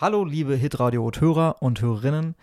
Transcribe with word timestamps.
Hallo, 0.00 0.24
liebe 0.24 0.54
Hitradio-Hörer 0.54 1.56
und 1.60 1.80
Hörerinnen. 1.80 2.36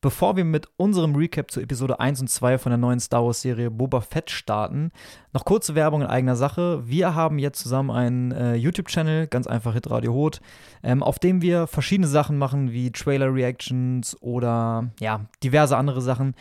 Bevor 0.00 0.38
wir 0.38 0.44
mit 0.46 0.68
unserem 0.78 1.14
Recap 1.14 1.50
zu 1.50 1.60
Episode 1.60 2.00
1 2.00 2.22
und 2.22 2.28
2 2.28 2.56
von 2.56 2.70
der 2.70 2.78
neuen 2.78 2.98
Star 2.98 3.22
Wars-Serie 3.22 3.70
Boba 3.70 4.00
Fett 4.00 4.30
starten, 4.30 4.90
noch 5.34 5.44
kurze 5.44 5.74
Werbung 5.74 6.00
in 6.00 6.06
eigener 6.06 6.34
Sache. 6.34 6.88
Wir 6.88 7.14
haben 7.14 7.38
jetzt 7.38 7.58
zusammen 7.58 7.90
einen 7.90 8.32
äh, 8.32 8.54
YouTube-Channel, 8.54 9.26
ganz 9.26 9.46
einfach 9.46 9.74
Hitradio 9.74 10.14
Hot, 10.14 10.40
ähm, 10.82 11.02
auf 11.02 11.18
dem 11.18 11.42
wir 11.42 11.66
verschiedene 11.66 12.08
Sachen 12.08 12.38
machen, 12.38 12.72
wie 12.72 12.90
Trailer-Reactions 12.90 14.22
oder 14.22 14.88
ja, 14.98 15.26
diverse 15.42 15.76
andere 15.76 16.00
Sachen. 16.00 16.34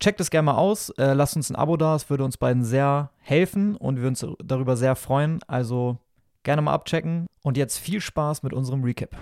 Checkt 0.00 0.22
es 0.22 0.30
gerne 0.30 0.46
mal 0.46 0.56
aus, 0.56 0.88
äh, 0.96 1.12
lasst 1.12 1.36
uns 1.36 1.50
ein 1.50 1.56
Abo 1.56 1.76
da, 1.76 1.94
es 1.94 2.08
würde 2.08 2.24
uns 2.24 2.38
beiden 2.38 2.64
sehr 2.64 3.10
helfen 3.20 3.76
und 3.76 3.96
wir 3.96 4.04
würden 4.04 4.16
uns 4.16 4.26
darüber 4.42 4.78
sehr 4.78 4.96
freuen. 4.96 5.40
Also 5.46 5.98
gerne 6.42 6.62
mal 6.62 6.72
abchecken 6.72 7.26
und 7.42 7.58
jetzt 7.58 7.76
viel 7.76 8.00
Spaß 8.00 8.42
mit 8.42 8.54
unserem 8.54 8.82
Recap. 8.82 9.14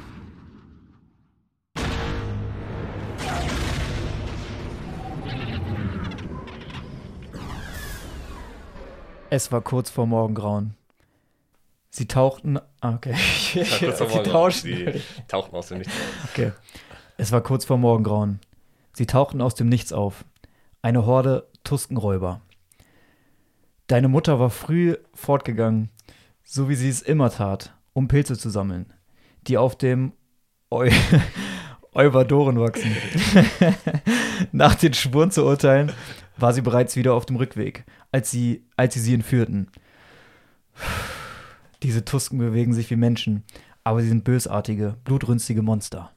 Es 9.34 9.50
war 9.50 9.62
kurz 9.62 9.90
vor 9.90 10.06
Morgengrauen. 10.06 10.74
Sie 11.90 12.06
tauchten. 12.06 12.56
Ah, 12.80 12.94
okay. 12.94 13.16
Ja, 13.54 13.64
kurz 13.80 13.98
vor 13.98 14.08
Sie 14.08 14.14
Morgen. 14.14 14.30
tauschten. 14.30 14.92
Sie 14.92 15.02
tauchten 15.26 15.56
aus 15.56 15.66
dem 15.66 15.78
Nichts 15.78 15.92
auf. 15.92 16.28
Okay. 16.30 16.52
Es 17.16 17.32
war 17.32 17.40
kurz 17.40 17.64
vor 17.64 17.76
Morgengrauen. 17.76 18.38
Sie 18.92 19.06
tauchten 19.06 19.40
aus 19.40 19.56
dem 19.56 19.68
Nichts 19.68 19.92
auf. 19.92 20.24
Eine 20.82 21.04
Horde 21.04 21.48
Tuskenräuber. 21.64 22.42
Deine 23.88 24.06
Mutter 24.06 24.38
war 24.38 24.50
früh 24.50 24.96
fortgegangen, 25.14 25.90
so 26.44 26.68
wie 26.68 26.76
sie 26.76 26.88
es 26.88 27.02
immer 27.02 27.28
tat, 27.28 27.74
um 27.92 28.06
Pilze 28.06 28.38
zu 28.38 28.50
sammeln, 28.50 28.92
die 29.48 29.58
auf 29.58 29.76
dem 29.76 30.12
Eu 30.70 30.88
Euvadoren 31.92 32.60
wachsen. 32.60 32.96
Nach 34.52 34.76
den 34.76 34.94
Spuren 34.94 35.32
zu 35.32 35.44
urteilen, 35.44 35.90
war 36.36 36.52
sie 36.52 36.62
bereits 36.62 36.96
wieder 36.96 37.14
auf 37.14 37.26
dem 37.26 37.36
Rückweg, 37.36 37.84
als 38.12 38.30
sie, 38.30 38.64
als 38.76 38.94
sie 38.94 39.00
sie 39.00 39.14
entführten. 39.14 39.70
Diese 41.82 42.04
Tusken 42.04 42.38
bewegen 42.38 42.74
sich 42.74 42.90
wie 42.90 42.96
Menschen, 42.96 43.44
aber 43.84 44.00
sie 44.00 44.08
sind 44.08 44.24
bösartige, 44.24 44.96
blutrünstige 45.04 45.62
Monster. 45.62 46.10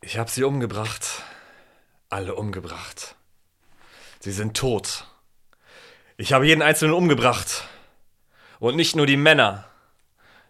Ich 0.00 0.18
habe 0.18 0.30
sie 0.30 0.44
umgebracht. 0.44 1.22
Alle 2.10 2.34
umgebracht. 2.34 3.16
Sie 4.20 4.32
sind 4.32 4.56
tot. 4.56 5.06
Ich 6.16 6.32
habe 6.32 6.46
jeden 6.46 6.62
Einzelnen 6.62 6.94
umgebracht. 6.94 7.64
Und 8.60 8.76
nicht 8.76 8.94
nur 8.94 9.06
die 9.06 9.16
Männer. 9.16 9.64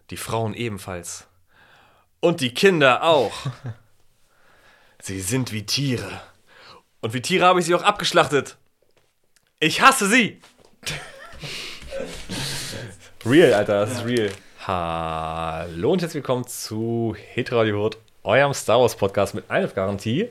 Die 0.09 0.17
Frauen 0.17 0.53
ebenfalls. 0.53 1.27
Und 2.19 2.41
die 2.41 2.53
Kinder 2.53 3.03
auch. 3.03 3.33
Sie 5.01 5.21
sind 5.21 5.51
wie 5.51 5.65
Tiere. 5.65 6.21
Und 7.01 7.13
wie 7.13 7.21
Tiere 7.21 7.45
habe 7.45 7.59
ich 7.59 7.67
sie 7.67 7.75
auch 7.75 7.83
abgeschlachtet. 7.83 8.57
Ich 9.65 9.81
hasse 9.81 10.07
sie. 10.07 10.39
Real, 13.25 13.51
Alter, 13.55 13.79
das 13.79 13.93
ist 13.93 14.05
real. 14.05 14.29
Hallo 14.59 15.91
und 15.91 16.03
herzlich 16.03 16.21
willkommen 16.21 16.45
zu 16.45 17.15
Hitradio 17.33 17.75
Hurt, 17.79 17.97
eurem 18.21 18.53
Star 18.53 18.79
Wars 18.79 18.95
Podcast 18.95 19.33
mit 19.33 19.49
Einf-Garantie. 19.49 20.29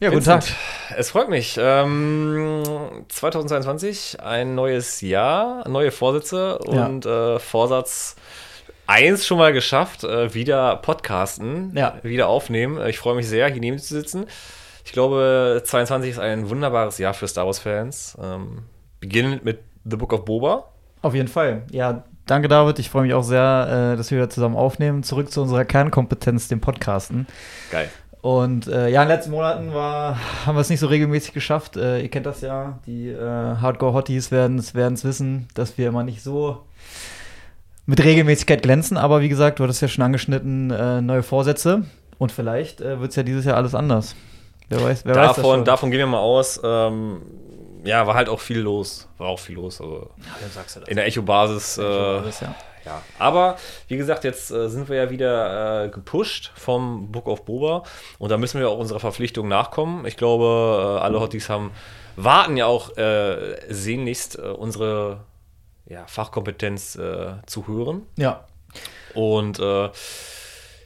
Ja, 0.00 0.10
Vincent, 0.10 0.52
Es 0.96 1.10
freut 1.10 1.28
mich. 1.28 1.56
Ähm, 1.62 2.64
2022, 3.08 4.18
ein 4.20 4.56
neues 4.56 5.00
Jahr, 5.00 5.68
neue 5.68 5.92
Vorsätze 5.92 6.58
Ja. 6.68 6.86
und 6.86 7.06
äh, 7.06 7.38
Vorsatz 7.38 8.16
1 8.88 9.24
schon 9.24 9.38
mal 9.38 9.52
geschafft. 9.52 10.02
Äh, 10.02 10.34
wieder 10.34 10.74
podcasten, 10.78 11.72
Ja. 11.76 12.00
wieder 12.02 12.26
aufnehmen. 12.26 12.84
Ich 12.88 12.98
freue 12.98 13.14
mich 13.14 13.28
sehr, 13.28 13.46
hier 13.48 13.60
neben 13.60 13.78
zu 13.78 13.94
sitzen. 13.94 14.26
Ich 14.88 14.92
glaube, 14.92 15.60
22 15.62 16.12
ist 16.12 16.18
ein 16.18 16.48
wunderbares 16.48 16.96
Jahr 16.96 17.12
für 17.12 17.28
Star 17.28 17.44
Wars-Fans. 17.44 18.16
Ähm, 18.22 18.60
beginnend 19.00 19.44
mit 19.44 19.60
The 19.84 19.96
Book 19.98 20.14
of 20.14 20.24
Boba. 20.24 20.64
Auf 21.02 21.14
jeden 21.14 21.28
Fall. 21.28 21.64
Ja, 21.70 22.04
danke 22.24 22.48
David. 22.48 22.78
Ich 22.78 22.88
freue 22.88 23.02
mich 23.02 23.12
auch 23.12 23.22
sehr, 23.22 23.92
äh, 23.92 23.96
dass 23.98 24.10
wir 24.10 24.16
wieder 24.16 24.30
zusammen 24.30 24.56
aufnehmen. 24.56 25.02
Zurück 25.02 25.30
zu 25.30 25.42
unserer 25.42 25.66
Kernkompetenz, 25.66 26.48
dem 26.48 26.62
Podcasten. 26.62 27.26
Geil. 27.70 27.90
Und 28.22 28.66
äh, 28.66 28.88
ja, 28.88 29.02
in 29.02 29.10
den 29.10 29.14
letzten 29.14 29.32
Monaten 29.32 29.74
war, 29.74 30.18
haben 30.46 30.56
wir 30.56 30.62
es 30.62 30.70
nicht 30.70 30.80
so 30.80 30.86
regelmäßig 30.86 31.34
geschafft. 31.34 31.76
Äh, 31.76 32.00
ihr 32.00 32.08
kennt 32.08 32.24
das 32.24 32.40
ja. 32.40 32.78
Die 32.86 33.10
äh, 33.10 33.20
Hardcore-Hotties 33.20 34.32
werden 34.32 34.56
es 34.56 34.74
wissen, 34.74 35.48
dass 35.52 35.76
wir 35.76 35.88
immer 35.88 36.02
nicht 36.02 36.22
so 36.22 36.64
mit 37.84 38.02
Regelmäßigkeit 38.02 38.62
glänzen. 38.62 38.96
Aber 38.96 39.20
wie 39.20 39.28
gesagt, 39.28 39.58
du 39.58 39.64
hattest 39.64 39.82
ja 39.82 39.88
schon 39.88 40.02
angeschnitten, 40.04 40.70
äh, 40.70 41.02
neue 41.02 41.22
Vorsätze. 41.22 41.84
Und 42.16 42.32
vielleicht 42.32 42.80
äh, 42.80 42.98
wird 43.00 43.10
es 43.10 43.16
ja 43.16 43.22
dieses 43.22 43.44
Jahr 43.44 43.58
alles 43.58 43.74
anders. 43.74 44.16
Wer 44.68 44.82
weiß, 44.82 45.04
wer 45.04 45.14
weiß 45.14 45.26
das 45.28 45.36
Davon, 45.36 45.56
schon. 45.58 45.64
davon 45.64 45.90
gehen 45.90 46.00
wir 46.00 46.06
mal 46.06 46.18
aus. 46.20 46.60
Ähm, 46.62 47.22
ja, 47.84 48.06
war 48.06 48.14
halt 48.14 48.28
auch 48.28 48.40
viel 48.40 48.58
los. 48.58 49.08
War 49.18 49.28
auch 49.28 49.38
viel 49.38 49.54
los. 49.54 49.80
Also 49.80 50.10
Ja, 50.18 50.24
dann 50.40 50.50
sagst 50.50 50.76
du 50.76 50.80
das. 50.80 50.88
in 50.88 50.96
der 50.96 51.06
Echo-Basis. 51.06 51.78
Äh, 51.78 51.82
Alles, 51.82 52.40
ja. 52.40 52.54
Ja, 52.84 53.02
aber 53.18 53.56
wie 53.88 53.96
gesagt, 53.98 54.24
jetzt 54.24 54.50
äh, 54.50 54.68
sind 54.68 54.88
wir 54.88 54.96
ja 54.96 55.10
wieder 55.10 55.84
äh, 55.84 55.88
gepusht 55.90 56.52
vom 56.54 57.10
Book 57.12 57.26
of 57.26 57.44
Boba 57.44 57.82
und 58.18 58.30
da 58.30 58.38
müssen 58.38 58.60
wir 58.60 58.68
auch 58.70 58.78
unserer 58.78 59.00
Verpflichtung 59.00 59.46
nachkommen. 59.48 60.06
Ich 60.06 60.16
glaube, 60.16 60.96
äh, 60.98 61.02
alle 61.02 61.20
Hotties 61.20 61.50
haben 61.50 61.70
warten 62.16 62.56
ja 62.56 62.64
auch 62.66 62.96
äh, 62.96 63.56
sehnlichst 63.68 64.38
äh, 64.38 64.42
unsere 64.42 65.20
ja, 65.86 66.06
Fachkompetenz 66.06 66.96
äh, 66.96 67.32
zu 67.46 67.66
hören. 67.66 68.02
ja. 68.16 68.44
Und 69.14 69.58
äh, 69.58 69.88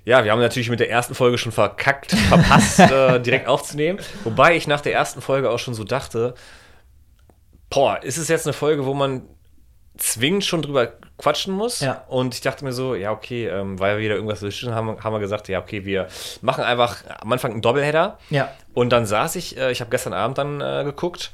ja, 0.05 0.25
wir 0.25 0.33
haben 0.33 0.41
natürlich 0.41 0.71
mit 0.71 0.81
der 0.81 0.91
ersten 0.91 1.15
Folge 1.15 1.39
schon 1.39 1.53
verkackt, 1.53 2.13
verpasst, 2.13 2.79
äh, 2.81 3.21
direkt 3.21 3.47
aufzunehmen. 3.47 4.01
Wobei 4.25 4.57
ich 4.57 4.67
nach 4.67 4.81
der 4.81 4.93
ersten 4.93 5.21
Folge 5.21 5.51
auch 5.51 5.59
schon 5.59 5.75
so 5.75 5.85
dachte, 5.85 6.35
boah, 7.71 8.03
ist 8.03 8.19
es 8.19 8.29
jetzt 8.29 8.47
eine 8.47 8.53
Folge, 8.53 8.85
wo 8.85 8.95
man 8.95 9.23
zwingend 9.97 10.45
schon 10.45 10.63
drüber 10.63 10.93
quatschen 11.19 11.55
muss? 11.55 11.81
Ja. 11.81 12.05
Und 12.09 12.35
ich 12.35 12.41
dachte 12.41 12.65
mir 12.65 12.73
so, 12.73 12.95
ja, 12.95 13.13
okay, 13.13 13.47
ähm, 13.47 13.79
weil 13.79 13.97
wir 13.97 14.05
wieder 14.05 14.15
irgendwas 14.17 14.41
dazwischen 14.41 14.75
haben, 14.75 15.03
haben 15.03 15.13
wir 15.13 15.21
gesagt, 15.21 15.49
ja, 15.49 15.61
okay, 15.61 15.85
wir 15.85 16.09
machen 16.41 16.65
einfach 16.65 16.97
am 17.21 17.31
Anfang 17.31 17.53
einen 17.53 17.63
Doppelheader. 17.63 18.19
Ja. 18.31 18.53
Und 18.75 18.91
dann 18.91 19.07
saß 19.07 19.37
ich, 19.37 19.57
äh, 19.57 19.71
ich 19.71 19.81
habe 19.81 19.91
gestern 19.91 20.13
Abend 20.15 20.39
dann 20.39 20.61
äh, 20.61 20.83
geguckt. 20.85 21.33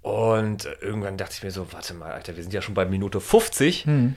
Und 0.00 0.68
irgendwann 0.80 1.16
dachte 1.16 1.34
ich 1.36 1.44
mir 1.44 1.50
so, 1.50 1.72
warte 1.72 1.94
mal, 1.94 2.10
Alter, 2.10 2.36
wir 2.36 2.42
sind 2.42 2.52
ja 2.52 2.62
schon 2.62 2.74
bei 2.74 2.86
Minute 2.86 3.20
50. 3.20 3.84
Hm. 3.84 4.16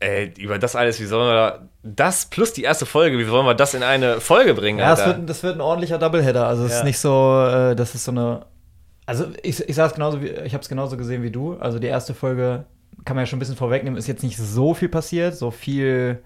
Ey, 0.00 0.32
über 0.38 0.58
das 0.58 0.76
alles, 0.76 1.00
wie 1.00 1.04
sollen 1.06 1.28
wir 1.28 1.68
das 1.82 2.26
plus 2.26 2.52
die 2.52 2.62
erste 2.62 2.84
Folge, 2.84 3.18
wie 3.18 3.30
wollen 3.30 3.46
wir 3.46 3.54
das 3.54 3.74
in 3.74 3.82
eine 3.82 4.20
Folge 4.20 4.54
bringen? 4.54 4.78
Ja, 4.78 4.90
das 4.90 5.06
wird, 5.06 5.28
das 5.30 5.42
wird 5.42 5.56
ein 5.56 5.60
ordentlicher 5.60 5.98
Doubleheader. 5.98 6.46
Also 6.46 6.64
es 6.64 6.72
Ja. 6.72 6.78
ist 6.78 6.84
nicht 6.84 6.98
so, 6.98 7.46
äh, 7.48 7.74
das 7.76 7.94
ist 7.94 8.04
so 8.04 8.10
eine. 8.10 8.46
Also 9.06 9.26
ich, 9.42 9.60
ich 9.68 9.74
saß 9.76 9.94
genauso 9.94 10.20
wie, 10.22 10.28
ich 10.28 10.52
habe 10.54 10.62
es 10.62 10.68
genauso 10.68 10.96
gesehen 10.96 11.22
wie 11.22 11.30
du. 11.30 11.56
Also 11.58 11.78
die 11.78 11.86
erste 11.86 12.14
Folge 12.14 12.64
kann 13.04 13.16
man 13.16 13.22
ja 13.24 13.26
schon 13.26 13.36
ein 13.36 13.40
bisschen 13.40 13.56
vorwegnehmen, 13.56 13.98
ist 13.98 14.06
jetzt 14.08 14.22
nicht 14.22 14.36
so 14.38 14.74
viel 14.74 14.88
passiert, 14.88 15.36
so 15.36 15.50
viel. 15.50 16.22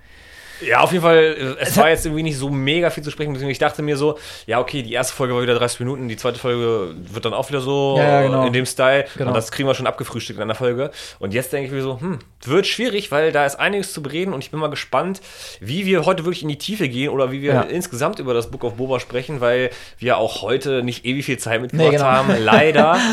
Ja, 0.60 0.80
auf 0.80 0.92
jeden 0.92 1.02
Fall, 1.02 1.16
äh, 1.18 1.62
es 1.62 1.70
Es 1.70 1.76
war 1.76 1.88
jetzt 1.88 2.04
irgendwie 2.06 2.22
nicht 2.22 2.36
so 2.38 2.50
mega 2.50 2.90
viel 2.90 3.02
zu 3.04 3.10
sprechen. 3.10 3.32
deswegen 3.34 3.50
Ich 3.50 3.58
dachte 3.58 3.82
mir 3.82 3.96
so, 3.96 4.18
ja, 4.46 4.60
okay, 4.60 4.82
die 4.82 4.92
erste 4.92 5.14
Folge 5.14 5.34
war 5.34 5.42
wieder 5.42 5.54
30 5.54 5.80
Minuten, 5.80 6.08
die 6.08 6.16
zweite 6.16 6.38
Folge 6.38 6.94
wird 7.12 7.24
dann 7.24 7.34
auch 7.34 7.48
wieder 7.48 7.60
so 7.60 7.96
Ja, 7.98 8.04
ja, 8.08 8.22
genau. 8.22 8.46
in 8.46 8.52
dem 8.52 8.66
Style. 8.66 9.04
Genau. 9.16 9.28
Und 9.30 9.34
das 9.36 9.50
kriegen 9.52 9.68
wir 9.68 9.74
schon 9.74 9.86
abgefrühstückt 9.86 10.38
in 10.38 10.42
einer 10.42 10.54
Folge. 10.54 10.90
Und 11.18 11.34
jetzt 11.34 11.52
denke 11.52 11.66
ich 11.68 11.72
mir 11.72 11.82
so, 11.82 12.00
hm, 12.00 12.18
wird 12.44 12.66
schwierig, 12.66 13.10
weil 13.10 13.32
da 13.32 13.44
ist 13.46 13.56
einiges 13.56 13.92
zu 13.92 14.02
bereden 14.02 14.32
und 14.32 14.42
ich 14.44 14.50
bin 14.50 14.60
mal 14.60 14.68
gespannt, 14.70 15.20
wie 15.60 15.86
wir 15.86 16.04
heute 16.06 16.24
wirklich 16.24 16.42
in 16.42 16.48
die 16.48 16.58
Tiefe 16.58 16.88
gehen 16.88 17.10
oder 17.10 17.30
wie 17.32 17.42
wir 17.42 17.52
Ja. 17.54 17.60
insgesamt 17.62 18.18
über 18.18 18.34
das 18.34 18.50
Book 18.50 18.64
of 18.64 18.74
Boba 18.76 19.00
sprechen, 19.00 19.40
weil 19.40 19.70
wir 19.98 20.18
auch 20.18 20.42
heute 20.42 20.82
nicht 20.82 21.04
ewig 21.04 21.24
viel 21.24 21.38
Zeit 21.38 21.60
mitgebracht 21.60 21.90
Nee, 21.90 21.96
genau. 21.96 22.08
haben, 22.08 22.34
leider. 22.38 22.98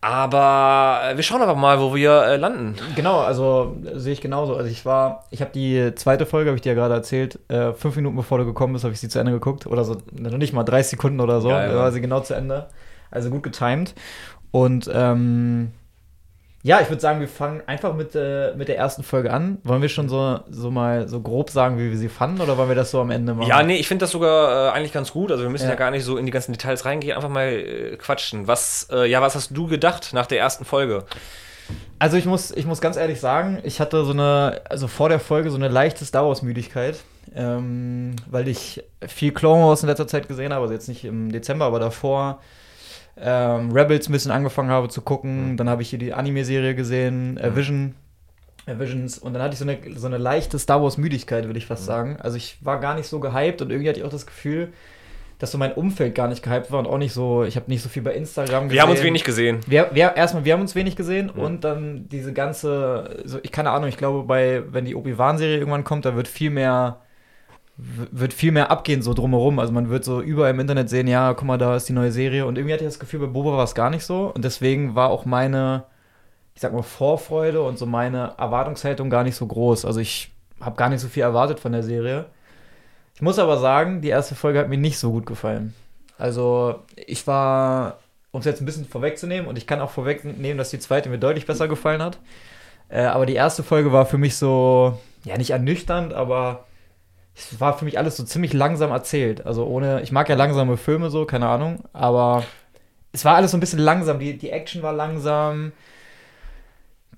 Aber 0.00 1.00
äh, 1.04 1.16
wir 1.16 1.22
schauen 1.22 1.42
einfach 1.42 1.56
mal, 1.56 1.80
wo 1.80 1.94
wir 1.94 2.22
äh, 2.22 2.36
landen. 2.36 2.76
Genau, 2.94 3.20
also 3.20 3.76
sehe 3.94 4.12
ich 4.12 4.20
genauso. 4.20 4.54
Also 4.56 4.70
ich 4.70 4.84
war, 4.84 5.24
ich 5.30 5.40
habe 5.40 5.50
die 5.52 5.92
zweite 5.96 6.26
Folge, 6.26 6.50
habe 6.50 6.56
ich 6.56 6.62
dir 6.62 6.70
ja 6.70 6.74
gerade 6.74 6.94
erzählt, 6.94 7.38
äh, 7.48 7.72
fünf 7.72 7.96
Minuten 7.96 8.16
bevor 8.16 8.38
du 8.38 8.44
gekommen 8.44 8.72
bist, 8.74 8.84
habe 8.84 8.94
ich 8.94 9.00
sie 9.00 9.08
zu 9.08 9.18
Ende 9.18 9.32
geguckt. 9.32 9.66
Oder 9.66 9.84
so, 9.84 9.96
noch 10.12 10.38
nicht 10.38 10.52
mal 10.52 10.64
30 10.64 10.90
Sekunden 10.90 11.20
oder 11.20 11.40
so. 11.40 11.48
Da 11.48 11.66
ja. 11.66 11.74
war 11.74 11.92
sie 11.92 12.00
genau 12.00 12.20
zu 12.20 12.34
Ende. 12.34 12.68
Also 13.10 13.30
gut 13.30 13.42
getimed. 13.42 13.94
Und 14.50 14.90
ähm, 14.92 15.72
ja, 16.62 16.80
ich 16.80 16.88
würde 16.88 17.00
sagen, 17.00 17.20
wir 17.20 17.28
fangen 17.28 17.62
einfach 17.66 17.94
mit, 17.94 18.16
äh, 18.16 18.54
mit 18.56 18.66
der 18.68 18.76
ersten 18.76 19.04
Folge 19.04 19.32
an. 19.32 19.58
Wollen 19.62 19.80
wir 19.80 19.88
schon 19.88 20.08
so, 20.08 20.40
so 20.50 20.70
mal 20.72 21.06
so 21.08 21.20
grob 21.20 21.50
sagen, 21.50 21.78
wie 21.78 21.90
wir 21.90 21.96
sie 21.96 22.08
fanden, 22.08 22.40
oder 22.40 22.58
wollen 22.58 22.68
wir 22.68 22.74
das 22.74 22.90
so 22.90 23.00
am 23.00 23.12
Ende 23.12 23.32
machen? 23.32 23.48
Ja, 23.48 23.62
nee, 23.62 23.76
ich 23.76 23.86
finde 23.86 24.02
das 24.02 24.10
sogar 24.10 24.68
äh, 24.68 24.76
eigentlich 24.76 24.92
ganz 24.92 25.12
gut. 25.12 25.30
Also 25.30 25.44
wir 25.44 25.50
müssen 25.50 25.64
ja. 25.64 25.70
Ja. 25.70 25.76
gar 25.76 25.92
nicht 25.92 26.04
so 26.04 26.16
in 26.16 26.26
die 26.26 26.32
ganzen 26.32 26.52
Details 26.52 26.84
reingehen, 26.84 27.14
einfach 27.14 27.28
mal 27.28 27.46
äh, 27.46 27.96
quatschen. 27.96 28.48
Was, 28.48 28.88
äh, 28.90 29.08
ja, 29.08 29.22
was 29.22 29.36
hast 29.36 29.50
du 29.50 29.68
gedacht 29.68 30.12
nach 30.12 30.26
der 30.26 30.40
ersten 30.40 30.64
Folge? 30.64 31.04
Also 32.00 32.16
ich 32.16 32.24
muss, 32.24 32.50
ich 32.50 32.66
muss 32.66 32.80
ganz 32.80 32.96
ehrlich 32.96 33.20
sagen, 33.20 33.60
ich 33.62 33.80
hatte 33.80 34.04
so 34.04 34.12
eine, 34.12 34.60
also 34.68 34.88
vor 34.88 35.08
der 35.08 35.20
Folge 35.20 35.50
so 35.50 35.56
eine 35.56 35.68
leichte 35.68 36.04
Star 36.04 36.26
Wars-Müdigkeit, 36.26 36.96
ähm, 37.34 38.16
weil 38.26 38.48
ich 38.48 38.82
viel 39.06 39.32
Clone 39.32 39.64
Wars 39.64 39.82
in 39.82 39.88
letzter 39.88 40.06
Zeit 40.06 40.28
gesehen 40.28 40.52
habe, 40.52 40.62
also 40.62 40.74
jetzt 40.74 40.88
nicht 40.88 41.04
im 41.04 41.30
Dezember, 41.30 41.66
aber 41.66 41.78
davor 41.78 42.40
ähm, 43.22 43.72
Rebels 43.72 44.08
ein 44.08 44.12
bisschen 44.12 44.30
angefangen 44.30 44.70
habe 44.70 44.88
zu 44.88 45.02
gucken. 45.02 45.56
Dann 45.56 45.68
habe 45.68 45.82
ich 45.82 45.90
hier 45.90 45.98
die 45.98 46.12
Anime-Serie 46.12 46.74
gesehen, 46.74 47.36
äh, 47.38 47.54
Vision. 47.54 47.94
Visions 48.66 49.18
und 49.18 49.32
dann 49.32 49.42
hatte 49.42 49.54
ich 49.54 49.58
so 49.58 49.64
eine, 49.64 49.78
so 49.96 50.06
eine 50.06 50.18
leichte 50.18 50.58
Star 50.58 50.82
Wars 50.82 50.98
Müdigkeit, 50.98 51.46
würde 51.46 51.58
ich 51.58 51.66
fast 51.66 51.86
sagen. 51.86 52.18
Also 52.20 52.36
ich 52.36 52.58
war 52.60 52.80
gar 52.80 52.94
nicht 52.94 53.06
so 53.06 53.20
gehypt 53.20 53.62
und 53.62 53.70
irgendwie 53.70 53.88
hatte 53.88 54.00
ich 54.00 54.04
auch 54.04 54.10
das 54.10 54.26
Gefühl, 54.26 54.72
dass 55.38 55.52
so 55.52 55.58
mein 55.58 55.72
Umfeld 55.72 56.14
gar 56.14 56.28
nicht 56.28 56.42
gehypt 56.42 56.70
war 56.72 56.80
und 56.80 56.86
auch 56.86 56.98
nicht 56.98 57.12
so, 57.12 57.44
ich 57.44 57.56
habe 57.56 57.70
nicht 57.70 57.82
so 57.82 57.88
viel 57.88 58.02
bei 58.02 58.12
Instagram 58.12 58.64
gesehen. 58.64 58.74
Wir 58.74 58.82
haben 58.82 58.90
uns 58.90 59.02
wenig 59.02 59.24
gesehen. 59.24 59.60
Wir, 59.66 59.88
wir, 59.92 60.16
erstmal, 60.16 60.44
wir 60.44 60.52
haben 60.52 60.60
uns 60.60 60.74
wenig 60.74 60.96
gesehen 60.96 61.32
ja. 61.34 61.42
und 61.42 61.62
dann 61.64 62.08
diese 62.08 62.32
ganze, 62.32 63.22
so, 63.24 63.38
ich 63.42 63.52
keine 63.52 63.70
Ahnung, 63.70 63.88
ich 63.88 63.96
glaube, 63.96 64.24
bei, 64.24 64.62
wenn 64.70 64.84
die 64.84 64.96
Obi-Wan-Serie 64.96 65.58
irgendwann 65.58 65.84
kommt, 65.84 66.04
da 66.04 66.16
wird 66.16 66.28
viel 66.28 66.50
mehr, 66.50 67.00
wird 67.78 68.32
viel 68.32 68.52
mehr 68.52 68.70
abgehen 68.70 69.02
so 69.02 69.14
drumherum. 69.14 69.58
Also 69.58 69.72
man 69.72 69.88
wird 69.88 70.04
so 70.04 70.20
überall 70.20 70.50
im 70.50 70.60
Internet 70.60 70.90
sehen, 70.90 71.06
ja, 71.06 71.32
guck 71.34 71.46
mal, 71.46 71.58
da 71.58 71.76
ist 71.76 71.88
die 71.88 71.92
neue 71.92 72.12
Serie 72.12 72.44
und 72.44 72.58
irgendwie 72.58 72.74
hatte 72.74 72.84
ich 72.84 72.90
das 72.90 72.98
Gefühl, 72.98 73.20
bei 73.20 73.26
Boba 73.26 73.52
war 73.56 73.64
es 73.64 73.74
gar 73.74 73.90
nicht 73.90 74.04
so 74.04 74.32
und 74.34 74.44
deswegen 74.44 74.94
war 74.94 75.10
auch 75.10 75.24
meine, 75.24 75.84
ich 76.54 76.60
sag 76.60 76.72
mal, 76.72 76.82
Vorfreude 76.82 77.62
und 77.62 77.78
so 77.78 77.86
meine 77.86 78.34
Erwartungshaltung 78.36 79.10
gar 79.10 79.22
nicht 79.22 79.36
so 79.36 79.46
groß. 79.46 79.84
Also 79.84 80.00
ich 80.00 80.32
habe 80.60 80.76
gar 80.76 80.88
nicht 80.88 81.00
so 81.00 81.08
viel 81.08 81.22
erwartet 81.22 81.60
von 81.60 81.72
der 81.72 81.82
Serie. 81.82 82.26
Ich 83.14 83.22
muss 83.22 83.38
aber 83.38 83.58
sagen, 83.58 84.00
die 84.00 84.10
erste 84.10 84.34
Folge 84.34 84.58
hat 84.58 84.68
mir 84.68 84.78
nicht 84.78 84.98
so 84.98 85.10
gut 85.10 85.26
gefallen. 85.26 85.74
Also, 86.18 86.76
ich 86.94 87.26
war, 87.26 87.98
um 88.30 88.38
es 88.40 88.46
jetzt 88.46 88.60
ein 88.60 88.64
bisschen 88.64 88.84
vorwegzunehmen, 88.84 89.48
und 89.48 89.58
ich 89.58 89.66
kann 89.66 89.80
auch 89.80 89.90
vorwegnehmen, 89.90 90.58
dass 90.58 90.70
die 90.70 90.78
zweite 90.78 91.08
mir 91.08 91.18
deutlich 91.18 91.46
besser 91.46 91.68
gefallen 91.68 92.02
hat. 92.02 92.18
Äh, 92.88 93.02
aber 93.02 93.26
die 93.26 93.34
erste 93.34 93.62
Folge 93.62 93.92
war 93.92 94.06
für 94.06 94.18
mich 94.18 94.36
so, 94.36 94.98
ja, 95.24 95.36
nicht 95.36 95.50
ernüchternd, 95.50 96.12
aber 96.12 96.64
es 97.38 97.60
war 97.60 97.78
für 97.78 97.84
mich 97.84 97.98
alles 97.98 98.16
so 98.16 98.24
ziemlich 98.24 98.52
langsam 98.52 98.90
erzählt. 98.90 99.46
Also 99.46 99.64
ohne, 99.64 100.02
ich 100.02 100.12
mag 100.12 100.28
ja 100.28 100.34
langsame 100.34 100.76
Filme 100.76 101.10
so, 101.10 101.24
keine 101.24 101.48
Ahnung, 101.48 101.84
aber 101.92 102.44
es 103.12 103.24
war 103.24 103.36
alles 103.36 103.52
so 103.52 103.56
ein 103.56 103.60
bisschen 103.60 103.78
langsam. 103.78 104.18
Die, 104.18 104.36
die 104.36 104.50
Action 104.50 104.82
war 104.82 104.92
langsam, 104.92 105.72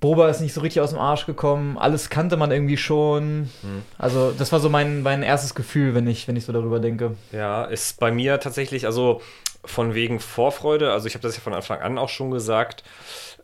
Boba 0.01 0.31
ist 0.31 0.41
nicht 0.41 0.55
so 0.55 0.63
richtig 0.63 0.81
aus 0.81 0.91
dem 0.91 0.99
Arsch 0.99 1.27
gekommen, 1.27 1.77
alles 1.77 2.09
kannte 2.09 2.37
man 2.39 2.51
irgendwie 2.51 2.79
schon. 2.79 3.51
Hm. 3.61 3.83
Also, 3.99 4.33
das 4.33 4.51
war 4.51 4.59
so 4.59 4.71
mein, 4.71 5.03
mein 5.03 5.23
erstes 5.23 5.55
Gefühl, 5.55 5.95
wenn 5.95 6.07
ich, 6.07 6.27
wenn 6.27 6.37
ich 6.37 6.47
so 6.47 6.53
darüber 6.53 6.81
denke. 6.81 7.17
Ja, 7.33 7.65
ist 7.65 8.01
bei 8.01 8.11
mir 8.11 8.41
tatsächlich, 8.41 8.87
also 8.87 9.21
von 9.63 9.93
wegen 9.93 10.19
Vorfreude, 10.19 10.91
also 10.91 11.07
ich 11.07 11.15
habe 11.15 11.23
das 11.23 11.37
ja 11.37 11.43
von 11.43 11.53
Anfang 11.53 11.81
an 11.81 11.99
auch 11.99 12.09
schon 12.09 12.31
gesagt. 12.31 12.83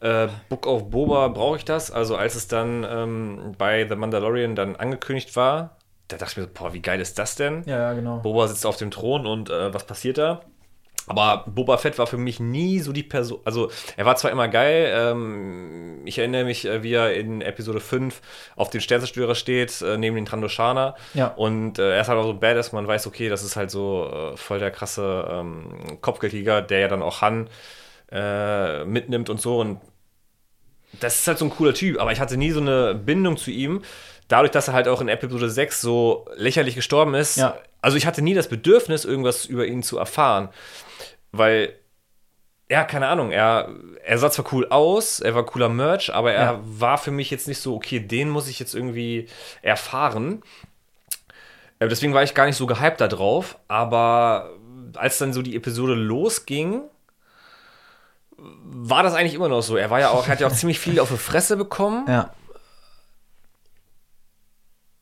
Äh, 0.01 0.29
Book 0.49 0.67
of 0.67 0.89
Boba 0.91 1.29
brauche 1.29 1.59
ich 1.59 1.67
das. 1.67 1.91
Also, 1.91 2.17
als 2.17 2.35
es 2.35 2.49
dann 2.49 2.87
ähm, 2.89 3.55
bei 3.59 3.87
The 3.87 3.97
Mandalorian 3.97 4.55
dann 4.55 4.77
angekündigt 4.77 5.37
war, 5.37 5.77
da 6.09 6.17
dachte 6.17 6.33
ich 6.33 6.37
mir 6.37 6.43
so, 6.45 6.51
boah, 6.53 6.73
wie 6.73 6.83
geil 6.83 7.01
ist 7.01 7.19
das 7.19 7.35
denn? 7.35 7.63
Ja, 7.67 7.79
ja 7.79 7.93
genau. 7.95 8.19
Boba 8.19 8.49
sitzt 8.49 8.67
auf 8.67 8.77
dem 8.77 8.91
Thron 8.91 9.27
und 9.27 9.51
äh, 9.51 9.75
was 9.75 9.85
passiert 9.85 10.19
da? 10.19 10.43
Aber 11.09 11.45
Boba 11.47 11.79
Fett 11.79 11.99
war 11.99 12.07
für 12.07 12.17
mich 12.17 12.41
nie 12.41 12.81
so 12.81 12.93
die 12.93 13.03
Person. 13.03 13.41
Also, 13.45 13.71
er 13.97 14.07
war 14.07 14.17
zwar 14.17 14.33
immer 14.33 14.49
geil. 14.49 14.93
Ähm, 14.93 16.03
ich 16.05 16.19
erinnere 16.19 16.45
mich, 16.45 16.65
äh, 16.65 16.83
wie 16.83 16.93
er 16.93 17.15
in 17.15 17.43
Episode 17.43 17.81
5 17.81 18.21
auf 18.57 18.71
den 18.71 18.81
Sternzerstörer 18.81 19.37
steht, 19.37 19.81
äh, 19.83 19.99
neben 19.99 20.17
den 20.17 20.27
Trandoshaner. 20.27 20.97
Ja. 21.15 21.29
Und 21.29 21.79
äh, 21.79 21.95
er 21.95 22.01
ist 22.01 22.09
halt 22.09 22.19
auch 22.19 22.27
so 22.27 22.35
badass. 22.35 22.73
Man 22.73 22.89
weiß, 22.89 23.07
okay, 23.07 23.29
das 23.29 23.45
ist 23.45 23.55
halt 23.55 23.71
so 23.71 24.11
äh, 24.13 24.37
voll 24.37 24.59
der 24.59 24.73
krasse 24.73 25.29
ähm, 25.31 25.99
Kopfgeldjäger, 26.01 26.63
der 26.63 26.81
ja 26.81 26.89
dann 26.89 27.03
auch 27.03 27.21
Han 27.21 27.49
äh, 28.11 28.85
mitnimmt 28.85 29.31
und 29.31 29.41
so. 29.41 29.61
Und 29.61 29.81
das 31.01 31.21
ist 31.21 31.29
halt 31.29 31.39
so 31.39 31.45
ein 31.45 31.51
cooler 31.51 31.75
Typ. 31.75 32.01
Aber 32.01 32.11
ich 32.11 32.19
hatte 32.19 32.37
nie 32.37 32.51
so 32.51 32.61
eine 32.61 32.97
Bindung 32.97 33.37
zu 33.37 33.53
ihm. 33.53 33.83
Dadurch, 34.29 34.51
dass 34.51 34.69
er 34.69 34.75
halt 34.75 34.89
auch 34.89 35.01
in 35.01 35.09
Episode 35.09 35.49
6 35.49 35.81
so 35.81 36.27
lächerlich 36.37 36.75
gestorben 36.75 37.15
ist. 37.15 37.37
Ja. 37.37 37.57
Also, 37.81 37.97
ich 37.97 38.07
hatte 38.07 38.23
nie 38.23 38.35
das 38.35 38.49
Bedürfnis, 38.49 39.05
irgendwas 39.05 39.45
über 39.45 39.67
ihn 39.67 39.83
zu 39.83 39.99
erfahren. 39.99 40.49
Weil, 41.33 41.75
ja, 42.69 42.85
keine 42.85 43.07
Ahnung, 43.09 43.31
er, 43.31 43.69
er 44.05 44.19
sah 44.19 44.31
zwar 44.31 44.53
cool 44.53 44.67
aus, 44.69 45.21
er 45.21 45.35
war 45.35 45.47
cooler 45.47 45.69
Merch, 45.69 46.13
aber 46.13 46.33
er 46.33 46.45
ja. 46.45 46.61
war 46.65 46.99
für 46.99 47.13
mich 47.13 47.31
jetzt 47.31 47.47
nicht 47.47 47.61
so, 47.61 47.77
okay, 47.77 48.01
den 48.01 48.29
muss 48.29 48.49
ich 48.49 48.59
jetzt 48.59 48.75
irgendwie 48.75 49.29
erfahren. 49.63 50.43
Äh, 51.79 51.89
deswegen 51.89 52.15
war 52.15 52.23
ich 52.23 52.35
gar 52.35 52.47
nicht 52.47 52.57
so 52.57 52.67
gehypt 52.67 53.01
da 53.01 53.09
drauf, 53.09 53.59
aber 53.69 54.51
als 54.95 55.19
dann 55.19 55.33
so 55.33 55.43
die 55.43 55.57
Episode 55.57 55.95
losging, 55.95 56.83
war 58.39 59.03
das 59.03 59.15
eigentlich 59.15 59.35
immer 59.35 59.49
noch 59.49 59.63
so. 59.63 59.77
Er 59.77 59.91
war 59.91 60.01
ja 60.01 60.11
auch, 60.11 60.29
hat 60.29 60.41
ja 60.41 60.47
auch 60.47 60.53
ziemlich 60.55 60.79
viel 60.79 61.01
auf 61.01 61.11
die 61.11 61.17
Fresse 61.17 61.57
bekommen. 61.57 62.07
Ja. 62.09 62.33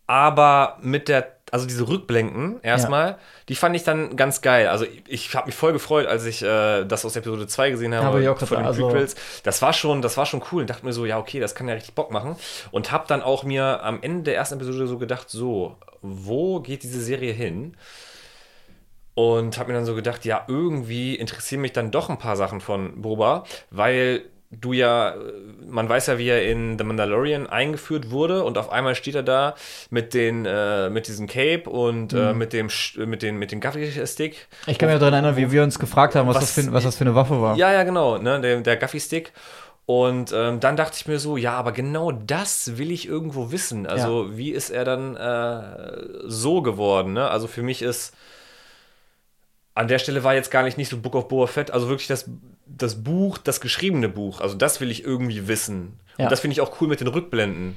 Aber 0.07 0.79
mit 0.83 1.09
der 1.09 1.35
also 1.55 1.67
diese 1.67 1.87
Rückblenden 1.87 2.61
erstmal, 2.63 3.11
ja. 3.11 3.19
die 3.49 3.55
fand 3.55 3.77
ich 3.77 3.85
dann 3.85 4.17
ganz 4.17 4.41
geil. 4.41 4.67
Also 4.67 4.87
ich, 4.87 5.05
ich 5.07 5.35
habe 5.37 5.47
mich 5.47 5.55
voll 5.55 5.73
gefreut, 5.73 6.05
als 6.05 6.25
ich 6.25 6.43
äh, 6.43 6.85
das 6.85 7.05
aus 7.05 7.15
Episode 7.15 7.47
2 7.47 7.71
gesehen 7.71 7.95
habe, 7.95 8.29
auch 8.29 8.39
von 8.39 8.57
den 8.57 8.67
also 8.67 8.89
Prequels. 8.89 9.15
Das 9.45 9.63
war 9.63 9.73
schon, 9.73 10.03
das 10.03 10.17
war 10.17 10.27
schon 10.27 10.43
cool 10.51 10.63
und 10.63 10.71
dachte 10.71 10.85
mir 10.85 10.93
so, 10.93 11.07
ja, 11.07 11.17
okay, 11.17 11.39
das 11.39 11.55
kann 11.55 11.69
ja 11.69 11.75
richtig 11.75 11.95
Bock 11.95 12.11
machen. 12.11 12.35
Und 12.73 12.91
habe 12.91 13.05
dann 13.07 13.23
auch 13.23 13.45
mir 13.45 13.85
am 13.85 14.03
Ende 14.03 14.25
der 14.25 14.35
ersten 14.35 14.57
Episode 14.57 14.89
so 14.89 14.99
gedacht, 14.99 15.31
so, 15.31 15.77
wo 16.03 16.59
geht 16.59 16.83
diese 16.83 17.01
Serie 17.01 17.33
hin? 17.33 17.77
Und 19.15 19.57
habe 19.57 19.69
mir 19.69 19.79
dann 19.79 19.87
so 19.87 19.95
gedacht, 19.95 20.25
ja, 20.25 20.45
irgendwie 20.49 21.15
interessieren 21.15 21.61
mich 21.61 21.73
dann 21.73 21.93
doch 21.93 22.09
ein 22.11 22.19
paar 22.19 22.35
Sachen 22.35 22.61
von 22.61 23.01
Boba, 23.01 23.45
weil 23.71 24.25
du 24.61 24.73
ja, 24.73 25.15
man 25.67 25.89
weiß 25.89 26.07
ja, 26.09 26.19
wie 26.19 26.29
er 26.29 26.45
in 26.45 26.79
The 26.79 26.85
Mandalorian 26.85 27.47
eingeführt 27.47 28.11
wurde 28.11 28.45
und 28.45 28.59
auf 28.59 28.71
einmal 28.71 28.95
steht 28.95 29.15
er 29.15 29.23
da 29.23 29.55
mit 29.91 30.15
den, 30.15 30.47
äh, 30.47 30.91
mit 30.91 31.09
diesem 31.09 31.27
Cape 31.27 31.69
und 31.69 32.13
äh, 32.13 32.17
mhm. 32.17 32.23
äh, 32.23 32.35
mit 32.35 32.53
dem, 32.53 32.69
mit 33.07 33.23
den, 33.23 33.37
mit 33.39 33.53
dem 33.53 33.61
Gaffy-Stick. 33.61 34.49
Ich 34.67 34.79
kann 34.79 34.89
mich 34.89 34.99
daran 34.99 35.15
erinnern, 35.15 35.37
wie 35.37 35.51
wir 35.51 35.63
uns 35.63 35.79
gefragt 35.79 36.15
haben, 36.15 36.29
was, 36.29 36.37
was, 36.37 36.55
das, 36.55 36.65
für, 36.65 36.73
was 36.73 36.85
das 36.85 36.97
für 36.97 37.05
eine 37.05 37.15
Waffe 37.15 37.41
war. 37.41 37.57
Ja, 37.57 37.73
ja, 37.73 37.83
genau, 37.83 38.19
ne, 38.19 38.41
der, 38.41 38.61
der 38.61 38.77
Gaffy-Stick. 38.77 39.33
Und 39.87 40.33
ähm, 40.33 40.61
dann 40.61 40.77
dachte 40.77 40.97
ich 40.97 41.07
mir 41.07 41.19
so, 41.19 41.37
ja, 41.37 41.53
aber 41.53 41.73
genau 41.73 42.11
das 42.11 42.79
will 42.79 42.91
ich 42.91 43.07
irgendwo 43.07 43.53
wissen. 43.53 43.87
Also, 43.87 44.25
ja. 44.25 44.37
wie 44.37 44.51
ist 44.51 44.71
er 44.71 44.85
dann 44.85 45.15
äh, 45.15 46.23
so 46.25 46.63
geworden? 46.63 47.13
Ne? 47.13 47.29
Also, 47.29 47.49
für 47.49 47.63
mich 47.63 47.83
ist 47.83 48.15
an 49.75 49.89
der 49.89 49.99
Stelle 49.99 50.23
war 50.23 50.35
jetzt 50.35 50.51
gar 50.51 50.63
nicht, 50.63 50.79
nicht 50.79 50.89
so 50.89 50.99
Book 50.99 51.15
of 51.15 51.29
Boba 51.29 51.47
Fett, 51.47 51.71
also 51.71 51.89
wirklich 51.89 52.07
das, 52.07 52.31
das 52.67 53.03
Buch, 53.03 53.39
das 53.39 53.61
geschriebene 53.61 54.09
Buch. 54.09 54.41
Also 54.41 54.55
das 54.55 54.81
will 54.81 54.91
ich 54.91 55.05
irgendwie 55.05 55.49
wissen. 55.49 55.99
Ja. 56.17 56.27
Und 56.27 56.33
das 56.33 56.41
finde 56.41 56.53
ich 56.53 56.61
auch 56.61 56.81
cool 56.81 56.89
mit 56.89 57.01
den 57.01 57.09
Rückblenden. 57.09 57.77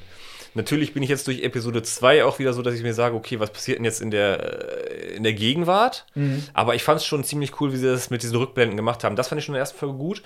Natürlich 0.54 0.94
bin 0.94 1.04
ich 1.04 1.10
jetzt 1.10 1.28
durch 1.28 1.42
Episode 1.44 1.84
2 1.84 2.24
auch 2.24 2.40
wieder 2.40 2.54
so, 2.54 2.62
dass 2.62 2.74
ich 2.74 2.84
mir 2.84 2.94
sage, 2.94 3.16
okay, 3.16 3.40
was 3.40 3.52
passiert 3.52 3.78
denn 3.78 3.86
jetzt 3.86 4.02
in 4.02 4.12
der, 4.12 4.92
äh, 4.92 5.16
in 5.16 5.24
der 5.24 5.34
Gegenwart? 5.34 6.06
Mhm. 6.16 6.44
Aber 6.54 6.76
ich 6.76 6.84
fand 6.84 7.00
es 7.00 7.06
schon 7.06 7.24
ziemlich 7.24 7.60
cool, 7.60 7.74
wie 7.74 7.78
sie 7.78 7.88
das 7.88 8.10
mit 8.10 8.24
diesen 8.24 8.38
Rückblenden 8.38 8.78
gemacht 8.78 9.04
haben. 9.04 9.16
Das 9.16 9.28
fand 9.28 9.40
ich 9.40 9.46
schon 9.46 9.54
in 9.54 9.58
der 9.58 9.62
ersten 9.62 9.78
Folge 9.78 9.98
gut. 9.98 10.24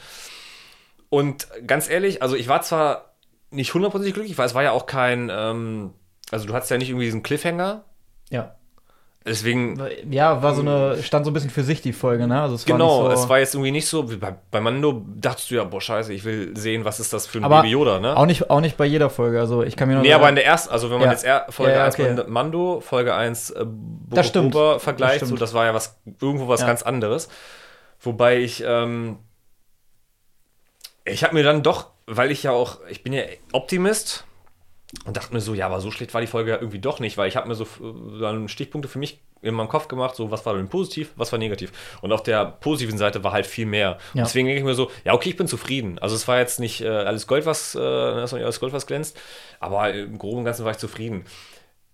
Und 1.10 1.48
ganz 1.68 1.90
ehrlich, 1.90 2.22
also 2.22 2.36
ich 2.36 2.48
war 2.48 2.62
zwar 2.62 3.16
nicht 3.50 3.74
hundertprozentig 3.74 4.14
glücklich, 4.14 4.38
weil 4.38 4.46
es 4.46 4.56
war 4.56 4.64
ja 4.64 4.72
auch 4.72 4.86
kein, 4.86 5.30
ähm, 5.30 5.94
also 6.32 6.48
du 6.48 6.54
hattest 6.54 6.72
ja 6.72 6.78
nicht 6.78 6.90
irgendwie 6.90 7.06
diesen 7.06 7.24
Cliffhanger. 7.24 7.84
Ja. 8.30 8.56
Deswegen. 9.24 9.80
Ja, 10.10 10.42
war 10.42 10.56
so 10.56 10.62
eine, 10.62 11.02
stand 11.04 11.26
so 11.26 11.32
ein 11.32 11.34
bisschen 11.36 11.52
für 11.52 11.64
sich 11.64 11.80
die 11.82 11.94
Folge, 11.94 12.26
ne? 12.26 12.42
Also 12.42 12.56
es 12.56 12.66
genau, 12.66 13.04
war 13.04 13.16
so 13.16 13.22
es 13.22 13.30
war 13.30 13.38
jetzt 13.38 13.54
irgendwie 13.54 13.70
nicht 13.70 13.88
so, 13.88 14.10
wie 14.10 14.16
bei, 14.16 14.34
bei 14.50 14.60
Mando 14.60 15.06
dachtest 15.16 15.52
du 15.52 15.56
ja, 15.56 15.64
boah, 15.64 15.80
scheiße, 15.80 16.12
ich 16.12 16.24
will 16.24 16.58
sehen, 16.58 16.86
was 16.86 17.00
ist 17.00 17.14
das 17.14 17.28
für 17.28 17.38
ein 17.38 17.44
aber 17.44 17.58
Baby 17.58 17.70
Yoda, 17.70 18.00
ne? 18.00 18.18
Auch 18.18 18.26
nicht, 18.26 18.50
auch 18.50 18.62
nicht 18.62 18.78
bei 18.78 18.86
jeder 18.86 19.12
Folge, 19.12 19.40
also 19.40 19.62
ich 19.62 19.76
kann 19.76 19.90
mir 19.90 19.96
noch. 19.96 20.02
Nee, 20.02 20.14
aber 20.14 20.28
in 20.28 20.34
der 20.34 20.46
ersten, 20.48 20.74
also 20.74 20.90
wenn 20.90 20.98
man 20.98 21.06
ja. 21.06 21.12
jetzt 21.12 21.24
er, 21.24 21.46
Folge 21.50 21.74
ja, 21.74 21.88
ja, 21.88 21.94
1 21.96 22.28
Mando, 22.30 22.82
Folge 22.82 23.14
1 23.14 23.52
äh, 23.52 23.66
Boba 23.66 24.80
vergleicht, 24.80 25.22
das 25.22 25.30
so, 25.30 25.36
das 25.36 25.54
war 25.54 25.66
ja 25.66 25.76
was, 25.76 26.02
irgendwo 26.20 26.48
was 26.48 26.62
ganz 26.62 26.82
anderes. 26.82 27.30
Wobei 28.00 28.40
ich, 28.40 28.64
ähm, 28.66 29.20
ich 31.06 31.24
habe 31.24 31.36
mir 31.36 31.44
dann 31.44 31.62
doch, 31.62 31.92
weil 32.08 32.32
ich 32.32 32.42
ja 32.42 32.52
auch, 32.52 32.80
ich 32.90 33.04
bin 33.04 33.14
ja 33.14 33.22
Optimist, 33.52 34.26
und 35.06 35.18
dachte 35.18 35.34
mir 35.34 35.42
so, 35.42 35.54
ja, 35.54 35.66
aber 35.66 35.80
so 35.80 35.90
schlecht 35.90 36.14
war 36.14 36.22
die 36.22 36.28
Folge 36.28 36.52
ja 36.52 36.58
irgendwie 36.58 36.80
doch 36.80 37.00
nicht, 37.00 37.18
weil 37.18 37.28
ich 37.28 37.36
habe 37.36 37.48
mir 37.48 37.56
so 37.56 37.66
dann 38.20 38.48
Stichpunkte 38.48 38.90
für 38.90 39.00
mich 39.00 39.22
in 39.42 39.56
meinem 39.56 39.70
Kopf 39.70 39.88
gemacht, 39.88 40.16
so 40.16 40.30
was 40.30 40.46
war 40.46 40.54
denn 40.56 40.70
positiv, 40.70 41.12
was 41.16 41.32
war 41.32 41.40
negativ. 41.40 41.72
Und 42.02 42.12
auf 42.12 42.22
der 42.22 42.46
positiven 42.46 42.98
Seite 42.98 43.24
war 43.24 43.32
halt 43.32 43.48
viel 43.48 43.66
mehr. 43.66 43.98
Ja. 44.14 44.24
deswegen 44.24 44.48
denke 44.48 44.60
ich 44.60 44.66
mir 44.66 44.76
so, 44.76 44.92
ja, 45.04 45.14
okay, 45.14 45.30
ich 45.30 45.38
bin 45.38 45.48
zufrieden. 45.48 45.98
Also 46.00 46.16
es 46.16 46.28
war 46.28 46.40
jetzt 46.40 46.60
nicht 46.60 46.82
äh, 46.82 46.90
alles 46.90 47.26
Gold, 47.26 47.46
was, 47.46 47.74
äh, 47.74 47.80
alles 47.80 48.60
Gold, 48.60 48.74
was 48.74 48.86
glänzt, 48.86 49.20
aber 49.60 49.94
im 49.94 50.18
Groben 50.18 50.40
und 50.40 50.46
Ganzen 50.46 50.66
war 50.66 50.72
ich 50.72 50.78
zufrieden. 50.78 51.26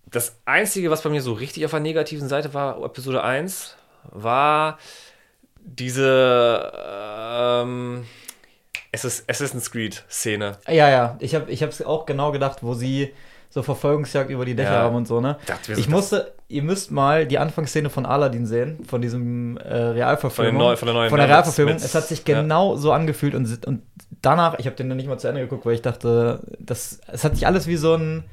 Das 0.06 0.40
Einzige, 0.44 0.90
was 0.90 1.02
bei 1.02 1.10
mir 1.10 1.22
so 1.22 1.32
richtig 1.32 1.64
auf 1.64 1.70
der 1.70 1.80
negativen 1.80 2.28
Seite 2.28 2.52
war, 2.52 2.82
Episode 2.82 3.22
1, 3.22 3.76
war 4.10 4.78
diese 5.60 6.72
ähm, 6.74 8.06
Assassin's 9.04 9.70
Creed-Szene. 9.70 10.58
Ja, 10.66 10.88
ja. 10.88 11.16
Ich 11.20 11.34
habe 11.34 11.50
es 11.50 11.82
auch 11.82 12.06
genau 12.06 12.32
gedacht, 12.32 12.58
wo 12.62 12.74
sie 12.74 13.12
so 13.50 13.62
Verfolgungsjagd 13.62 14.30
über 14.30 14.44
die 14.44 14.54
Dächer 14.54 14.72
ja. 14.72 14.82
haben 14.82 14.94
und 14.94 15.08
so, 15.08 15.20
ne? 15.20 15.38
Ich 15.68 15.88
musste, 15.88 16.32
ihr 16.48 16.62
müsst 16.62 16.90
mal 16.90 17.26
die 17.26 17.38
Anfangsszene 17.38 17.88
von 17.88 18.04
Aladdin 18.04 18.46
sehen, 18.46 18.84
von 18.84 19.00
diesem 19.00 19.56
äh, 19.56 19.74
Realverfilmung. 19.74 20.54
Von, 20.54 20.66
Neu, 20.66 20.76
von 20.76 20.86
der 20.86 20.94
neuen 20.94 21.08
Von 21.08 21.18
der 21.18 21.28
Realverfilmung. 21.28 21.76
Es 21.76 21.94
hat 21.94 22.06
sich 22.08 22.24
genau 22.24 22.74
ja. 22.74 22.78
so 22.78 22.92
angefühlt 22.92 23.34
und, 23.34 23.66
und 23.66 23.82
danach, 24.20 24.58
ich 24.58 24.66
habe 24.66 24.76
den 24.76 24.88
dann 24.88 24.98
nicht 24.98 25.08
mal 25.08 25.18
zu 25.18 25.28
Ende 25.28 25.40
geguckt, 25.40 25.64
weil 25.64 25.74
ich 25.74 25.82
dachte, 25.82 26.40
das, 26.58 27.00
es 27.10 27.24
hat 27.24 27.36
sich 27.36 27.46
alles 27.46 27.66
wie 27.66 27.76
so 27.76 27.94
ein 27.94 28.24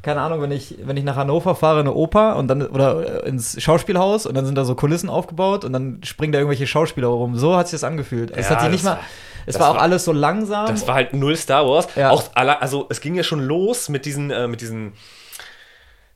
keine 0.00 0.20
Ahnung, 0.20 0.40
wenn 0.40 0.52
ich, 0.52 0.76
wenn 0.84 0.96
ich 0.96 1.02
nach 1.02 1.16
Hannover 1.16 1.56
fahre, 1.56 1.80
eine 1.80 1.92
Oper 1.92 2.36
und 2.36 2.48
dann, 2.48 2.62
oder 2.62 3.26
ins 3.26 3.60
Schauspielhaus 3.60 4.26
und 4.26 4.36
dann 4.36 4.46
sind 4.46 4.54
da 4.54 4.64
so 4.64 4.76
Kulissen 4.76 5.10
aufgebaut 5.10 5.64
und 5.64 5.72
dann 5.72 6.00
springen 6.04 6.32
da 6.32 6.38
irgendwelche 6.38 6.68
Schauspieler 6.68 7.08
rum. 7.08 7.36
So 7.36 7.56
hat 7.56 7.66
sich 7.66 7.80
das 7.80 7.84
angefühlt. 7.84 8.30
Es 8.30 8.48
hat 8.48 8.60
sich 8.60 8.70
nicht 8.70 8.84
mal, 8.84 9.00
Es 9.48 9.54
Das 9.54 9.62
war 9.62 9.70
auch 9.70 9.74
war- 9.76 9.82
alles 9.82 10.04
so 10.04 10.12
langsam. 10.12 10.66
Das 10.66 10.86
war 10.86 10.94
halt 10.94 11.14
null 11.14 11.36
Star 11.36 11.66
Wars. 11.66 11.88
Ja. 11.96 12.10
Auch 12.10 12.24
also 12.34 12.86
es 12.90 13.00
ging 13.00 13.14
ja 13.14 13.22
schon 13.22 13.40
los 13.40 13.88
mit 13.88 14.04
diesen, 14.04 14.30
äh, 14.30 14.46
mit 14.46 14.60
diesen, 14.60 14.92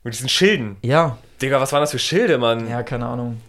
mit 0.03 0.13
diesen 0.13 0.29
Schilden. 0.29 0.77
ja, 0.81 1.17
Digga, 1.41 1.59
was 1.59 1.71
waren 1.73 1.81
das 1.81 1.91
für 1.91 1.99
Schilde, 1.99 2.37
Mann? 2.37 2.69
ja, 2.69 2.83
keine 2.83 3.05
Ahnung. 3.05 3.41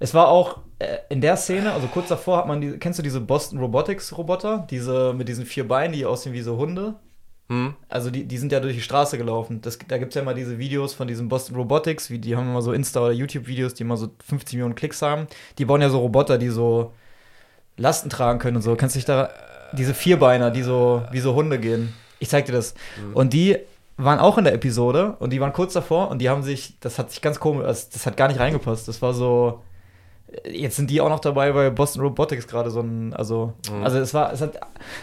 Es 0.00 0.12
war 0.14 0.28
auch 0.28 0.58
äh, 0.80 0.98
in 1.08 1.20
der 1.20 1.36
Szene, 1.36 1.72
also 1.72 1.86
kurz 1.86 2.08
davor 2.08 2.38
hat 2.38 2.46
man 2.48 2.60
die, 2.60 2.72
kennst 2.78 2.98
du 2.98 3.02
diese 3.02 3.20
Boston 3.20 3.58
Robotics 3.60 4.16
Roboter, 4.18 4.66
diese 4.70 5.12
mit 5.14 5.28
diesen 5.28 5.46
vier 5.46 5.66
Beinen, 5.68 5.92
die 5.92 6.04
aussehen 6.04 6.32
wie 6.32 6.42
so 6.42 6.56
Hunde? 6.56 6.94
Hm? 7.48 7.74
Also 7.88 8.10
die, 8.10 8.24
die 8.24 8.38
sind 8.38 8.50
ja 8.52 8.60
durch 8.60 8.74
die 8.74 8.82
Straße 8.82 9.16
gelaufen. 9.18 9.60
Das, 9.62 9.78
da 9.86 9.98
gibt 9.98 10.10
es 10.10 10.14
ja 10.16 10.22
immer 10.22 10.34
diese 10.34 10.58
Videos 10.58 10.92
von 10.94 11.06
diesen 11.06 11.28
Boston 11.28 11.56
Robotics, 11.56 12.10
wie, 12.10 12.18
die 12.18 12.34
haben 12.36 12.48
immer 12.50 12.62
so 12.62 12.72
Insta- 12.72 13.00
oder 13.02 13.12
YouTube-Videos, 13.12 13.74
die 13.74 13.82
immer 13.84 13.96
so 13.96 14.08
50 14.26 14.54
Millionen 14.54 14.74
Klicks 14.74 15.00
haben. 15.02 15.26
Die 15.58 15.64
bauen 15.64 15.80
ja 15.80 15.88
so 15.90 16.00
Roboter, 16.00 16.36
die 16.38 16.48
so 16.48 16.92
Lasten 17.76 18.10
tragen 18.10 18.38
können 18.38 18.56
und 18.56 18.62
so. 18.62 18.74
Kannst 18.76 18.94
du 18.94 18.98
dich 18.98 19.06
da. 19.06 19.30
Diese 19.72 19.94
Vierbeiner, 19.94 20.50
die 20.50 20.62
so 20.62 21.02
wie 21.12 21.20
so 21.20 21.34
Hunde 21.34 21.58
gehen. 21.58 21.94
Ich 22.18 22.28
zeig 22.28 22.44
dir 22.46 22.52
das. 22.52 22.74
Und 23.14 23.32
die 23.32 23.56
waren 23.96 24.18
auch 24.18 24.36
in 24.38 24.44
der 24.44 24.52
Episode 24.54 25.16
und 25.18 25.30
die 25.30 25.40
waren 25.40 25.52
kurz 25.52 25.72
davor 25.72 26.10
und 26.10 26.18
die 26.18 26.28
haben 26.28 26.42
sich, 26.42 26.78
das 26.80 26.98
hat 26.98 27.10
sich 27.10 27.22
ganz 27.22 27.40
komisch, 27.40 27.64
das, 27.66 27.88
das 27.90 28.04
hat 28.06 28.16
gar 28.16 28.28
nicht 28.28 28.38
reingepasst. 28.40 28.86
Das 28.88 29.00
war 29.00 29.14
so. 29.14 29.62
Jetzt 30.46 30.76
sind 30.76 30.88
die 30.90 31.00
auch 31.02 31.10
noch 31.10 31.20
dabei 31.20 31.52
bei 31.52 31.68
Boston 31.68 32.00
Robotics 32.02 32.46
gerade 32.48 32.70
so 32.70 32.80
ein, 32.80 33.12
also, 33.12 33.52
also 33.82 33.98
es 33.98 34.14
war, 34.14 34.32
es 34.32 34.40
hat, 34.40 34.54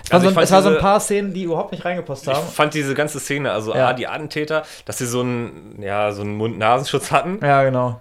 es, 0.04 0.12
war 0.12 0.16
Also 0.16 0.24
so 0.24 0.24
ich 0.24 0.28
ein, 0.30 0.34
fand 0.34 0.44
es 0.46 0.52
war 0.52 0.62
so 0.64 0.70
ein 0.70 0.74
diese- 0.74 0.82
paar 0.82 1.00
Szenen, 1.00 1.34
die 1.36 1.44
überhaupt 1.44 1.72
nicht 1.72 1.86
reingepasst 1.86 2.26
Ich 2.28 2.34
haben. 2.34 2.48
fand 2.48 2.74
diese 2.74 2.96
ganze 2.96 3.20
Szene, 3.20 3.52
also 3.52 3.76
Ja. 3.76 3.90
A, 3.90 3.94
die 3.94 4.08
Attentäter, 4.08 4.64
dass 4.86 4.98
sie 4.98 5.06
so 5.06 5.20
einen, 5.22 5.82
ja, 5.84 6.12
so 6.14 6.22
einen 6.24 6.36
Mund-Nasenschutz 6.36 7.12
hatten. 7.12 7.40
Ja, 7.44 7.64
genau. 7.64 8.00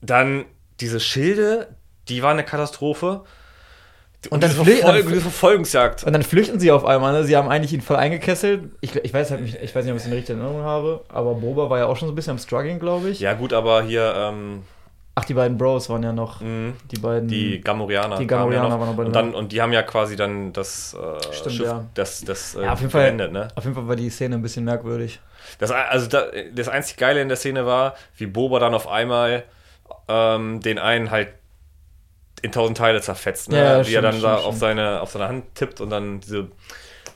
Dann 0.00 0.46
diese 0.80 1.00
Schilde, 1.00 1.68
die 2.08 2.22
waren 2.22 2.32
eine 2.32 2.44
Katastrophe. 2.44 3.22
Und 4.28 4.42
dann 4.42 4.50
diese, 4.50 4.64
Verfolg 4.64 5.06
diese 5.06 5.20
Verfolgungsjagd. 5.22 6.04
Und 6.04 6.12
dann 6.12 6.22
flüchten 6.22 6.60
sie 6.60 6.70
auf 6.70 6.84
einmal, 6.84 7.12
ne? 7.14 7.24
Sie 7.24 7.34
haben 7.36 7.48
eigentlich 7.48 7.72
ihn 7.72 7.80
voll 7.80 7.96
eingekesselt. 7.96 8.64
Ich, 8.82 8.94
ich 8.94 9.14
weiß 9.14 9.30
halt 9.30 9.40
nicht, 9.40 9.56
ich 9.62 9.74
weiß 9.74 9.84
nicht, 9.84 9.92
ob 9.92 9.96
ich 9.96 10.02
es 10.02 10.04
in 10.04 10.10
der 10.10 10.18
richtigen 10.18 10.40
Erinnerung 10.40 10.62
habe, 10.62 11.02
aber 11.08 11.34
Boba 11.34 11.70
war 11.70 11.78
ja 11.78 11.86
auch 11.86 11.96
schon 11.96 12.06
so 12.08 12.12
ein 12.12 12.16
bisschen 12.16 12.32
am 12.32 12.38
Struggling, 12.38 12.78
glaube 12.78 13.08
ich. 13.08 13.20
Ja, 13.20 13.32
gut, 13.32 13.54
aber 13.54 13.82
hier, 13.82 14.12
ähm, 14.14 14.62
Ach, 15.14 15.24
die 15.24 15.34
beiden 15.34 15.56
Bros 15.56 15.88
waren 15.88 16.02
ja 16.02 16.12
noch, 16.12 16.40
mh, 16.42 16.72
die 16.90 16.98
beiden. 16.98 17.28
die 17.28 17.60
Gamorianer. 17.62 18.18
Die 18.18 18.26
Gamorianer 18.26 18.64
ja 18.64 18.70
noch. 18.70 18.80
waren 18.80 18.88
noch 18.90 18.96
bei 18.96 19.04
und, 19.04 19.16
dann, 19.16 19.34
und 19.34 19.52
die 19.52 19.60
haben 19.62 19.72
ja 19.72 19.82
quasi 19.82 20.16
dann 20.16 20.52
das 20.52 20.94
äh, 20.94 21.32
Stimmt, 21.32 21.54
Schiff, 21.56 21.66
ja. 21.66 21.86
das, 21.94 22.20
das 22.20 22.54
äh, 22.54 22.62
Ja, 22.62 22.72
auf 22.74 22.80
jeden 22.80 22.90
Fall. 22.90 23.04
beendet, 23.04 23.32
ne? 23.32 23.48
Auf 23.54 23.64
jeden 23.64 23.74
Fall 23.74 23.88
war 23.88 23.96
die 23.96 24.10
Szene 24.10 24.36
ein 24.36 24.42
bisschen 24.42 24.64
merkwürdig. 24.64 25.18
Das, 25.58 25.70
also 25.70 26.06
da, 26.08 26.26
das 26.54 26.68
einzig 26.68 26.96
Geile 26.98 27.22
in 27.22 27.28
der 27.28 27.36
Szene 27.38 27.64
war, 27.64 27.94
wie 28.16 28.26
Boba 28.26 28.58
dann 28.58 28.74
auf 28.74 28.86
einmal 28.86 29.44
ähm, 30.08 30.60
den 30.60 30.78
einen 30.78 31.10
halt 31.10 31.28
in 32.42 32.52
tausend 32.52 32.78
Teile 32.78 33.00
zerfetzt. 33.00 33.50
Ne? 33.50 33.58
Ja, 33.58 33.78
ja, 33.78 33.86
wie 33.86 33.94
er 33.94 34.02
dann 34.02 34.20
da 34.20 34.36
auf 34.36 34.56
seine, 34.56 35.00
auf 35.00 35.10
seine 35.10 35.28
Hand 35.28 35.54
tippt 35.54 35.80
und 35.80 35.90
dann 35.90 36.20
diese, 36.20 36.48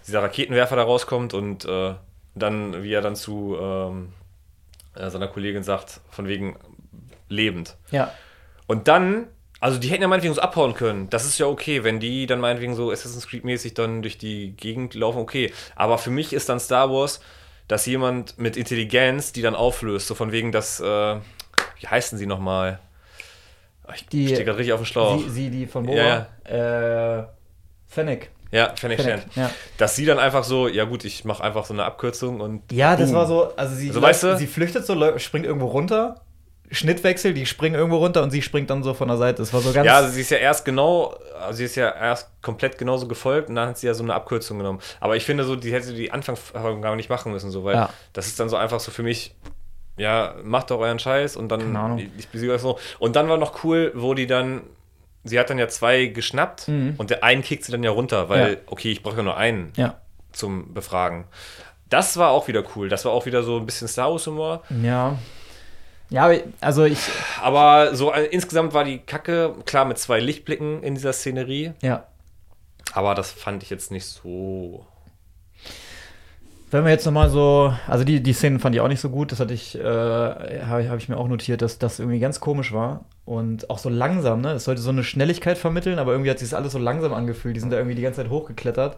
dieser 0.06 0.22
Raketenwerfer 0.22 0.76
da 0.76 0.82
rauskommt 0.82 1.34
und 1.34 1.64
äh, 1.64 1.94
dann, 2.34 2.82
wie 2.82 2.92
er 2.92 3.00
dann 3.00 3.16
zu 3.16 3.56
ähm, 3.60 4.12
äh, 4.94 5.08
seiner 5.10 5.28
Kollegin 5.28 5.62
sagt, 5.62 6.00
von 6.10 6.28
wegen 6.28 6.56
lebend. 7.28 7.76
Ja. 7.90 8.12
Und 8.66 8.88
dann, 8.88 9.28
also 9.60 9.78
die 9.78 9.88
hätten 9.88 10.02
ja 10.02 10.08
meinetwegen 10.08 10.34
so 10.34 10.40
abhauen 10.40 10.74
können. 10.74 11.08
Das 11.10 11.24
ist 11.24 11.38
ja 11.38 11.46
okay, 11.46 11.84
wenn 11.84 12.00
die 12.00 12.26
dann 12.26 12.40
meinetwegen 12.40 12.74
so 12.74 12.90
Assassin's 12.90 13.26
Creed-mäßig 13.26 13.74
dann 13.74 14.02
durch 14.02 14.18
die 14.18 14.52
Gegend 14.56 14.94
laufen, 14.94 15.18
okay. 15.18 15.52
Aber 15.76 15.98
für 15.98 16.10
mich 16.10 16.32
ist 16.32 16.48
dann 16.48 16.60
Star 16.60 16.90
Wars, 16.90 17.20
dass 17.68 17.86
jemand 17.86 18.38
mit 18.38 18.56
Intelligenz 18.56 19.32
die 19.32 19.42
dann 19.42 19.54
auflöst. 19.54 20.06
So 20.06 20.14
von 20.14 20.32
wegen, 20.32 20.52
dass, 20.52 20.80
äh, 20.80 21.16
wie 21.80 21.86
heißen 21.86 22.18
sie 22.18 22.26
nochmal? 22.26 22.78
Ich 23.94 24.06
Die- 24.08 24.28
stehe 24.28 24.44
gerade 24.44 24.58
richtig 24.58 24.72
auf 24.72 24.80
dem 24.80 24.86
Schlauch. 24.86 25.18
Sie, 25.18 25.28
sie, 25.30 25.50
die 25.50 25.66
von 25.66 25.84
Boba. 25.86 26.26
Äh, 26.44 27.24
Fennec. 27.86 28.30
ja, 28.50 28.72
Fennec 28.76 29.00
Fennec, 29.00 29.20
Shand. 29.22 29.36
ja. 29.36 29.50
Dass 29.78 29.94
sie 29.96 30.04
dann 30.06 30.18
einfach 30.18 30.44
so, 30.44 30.68
ja 30.68 30.84
gut, 30.84 31.04
ich 31.04 31.24
mache 31.24 31.42
einfach 31.44 31.64
so 31.64 31.74
eine 31.74 31.84
Abkürzung 31.84 32.40
und. 32.40 32.72
Ja, 32.72 32.96
das 32.96 33.10
boom. 33.10 33.18
war 33.18 33.26
so, 33.26 33.54
also 33.56 33.74
sie, 33.74 33.88
Also, 33.88 34.02
weißt 34.02 34.22
du? 34.22 34.36
sie 34.38 34.46
flüchtet 34.46 34.86
so, 34.86 35.18
springt 35.18 35.44
irgendwo 35.46 35.66
runter, 35.66 36.22
Schnittwechsel, 36.70 37.34
die 37.34 37.46
springen 37.46 37.74
irgendwo 37.76 37.98
runter 37.98 38.22
und 38.22 38.30
sie 38.30 38.42
springt 38.42 38.70
dann 38.70 38.82
so 38.82 38.94
von 38.94 39.06
der 39.08 39.16
Seite. 39.18 39.42
Das 39.42 39.52
war 39.52 39.60
so 39.60 39.72
ganz. 39.72 39.86
Ja, 39.86 39.96
also 39.96 40.08
sie 40.10 40.22
ist 40.22 40.30
ja 40.30 40.38
erst 40.38 40.64
genau, 40.64 41.14
also 41.40 41.58
sie 41.58 41.64
ist 41.64 41.76
ja 41.76 41.90
erst 41.94 42.30
komplett 42.42 42.78
genauso 42.78 43.06
gefolgt 43.06 43.48
und 43.50 43.54
dann 43.54 43.68
hat 43.68 43.78
sie 43.78 43.86
ja 43.86 43.94
so 43.94 44.02
eine 44.02 44.14
Abkürzung 44.14 44.58
genommen. 44.58 44.80
Aber 44.98 45.14
ich 45.14 45.24
finde 45.24 45.44
so, 45.44 45.56
die 45.56 45.72
hätte 45.72 45.92
die 45.92 46.10
Anfangsverfolgung 46.10 46.80
gar 46.82 46.96
nicht 46.96 47.10
machen 47.10 47.32
müssen, 47.32 47.50
so, 47.50 47.64
weil 47.64 47.74
Ja. 47.74 47.90
das 48.14 48.26
ist 48.26 48.40
dann 48.40 48.48
so 48.48 48.56
einfach 48.56 48.80
so 48.80 48.90
für 48.90 49.02
mich, 49.02 49.34
ja, 49.96 50.34
macht 50.42 50.70
doch 50.70 50.80
euren 50.80 50.98
Scheiß 50.98 51.36
und 51.36 51.48
dann, 51.48 51.74
Ahnung. 51.76 51.98
ich, 52.18 52.28
besiege 52.28 52.52
euch 52.52 52.60
so. 52.60 52.78
Und 52.98 53.16
dann 53.16 53.28
war 53.28 53.36
noch 53.36 53.62
cool, 53.64 53.92
wo 53.94 54.14
die 54.14 54.26
dann, 54.26 54.62
sie 55.22 55.38
hat 55.38 55.50
dann 55.50 55.58
ja 55.58 55.68
zwei 55.68 56.06
geschnappt 56.06 56.68
Mhm. 56.68 56.94
und 56.98 57.10
der 57.10 57.22
einen 57.24 57.42
kickt 57.42 57.64
sie 57.64 57.72
dann 57.72 57.82
ja 57.82 57.90
runter, 57.90 58.28
weil, 58.28 58.52
Ja. 58.54 58.58
okay, 58.66 58.90
ich 58.92 59.02
brauche 59.02 59.16
ja 59.18 59.22
nur 59.22 59.36
einen 59.36 59.72
ja. 59.76 59.94
zum 60.32 60.74
Befragen. 60.74 61.24
Das 61.90 62.16
war 62.16 62.30
auch 62.30 62.48
wieder 62.48 62.64
cool. 62.74 62.88
Das 62.88 63.04
war 63.04 63.12
auch 63.12 63.24
wieder 63.26 63.42
so 63.44 63.56
ein 63.58 63.66
bisschen 63.66 63.86
Star 63.88 64.10
Wars 64.10 64.26
Humor. 64.26 64.62
Ja. 64.82 65.16
Ja, 66.10 66.30
also 66.60 66.84
ich, 66.84 66.98
Aber 67.42 67.94
so 67.94 68.12
äh, 68.12 68.26
insgesamt 68.26 68.74
war 68.74 68.84
die 68.84 68.98
Kacke, 68.98 69.54
klar, 69.64 69.84
mit 69.84 69.98
zwei 69.98 70.20
Lichtblicken 70.20 70.82
in 70.82 70.94
dieser 70.94 71.12
Szenerie. 71.12 71.72
ja. 71.82 72.04
Aber 72.92 73.14
das 73.16 73.32
fand 73.32 73.62
ich 73.64 73.70
jetzt 73.70 73.90
nicht 73.90 74.04
so. 74.06 74.86
Wenn 76.74 76.82
wir 76.82 76.90
jetzt 76.90 77.06
nochmal 77.06 77.30
so, 77.30 77.72
also 77.86 78.02
die, 78.02 78.20
die 78.20 78.32
Szenen 78.32 78.58
fand 78.58 78.74
ich 78.74 78.80
auch 78.80 78.88
nicht 78.88 78.98
so 78.98 79.08
gut, 79.08 79.30
das 79.30 79.38
hatte 79.38 79.54
ich, 79.54 79.78
äh, 79.78 79.80
habe 79.84 80.82
ich, 80.82 80.88
hab 80.88 80.98
ich 80.98 81.08
mir 81.08 81.16
auch 81.16 81.28
notiert, 81.28 81.62
dass 81.62 81.78
das 81.78 82.00
irgendwie 82.00 82.18
ganz 82.18 82.40
komisch 82.40 82.72
war 82.72 83.04
und 83.24 83.70
auch 83.70 83.78
so 83.78 83.88
langsam, 83.88 84.40
ne? 84.40 84.54
Es 84.54 84.64
sollte 84.64 84.80
so 84.80 84.90
eine 84.90 85.04
Schnelligkeit 85.04 85.56
vermitteln, 85.56 86.00
aber 86.00 86.10
irgendwie 86.10 86.32
hat 86.32 86.40
sich 86.40 86.50
das 86.50 86.58
alles 86.58 86.72
so 86.72 86.80
langsam 86.80 87.14
angefühlt, 87.14 87.54
die 87.54 87.60
sind 87.60 87.70
da 87.70 87.76
irgendwie 87.76 87.94
die 87.94 88.02
ganze 88.02 88.22
Zeit 88.22 88.28
hochgeklettert. 88.28 88.96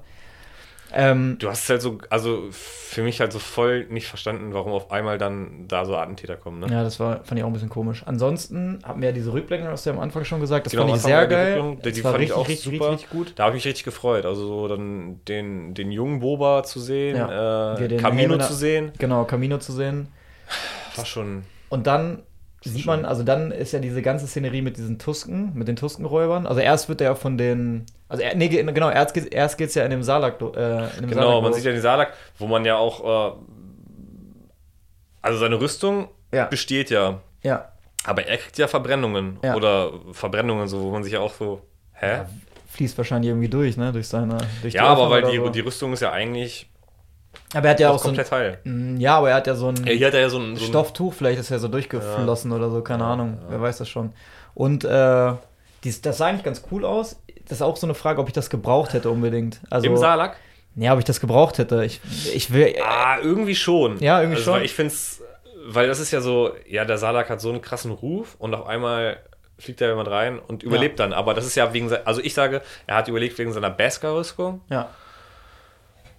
Ähm, 0.92 1.36
Du 1.38 1.48
hast 1.48 1.68
halt 1.68 1.82
so, 1.82 1.98
also 2.10 2.44
für 2.50 3.02
mich 3.02 3.20
halt 3.20 3.32
so 3.32 3.38
voll 3.38 3.86
nicht 3.90 4.06
verstanden, 4.06 4.54
warum 4.54 4.72
auf 4.72 4.90
einmal 4.90 5.18
dann 5.18 5.66
da 5.68 5.84
so 5.84 5.96
Attentäter 5.96 6.36
kommen. 6.36 6.60
Ne? 6.60 6.68
ja, 6.70 6.82
das 6.82 7.00
war, 7.00 7.24
fand 7.24 7.38
ich 7.38 7.42
auch 7.44 7.48
ein 7.48 7.52
bisschen 7.52 7.68
komisch. 7.68 8.02
Ansonsten 8.06 8.78
haben 8.84 9.00
wir 9.00 9.08
ja 9.08 9.12
diese 9.14 9.32
Rückblenden, 9.32 9.68
hast 9.68 9.84
du 9.86 9.90
ja 9.90 9.96
am 9.96 10.02
Anfang 10.02 10.24
schon 10.24 10.40
gesagt, 10.40 10.66
das 10.66 10.72
Genau, 10.72 10.84
fand 10.86 10.96
ich 10.96 11.02
sehr 11.02 11.26
die 11.26 11.34
geil. 11.34 11.76
Die 11.84 12.04
war 12.04 12.12
fand 12.12 12.24
ich 12.24 12.30
richtig, 12.30 12.32
auch 12.32 12.48
richtig, 12.48 12.72
super. 12.78 12.90
richtig, 12.92 13.10
gut. 13.10 13.32
Da 13.36 13.44
habe 13.44 13.56
ich 13.56 13.64
mich 13.64 13.66
richtig 13.70 13.84
gefreut. 13.84 14.24
Also 14.24 14.46
so 14.46 14.68
dann 14.68 15.20
den, 15.26 15.74
den 15.74 15.90
jungen 15.90 16.20
Boba 16.20 16.62
zu 16.62 16.78
sehen, 16.80 17.16
Ja, 17.16 17.74
äh, 17.74 17.88
den 17.88 18.00
Camino 18.00 18.34
Helena- 18.34 18.46
zu 18.46 18.54
sehen, 18.54 18.92
Genau, 18.98 19.24
Camino 19.24 19.58
zu 19.58 19.72
sehen. 19.72 20.08
war 20.94 21.04
schon. 21.06 21.42
Und 21.68 21.86
dann 21.88 22.22
sieht 22.66 22.86
man, 22.86 23.04
also 23.04 23.22
dann 23.22 23.50
ist 23.52 23.72
ja 23.72 23.78
diese 23.78 24.02
ganze 24.02 24.26
Szenerie 24.26 24.62
mit 24.62 24.76
diesen 24.76 24.98
Tusken, 24.98 25.52
mit 25.54 25.68
den 25.68 25.76
Tuskenräubern. 25.76 26.46
Also 26.46 26.60
erst 26.60 26.88
wird 26.88 27.00
er 27.00 27.08
ja 27.08 27.14
von 27.14 27.38
den, 27.38 27.86
also 28.08 28.22
er, 28.22 28.34
nee, 28.36 28.48
ge- 28.48 28.62
genau, 28.64 28.90
erst 28.90 29.14
geht's, 29.14 29.26
erst 29.26 29.58
geht's 29.58 29.74
ja 29.74 29.84
in 29.84 29.90
dem 29.90 30.02
Salak, 30.02 30.40
äh, 30.40 30.44
in 30.96 31.02
dem 31.02 31.10
Genau, 31.10 31.22
Salak 31.28 31.42
man 31.42 31.52
sieht 31.54 31.64
ja 31.64 31.72
den 31.72 31.80
Salak, 31.80 32.12
wo 32.38 32.46
man 32.46 32.64
ja 32.64 32.76
auch, 32.76 33.34
äh, 33.34 33.36
also 35.22 35.38
seine 35.38 35.60
Rüstung 35.60 36.08
Ja. 36.32 36.46
besteht 36.46 36.90
ja, 36.90 37.20
Ja, 37.42 37.70
aber 38.04 38.26
er 38.26 38.36
kriegt 38.38 38.58
ja 38.58 38.68
Verbrennungen 38.68 39.38
Ja. 39.42 39.54
oder 39.54 39.92
Verbrennungen, 40.12 40.68
so 40.68 40.80
wo 40.82 40.90
man 40.90 41.02
sich 41.04 41.12
ja 41.12 41.20
auch 41.20 41.32
so, 41.34 41.62
hä? 41.94 42.06
Ja, 42.18 42.26
fließt 42.68 42.96
wahrscheinlich 42.98 43.30
irgendwie 43.30 43.48
durch, 43.48 43.76
ne, 43.76 43.92
durch 43.92 44.08
seine, 44.08 44.38
durch 44.62 44.74
Ja, 44.74 44.82
die 44.82 44.88
aber 44.88 45.10
weil 45.10 45.22
die, 45.22 45.36
so. 45.36 45.48
die 45.48 45.60
Rüstung 45.60 45.92
ist 45.92 46.00
ja 46.00 46.12
eigentlich 46.12 46.68
aber 47.54 47.66
er 47.66 47.70
hat 47.70 47.80
ja 47.80 47.90
auch 47.90 47.94
auch 47.94 48.04
so 48.04 48.08
ein, 48.10 48.30
heil. 48.30 48.58
Mm, 48.64 48.96
ja, 48.98 49.18
aber 49.18 49.30
er 49.30 49.36
hat 49.36 49.46
ja 49.46 49.54
so 49.54 49.68
ein 49.68 49.76
Ja, 49.84 49.92
hier 49.92 50.06
hat 50.08 50.14
er 50.14 50.20
ja 50.20 50.28
so 50.28 50.38
ein, 50.38 50.56
so 50.56 50.64
ein 50.64 50.68
Stofftuch, 50.68 51.14
vielleicht 51.14 51.38
ist 51.38 51.50
er 51.50 51.58
so 51.58 51.68
durchgeflossen 51.68 52.52
oder 52.52 52.70
so, 52.70 52.82
keine 52.82 53.04
Ja, 53.04 53.12
Ahnung, 53.12 53.38
ja. 53.42 53.46
wer 53.50 53.60
weiß 53.62 53.78
das 53.78 53.88
schon. 53.88 54.12
Und 54.54 54.84
äh, 54.84 55.32
dies, 55.84 56.00
das 56.00 56.18
sah 56.18 56.26
eigentlich 56.26 56.44
ganz 56.44 56.62
cool 56.70 56.84
aus. 56.84 57.16
Das 57.48 57.58
ist 57.58 57.62
auch 57.62 57.76
so 57.76 57.86
eine 57.86 57.94
Frage, 57.94 58.20
ob 58.20 58.28
ich 58.28 58.32
das 58.32 58.50
gebraucht 58.50 58.92
hätte 58.92 59.10
unbedingt. 59.10 59.60
Also, 59.70 59.86
im 59.86 59.96
Salak. 59.96 60.36
Ja, 60.74 60.92
ob 60.92 60.98
ich 60.98 61.04
das 61.04 61.20
gebraucht 61.20 61.58
hätte. 61.58 61.84
Ich, 61.84 62.00
ich 62.34 62.52
will. 62.52 62.74
Ah, 62.84 63.18
irgendwie 63.22 63.54
schon. 63.54 63.98
Ja, 64.00 64.20
irgendwie 64.20 64.38
also, 64.38 64.50
schon. 64.50 64.54
Weil 64.60 64.64
ich 64.64 64.74
finde 64.74 64.92
es, 64.92 65.22
weil 65.66 65.86
das 65.86 66.00
ist 66.00 66.10
ja 66.10 66.20
so, 66.20 66.52
ja, 66.68 66.84
der 66.84 66.98
Salak 66.98 67.30
hat 67.30 67.40
so 67.40 67.50
einen 67.50 67.62
krassen 67.62 67.92
Ruf 67.92 68.36
und 68.38 68.54
auf 68.54 68.66
einmal 68.66 69.18
fliegt 69.58 69.80
er 69.80 69.88
jemand 69.88 70.08
rein 70.08 70.38
und 70.38 70.62
überlebt 70.62 70.98
dann. 71.00 71.12
Aber 71.12 71.34
das 71.34 71.46
ist 71.46 71.54
ja 71.54 71.72
wegen, 71.72 71.90
also 72.04 72.20
ich 72.20 72.34
sage, 72.34 72.62
er 72.86 72.96
hat 72.96 73.08
überlebt 73.08 73.38
wegen 73.38 73.52
seiner 73.52 73.70
Beskar-Rüstung. 73.70 74.60
Ja. 74.68 74.90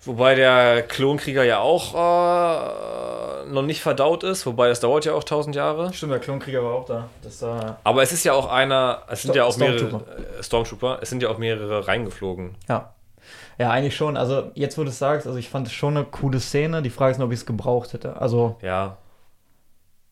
Wobei 0.07 0.35
der 0.35 0.83
Klonkrieger 0.83 1.43
ja 1.43 1.59
auch 1.59 1.93
äh, 1.93 3.45
noch 3.49 3.61
nicht 3.61 3.81
verdaut 3.81 4.23
ist, 4.23 4.45
wobei 4.45 4.69
das 4.69 4.79
dauert 4.79 5.05
ja 5.05 5.13
auch 5.13 5.23
tausend 5.23 5.55
Jahre. 5.55 5.93
Stimmt, 5.93 6.13
der 6.13 6.19
Klonkrieger 6.19 6.63
war 6.63 6.73
auch 6.75 6.85
da. 6.85 7.09
Das 7.21 7.41
war. 7.41 7.77
Aber 7.83 8.01
es 8.03 8.11
ist 8.11 8.23
ja 8.23 8.33
auch 8.33 8.49
einer, 8.49 9.03
es 9.09 9.21
sind 9.23 9.31
Sto- 9.31 9.37
ja 9.37 9.43
auch 9.45 9.57
mehrere 9.57 9.79
Stormtrooper. 9.89 10.17
äh, 10.39 10.43
Stormtrooper, 10.43 10.99
es 11.01 11.09
sind 11.09 11.21
ja 11.21 11.29
auch 11.29 11.37
mehrere 11.37 11.87
reingeflogen. 11.87 12.55
Ja. 12.69 12.93
Ja, 13.59 13.71
eigentlich 13.71 13.95
schon. 13.95 14.15
Also, 14.17 14.51
jetzt, 14.53 14.77
wo 14.77 14.83
du 14.83 14.89
es 14.89 14.99
sagst, 14.99 15.27
also 15.27 15.37
ich 15.39 15.49
fand 15.49 15.67
es 15.67 15.73
schon 15.73 15.97
eine 15.97 16.05
coole 16.05 16.39
Szene. 16.39 16.81
Die 16.81 16.89
Frage 16.89 17.11
ist 17.11 17.17
nur, 17.17 17.25
ob 17.27 17.33
ich 17.33 17.39
es 17.39 17.45
gebraucht 17.45 17.91
hätte. 17.93 18.21
Also, 18.21 18.55
Ja, 18.61 18.97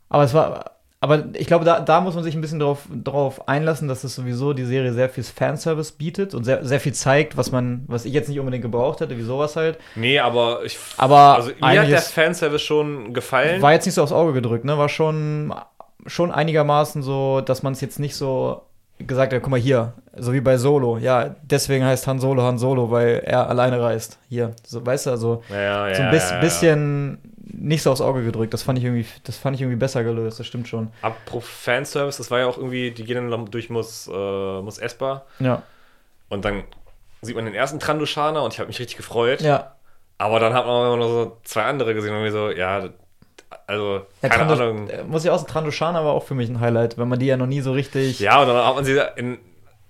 aber 0.10 0.24
es 0.24 0.34
war. 0.34 0.72
Aber 1.06 1.26
ich 1.34 1.46
glaube, 1.46 1.66
da, 1.66 1.82
da 1.82 2.02
muss 2.02 2.16
man 2.16 2.24
sich 2.24 2.34
ein 2.34 2.42
bisschen 2.42 2.58
drauf, 2.58 2.88
drauf 2.92 3.48
einlassen, 3.48 3.88
dass 3.88 4.04
es 4.04 4.16
sowieso 4.16 4.54
die 4.54 4.66
Serie 4.66 4.92
sehr 4.92 5.08
viel 5.08 5.24
Fanservice 5.24 5.92
bietet 5.92 6.34
und 6.34 6.46
sehr, 6.46 6.66
sehr 6.66 6.80
viel 6.80 6.94
zeigt, 6.94 7.38
was 7.38 7.52
man, 7.52 7.84
was 7.86 8.06
ich 8.06 8.14
jetzt 8.14 8.28
nicht 8.28 8.40
unbedingt 8.40 8.64
gebraucht 8.64 9.02
hätte, 9.02 9.16
wie 9.16 9.22
sowas 9.22 9.56
halt. 9.56 9.78
nee, 9.94 10.18
aber 10.18 10.66
ich, 10.66 10.80
Aber 10.98 11.36
also 11.36 11.52
mir 11.62 11.80
hat 11.80 11.90
der 11.90 12.02
Fanservice 12.02 12.64
schon 12.64 13.14
gefallen. 13.14 13.62
War 13.62 13.72
jetzt 13.74 13.86
nicht 13.86 13.94
so 13.94 14.02
aufs 14.02 14.12
Auge 14.12 14.34
gedrückt, 14.34 14.66
ne? 14.66 14.80
War 14.80 14.90
schon, 14.90 15.54
schon 16.08 16.32
einigermaßen 16.32 17.04
so, 17.04 17.42
dass 17.42 17.62
man 17.62 17.74
es 17.74 17.82
jetzt 17.82 18.00
nicht 18.00 18.16
so 18.16 18.64
gesagt 18.98 19.32
hat, 19.32 19.44
guck 19.44 19.52
mal 19.52 19.60
hier, 19.60 19.94
so 20.18 20.34
wie 20.34 20.42
bei 20.42 20.58
Solo. 20.58 20.98
Ja, 20.98 21.36
deswegen 21.44 21.86
heißt 21.86 22.08
Han 22.08 22.20
Solo 22.20 22.42
Han 22.42 22.58
Solo, 22.58 22.90
weil 22.90 23.22
er 23.26 23.48
alleine 23.48 23.80
reist. 23.80 24.18
Hier, 24.28 24.54
so 24.66 24.84
weißt 24.84 25.06
du, 25.06 25.10
also 25.12 25.44
Ja, 25.52 25.88
ja, 25.88 25.94
so 25.96 26.02
ein 26.02 26.10
bis, 26.10 26.32
ja. 26.32 26.40
bisschen 26.40 27.20
nicht 27.58 27.82
so 27.84 27.92
aufs 27.92 28.02
Auge 28.02 28.24
gedrückt. 28.24 28.54
Das 28.54 28.64
fand 28.64 28.78
ich 28.80 28.86
irgendwie, 28.86 29.06
das 29.24 29.38
fand 29.38 29.56
ich 29.56 29.62
irgendwie 29.62 29.78
besser 29.78 30.04
gelöst. 30.04 30.40
Das 30.40 30.48
stimmt 30.48 30.68
schon. 30.68 30.92
Apropos 31.02 31.46
Fanservice, 31.48 32.18
das 32.18 32.30
war 32.32 32.40
ja 32.40 32.48
auch 32.48 32.58
irgendwie, 32.58 32.92
die 32.92 33.04
gehen 33.04 33.30
dann 33.30 33.46
durch 33.48 33.70
Mus, 33.70 34.08
äh, 34.08 34.62
Mus 34.62 34.78
Espa 34.78 35.24
Ja, 35.40 35.64
und 36.30 36.44
dann 36.46 36.64
sieht 37.22 37.36
man 37.36 37.46
den 37.46 37.54
ersten 37.56 37.80
Trandoshaner 37.80 38.44
und 38.44 38.54
ich 38.54 38.60
habe 38.60 38.68
mich 38.68 38.80
richtig 38.80 38.98
gefreut. 38.98 39.42
ja. 39.42 39.72
Aber 40.18 40.40
dann 40.40 40.54
hat 40.54 40.66
man 40.66 40.86
immer 40.88 40.96
nur 40.98 41.10
so 41.10 41.38
zwei 41.44 41.64
andere 41.64 41.94
gesehen 41.94 42.16
und 42.16 42.22
mir 42.22 42.32
so, 42.32 42.50
ja, 42.50 42.88
also, 43.68 44.02
ja 44.22 44.30
keine 44.30 44.48
Trando, 44.48 44.64
Ahnung. 44.64 44.90
äh, 44.90 45.04
Muss 45.04 45.26
ich 45.26 45.30
auch 45.30 45.38
sagen, 45.38 45.50
Trandoshana 45.52 46.06
war 46.06 46.14
auch 46.14 46.24
für 46.24 46.36
mich 46.36 46.48
ein 46.50 46.62
Highlight, 46.62 46.98
wenn 46.98 47.10
man 47.10 47.20
die 47.20 47.26
ja 47.26 47.36
noch 47.36 47.48
nie 47.48 47.60
so 47.60 47.74
richtig. 47.74 48.22
Ja, 48.22 48.40
und 48.42 48.48
dann 48.48 48.66
hat 48.66 48.76
man 48.76 48.86
sie 48.86 48.98
in 49.18 49.40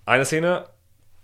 eine 0.07 0.25
Szene, 0.25 0.65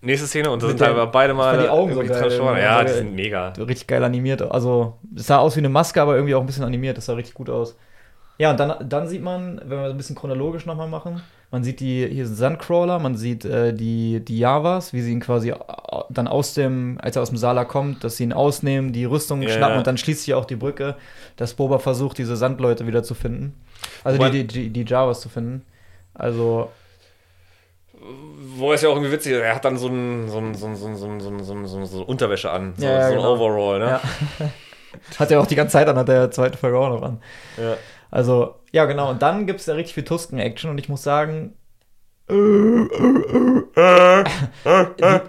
nächste 0.01 0.27
Szene 0.27 0.49
und 0.51 0.61
da 0.61 0.67
sind 0.67 0.81
halt 0.81 1.11
beide 1.11 1.33
mal 1.33 1.57
die 1.59 1.69
Augen 1.69 1.93
so 1.93 2.01
geil. 2.01 2.59
Ja, 2.61 2.83
die 2.83 2.91
sind 2.91 3.15
mega. 3.15 3.49
richtig 3.49 3.87
geil 3.87 4.03
animiert. 4.03 4.41
Also, 4.41 4.97
es 5.15 5.27
sah 5.27 5.37
aus 5.37 5.55
wie 5.55 5.59
eine 5.59 5.69
Maske, 5.69 6.01
aber 6.01 6.15
irgendwie 6.15 6.35
auch 6.35 6.41
ein 6.41 6.47
bisschen 6.47 6.63
animiert. 6.63 6.97
Das 6.97 7.05
sah 7.05 7.13
richtig 7.13 7.33
gut 7.33 7.49
aus. 7.49 7.75
Ja, 8.37 8.51
und 8.51 8.59
dann, 8.59 8.89
dann 8.89 9.07
sieht 9.07 9.21
man, 9.21 9.61
wenn 9.63 9.77
wir 9.79 9.85
so 9.85 9.91
ein 9.91 9.97
bisschen 9.97 10.15
chronologisch 10.15 10.65
nochmal 10.65 10.87
machen, 10.87 11.21
man 11.51 11.63
sieht 11.63 11.79
die, 11.79 12.07
hier 12.07 12.25
sind 12.25 12.37
Sandcrawler, 12.37 12.97
man 12.97 13.15
sieht 13.15 13.45
äh, 13.45 13.73
die, 13.73 14.21
die 14.21 14.39
Javas, 14.39 14.93
wie 14.93 15.01
sie 15.01 15.11
ihn 15.11 15.19
quasi 15.19 15.51
au- 15.51 16.05
dann 16.09 16.27
aus 16.27 16.53
dem, 16.53 16.97
als 17.01 17.17
er 17.17 17.21
aus 17.21 17.29
dem 17.29 17.37
Sala 17.37 17.65
kommt, 17.65 18.03
dass 18.03 18.17
sie 18.17 18.23
ihn 18.23 18.33
ausnehmen, 18.33 18.93
die 18.93 19.05
Rüstung 19.05 19.41
Ja, 19.43 19.49
schnappen 19.49 19.77
und 19.77 19.85
dann 19.85 19.97
schließt 19.97 20.23
sich 20.23 20.33
auch 20.33 20.45
die 20.45 20.55
Brücke, 20.55 20.95
dass 21.35 21.53
Boba 21.53 21.77
versucht, 21.77 22.17
diese 22.17 22.35
Sandleute 22.35 22.87
wieder 22.87 23.03
zu 23.03 23.13
finden. 23.13 23.53
Also 24.03 24.17
die, 24.17 24.47
die, 24.47 24.47
die, 24.47 24.69
die 24.69 24.89
Javas 24.89 25.21
zu 25.21 25.29
finden. 25.29 25.63
Also, 26.13 26.69
wo 28.61 28.71
es 28.71 28.81
ja 28.81 28.89
auch 28.89 28.95
irgendwie 28.95 29.11
witzig 29.11 29.33
ist, 29.33 29.41
er 29.41 29.55
hat 29.55 29.65
dann 29.65 29.77
so 29.77 29.87
ein, 29.87 30.29
so 30.29 30.37
ein, 30.37 30.55
so 30.55 30.67
ein, 30.67 30.75
so 30.75 30.87
ein, 30.87 30.95
so 30.95 31.07
ein, 31.07 31.19
so 31.19 31.29
ein, 31.29 31.43
so 31.43 31.53
ein, 31.53 31.85
so 31.85 31.99
ein 31.99 32.05
Unterwäsche 32.05 32.51
an, 32.51 32.73
so, 32.77 32.85
ja, 32.85 33.07
so 33.07 33.13
ein 33.13 33.17
genau. 33.17 33.33
Overall, 33.33 33.79
ne? 33.79 33.85
Ja. 33.85 34.01
hat 35.19 35.31
er 35.31 35.41
auch 35.41 35.47
die 35.47 35.55
ganze 35.55 35.73
Zeit 35.73 35.87
an, 35.87 35.97
hat 35.97 36.07
der 36.07 36.31
zweite 36.31 36.57
Folge 36.57 36.77
auch 36.77 36.89
noch 36.89 37.01
an. 37.01 37.21
Ja. 37.57 37.75
Also, 38.09 38.55
ja, 38.71 38.85
genau. 38.85 39.09
Und 39.09 39.21
dann 39.21 39.47
gibt 39.47 39.59
es 39.59 39.65
da 39.65 39.73
richtig 39.73 39.93
viel 39.95 40.03
Tusken-Action 40.03 40.69
und 40.69 40.77
ich 40.77 40.87
muss 40.89 41.03
sagen, 41.03 41.55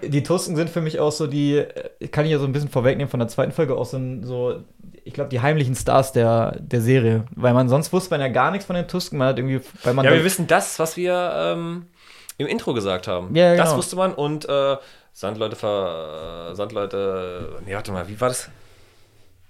die, 0.01 0.09
die 0.09 0.23
Tusken 0.23 0.55
sind 0.55 0.69
für 0.69 0.79
mich 0.81 0.99
auch 0.99 1.11
so 1.11 1.27
die, 1.27 1.65
kann 2.11 2.25
ich 2.25 2.31
ja 2.31 2.39
so 2.39 2.45
ein 2.45 2.53
bisschen 2.53 2.69
vorwegnehmen 2.69 3.09
von 3.09 3.19
der 3.19 3.27
zweiten 3.27 3.51
Folge, 3.51 3.75
auch 3.75 3.85
so, 3.85 3.97
ein, 3.97 4.23
so 4.23 4.63
ich 5.03 5.13
glaube, 5.13 5.29
die 5.29 5.41
heimlichen 5.41 5.75
Stars 5.75 6.13
der, 6.13 6.57
der 6.59 6.79
Serie. 6.81 7.25
Weil 7.35 7.53
man 7.53 7.67
sonst 7.67 7.91
wusste 7.91 8.11
man 8.11 8.21
ja 8.21 8.29
gar 8.29 8.51
nichts 8.51 8.65
von 8.65 8.75
den 8.75 8.87
Tusken. 8.87 9.17
Man 9.17 9.27
hat 9.29 9.37
irgendwie, 9.37 9.59
weil 9.83 9.93
man 9.93 10.05
ja, 10.05 10.13
wir 10.13 10.23
wissen 10.23 10.47
das, 10.47 10.79
was 10.79 10.95
wir 10.95 11.33
ähm, 11.35 11.87
im 12.37 12.47
Intro 12.47 12.73
gesagt 12.73 13.07
haben. 13.07 13.35
Ja, 13.35 13.55
Das 13.55 13.67
genau. 13.67 13.77
wusste 13.77 13.95
man 13.95 14.13
und 14.13 14.47
äh, 14.47 14.77
Sandleute 15.13 15.55
ver. 15.55 16.51
Sandleute. 16.53 17.59
Nee, 17.65 17.75
warte 17.75 17.91
mal, 17.91 18.07
wie 18.07 18.19
war 18.19 18.29
das? 18.29 18.49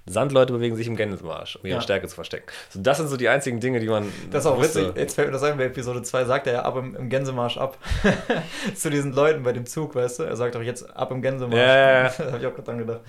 Sandleute 0.05 0.51
bewegen 0.51 0.75
sich 0.75 0.87
im 0.87 0.97
Gänsemarsch, 0.97 1.55
um 1.55 1.65
ihre 1.65 1.75
Ja. 1.77 1.81
Stärke 1.81 2.07
zu 2.09 2.15
verstecken. 2.15 2.47
So, 2.69 2.81
das 2.81 2.97
sind 2.97 3.07
so 3.07 3.15
die 3.15 3.29
einzigen 3.29 3.61
Dinge, 3.61 3.79
die 3.79 3.87
man. 3.87 4.11
Das 4.31 4.43
ist 4.43 4.51
auch 4.51 4.57
wusste. 4.57 4.87
witzig. 4.87 4.97
Jetzt 4.97 5.15
fällt 5.15 5.27
mir 5.29 5.31
das 5.31 5.43
ein, 5.43 5.57
bei 5.57 5.63
Episode 5.63 6.01
2 6.01 6.25
sagt 6.25 6.47
er 6.47 6.53
ja 6.53 6.61
ab 6.63 6.75
im, 6.75 6.93
im 6.95 7.09
Gänsemarsch 7.09 7.57
ab. 7.57 7.77
Zu 8.75 8.89
diesen 8.89 9.13
Leuten 9.13 9.43
bei 9.43 9.53
dem 9.53 9.65
Zug, 9.65 9.95
weißt 9.95 10.19
du? 10.19 10.23
Er 10.23 10.35
sagt 10.35 10.55
doch 10.55 10.61
jetzt 10.61 10.93
ab 10.93 11.11
im 11.11 11.21
Gänsemarsch. 11.21 11.55
Ja, 11.57 11.65
ja, 11.77 12.03
ja. 12.03 12.09
da 12.17 12.25
habe 12.25 12.37
ich 12.39 12.45
auch 12.47 12.51
gerade 12.51 12.63
dran 12.63 12.77
gedacht. 12.79 12.99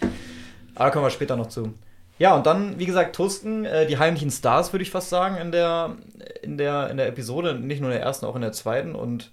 Aber 0.76 0.90
kommen 0.92 1.04
wir 1.04 1.10
später 1.10 1.34
noch 1.34 1.48
zu. 1.48 1.74
Ja, 2.20 2.36
und 2.36 2.46
dann, 2.46 2.78
wie 2.78 2.86
gesagt, 2.86 3.16
Tusken, 3.16 3.64
äh, 3.64 3.86
die 3.86 3.98
heimlichen 3.98 4.30
Stars, 4.30 4.72
würde 4.72 4.84
ich 4.84 4.90
fast 4.92 5.10
sagen, 5.10 5.36
in 5.36 5.50
der, 5.50 5.96
in, 6.42 6.58
der, 6.58 6.90
in 6.90 6.96
der 6.96 7.08
Episode. 7.08 7.54
Nicht 7.56 7.80
nur 7.80 7.90
in 7.90 7.96
der 7.96 8.06
ersten, 8.06 8.24
auch 8.24 8.36
in 8.36 8.42
der 8.42 8.52
zweiten. 8.52 8.94
Und 8.94 9.32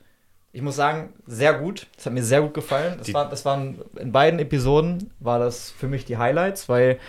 ich 0.54 0.62
muss 0.62 0.76
sagen, 0.76 1.14
sehr 1.26 1.54
gut. 1.54 1.88
Das 1.96 2.06
hat 2.06 2.14
mir 2.14 2.24
sehr 2.24 2.42
gut 2.42 2.54
gefallen. 2.54 2.96
Das, 2.98 3.14
war, 3.14 3.30
das 3.30 3.46
waren 3.46 3.80
in 3.98 4.12
beiden 4.12 4.40
Episoden 4.40 5.12
war 5.20 5.40
das 5.40 5.72
für 5.72 5.88
mich 5.88 6.06
die 6.06 6.18
Highlights, 6.18 6.68
weil 6.68 7.00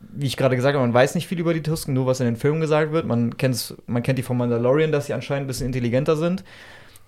wie 0.00 0.26
ich 0.26 0.36
gerade 0.36 0.56
gesagt 0.56 0.74
habe, 0.74 0.86
man 0.86 0.94
weiß 0.94 1.14
nicht 1.14 1.26
viel 1.26 1.40
über 1.40 1.52
die 1.52 1.62
Tusken, 1.62 1.94
nur 1.94 2.06
was 2.06 2.20
in 2.20 2.26
den 2.26 2.36
Filmen 2.36 2.60
gesagt 2.60 2.92
wird. 2.92 3.06
Man, 3.06 3.36
kennt's, 3.36 3.74
man 3.86 4.02
kennt 4.02 4.18
die 4.18 4.22
von 4.22 4.36
Mandalorian, 4.36 4.92
dass 4.92 5.06
sie 5.06 5.14
anscheinend 5.14 5.44
ein 5.44 5.48
bisschen 5.48 5.66
intelligenter 5.66 6.16
sind. 6.16 6.44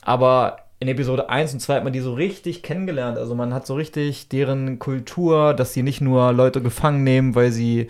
Aber 0.03 0.59
in 0.81 0.89
Episode 0.89 1.29
1 1.29 1.55
und 1.55 1.61
2 1.61 1.77
hat 1.77 1.85
man 1.85 1.93
die 1.93 2.01
so 2.01 2.15
richtig 2.15 2.63
kennengelernt. 2.63 3.19
Also 3.19 3.35
man 3.35 3.55
hat 3.55 3.67
so 3.67 3.75
richtig 3.75 4.29
deren 4.29 4.79
Kultur, 4.79 5.55
dass 5.55 5.73
sie 5.73 5.83
nicht 5.83 6.01
nur 6.01 6.33
Leute 6.33 6.61
gefangen 6.61 7.03
nehmen, 7.05 7.35
weil 7.35 7.51
sie 7.51 7.89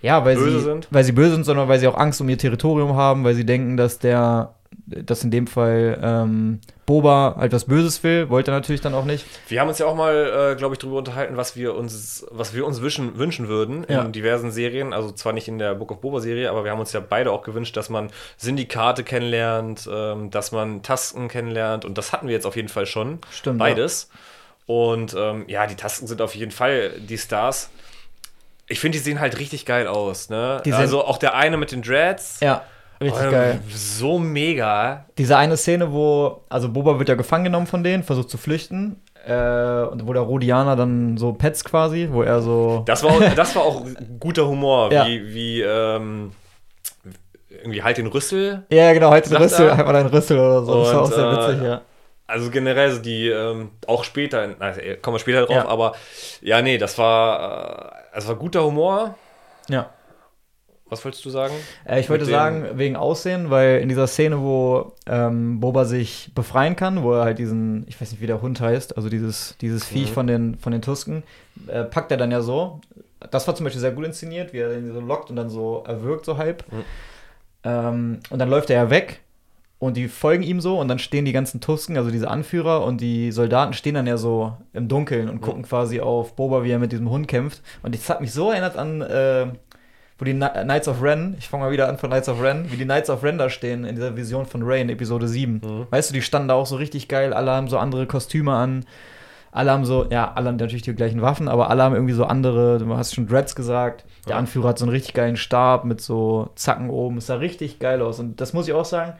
ja, 0.00 0.24
weil 0.24 0.36
Böse 0.36 0.58
sie 0.58 0.64
sind? 0.64 0.88
weil 0.90 1.02
sie 1.02 1.12
böse 1.12 1.32
sind, 1.32 1.44
sondern 1.44 1.68
weil 1.68 1.80
sie 1.80 1.88
auch 1.88 1.96
Angst 1.96 2.20
um 2.20 2.28
ihr 2.28 2.38
Territorium 2.38 2.94
haben, 2.94 3.24
weil 3.24 3.34
sie 3.34 3.44
denken, 3.44 3.76
dass 3.76 3.98
der 3.98 4.54
dass 4.86 5.22
in 5.22 5.30
dem 5.30 5.46
Fall 5.46 5.98
ähm, 6.02 6.60
Boba 6.86 7.36
halt 7.38 7.52
was 7.52 7.66
Böses 7.66 8.02
will, 8.02 8.30
wollte 8.30 8.50
er 8.50 8.54
natürlich 8.54 8.80
dann 8.80 8.94
auch 8.94 9.04
nicht. 9.04 9.26
Wir 9.48 9.60
haben 9.60 9.68
uns 9.68 9.78
ja 9.78 9.86
auch 9.86 9.94
mal, 9.94 10.52
äh, 10.52 10.56
glaube 10.56 10.74
ich, 10.74 10.78
darüber 10.78 10.98
unterhalten, 10.98 11.36
was 11.36 11.56
wir 11.56 11.74
uns, 11.74 12.26
was 12.30 12.54
wir 12.54 12.66
uns 12.66 12.80
wünschen, 12.80 13.18
wünschen 13.18 13.48
würden 13.48 13.84
Ja. 13.88 14.02
in 14.02 14.12
diversen 14.12 14.50
Serien. 14.50 14.92
Also 14.94 15.10
zwar 15.12 15.32
nicht 15.34 15.48
in 15.48 15.58
der 15.58 15.74
Book 15.74 15.90
of 15.90 16.00
Boba 16.00 16.20
Serie, 16.20 16.48
aber 16.50 16.64
wir 16.64 16.70
haben 16.70 16.80
uns 16.80 16.92
ja 16.92 17.00
beide 17.00 17.30
auch 17.32 17.42
gewünscht, 17.42 17.76
dass 17.76 17.90
man 17.90 18.08
Syndikate 18.38 19.04
kennenlernt, 19.04 19.88
ähm, 19.92 20.30
dass 20.30 20.52
man 20.52 20.82
Tasken 20.82 21.28
kennenlernt. 21.28 21.84
Und 21.84 21.98
das 21.98 22.12
hatten 22.12 22.26
wir 22.26 22.34
jetzt 22.34 22.46
auf 22.46 22.56
jeden 22.56 22.68
Fall 22.68 22.86
schon. 22.86 23.18
Stimmt, 23.30 23.58
Beides. 23.58 24.08
Und 24.66 25.14
ähm, 25.18 25.44
ja, 25.48 25.66
die 25.66 25.76
Tasken 25.76 26.06
sind 26.06 26.20
auf 26.22 26.34
jeden 26.34 26.52
Fall 26.52 26.90
die 26.98 27.18
Stars. 27.18 27.70
Ich 28.68 28.80
finde, 28.80 28.98
die 28.98 29.02
sehen 29.04 29.18
halt 29.20 29.38
richtig 29.38 29.64
geil 29.64 29.86
aus. 29.86 30.28
Ne? 30.28 30.62
Also 30.72 31.04
auch 31.04 31.16
der 31.18 31.34
eine 31.34 31.56
mit 31.56 31.72
den 31.72 31.80
Dreads. 31.82 32.40
Ja, 32.40 32.64
richtig 33.00 33.22
ähm, 33.24 33.30
geil. 33.30 33.60
So 33.68 34.18
mega. 34.18 35.04
Diese 35.18 35.36
eine 35.36 35.56
Szene, 35.56 35.92
wo, 35.92 36.42
also 36.48 36.68
Boba 36.68 36.98
wird 36.98 37.08
ja 37.08 37.14
gefangen 37.14 37.44
genommen 37.44 37.66
von 37.66 37.82
denen, 37.84 38.02
versucht 38.02 38.30
zu 38.30 38.38
flüchten. 38.38 39.00
Äh, 39.26 39.82
und 39.90 40.06
wo 40.06 40.12
der 40.12 40.22
Rodianer 40.22 40.74
dann 40.76 41.16
so 41.18 41.32
petzt 41.32 41.64
quasi, 41.64 42.08
wo 42.10 42.22
er 42.22 42.40
so. 42.40 42.82
Das 42.86 43.02
war, 43.02 43.10
auch- 43.10 43.34
das 43.36 43.54
war 43.56 43.62
auch 43.62 43.82
guter 44.20 44.46
Humor, 44.46 44.90
Ja. 44.92 45.06
wie, 45.06 45.34
wie 45.34 45.60
ähm, 45.60 46.32
irgendwie 47.50 47.82
halt 47.82 47.98
den 47.98 48.06
Rüssel. 48.06 48.64
Ja, 48.70 48.92
genau, 48.92 49.10
halt 49.10 49.28
den 49.28 49.36
Rüssel, 49.36 49.74
halt 49.76 49.86
mal 49.86 49.92
deinen 49.92 50.06
Rüssel 50.08 50.38
oder 50.38 50.62
so. 50.62 50.82
das 50.84 50.92
war 50.94 51.00
auch 51.02 51.06
Und, 51.06 51.14
sehr 51.14 51.24
äh, 51.30 51.36
witzig, 51.52 51.62
ja. 51.66 51.80
Also 52.26 52.50
generell 52.50 52.90
so 52.92 53.00
die, 53.00 53.28
ähm, 53.28 53.70
auch 53.86 54.04
später, 54.04 54.48
also, 54.58 54.80
äh, 54.80 54.96
kommen 54.96 55.14
wir 55.16 55.18
später 55.18 55.46
drauf, 55.46 55.56
Ja. 55.56 55.66
aber 55.68 55.94
ja, 56.42 56.60
nee, 56.62 56.78
das 56.78 56.96
war, 56.98 57.86
äh, 57.86 58.14
das 58.14 58.28
war 58.28 58.34
guter 58.36 58.64
Humor. 58.64 59.14
Ja. 59.68 59.90
Was 60.90 61.04
wolltest 61.04 61.24
du 61.24 61.30
sagen? 61.30 61.52
Äh, 61.84 62.00
ich 62.00 62.08
wollte 62.08 62.24
sagen, 62.24 62.64
wegen 62.74 62.96
Aussehen, 62.96 63.50
weil 63.50 63.80
in 63.80 63.88
dieser 63.88 64.06
Szene, 64.06 64.40
wo 64.40 64.92
ähm, 65.06 65.60
Boba 65.60 65.84
sich 65.84 66.30
befreien 66.34 66.76
kann, 66.76 67.02
wo 67.02 67.12
er 67.12 67.24
halt 67.24 67.38
diesen, 67.38 67.84
ich 67.88 68.00
weiß 68.00 68.10
nicht, 68.12 68.20
wie 68.22 68.26
der 68.26 68.40
Hund 68.40 68.60
heißt, 68.60 68.96
also 68.96 69.08
dieses, 69.08 69.56
dieses 69.60 69.84
Viech 69.84 70.10
Mhm. 70.10 70.14
von 70.14 70.26
den, 70.26 70.58
von 70.58 70.72
den 70.72 70.80
Tusken, 70.82 71.22
äh, 71.66 71.84
packt 71.84 72.10
er 72.10 72.16
dann 72.16 72.30
ja 72.30 72.40
so. 72.40 72.80
Das 73.30 73.46
war 73.46 73.54
zum 73.54 73.64
Beispiel 73.64 73.80
sehr 73.80 73.90
gut 73.92 74.06
inszeniert, 74.06 74.52
wie 74.52 74.58
er 74.58 74.68
den 74.70 74.92
so 74.92 75.00
lockt 75.00 75.28
und 75.30 75.36
dann 75.36 75.50
so 75.50 75.82
erwürgt, 75.86 76.24
so 76.24 76.38
halb. 76.38 76.64
Mhm. 76.72 76.84
Ähm, 77.64 78.18
und 78.30 78.38
dann 78.38 78.48
läuft 78.48 78.70
er 78.70 78.76
ja 78.84 78.90
weg 78.90 79.20
und 79.80 79.96
die 79.96 80.08
folgen 80.08 80.42
ihm 80.42 80.60
so 80.60 80.78
und 80.78 80.88
dann 80.88 80.98
stehen 80.98 81.24
die 81.24 81.32
ganzen 81.32 81.60
Tusken, 81.60 81.96
also 81.96 82.10
diese 82.10 82.28
Anführer 82.28 82.84
und 82.84 83.00
die 83.00 83.30
Soldaten 83.32 83.72
stehen 83.74 83.94
dann 83.94 84.06
ja 84.06 84.16
so 84.16 84.56
im 84.72 84.88
Dunkeln 84.88 85.28
und 85.28 85.40
gucken 85.40 85.62
quasi 85.62 86.00
auf 86.00 86.34
Boba, 86.34 86.64
wie 86.64 86.70
er 86.70 86.78
mit 86.78 86.92
diesem 86.92 87.10
Hund 87.10 87.28
kämpft. 87.28 87.60
Und 87.82 87.94
das 87.94 88.08
hat 88.08 88.20
mich 88.20 88.32
so 88.32 88.50
erinnert 88.50 88.76
an, 88.76 89.02
äh, 89.02 89.46
wo 90.18 90.24
die 90.24 90.34
Kni- 90.34 90.64
Knights 90.64 90.88
of 90.88 91.02
Ren, 91.02 91.36
ich 91.38 91.48
fange 91.48 91.64
mal 91.64 91.72
wieder 91.72 91.88
an 91.88 91.96
von 91.98 92.10
Knights 92.10 92.28
of 92.28 92.42
Ren, 92.42 92.70
wie 92.70 92.76
die 92.76 92.84
Knights 92.84 93.08
of 93.10 93.22
Ren 93.22 93.38
da 93.38 93.48
stehen 93.50 93.84
in 93.84 93.94
dieser 93.94 94.16
Vision 94.16 94.46
von 94.46 94.62
Rey 94.62 94.80
in 94.80 94.88
Episode 94.88 95.28
7. 95.28 95.60
Mhm. 95.64 95.86
Weißt 95.90 96.10
du, 96.10 96.14
die 96.14 96.22
standen 96.22 96.48
da 96.48 96.54
auch 96.54 96.66
so 96.66 96.76
richtig 96.76 97.08
geil, 97.08 97.32
alle 97.32 97.50
haben 97.52 97.68
so 97.68 97.78
andere 97.78 98.06
Kostüme 98.06 98.52
an. 98.52 98.84
Alle 99.50 99.70
haben 99.70 99.86
so, 99.86 100.06
ja, 100.10 100.30
alle 100.34 100.48
haben 100.48 100.56
natürlich 100.56 100.82
die 100.82 100.94
gleichen 100.94 101.22
Waffen, 101.22 101.48
aber 101.48 101.70
alle 101.70 101.82
haben 101.82 101.94
irgendwie 101.94 102.12
so 102.12 102.24
andere, 102.24 102.78
du 102.78 102.96
hast 102.96 103.14
schon 103.14 103.26
Dreads 103.26 103.54
gesagt. 103.56 104.04
Der. 104.28 104.36
Anführer 104.36 104.68
hat 104.68 104.78
so 104.78 104.84
einen 104.84 104.92
richtig 104.92 105.14
geilen 105.14 105.36
Stab 105.38 105.84
mit 105.86 106.02
so 106.02 106.50
Zacken 106.54 106.90
oben. 106.90 107.16
Es 107.16 107.26
sah 107.28 107.36
richtig 107.36 107.78
geil 107.78 108.02
aus. 108.02 108.18
Und 108.20 108.40
das 108.42 108.52
muss 108.52 108.68
ich 108.68 108.74
auch 108.74 108.84
sagen, 108.84 109.14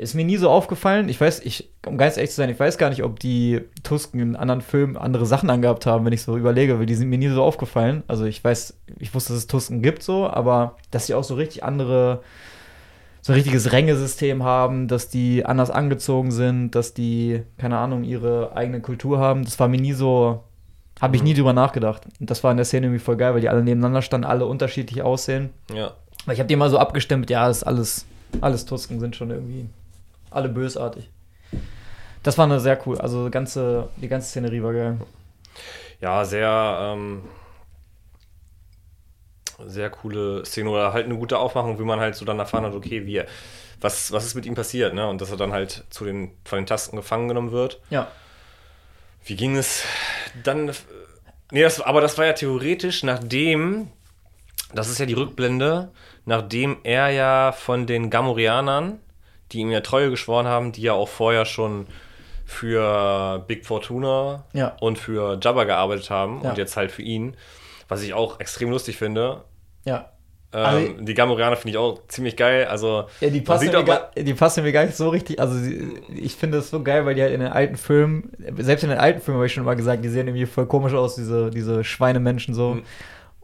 ist 0.00 0.14
mir 0.14 0.24
nie 0.24 0.36
so 0.38 0.48
aufgefallen. 0.48 1.08
Ich 1.08 1.20
weiß, 1.20 1.40
ich, 1.40 1.68
um 1.86 1.98
ganz 1.98 2.16
ehrlich 2.16 2.30
zu 2.30 2.36
sein, 2.36 2.48
ich 2.50 2.58
weiß 2.58 2.78
gar 2.78 2.88
nicht, 2.88 3.02
ob 3.04 3.20
die 3.20 3.60
Tusken 3.82 4.20
in 4.20 4.36
anderen 4.36 4.62
Filmen 4.62 4.96
andere 4.96 5.26
Sachen 5.26 5.50
angehabt 5.50 5.84
haben, 5.86 6.04
wenn 6.06 6.12
ich 6.12 6.22
so 6.22 6.36
überlege, 6.36 6.78
weil 6.78 6.86
die 6.86 6.94
sind 6.94 7.08
mir 7.10 7.18
nie 7.18 7.28
so 7.28 7.42
aufgefallen. 7.42 8.02
Also 8.08 8.24
ich 8.24 8.42
weiß, 8.42 8.74
ich 8.98 9.14
wusste, 9.14 9.32
dass 9.34 9.42
es 9.42 9.46
Tusken 9.46 9.82
gibt 9.82 10.02
so, 10.02 10.26
aber 10.28 10.76
dass 10.90 11.06
sie 11.06 11.14
auch 11.14 11.24
so 11.24 11.34
richtig 11.34 11.64
andere, 11.64 12.22
so 13.20 13.32
ein 13.32 13.36
richtiges 13.36 13.72
Rängesystem 13.72 14.42
haben, 14.42 14.88
dass 14.88 15.10
die 15.10 15.44
anders 15.44 15.70
angezogen 15.70 16.30
sind, 16.30 16.74
dass 16.74 16.94
die, 16.94 17.42
keine 17.58 17.76
Ahnung, 17.76 18.02
ihre 18.04 18.56
eigene 18.56 18.80
Kultur 18.80 19.18
haben, 19.18 19.44
das 19.44 19.58
war 19.60 19.68
mir 19.68 19.80
nie 19.80 19.92
so, 19.92 20.44
habe 21.00 21.16
ich 21.16 21.22
Mhm. 21.22 21.28
nie 21.28 21.34
drüber 21.34 21.52
nachgedacht. 21.52 22.06
Und 22.18 22.30
das 22.30 22.42
war 22.42 22.50
in 22.50 22.56
der 22.56 22.64
Szene 22.64 22.86
irgendwie 22.86 23.04
voll 23.04 23.16
geil, 23.16 23.34
weil 23.34 23.42
die 23.42 23.50
alle 23.50 23.62
nebeneinander 23.62 24.00
standen, 24.02 24.26
alle 24.26 24.46
unterschiedlich 24.46 25.02
aussehen. 25.02 25.50
Ja. 25.74 25.92
Weil 26.24 26.34
ich 26.34 26.40
habe 26.40 26.48
die 26.48 26.56
mal 26.56 26.70
so 26.70 26.78
abgestimmt, 26.78 27.28
ja, 27.28 27.48
ist 27.50 27.64
alles, 27.64 28.06
alles 28.40 28.64
Tusken 28.64 28.98
sind 29.00 29.14
schon 29.16 29.30
irgendwie 29.30 29.66
alle 30.30 30.48
bösartig. 30.48 31.10
Das 32.22 32.36
war 32.36 32.44
eine 32.44 32.60
sehr 32.60 32.78
cool, 32.86 33.00
also 33.00 33.30
ganze, 33.30 33.88
die 33.96 34.08
ganze 34.08 34.28
Szenerie 34.28 34.62
war 34.62 34.72
geil. 34.72 34.98
Ja, 36.00 36.24
sehr, 36.24 36.78
ähm, 36.80 37.22
sehr 39.66 39.90
coole 39.90 40.44
Szene 40.44 40.70
oder 40.70 40.92
halt 40.92 41.06
eine 41.06 41.16
gute 41.16 41.38
Aufmachung, 41.38 41.78
wie 41.78 41.84
man 41.84 42.00
halt 42.00 42.14
so 42.14 42.24
dann 42.24 42.38
erfahren 42.38 42.64
hat, 42.64 42.74
okay, 42.74 43.06
wie, 43.06 43.22
was, 43.80 44.12
was 44.12 44.26
ist 44.26 44.34
mit 44.34 44.46
ihm 44.46 44.54
passiert, 44.54 44.94
ne? 44.94 45.08
Und 45.08 45.20
dass 45.20 45.30
er 45.30 45.36
dann 45.36 45.52
halt 45.52 45.84
zu 45.90 46.04
den, 46.04 46.32
von 46.44 46.58
den 46.58 46.66
Tasten 46.66 46.96
gefangen 46.96 47.28
genommen 47.28 47.52
wird. 47.52 47.80
Ja. 47.90 48.08
Wie 49.24 49.36
ging 49.36 49.56
es 49.56 49.84
dann? 50.44 50.72
Nee, 51.50 51.62
das, 51.62 51.80
aber 51.80 52.00
das 52.00 52.16
war 52.16 52.26
ja 52.26 52.32
theoretisch, 52.32 53.02
nachdem, 53.02 53.88
das 54.74 54.88
ist 54.88 54.98
ja 54.98 55.06
die 55.06 55.14
Rückblende, 55.14 55.90
nachdem 56.24 56.78
er 56.84 57.08
ja 57.08 57.52
von 57.52 57.86
den 57.86 58.08
Gamorianern, 58.10 59.00
die 59.52 59.60
ihm 59.60 59.70
ja 59.70 59.80
Treue 59.80 60.10
geschworen 60.10 60.46
haben, 60.46 60.72
die 60.72 60.82
ja 60.82 60.92
auch 60.92 61.08
vorher 61.08 61.44
schon 61.44 61.86
für 62.46 63.44
Big 63.46 63.64
Fortuna 63.66 64.44
Ja. 64.52 64.76
und 64.80 64.98
für 64.98 65.38
Jabba 65.40 65.64
gearbeitet 65.64 66.10
haben 66.10 66.40
Ja. 66.42 66.50
und 66.50 66.58
jetzt 66.58 66.76
halt 66.76 66.90
für 66.90 67.02
ihn, 67.02 67.36
was 67.88 68.02
ich 68.02 68.14
auch 68.14 68.40
extrem 68.40 68.70
lustig 68.70 68.96
finde. 68.96 69.44
Ja. 69.84 70.10
Ähm, 70.52 70.64
Also- 70.64 70.92
die 71.02 71.14
Gamorianer 71.14 71.54
finde 71.56 71.70
ich 71.70 71.76
auch 71.78 72.00
ziemlich 72.08 72.36
geil. 72.36 72.64
Also, 72.66 73.04
Ja, 73.20 73.30
die 73.30 73.40
passen, 73.40 73.70
mir 73.70 73.84
gar, 73.84 74.10
die 74.16 74.34
passen 74.34 74.64
mir 74.64 74.72
gar 74.72 74.84
nicht 74.84 74.96
so 74.96 75.08
richtig. 75.10 75.38
Also, 75.38 75.54
sie, 75.56 75.92
ich 76.12 76.34
finde 76.34 76.58
das 76.58 76.70
so 76.70 76.82
geil, 76.82 77.06
weil 77.06 77.14
die 77.14 77.22
halt 77.22 77.32
in 77.32 77.38
den 77.40 77.52
alten 77.52 77.76
Filmen, 77.76 78.32
selbst 78.58 78.82
in 78.82 78.90
den 78.90 78.98
alten 78.98 79.20
Filmen 79.20 79.38
habe 79.38 79.46
ich 79.46 79.52
schon 79.52 79.64
mal 79.64 79.76
gesagt, 79.76 80.04
die 80.04 80.08
sehen 80.08 80.26
irgendwie 80.26 80.46
voll 80.46 80.66
komisch 80.66 80.92
aus, 80.92 81.14
diese, 81.14 81.50
diese 81.50 81.84
Schweinemenschen 81.84 82.52
so. 82.54 82.74
Mhm. 82.74 82.82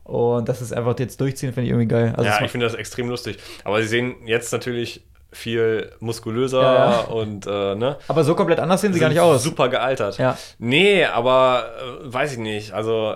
Und 0.03 0.49
das 0.49 0.61
ist 0.63 0.73
einfach 0.73 0.99
jetzt 0.99 1.21
durchziehen, 1.21 1.53
finde 1.53 1.67
ich 1.67 1.71
irgendwie 1.71 1.87
geil. 1.89 2.13
Also, 2.17 2.29
ja, 2.29 2.45
ich 2.45 2.51
finde 2.51 2.67
das 2.67 2.75
extrem 2.75 3.09
lustig. 3.09 3.39
Aber 3.63 3.81
sie 3.83 3.89
sehen 3.89 4.17
jetzt 4.27 4.53
natürlich 4.53 5.05
viel 5.37 5.93
muskulöser 6.01 6.63
Ja, 6.63 6.91
ja. 6.91 7.01
und 7.03 7.47
äh, 7.47 7.75
ne? 7.75 7.97
aber 8.09 8.25
so 8.25 8.35
komplett 8.35 8.59
anders 8.59 8.81
sehen 8.81 8.93
sie 8.93 9.01
gar 9.01 9.09
nicht 9.11 9.21
aus. 9.21 9.43
Super 9.43 9.69
gealtert. 9.69 10.19
Ja. 10.19 10.37
Nee, 10.59 11.05
aber 11.05 11.67
äh, 12.05 12.13
weiß 12.13 12.33
ich 12.33 12.39
nicht. 12.39 12.73
Also 12.73 13.15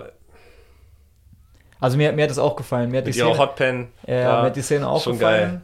Also, 1.79 1.97
mir, 1.97 2.11
mir 2.13 2.23
hat 2.23 2.29
das 2.29 2.37
auch 2.39 2.55
gefallen. 2.55 2.91
Mir 2.91 2.99
hat 2.99 3.07
die 3.07 3.11
Szene, 3.13 3.37
Hotpen. 3.37 3.87
ja, 4.07 4.13
ja, 4.15 4.39
mir 4.41 4.45
hat 4.47 4.55
die 4.55 4.61
Szene 4.61 4.87
auch 4.87 5.01
schon 5.01 5.17
gefallen. 5.17 5.61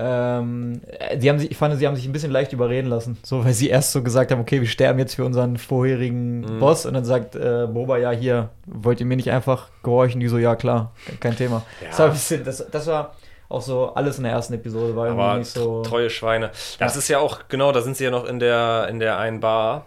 Ähm, 0.00 0.80
äh, 0.96 1.18
sie 1.18 1.28
haben 1.28 1.40
sich, 1.40 1.50
ich 1.50 1.56
fand, 1.56 1.76
sie 1.76 1.84
haben 1.86 1.96
sich 1.96 2.06
ein 2.06 2.12
bisschen 2.12 2.30
leicht 2.30 2.52
überreden 2.52 2.86
lassen. 2.88 3.18
So, 3.24 3.44
weil 3.44 3.52
sie 3.52 3.68
erst 3.68 3.90
so 3.90 4.00
gesagt 4.02 4.30
haben, 4.30 4.40
okay, 4.40 4.60
wir 4.60 4.68
sterben 4.68 4.98
jetzt 5.00 5.14
für 5.16 5.24
unseren 5.24 5.56
vorherigen 5.56 6.42
Mhm. 6.42 6.60
Boss. 6.60 6.86
Und 6.86 6.94
dann 6.94 7.04
sagt 7.04 7.34
äh, 7.34 7.66
Boba, 7.66 7.98
ja, 7.98 8.12
hier, 8.12 8.50
wollt 8.66 9.00
ihr 9.00 9.06
mir 9.06 9.16
nicht 9.16 9.30
einfach 9.32 9.68
gehorchen? 9.82 10.20
Die 10.20 10.28
so, 10.28 10.38
ja, 10.38 10.54
klar, 10.54 10.92
kein 11.18 11.34
Thema. 11.36 11.64
Ja. 11.82 11.88
Das, 11.88 11.98
war 11.98 12.06
ein 12.06 12.12
bisschen, 12.12 12.44
das, 12.44 12.64
das 12.70 12.86
war 12.86 13.16
auch 13.48 13.62
so 13.62 13.94
alles 13.94 14.18
in 14.18 14.24
der 14.24 14.32
ersten 14.32 14.54
Episode, 14.54 14.94
war 14.96 15.08
Aber 15.08 15.38
nicht 15.38 15.50
so. 15.50 15.82
treue 15.82 16.10
Schweine. 16.10 16.50
Das 16.78 16.94
Ja. 16.94 16.98
ist 16.98 17.08
ja 17.08 17.18
auch, 17.18 17.40
genau, 17.48 17.72
da 17.72 17.80
sind 17.80 17.96
sie 17.96 18.04
ja 18.04 18.10
noch 18.10 18.24
in 18.26 18.38
der, 18.38 18.88
in 18.90 18.98
der 19.00 19.18
einen 19.18 19.40
Bar. 19.40 19.86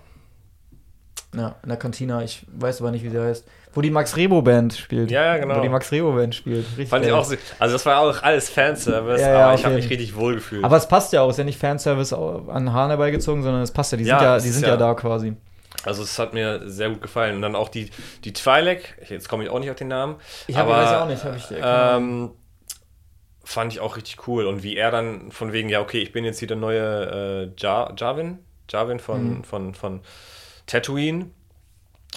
Ja, 1.36 1.56
in 1.64 1.70
der 1.70 1.78
Kantina, 1.78 2.22
ich 2.24 2.46
weiß 2.54 2.82
aber 2.82 2.92
nicht, 2.92 3.04
wie 3.04 3.10
sie 3.10 3.20
heißt. 3.20 3.48
Wo 3.74 3.80
die 3.82 3.90
Max 3.90 4.18
Rebo 4.18 4.42
Band 4.42 4.74
spielt. 4.74 5.12
Ja, 5.12 5.24
ja, 5.24 5.38
genau. 5.38 5.56
Wo 5.56 5.62
die 5.62 5.70
Max 5.70 5.94
Rebo 5.94 6.12
Band 6.12 6.36
spielt. 6.36 6.66
Richtig 6.72 6.90
Fand 6.90 7.06
ich 7.06 7.12
auch 7.14 7.24
so, 7.24 7.36
also 7.58 7.74
das 7.76 7.86
war 7.86 8.00
auch 8.02 8.22
alles 8.22 8.50
Fanservice, 8.50 9.22
Ja, 9.22 9.30
ja, 9.32 9.46
aber 9.46 9.56
ich 9.56 9.64
habe 9.64 9.76
mich 9.76 9.90
richtig 9.90 10.14
wohl 10.18 10.36
gefühlt. 10.36 10.66
Aber 10.66 10.76
es 10.76 10.88
passt 10.88 11.14
ja 11.14 11.22
auch, 11.22 11.30
ist 11.30 11.38
ja 11.38 11.46
nicht 11.46 11.58
Fanservice 11.58 12.12
an 12.14 12.74
Haaren 12.74 12.90
herbeigezogen, 12.90 13.44
sondern 13.44 13.62
es 13.62 13.72
passt 13.72 13.94
ja. 13.94 13.98
Die 13.98 14.04
sind 14.04 14.12
Ja, 14.20 14.36
es 14.36 14.44
die 14.44 14.50
sind 14.50 14.68
ja- 14.68 14.76
da 14.76 14.94
quasi. 14.94 15.36
Also 15.86 16.04
es 16.04 16.20
hat 16.20 16.34
mir 16.34 16.70
sehr 16.70 16.90
gut 16.90 17.02
gefallen. 17.02 17.38
Und 17.38 17.42
dann 17.44 17.56
auch 17.56 17.70
die, 17.70 17.90
die 18.26 18.34
Twi'lek, 18.34 18.80
jetzt 19.08 19.30
komme 19.30 19.46
ich 19.46 19.50
auch 19.50 19.60
nicht 19.60 19.70
auf 19.72 19.78
den 19.78 19.88
Namen. 19.88 20.16
Ich 20.48 20.58
hab- 20.58 20.68
aber, 20.68 20.76
weiß 20.84 20.92
auch 21.02 21.08
nicht, 21.08 21.24
hab 21.24 21.36
ich- 21.38 21.64
Ahnung. 21.64 22.28
ähm, 22.28 22.32
fand 23.52 23.74
ich 23.74 23.80
auch 23.80 23.96
richtig 23.98 24.28
cool. 24.28 24.46
Und 24.46 24.64
wie 24.64 24.76
er 24.78 24.92
dann 24.92 25.32
von 25.32 25.52
wegen, 25.54 25.70
ja, 25.70 25.82
okay, 25.82 26.00
ich 26.00 26.12
bin 26.12 26.26
jetzt 26.26 26.40
hier 26.40 26.48
der 26.48 26.58
neue 26.58 27.50
äh, 27.54 27.62
Ja- 27.62 27.94
Jarvin, 27.98 28.40
Jarvin 28.70 29.00
von, 29.00 29.38
Mhm. 29.38 29.44
von, 29.44 29.74
von 29.76 30.02
Tatooine. 30.68 31.28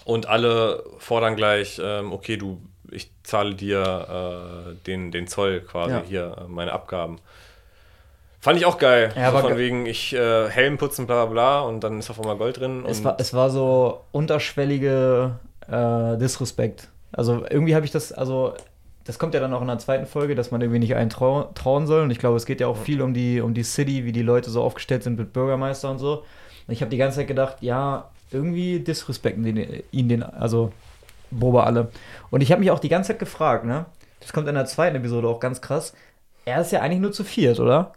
Und 0.05 0.27
alle 0.27 0.85
fordern 0.99 1.37
gleich, 1.37 1.81
ähm, 1.83 2.13
okay, 2.13 2.37
du, 2.37 2.61
ich 2.91 3.11
zahle 3.23 3.55
dir 3.55 4.67
äh, 4.71 4.75
den, 4.87 5.11
den 5.13 5.27
Zoll 5.29 5.61
quasi 5.61 5.91
Ja. 5.95 6.03
hier, 6.07 6.37
äh, 6.41 6.49
meine 6.49 6.73
Abgaben. 6.73 7.19
Fand 8.41 8.59
ich 8.59 8.67
auch 8.67 8.77
geil. 8.79 9.11
Ja, 9.17 9.31
so 9.31 9.39
von 9.39 9.49
ge- 9.49 9.59
wegen, 9.59 9.87
ich 9.87 10.13
äh, 10.13 10.49
Helm 10.51 10.77
putzen, 10.77 11.07
bla 11.07 11.25
bla 11.25 11.33
bla, 11.33 11.61
und 11.63 11.81
dann 11.83 11.99
ist 11.99 12.11
auf 12.11 12.21
einmal 12.21 12.37
Gold 12.37 12.59
drin. 12.61 12.85
Es 12.87 13.03
war, 13.03 13.17
es 13.19 13.33
war 13.33 13.49
so 13.49 14.05
unterschwellige 14.13 15.37
äh, 15.67 16.19
Disrespect. 16.19 16.89
Also 17.13 17.45
irgendwie 17.49 17.75
habe 17.75 17.87
ich 17.87 17.93
das, 17.93 18.13
also 18.13 18.53
das 19.05 19.19
kommt 19.19 19.35
ja 19.35 19.41
dann 19.41 19.53
auch 19.53 19.61
in 19.61 19.67
der 19.67 19.79
zweiten 19.79 20.07
Folge, 20.07 20.35
dass 20.35 20.51
man 20.51 20.61
irgendwie 20.61 20.79
nicht 20.81 20.95
einen 20.95 21.11
trau 21.11 21.45
trauen 21.55 21.87
soll. 21.87 22.03
Und 22.03 22.11
ich 22.11 22.19
glaube, 22.19 22.37
es 22.37 22.47
geht 22.47 22.61
ja 22.61 22.67
auch 22.69 22.77
viel 22.77 23.03
um 23.03 23.13
die, 23.15 23.41
um 23.41 23.53
die 23.55 23.63
City, 23.63 24.05
wie 24.05 24.13
die 24.13 24.23
Leute 24.23 24.51
so 24.51 24.63
aufgestellt 24.63 25.03
sind 25.03 25.19
mit 25.19 25.33
Bürgermeister 25.33 25.91
und 25.91 25.99
so. 25.99 26.25
Und 26.67 26.73
ich 26.73 26.81
habe 26.81 26.91
die 26.91 26.97
ganze 26.97 27.19
Zeit 27.19 27.29
gedacht, 27.29 27.57
ja, 27.61 28.11
irgendwie 28.31 28.81
disrespekten 28.81 29.43
den, 29.43 29.83
ihn 29.93 30.09
den, 30.09 30.23
also 30.23 30.73
Boba 31.31 31.65
alle. 31.65 31.91
Und 32.31 32.41
ich 32.43 32.51
habe 32.51 32.61
mich 32.61 32.71
auch 32.71 32.79
die 32.79 32.89
ganze 32.89 33.09
Zeit 33.09 33.19
gefragt, 33.19 33.65
ne? 33.65 33.87
Das 34.21 34.33
kommt 34.33 34.49
in 34.49 34.55
der 34.55 34.65
zweiten 34.65 34.97
Episode 34.97 35.29
auch 35.29 35.41
ganz 35.41 35.61
krass. 35.61 35.93
Er 36.47 36.61
ist 36.63 36.73
ja 36.73 36.81
eigentlich 36.81 37.01
nur 37.01 37.13
zu 37.13 37.25
viert, 37.25 37.61
oder? 37.61 37.93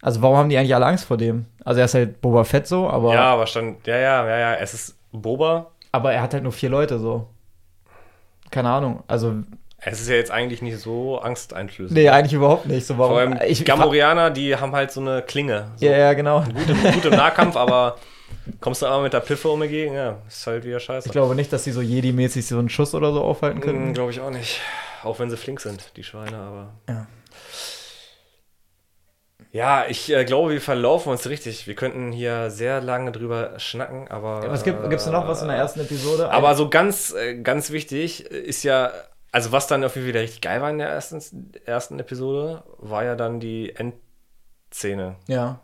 Also 0.00 0.22
warum 0.22 0.36
haben 0.36 0.48
die 0.48 0.56
eigentlich 0.58 0.74
alle 0.74 0.86
Angst 0.86 1.06
vor 1.06 1.16
dem? 1.16 1.46
Also 1.64 1.80
er 1.80 1.86
ist 1.86 1.94
halt 1.94 2.20
Boba 2.20 2.44
Fett 2.44 2.66
so, 2.68 2.88
aber 2.88 3.14
Ja, 3.14 3.32
aber 3.32 3.46
stand, 3.46 3.84
ja, 3.86 3.96
ja, 3.96 4.28
ja, 4.28 4.38
ja, 4.38 4.54
es 4.54 4.74
ist 4.74 4.96
Boba. 5.12 5.70
aber 5.92 6.12
er 6.12 6.22
hat 6.22 6.34
halt 6.34 6.42
nur 6.42 6.52
vier 6.52 6.68
Leute 6.68 6.98
so. 6.98 7.28
Keine 8.50 8.70
Ahnung. 8.70 9.02
Also, 9.08 9.34
Es 9.86 10.00
ist 10.00 10.08
ja 10.08 10.14
jetzt 10.14 10.30
eigentlich 10.30 10.62
nicht 10.62 10.78
so 10.78 11.18
angsteinflößend. 11.18 11.98
nee, 11.98 12.08
eigentlich 12.08 12.32
überhaupt 12.32 12.66
nicht. 12.66 12.86
So, 12.86 12.96
warum? 12.96 13.12
Vor 13.12 13.20
allem 13.20 13.38
ich, 13.46 13.64
Gamorianer, 13.64 14.30
die 14.30 14.56
haben 14.56 14.72
halt 14.72 14.90
so 14.90 15.00
eine 15.00 15.22
Klinge. 15.22 15.72
So 15.76 15.86
Ja, 15.86 15.96
ja, 15.96 16.12
genau. 16.14 16.42
gut, 16.42 16.68
im, 16.68 16.92
gut 16.92 17.04
im 17.04 17.12
Nahkampf, 17.12 17.56
aber 17.56 17.96
kommst 18.60 18.82
du 18.82 18.86
aber 18.86 19.02
mit 19.02 19.12
der 19.12 19.20
Piffe 19.20 19.48
um 19.48 19.60
entgegen, 19.62 19.94
ja, 19.94 20.18
ist 20.26 20.46
halt 20.46 20.64
wieder 20.64 20.80
scheiße. 20.80 21.08
Ich 21.08 21.12
glaube 21.12 21.34
nicht, 21.34 21.52
dass 21.52 21.64
sie 21.64 21.72
so 21.72 21.80
Jedi-mäßig 21.80 22.46
so 22.46 22.58
einen 22.58 22.68
Schuss 22.70 22.94
oder 22.94 23.12
so 23.12 23.22
aufhalten 23.22 23.60
könnten. 23.60 23.86
Hm, 23.86 23.94
glaube 23.94 24.10
ich 24.10 24.20
auch 24.20 24.30
nicht. 24.30 24.60
Auch 25.02 25.18
wenn 25.18 25.28
sie 25.28 25.36
flink 25.36 25.60
sind, 25.60 25.92
die 25.96 26.02
Schweine, 26.04 26.36
aber. 26.36 26.74
Ja. 26.88 27.06
Ja, 29.52 29.84
ich 29.88 30.12
äh, 30.12 30.24
glaube, 30.24 30.50
wir 30.50 30.60
verlaufen 30.60 31.12
uns 31.12 31.28
richtig. 31.28 31.68
Wir 31.68 31.76
könnten 31.76 32.10
hier 32.10 32.50
sehr 32.50 32.80
lange 32.80 33.12
drüber 33.12 33.52
schnacken, 33.58 34.08
aber. 34.08 34.42
Was 34.50 34.64
gibt 34.64 34.82
es 34.82 35.06
noch 35.06 35.28
was 35.28 35.42
in 35.42 35.48
der 35.48 35.56
ersten 35.56 35.80
Episode? 35.80 36.30
Aber 36.30 36.56
so 36.56 36.68
ganz, 36.68 37.14
äh, 37.14 37.36
ganz 37.36 37.70
wichtig 37.70 38.24
ist 38.24 38.64
ja, 38.64 38.90
also 39.34 39.50
was 39.50 39.66
dann 39.66 39.82
auf 39.82 39.96
jeden 39.96 40.04
Fall 40.06 40.10
wieder 40.14 40.20
richtig 40.20 40.42
geil 40.42 40.62
war 40.62 40.70
in 40.70 40.78
der 40.78 40.88
ersten, 40.88 41.50
ersten 41.64 41.98
Episode, 41.98 42.62
war 42.78 43.02
ja 43.02 43.16
dann 43.16 43.40
die 43.40 43.74
Endszene. 43.74 45.16
ja. 45.26 45.60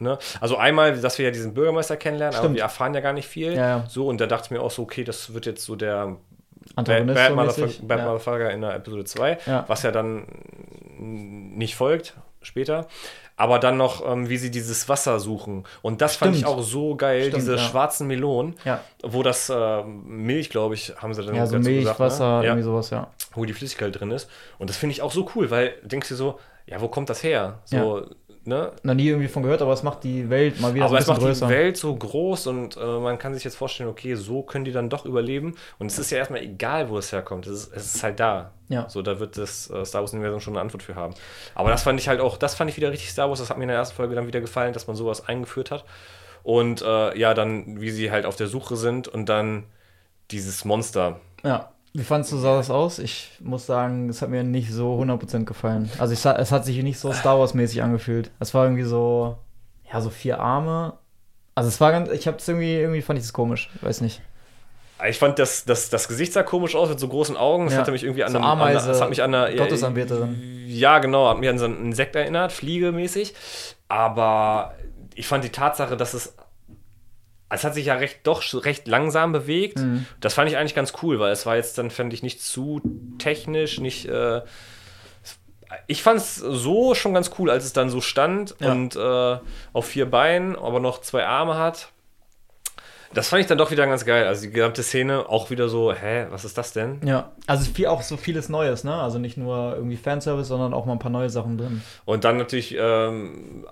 Ne? 0.00 0.16
Also 0.40 0.56
einmal, 0.56 1.00
dass 1.00 1.18
wir 1.18 1.24
ja 1.24 1.32
diesen 1.32 1.54
Bürgermeister 1.54 1.96
kennenlernen, 1.96 2.36
aber 2.36 2.44
Stimmt. 2.44 2.54
wir 2.54 2.62
erfahren 2.62 2.94
ja 2.94 3.00
gar 3.00 3.12
nicht 3.12 3.26
viel. 3.26 3.54
Ja, 3.54 3.78
ja. 3.78 3.84
So, 3.88 4.06
und 4.06 4.20
da 4.20 4.26
dachte 4.28 4.44
ich 4.44 4.50
mir 4.52 4.60
auch 4.60 4.70
so, 4.70 4.82
okay, 4.82 5.02
das 5.02 5.34
wird 5.34 5.44
jetzt 5.44 5.64
so 5.64 5.74
der 5.74 6.06
Bad, 6.06 6.18
Antagonist 6.76 7.16
Bad, 7.16 7.34
Motherfucker, 7.34 7.66
mäßig. 7.66 7.88
Bad 7.88 7.98
ja. 7.98 8.04
Motherfucker 8.04 8.50
in 8.52 8.60
der 8.60 8.74
Episode 8.76 9.04
2, 9.04 9.38
Ja. 9.46 9.64
was 9.66 9.82
ja 9.82 9.90
dann 9.90 10.24
nicht 11.00 11.74
folgt 11.74 12.14
später. 12.42 12.86
Aber 13.36 13.58
dann 13.60 13.76
noch, 13.76 14.04
ähm, 14.04 14.28
wie 14.28 14.36
sie 14.36 14.50
dieses 14.50 14.88
Wasser 14.88 15.20
suchen. 15.20 15.64
Und 15.80 16.00
das 16.00 16.16
fand 16.16 16.34
ich 16.34 16.40
Stimmt. 16.42 16.58
auch 16.58 16.62
so 16.62 16.96
geil, 16.96 17.22
Stimmt, 17.28 17.36
diese 17.36 17.52
ja. 17.52 17.58
schwarzen 17.58 18.06
Melonen, 18.08 18.56
Ja. 18.64 18.80
wo 19.04 19.22
das 19.22 19.48
äh, 19.48 19.82
Milch, 19.84 20.50
glaube 20.50 20.74
ich, 20.74 20.92
haben 20.96 21.14
sie 21.14 21.24
dann 21.24 21.36
ja, 21.36 21.46
so 21.46 21.56
dazu 21.56 21.68
Milch, 21.68 21.82
gesagt, 21.82 22.00
Wasser, 22.00 22.40
ne? 22.40 22.46
irgendwie 22.46 22.64
sowas, 22.64 22.90
ja. 22.90 23.08
wo 23.34 23.44
die 23.44 23.52
Flüssigkeit 23.52 23.98
drin 23.98 24.10
ist. 24.10 24.28
Und 24.58 24.70
das 24.70 24.76
finde 24.76 24.92
ich 24.94 25.02
auch 25.02 25.12
so 25.12 25.30
cool, 25.36 25.50
weil 25.50 25.74
du 25.82 25.88
denkst 25.88 26.08
dir 26.08 26.16
so, 26.16 26.38
ja, 26.66 26.80
wo 26.80 26.88
kommt 26.88 27.08
das 27.10 27.22
her? 27.22 27.60
So, 27.64 28.06
ne? 28.48 28.72
Noch 28.82 28.94
nie 28.94 29.06
irgendwie 29.08 29.28
von 29.28 29.42
gehört, 29.42 29.62
aber 29.62 29.72
es 29.72 29.82
macht 29.82 30.02
die 30.02 30.28
Welt 30.28 30.60
mal 30.60 30.74
wieder 30.74 30.86
Aber 30.86 30.98
es 30.98 31.06
so 31.06 31.12
ein 31.12 31.18
macht 31.18 31.26
bisschen 31.26 31.48
die 31.48 31.54
größer. 31.54 31.62
Welt 31.64 31.76
so 31.76 31.94
groß 31.94 32.46
und 32.48 32.76
äh, 32.76 32.98
man 32.98 33.18
kann 33.18 33.34
sich 33.34 33.44
jetzt 33.44 33.56
vorstellen, 33.56 33.88
okay, 33.88 34.14
so 34.16 34.42
können 34.42 34.64
die 34.64 34.72
dann 34.72 34.90
doch 34.90 35.04
überleben. 35.04 35.54
Und 35.78 35.86
es 35.86 35.98
ist 35.98 36.10
ja 36.10 36.18
erstmal 36.18 36.42
egal, 36.42 36.88
wo 36.88 36.98
es 36.98 37.12
herkommt. 37.12 37.46
Es 37.46 37.64
ist, 37.64 37.72
es 37.76 37.94
ist 37.94 38.02
halt 38.02 38.18
da. 38.18 38.50
Ja. 38.68 38.88
So, 38.88 39.02
da 39.02 39.20
wird 39.20 39.36
das 39.36 39.70
äh, 39.70 39.84
Star 39.84 40.00
Wars-Universum 40.00 40.40
schon 40.40 40.54
eine 40.54 40.62
Antwort 40.62 40.82
für 40.82 40.94
haben. 40.94 41.14
Aber 41.54 41.70
das 41.70 41.82
fand 41.82 42.00
ich 42.00 42.08
halt 42.08 42.20
auch, 42.20 42.36
das 42.36 42.54
fand 42.54 42.70
ich 42.70 42.76
wieder 42.76 42.90
richtig 42.90 43.10
Star 43.10 43.28
Wars. 43.28 43.38
Das 43.38 43.50
hat 43.50 43.58
mir 43.58 43.64
in 43.64 43.68
der 43.68 43.76
ersten 43.76 43.94
Folge 43.94 44.14
dann 44.14 44.26
wieder 44.26 44.40
gefallen, 44.40 44.72
dass 44.72 44.86
man 44.86 44.96
sowas 44.96 45.28
eingeführt 45.28 45.70
hat. 45.70 45.84
Und 46.42 46.82
äh, 46.82 47.18
ja, 47.18 47.34
dann, 47.34 47.80
wie 47.80 47.90
sie 47.90 48.10
halt 48.10 48.26
auf 48.26 48.36
der 48.36 48.46
Suche 48.46 48.76
sind 48.76 49.06
und 49.08 49.28
dann 49.28 49.64
dieses 50.30 50.64
Monster. 50.64 51.20
Ja. 51.44 51.70
Wie 51.98 52.04
fandst 52.04 52.30
du 52.30 52.36
sah 52.36 52.56
das 52.56 52.70
aus? 52.70 53.00
Ich 53.00 53.32
muss 53.40 53.66
sagen, 53.66 54.08
es 54.08 54.22
hat 54.22 54.30
mir 54.30 54.44
nicht 54.44 54.72
so 54.72 54.94
100% 55.02 55.44
gefallen. 55.44 55.90
Also 55.98 56.12
ich, 56.12 56.24
es 56.24 56.52
hat 56.52 56.64
sich 56.64 56.80
nicht 56.84 56.96
so 57.00 57.12
Star 57.12 57.40
Wars-mäßig 57.40 57.82
angefühlt. 57.82 58.30
Es 58.38 58.54
war 58.54 58.64
irgendwie 58.64 58.84
so, 58.84 59.36
ja, 59.92 60.00
so 60.00 60.08
vier 60.08 60.38
Arme. 60.38 60.92
Also 61.56 61.66
es 61.66 61.80
war 61.80 61.90
ganz, 61.90 62.08
ich 62.10 62.28
hab's 62.28 62.46
irgendwie, 62.46 62.76
irgendwie 62.76 63.02
fand 63.02 63.18
ich 63.18 63.24
es 63.24 63.32
komisch. 63.32 63.68
Weiß 63.80 64.00
nicht. 64.00 64.22
Ich 65.08 65.18
fand, 65.18 65.40
das, 65.40 65.64
das, 65.64 65.90
das 65.90 66.06
Gesicht 66.06 66.32
sah 66.32 66.44
komisch 66.44 66.76
aus 66.76 66.88
mit 66.88 67.00
so 67.00 67.08
großen 67.08 67.36
Augen. 67.36 67.64
Das 67.64 67.74
Ja. 67.74 67.80
hatte 67.80 67.90
mich 67.90 68.04
irgendwie 68.04 68.22
an 68.22 68.30
So 68.30 68.38
einem, 68.38 68.46
an, 68.46 68.60
Ameise, 68.60 68.86
das 68.86 69.00
hat 69.00 69.10
mich 69.10 69.20
an 69.22 69.34
einer 69.34 69.52
Gottesanbeterin. 69.56 70.64
Ja, 70.68 71.00
genau, 71.00 71.28
hat 71.28 71.38
mich 71.38 71.48
an 71.48 71.58
so 71.58 71.64
einen 71.64 71.86
Insekt 71.86 72.14
erinnert, 72.14 72.52
fliegemäßig. 72.52 73.34
Aber 73.88 74.74
ich 75.16 75.26
fand 75.26 75.42
die 75.42 75.50
Tatsache, 75.50 75.96
dass 75.96 76.14
es. 76.14 76.36
Es 77.50 77.64
hat 77.64 77.74
sich 77.74 77.86
ja 77.86 77.94
recht, 77.94 78.20
doch 78.24 78.42
recht 78.64 78.86
langsam 78.88 79.32
bewegt. 79.32 79.78
Mhm. 79.78 80.06
Das 80.20 80.34
fand 80.34 80.50
ich 80.50 80.56
eigentlich 80.56 80.74
ganz 80.74 80.92
cool, 81.02 81.18
weil 81.18 81.32
es 81.32 81.46
war 81.46 81.56
jetzt 81.56 81.78
dann, 81.78 81.90
fände 81.90 82.14
ich, 82.14 82.22
nicht 82.22 82.42
zu 82.42 82.80
technisch, 83.18 83.80
nicht. 83.80 84.06
Äh, 84.06 84.42
ich 85.86 86.02
fand 86.02 86.18
es 86.18 86.36
so 86.36 86.94
schon 86.94 87.14
ganz 87.14 87.30
cool, 87.38 87.50
als 87.50 87.64
es 87.64 87.72
dann 87.72 87.90
so 87.90 88.00
stand 88.00 88.54
Ja. 88.60 88.72
und 88.72 88.96
äh, 88.96 89.38
auf 89.72 89.86
vier 89.86 90.10
Beinen, 90.10 90.56
aber 90.56 90.80
noch 90.80 91.00
zwei 91.00 91.26
Arme 91.26 91.56
hat. 91.56 91.90
Das 93.14 93.28
fand 93.28 93.40
ich 93.40 93.46
dann 93.46 93.56
doch 93.56 93.70
wieder 93.70 93.86
ganz 93.86 94.04
geil. 94.04 94.26
Also 94.26 94.42
die 94.42 94.50
gesamte 94.50 94.82
Szene 94.82 95.30
auch 95.30 95.48
wieder 95.48 95.70
so, 95.70 95.94
hä, 95.94 96.26
was 96.28 96.44
ist 96.44 96.58
das 96.58 96.74
denn? 96.74 97.00
Ja, 97.06 97.32
also 97.46 97.70
viel, 97.72 97.86
auch 97.86 98.02
so 98.02 98.18
vieles 98.18 98.50
Neues, 98.50 98.84
ne? 98.84 98.94
Also 98.94 99.18
nicht 99.18 99.38
nur 99.38 99.74
irgendwie 99.76 99.96
Fanservice, 99.96 100.48
sondern 100.48 100.74
auch 100.74 100.84
mal 100.84 100.92
ein 100.92 100.98
paar 100.98 101.10
neue 101.10 101.30
Sachen 101.30 101.56
drin. 101.56 101.82
Und 102.04 102.24
dann 102.24 102.36
natürlich 102.36 102.76
ähm, 102.78 103.66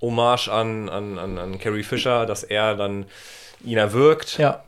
Hommage 0.00 0.48
an, 0.48 0.88
an, 0.88 1.18
an, 1.18 1.38
an 1.38 1.58
Carrie 1.58 1.82
Fisher, 1.82 2.26
dass 2.26 2.42
er 2.42 2.74
dann 2.76 3.06
ihn 3.64 3.78
erwürgt. 3.78 4.38
Ja. 4.38 4.62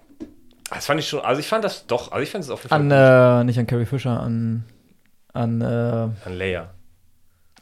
Das 0.70 0.86
fand 0.86 0.98
ich 1.00 1.08
schon, 1.08 1.20
also 1.20 1.38
ich 1.40 1.46
fand 1.48 1.64
das 1.64 1.86
doch, 1.86 2.10
also 2.12 2.22
ich 2.22 2.30
fand 2.30 2.42
es 2.44 2.50
auf 2.50 2.62
jeden 2.64 2.70
Fall 2.70 2.80
An, 2.80 3.40
äh, 3.42 3.44
nicht 3.44 3.58
an 3.58 3.66
Carrie 3.66 3.84
Fisher, 3.86 4.18
an, 4.20 4.64
an, 5.32 5.60
äh, 5.60 5.64
an 5.64 6.14
Leia. 6.38 6.70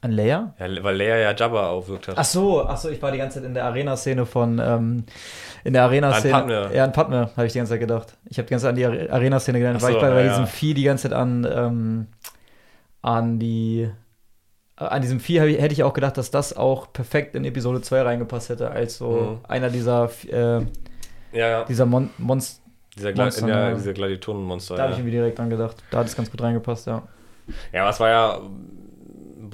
an 0.01 0.13
Leia? 0.13 0.55
Ja, 0.59 0.83
weil 0.83 0.97
Leia 0.97 1.17
ja 1.19 1.35
Jabba 1.35 1.69
aufwirkt 1.69 2.09
hat. 2.09 2.15
Ach 2.17 2.25
so, 2.25 2.65
ach 2.67 2.77
so, 2.79 2.89
ich 2.89 3.03
war 3.03 3.11
die 3.13 3.19
ganze 3.19 3.41
Zeit 3.41 3.47
in 3.47 3.53
der 3.55 3.65
Arena-Szene 3.67 4.25
von, 4.25 4.59
ähm, 4.59 5.05
in 5.65 5.73
der 5.75 5.83
Arena-Szene. 5.83 6.35
An 6.35 6.41
Padme. 6.47 6.71
Ja, 6.75 6.85
an 6.85 6.93
Padme, 6.93 7.31
habe 7.37 7.47
ich 7.47 7.53
die 7.53 7.59
ganze 7.59 7.73
Zeit 7.73 7.81
gedacht. 7.81 8.17
Ich 8.27 8.39
habe 8.39 8.47
die 8.47 8.51
ganze 8.53 8.65
Zeit 8.65 8.71
an 8.71 8.77
die 8.77 8.87
Are- 8.87 9.11
Arena-Szene 9.13 9.59
gedacht. 9.59 9.77
Ach 9.79 9.83
War 9.83 9.91
ich 9.91 9.95
so, 9.97 10.01
bei, 10.01 10.11
bei 10.11 10.23
ja, 10.25 10.29
diesem. 10.31 10.47
Vieh 10.47 10.73
die 10.75 10.85
ganze 10.85 11.09
Zeit 11.11 11.19
an, 11.19 11.47
ähm, 11.51 12.07
an 13.03 13.39
die, 13.39 13.91
an 14.77 15.03
diesem 15.03 15.21
Vieh 15.21 15.39
hätte 15.41 15.73
ich 15.73 15.83
auch 15.85 15.93
gedacht, 15.95 16.17
dass 16.17 16.31
das 16.31 16.57
auch 16.57 16.93
perfekt 16.93 17.35
in 17.37 17.45
Episode 17.45 17.81
2 17.81 18.03
reingepasst 18.03 18.49
hätte, 18.49 18.71
als 18.71 18.99
so 18.99 19.11
Mhm. 19.11 19.39
einer 19.49 19.71
dieser, 19.71 20.11
äh, 20.29 20.61
Ja, 21.33 21.49
ja. 21.49 21.65
dieser 21.65 21.87
Mon 21.87 22.11
Monster. 22.19 22.63
Dieser, 22.97 23.13
Gla 23.13 23.25
Monster, 23.25 23.49
ja, 23.49 23.69
ja. 23.71 23.75
diese 23.75 23.93
Gladiatorenmonster. 23.93 24.77
Da 24.77 24.83
habe 24.85 24.93
ich 24.93 24.99
irgendwie 24.99 25.17
direkt 25.17 25.39
dran 25.39 25.51
gedacht. 25.51 25.77
Da 25.91 25.99
hat 25.99 26.07
es 26.07 26.15
ganz 26.17 26.31
gut 26.31 26.41
reingepasst, 26.41 26.87
ja. 26.87 27.03
ja, 27.73 27.81
aber 27.83 27.91
es 27.91 27.99
war 28.01 28.09
ja, 28.09 28.41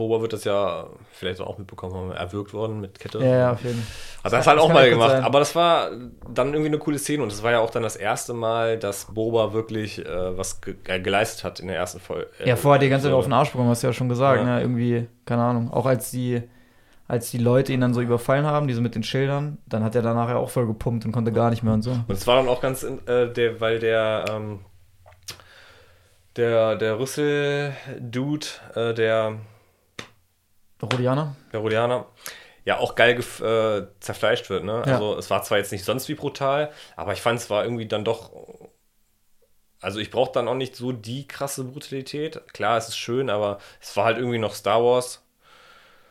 Boba 0.00 0.20
wird 0.20 0.32
das 0.32 0.42
ja 0.44 0.88
vielleicht 1.12 1.40
auch 1.40 1.56
mitbekommen 1.58 1.94
haben, 1.94 2.10
erwürgt 2.12 2.52
worden 2.52 2.80
mit 2.80 2.98
Kette. 2.98 3.18
Ja, 3.20 3.24
ja, 3.36 3.52
auf 3.52 3.62
jeden 3.62 3.76
Fall. 3.80 4.24
Hat 4.24 4.32
das 4.32 4.44
kann- 4.44 4.46
halt 4.46 4.58
das 4.58 4.64
auch 4.64 4.72
mal 4.74 4.90
gemacht. 4.90 5.10
sein. 5.12 5.22
Aber 5.24 5.38
das 5.38 5.54
war 5.54 5.90
dann 6.34 6.48
irgendwie 6.48 6.66
eine 6.68 6.78
coole 6.78 6.98
Szene 6.98 7.22
und 7.22 7.30
das 7.30 7.42
war 7.42 7.52
ja 7.52 7.60
auch 7.60 7.70
dann 7.70 7.84
das 7.84 7.94
erste 7.96 8.32
Mal, 8.34 8.78
dass 8.78 9.04
Boba 9.14 9.52
wirklich 9.52 10.04
äh, 10.04 10.36
was 10.36 10.60
ge 10.60 10.74
äh, 10.88 10.98
geleistet 11.00 11.44
hat 11.44 11.60
in 11.60 11.68
der 11.68 11.76
ersten 11.76 12.00
Folge. 12.00 12.26
Ja, 12.44 12.56
vorher 12.56 12.80
die 12.80 12.88
ganze 12.88 13.06
Zeit 13.06 13.14
auf 13.14 13.24
den 13.24 13.32
Arsch. 13.32 13.40
Arsch 13.48 13.52
bekommen, 13.52 13.70
hast 13.70 13.82
du 13.82 13.86
ja 13.86 13.92
schon 13.92 14.08
gesagt, 14.08 14.40
Ja. 14.40 14.44
ne? 14.56 14.60
Irgendwie, 14.60 15.06
keine 15.24 15.42
Ahnung. 15.42 15.70
Auch 15.72 15.86
als 15.86 16.10
die, 16.10 16.42
als 17.08 17.30
die 17.30 17.38
Leute 17.38 17.72
ihn 17.72 17.80
dann 17.80 17.94
so 17.94 18.00
überfallen 18.00 18.46
haben, 18.46 18.66
diese 18.68 18.80
mit 18.80 18.94
den 18.94 19.02
Schildern, 19.02 19.58
dann 19.66 19.82
hat 19.84 19.94
er 19.94 20.02
danach 20.02 20.28
ja 20.28 20.36
auch 20.36 20.50
voll 20.50 20.66
gepumpt 20.66 21.04
und 21.04 21.12
konnte 21.12 21.32
gar 21.32 21.50
nicht 21.50 21.62
mehr 21.62 21.72
und 21.74 21.82
so. 21.82 21.90
Und 21.90 22.10
es 22.10 22.26
war 22.26 22.36
dann 22.36 22.48
auch 22.48 22.60
ganz, 22.60 22.82
äh, 22.82 23.28
der, 23.32 23.60
weil 23.60 23.78
der, 23.78 24.24
ähm, 24.30 24.60
der, 26.36 26.76
der 26.76 26.98
Rüssel-Dude, 26.98 28.46
äh, 28.74 28.94
der, 28.94 29.36
Rodianer? 30.88 31.34
der 31.52 31.60
Rodianer, 31.60 32.06
ja 32.64 32.78
auch 32.78 32.94
geil 32.94 33.18
äh, 33.18 33.82
zerfleischt 34.00 34.48
wird. 34.50 34.64
Ne? 34.64 34.82
Ja. 34.86 34.94
Also 34.94 35.16
es 35.18 35.30
war 35.30 35.42
zwar 35.42 35.58
jetzt 35.58 35.72
nicht 35.72 35.84
sonst 35.84 36.08
wie 36.08 36.14
brutal, 36.14 36.70
aber 36.96 37.12
ich 37.12 37.20
fand 37.20 37.38
es 37.40 37.50
war 37.50 37.64
irgendwie 37.64 37.86
dann 37.86 38.04
doch. 38.04 38.30
Also 39.80 39.98
ich 39.98 40.10
brauche 40.10 40.32
dann 40.32 40.46
auch 40.46 40.54
nicht 40.54 40.76
so 40.76 40.92
die 40.92 41.26
krasse 41.26 41.64
Brutalität. 41.64 42.40
Klar, 42.52 42.76
es 42.76 42.88
ist 42.88 42.98
schön, 42.98 43.30
aber 43.30 43.58
es 43.80 43.96
war 43.96 44.04
halt 44.04 44.18
irgendwie 44.18 44.38
noch 44.38 44.54
Star 44.54 44.82
Wars. 44.84 45.24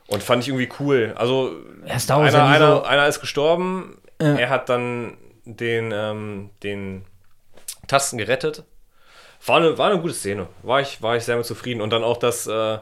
Und 0.08 0.24
fand 0.24 0.42
ich 0.42 0.50
irgendwie 0.50 0.70
cool. 0.80 1.14
Also 1.16 1.56
Ja, 1.86 2.00
Star 2.00 2.20
Wars 2.20 2.34
einer, 2.34 2.44
ja 2.46 2.50
einer, 2.56 2.76
so- 2.78 2.84
einer 2.84 3.08
ist 3.08 3.20
gestorben. 3.22 4.02
Ja. 4.20 4.34
Er 4.36 4.50
hat 4.50 4.70
dann 4.70 5.18
den, 5.46 5.92
ähm, 5.94 6.50
den 6.64 7.06
Tasten 7.88 8.18
gerettet. 8.18 8.64
War 9.46 9.58
eine, 9.58 9.78
war 9.78 9.92
eine 9.92 10.02
gute 10.02 10.16
Szene. 10.16 10.48
War 10.64 10.82
ich, 10.82 11.02
war 11.04 11.16
ich 11.16 11.24
sehr 11.24 11.38
mit 11.38 11.46
zufrieden. 11.46 11.82
Und 11.82 11.92
dann 11.92 12.04
auch 12.04 12.18
das, 12.18 12.48
äh, 12.48 12.80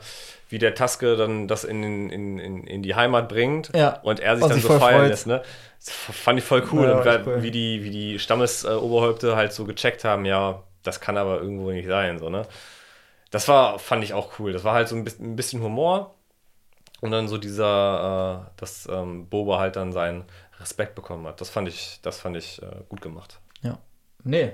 wie 0.49 0.60
der 0.60 0.75
Taske 0.75 1.15
dann 1.17 1.47
das 1.47 1.63
in, 1.63 1.83
in, 1.83 2.39
in, 2.39 2.63
in 2.65 2.83
die 2.83 2.95
Heimat 2.95 3.27
bringt 3.29 3.71
Ja. 3.75 3.99
und 4.01 4.19
er 4.19 4.36
sich 4.36 4.43
Und 4.43 4.49
dann 4.51 4.60
sich 4.60 4.67
so 4.67 4.77
feiern 4.79 4.99
freut. 5.01 5.10
lässt. 5.10 5.27
Ne? 5.27 5.41
Das 5.79 5.89
fand 5.91 6.39
ich 6.39 6.45
voll 6.45 6.63
cool. 6.71 6.86
Ja, 6.88 6.99
und 7.15 7.27
cool. 7.27 7.43
wie 7.43 7.51
die, 7.51 7.83
wie 7.83 7.89
die 7.91 8.19
Stammesoberhäupte 8.19 9.36
halt 9.36 9.53
so 9.53 9.65
gecheckt 9.65 10.03
haben, 10.03 10.25
ja, 10.25 10.63
das 10.83 10.99
kann 11.01 11.17
aber 11.17 11.39
irgendwo 11.41 11.71
nicht 11.71 11.88
sein. 11.88 12.17
So, 12.19 12.29
ne? 12.29 12.43
Das 13.31 13.47
war, 13.47 13.77
fand 13.79 14.03
ich 14.03 14.13
auch 14.13 14.39
cool. 14.39 14.53
Das 14.53 14.63
war 14.63 14.73
halt 14.73 14.88
so 14.88 14.95
ein 14.95 15.03
bisschen, 15.03 15.33
ein 15.33 15.36
bisschen 15.36 15.62
Humor. 15.62 16.13
Und 17.01 17.12
dann 17.12 17.27
so 17.27 17.38
dieser, 17.38 18.47
äh, 18.47 18.51
dass 18.60 18.88
ähm, 18.91 19.27
Boba 19.29 19.60
halt 19.60 19.75
dann 19.75 19.91
seinen 19.91 20.23
Respekt 20.60 20.95
bekommen 20.95 21.27
hat. 21.27 21.39
Das 21.41 21.49
fand 21.49 21.67
ich, 21.67 21.99
das 22.01 22.19
fand 22.19 22.36
ich 22.38 22.60
äh, 22.63 22.65
gut 22.89 23.01
gemacht. 23.01 23.39
Ja. 23.62 23.77
Nee. 24.23 24.53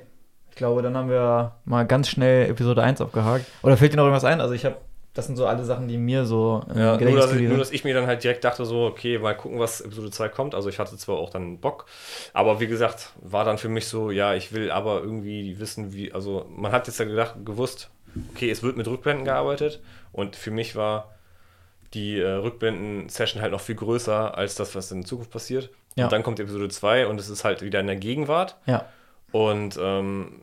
Ich 0.50 0.56
glaube, 0.58 0.82
dann 0.82 0.98
haben 0.98 1.10
wir 1.10 1.54
mal 1.66 1.86
ganz 1.86 2.10
schnell 2.10 2.50
Episode 2.50 2.84
1 2.84 3.00
abgehakt. 3.00 3.46
Oder 3.62 3.78
fällt 3.78 3.94
dir 3.94 3.98
noch 3.98 4.04
irgendwas 4.04 4.26
ein? 4.26 4.42
Also 4.42 4.54
ich 4.54 4.66
habe, 4.66 4.76
das 5.14 5.28
sind 5.28 5.36
so 5.36 5.46
alle 5.46 5.64
Sachen, 5.64 5.88
die 5.88 5.98
mir 5.98 6.26
so 6.26 6.64
im 6.70 6.78
Ja, 6.78 6.98
nur, 6.98 7.16
dass, 7.18 7.34
ich- 7.34 7.48
nur, 7.48 7.58
dass 7.58 7.72
ich 7.72 7.84
mir 7.84 7.94
dann 7.94 8.08
halt 8.08 8.24
direkt 8.24 8.44
dachte, 8.44 8.66
so, 8.66 8.86
okay, 8.86 9.20
mal 9.20 9.36
gucken, 9.36 9.60
was 9.60 9.80
Episode 9.82 10.10
2 10.12 10.30
kommt. 10.30 10.56
Also 10.56 10.70
ich 10.70 10.80
hatte 10.80 10.98
zwar 10.98 11.18
auch 11.18 11.30
dann 11.30 11.60
Bock, 11.60 11.86
aber 12.34 12.60
wie 12.60 12.68
gesagt, 12.68 13.12
war 13.22 13.46
dann 13.46 13.58
für 13.60 13.70
mich 13.70 13.88
so, 13.88 14.10
ja, 14.12 14.34
ich 14.34 14.54
will 14.54 14.72
aber 14.72 15.02
irgendwie 15.02 15.60
wissen, 15.60 15.94
wie, 15.94 16.12
also 16.14 16.46
man 16.50 16.72
hat 16.72 16.88
jetzt 16.88 17.00
ja 17.00 17.06
gedacht, 17.06 17.36
gewusst, 17.46 17.92
okay, 18.34 18.50
es 18.50 18.64
wird 18.64 18.76
mit 18.78 18.88
Rückblenden 18.88 19.24
gearbeitet 19.26 19.82
und 20.12 20.36
für 20.36 20.52
mich 20.52 20.76
war 20.76 21.10
die 21.94 22.20
äh, 22.20 22.28
Rückblenden-Session 22.28 23.40
halt 23.42 23.52
noch 23.52 23.62
viel 23.62 23.76
größer 23.76 24.36
als 24.36 24.56
das, 24.56 24.74
was 24.74 24.92
in 24.92 25.06
Zukunft 25.06 25.30
passiert. 25.30 25.70
Ja. 25.96 26.06
Und 26.06 26.12
dann 26.12 26.24
kommt 26.24 26.40
Episode 26.40 26.70
2 26.70 27.06
und 27.06 27.20
es 27.20 27.30
ist 27.30 27.44
halt 27.44 27.62
wieder 27.62 27.80
in 27.82 27.86
der 27.86 27.98
Gegenwart. 27.98 28.58
Ja. 28.66 28.88
Und 29.32 29.78
ähm, 29.80 30.42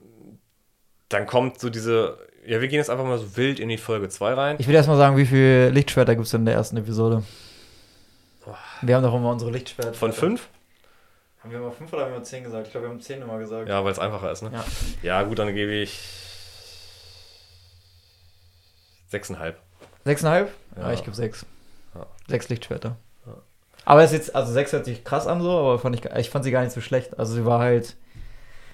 dann 1.08 1.26
kommt 1.26 1.58
so 1.58 1.70
diese, 1.70 2.18
ja, 2.46 2.60
wir 2.60 2.68
gehen 2.68 2.78
jetzt 2.78 2.90
einfach 2.90 3.04
mal 3.04 3.18
so 3.18 3.36
wild 3.36 3.60
in 3.60 3.68
die 3.68 3.78
Folge 3.78 4.08
2 4.08 4.34
rein. 4.34 4.56
Ich 4.58 4.66
will 4.68 4.74
erst 4.74 4.88
mal 4.88 4.96
sagen, 4.96 5.16
wie 5.16 5.26
viele 5.26 5.70
Lichtschwerter 5.70 6.14
gibt 6.14 6.26
es 6.26 6.34
in 6.34 6.44
der 6.44 6.54
ersten 6.54 6.76
Episode? 6.76 7.22
Wir 8.82 8.96
haben 8.96 9.02
doch 9.02 9.14
immer 9.14 9.30
unsere 9.30 9.50
Lichtschwerter. 9.50 9.94
Von 9.94 10.12
5? 10.12 10.48
Haben 11.42 11.50
wir 11.52 11.58
immer 11.58 11.72
fünf 11.72 11.90
oder 11.92 12.04
haben 12.04 12.12
wir 12.12 12.22
zehn 12.22 12.44
gesagt? 12.44 12.66
Ich 12.66 12.72
glaube, 12.72 12.86
wir 12.86 12.90
haben 12.92 13.00
zehn 13.00 13.22
immer 13.22 13.38
gesagt. 13.38 13.66
Ja, 13.68 13.82
weil 13.84 13.92
es 13.92 13.98
einfacher 13.98 14.30
ist, 14.30 14.42
ne? 14.42 14.50
Ja. 14.52 14.64
Ja, 15.02 15.22
gut, 15.22 15.38
dann 15.38 15.54
gebe 15.54 15.72
ich 15.72 15.98
6,5. 19.12 19.54
Sechseinhalb? 20.04 20.50
Ja, 20.76 20.82
Ja. 20.82 20.92
ich 20.92 21.02
gebe 21.04 21.16
sechs. 21.16 21.46
Ja. 21.94 22.06
Sechs 22.28 22.48
Lichtschwerter. 22.48 22.96
Ja. 23.26 23.34
Aber 23.84 24.02
es 24.02 24.12
ist 24.12 24.18
jetzt, 24.18 24.36
also 24.36 24.52
sechs 24.52 24.72
hört 24.72 24.84
sich 24.84 25.02
krass 25.04 25.26
an 25.26 25.40
so, 25.42 25.50
aber 25.50 25.78
fand 25.78 25.96
ich, 25.96 26.04
ich 26.04 26.30
fand 26.30 26.44
sie 26.44 26.50
gar 26.50 26.62
nicht 26.62 26.72
so 26.72 26.80
schlecht. 26.80 27.18
Also 27.18 27.34
sie 27.34 27.44
war 27.44 27.58
halt, 27.58 27.96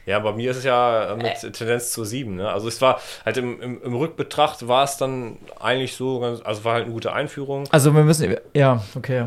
Ja, 0.06 0.20
bei 0.20 0.32
mir 0.32 0.52
ist 0.52 0.58
es 0.58 0.64
ja 0.64 1.12
äh, 1.12 1.16
mit 1.16 1.52
Tendenz 1.52 1.90
zur 1.90 2.06
7, 2.06 2.36
ne? 2.36 2.48
Also 2.48 2.68
es 2.68 2.80
war 2.80 3.00
halt 3.24 3.36
im, 3.36 3.60
im, 3.60 3.82
im 3.82 3.94
Rückbetracht 3.94 4.68
war 4.68 4.84
es 4.84 4.96
dann 4.96 5.36
eigentlich 5.60 5.96
so, 5.96 6.20
ganz, 6.20 6.40
also 6.44 6.64
war 6.64 6.74
halt 6.74 6.84
eine 6.84 6.92
gute 6.92 7.12
Einführung. 7.12 7.64
also 7.72 7.92
wir 7.92 8.04
müssen, 8.04 8.36
ja, 8.54 8.82
okay. 8.94 9.26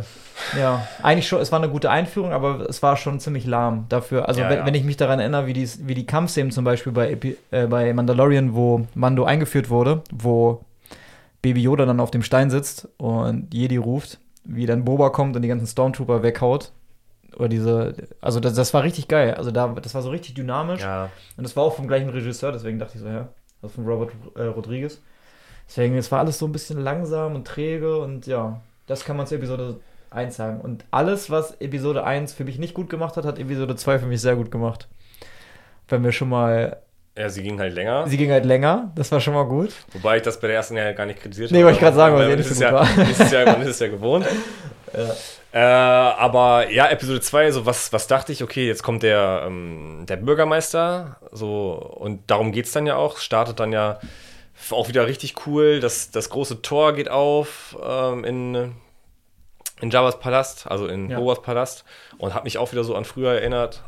Ja, 0.57 0.87
eigentlich 1.03 1.27
schon, 1.27 1.41
es 1.41 1.51
war 1.51 1.59
eine 1.59 1.69
gute 1.69 1.89
Einführung, 1.91 2.31
aber 2.31 2.61
es 2.69 2.81
war 2.81 2.95
schon 2.95 3.19
ziemlich 3.19 3.45
lahm 3.45 3.87
dafür. 3.89 4.29
Also 4.29 4.39
Ja, 4.39 4.49
wenn, 4.49 4.59
ja. 4.59 4.65
wenn 4.65 4.73
ich 4.73 4.85
mich 4.85 4.95
daran 4.95 5.19
erinnere, 5.19 5.47
wie 5.47 5.53
die, 5.53 5.69
wie 5.85 5.95
die 5.95 6.05
Kampfszenen 6.05 6.51
zum 6.51 6.63
Beispiel 6.63 6.93
bei, 6.93 7.11
Epi, 7.11 7.35
äh, 7.51 7.67
bei 7.67 7.93
Mandalorian, 7.93 8.55
wo 8.55 8.87
Mando 8.95 9.25
eingeführt 9.25 9.69
wurde, 9.69 10.01
wo 10.13 10.63
Baby 11.41 11.61
Yoda 11.61 11.85
dann 11.85 11.99
auf 11.99 12.11
dem 12.11 12.23
Stein 12.23 12.49
sitzt 12.49 12.87
und 12.97 13.53
Jedi 13.53 13.75
ruft, 13.77 14.19
wie 14.45 14.65
dann 14.65 14.85
Boba 14.85 15.09
kommt 15.09 15.35
und 15.35 15.41
die 15.41 15.49
ganzen 15.49 15.67
Stormtrooper 15.67 16.23
weghaut. 16.23 16.71
Oder 17.35 17.49
diese, 17.49 17.93
also 18.21 18.39
das, 18.39 18.53
das 18.53 18.73
war 18.73 18.83
richtig 18.83 19.07
geil. 19.07 19.33
Also 19.35 19.51
da, 19.51 19.67
das 19.67 19.93
war 19.93 20.01
so 20.01 20.09
richtig 20.09 20.33
dynamisch. 20.33 20.81
Ja, 20.81 21.09
Und 21.37 21.43
das 21.43 21.55
war 21.55 21.63
auch 21.63 21.75
vom 21.75 21.87
gleichen 21.87 22.09
Regisseur, 22.09 22.51
deswegen 22.51 22.79
dachte 22.79 22.93
ich 22.95 23.01
so, 23.01 23.07
ja, 23.07 23.29
also 23.61 23.75
von 23.75 23.85
Robert 23.85 24.11
äh, 24.35 24.43
Rodriguez. 24.43 25.01
Deswegen, 25.67 25.97
es 25.97 26.11
war 26.11 26.19
alles 26.19 26.39
so 26.39 26.47
ein 26.47 26.51
bisschen 26.51 26.81
langsam 26.81 27.35
und 27.35 27.45
träge 27.45 27.97
und 27.99 28.25
ja, 28.25 28.59
das 28.87 29.05
kann 29.05 29.17
man 29.17 29.27
zu 29.27 29.35
Episode 29.35 29.79
1 30.09 30.35
sagen. 30.35 30.61
Und 30.61 30.85
alles, 30.91 31.29
was 31.29 31.59
Episode 31.61 32.03
1 32.03 32.33
für 32.33 32.43
mich 32.43 32.57
nicht 32.57 32.73
gut 32.73 32.89
gemacht 32.89 33.17
hat, 33.17 33.25
hat 33.25 33.37
Episode 33.37 33.75
2 33.75 33.99
für 33.99 34.05
mich 34.07 34.21
sehr 34.21 34.35
gut 34.35 34.49
gemacht. 34.51 34.87
Wenn 35.87 36.03
wir 36.03 36.11
schon 36.11 36.29
mal, 36.29 36.77
ja, 37.15 37.29
sie 37.29 37.43
ging 37.43 37.59
halt 37.59 37.73
länger. 37.73 38.07
sie 38.07 38.17
ging 38.17 38.31
halt 38.31 38.45
länger, 38.45 38.91
das 38.95 39.11
war 39.11 39.19
schon 39.19 39.33
mal 39.33 39.45
gut. 39.45 39.73
Wobei 39.93 40.17
ich 40.17 40.23
das 40.23 40.39
bei 40.39 40.47
der 40.47 40.55
ersten 40.57 40.75
ja 40.77 40.91
gar 40.93 41.05
nicht 41.05 41.21
kritisiert 41.21 41.51
Nee, 41.51 41.63
wollte 41.63 41.75
ich 41.75 41.79
gerade 41.79 41.95
sagen, 41.95 42.15
weil 42.15 42.29
sie 42.31 42.37
nicht 42.37 42.47
so 42.47 42.53
gut 42.55 42.63
ja, 42.63 42.73
war. 42.73 43.09
ist 43.09 43.31
ja, 43.31 43.45
man 43.45 43.61
ist 43.61 43.67
es 43.69 43.79
ja 43.79 43.87
gewohnt. 43.87 44.25
Äh, 45.51 45.59
aber 45.59 46.69
ja, 46.69 46.87
Episode 46.89 47.21
2, 47.21 47.51
so 47.51 47.65
was, 47.65 47.91
was 47.91 48.05
dachte 48.07 48.31
ich, 48.31 48.43
okay, 48.43 48.67
jetzt 48.67 48.83
kommt 48.83 49.01
der, 49.01 49.43
ähm, 49.47 50.05
der 50.07 50.17
Bürgermeister, 50.17 51.17
so, 51.31 51.71
und 51.73 52.29
darum 52.29 52.51
geht 52.51 52.65
es 52.65 52.71
dann 52.71 52.85
ja 52.85 52.95
auch, 52.97 53.17
startet 53.17 53.59
dann 53.59 53.71
ja 53.71 53.99
auch 54.69 54.89
wieder 54.89 55.07
richtig 55.07 55.47
cool, 55.47 55.79
das, 55.79 56.11
das 56.11 56.29
große 56.29 56.61
Tor 56.61 56.93
geht 56.93 57.09
auf 57.09 57.75
ähm, 57.83 58.23
in, 58.25 58.75
in 59.81 59.89
Jabba's 59.89 60.19
Palast, 60.19 60.67
also 60.69 60.85
in 60.85 61.09
Ja. 61.09 61.17
Bobas 61.17 61.41
Palast, 61.41 61.83
und 62.19 62.35
hat 62.35 62.43
mich 62.43 62.59
auch 62.59 62.71
wieder 62.71 62.83
so 62.83 62.95
an 62.95 63.05
früher 63.05 63.33
erinnert. 63.33 63.83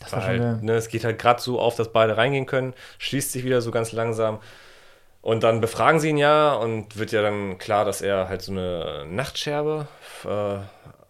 Das 0.00 0.12
war 0.12 0.20
geil. 0.20 0.58
ne, 0.60 0.74
es 0.74 0.88
geht 0.88 1.04
halt 1.04 1.18
gerade 1.18 1.40
so 1.40 1.58
auf, 1.58 1.74
dass 1.76 1.90
beide 1.90 2.18
reingehen 2.18 2.44
können, 2.44 2.74
schließt 2.98 3.32
sich 3.32 3.44
wieder 3.44 3.62
so 3.62 3.70
ganz 3.70 3.92
langsam. 3.92 4.40
Und 5.26 5.42
dann 5.42 5.60
befragen 5.60 5.98
sie 5.98 6.10
ihn 6.10 6.18
ja 6.18 6.54
und 6.54 6.96
wird 6.96 7.10
ja 7.10 7.20
dann 7.20 7.58
klar, 7.58 7.84
dass 7.84 8.00
er 8.00 8.28
halt 8.28 8.42
so 8.42 8.52
eine 8.52 9.06
Nachtscherbe, 9.10 9.88
äh, 10.24 10.58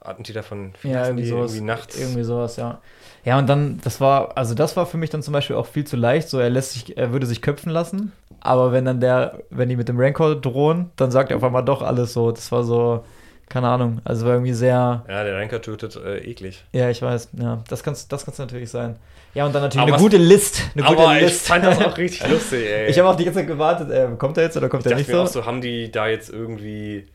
Attentäter 0.00 0.42
von 0.42 0.72
Ja, 0.85 1.05
irgendwie 1.05 1.26
sowas. 1.26 1.50
irgendwie 1.52 1.66
nachts. 1.66 2.00
Irgendwie 2.00 2.22
sowas, 2.22 2.57
ja. 2.57 2.81
Ja, 3.26 3.38
und 3.38 3.46
dann, 3.46 3.79
das 3.85 4.00
war, 4.00 4.35
also 4.38 4.55
das 4.55 4.74
war 4.74 4.87
für 4.87 4.96
mich 4.96 5.11
dann 5.11 5.22
zum 5.22 5.35
Beispiel 5.35 5.55
auch 5.57 5.66
viel 5.66 5.87
zu 5.87 5.96
leicht. 5.98 6.31
So, 6.31 6.38
er 6.38 6.48
lässt 6.48 6.72
sich, 6.72 6.96
er 6.96 7.12
würde 7.12 7.26
sich 7.26 7.42
köpfen 7.42 7.70
lassen. 7.70 8.12
Aber 8.40 8.72
wenn 8.72 8.87
dann 8.87 9.00
der, 9.00 9.38
wenn 9.50 9.68
die 9.68 9.76
mit 9.76 9.87
dem 9.90 10.00
Rancor 10.00 10.35
drohen, 10.35 10.92
dann 10.96 11.11
sagt 11.11 11.31
er 11.31 11.37
auf 11.37 11.44
einmal 11.44 11.66
doch 11.66 11.83
alles 11.83 12.14
so. 12.14 12.33
Das 12.33 12.50
war 12.50 12.64
so 12.64 13.05
keine 13.48 13.68
Ahnung. 13.68 14.00
Also 14.04 14.26
war 14.26 14.32
irgendwie 14.35 14.52
sehr. 14.54 15.04
Ja, 15.09 15.24
der 15.24 15.37
Ranker 15.37 15.61
tötet 15.62 15.96
äh, 15.96 16.18
eklig. 16.18 16.64
Ja, 16.72 16.90
ich 16.90 17.00
weiß. 17.02 17.28
Ja, 17.35 17.62
das 17.68 17.82
kann 17.82 17.94
das 18.09 18.24
kann's 18.24 18.38
natürlich 18.38 18.70
sein. 18.70 18.96
Ja, 19.35 19.44
und 19.46 19.54
dann 19.54 19.62
natürlich 19.62 19.82
Aber 19.87 19.94
eine 19.94 20.02
gute 20.02 20.16
List. 20.16 20.62
Eine 20.74 20.85
gute 20.87 20.98
Aber 21.02 21.16
ich 21.16 21.22
List. 21.22 21.46
fand 21.46 21.64
das 21.64 21.78
auch 21.80 21.96
richtig 21.98 22.26
lustig, 22.28 22.66
ey. 22.66 22.88
ich 22.88 22.98
habe 22.98 23.09
auch 23.09 23.16
die 23.16 23.24
ganze 23.24 23.40
Zeit 23.40 23.46
gewartet, 23.48 23.90
äh, 23.90 24.09
kommt 24.16 24.37
er 24.38 24.44
jetzt 24.44 24.56
oder 24.56 24.68
kommt 24.70 24.87
Ich 24.87 24.92
er 24.92 24.96
nicht 24.98 25.09
mir 25.09 25.14
so? 25.16 25.22
auch 25.22 25.26
so, 25.26 25.44
haben 25.44 25.61
die 25.61 25.90
da 25.92 26.09
jetzt 26.09 26.30
irgendwie. 26.30 27.06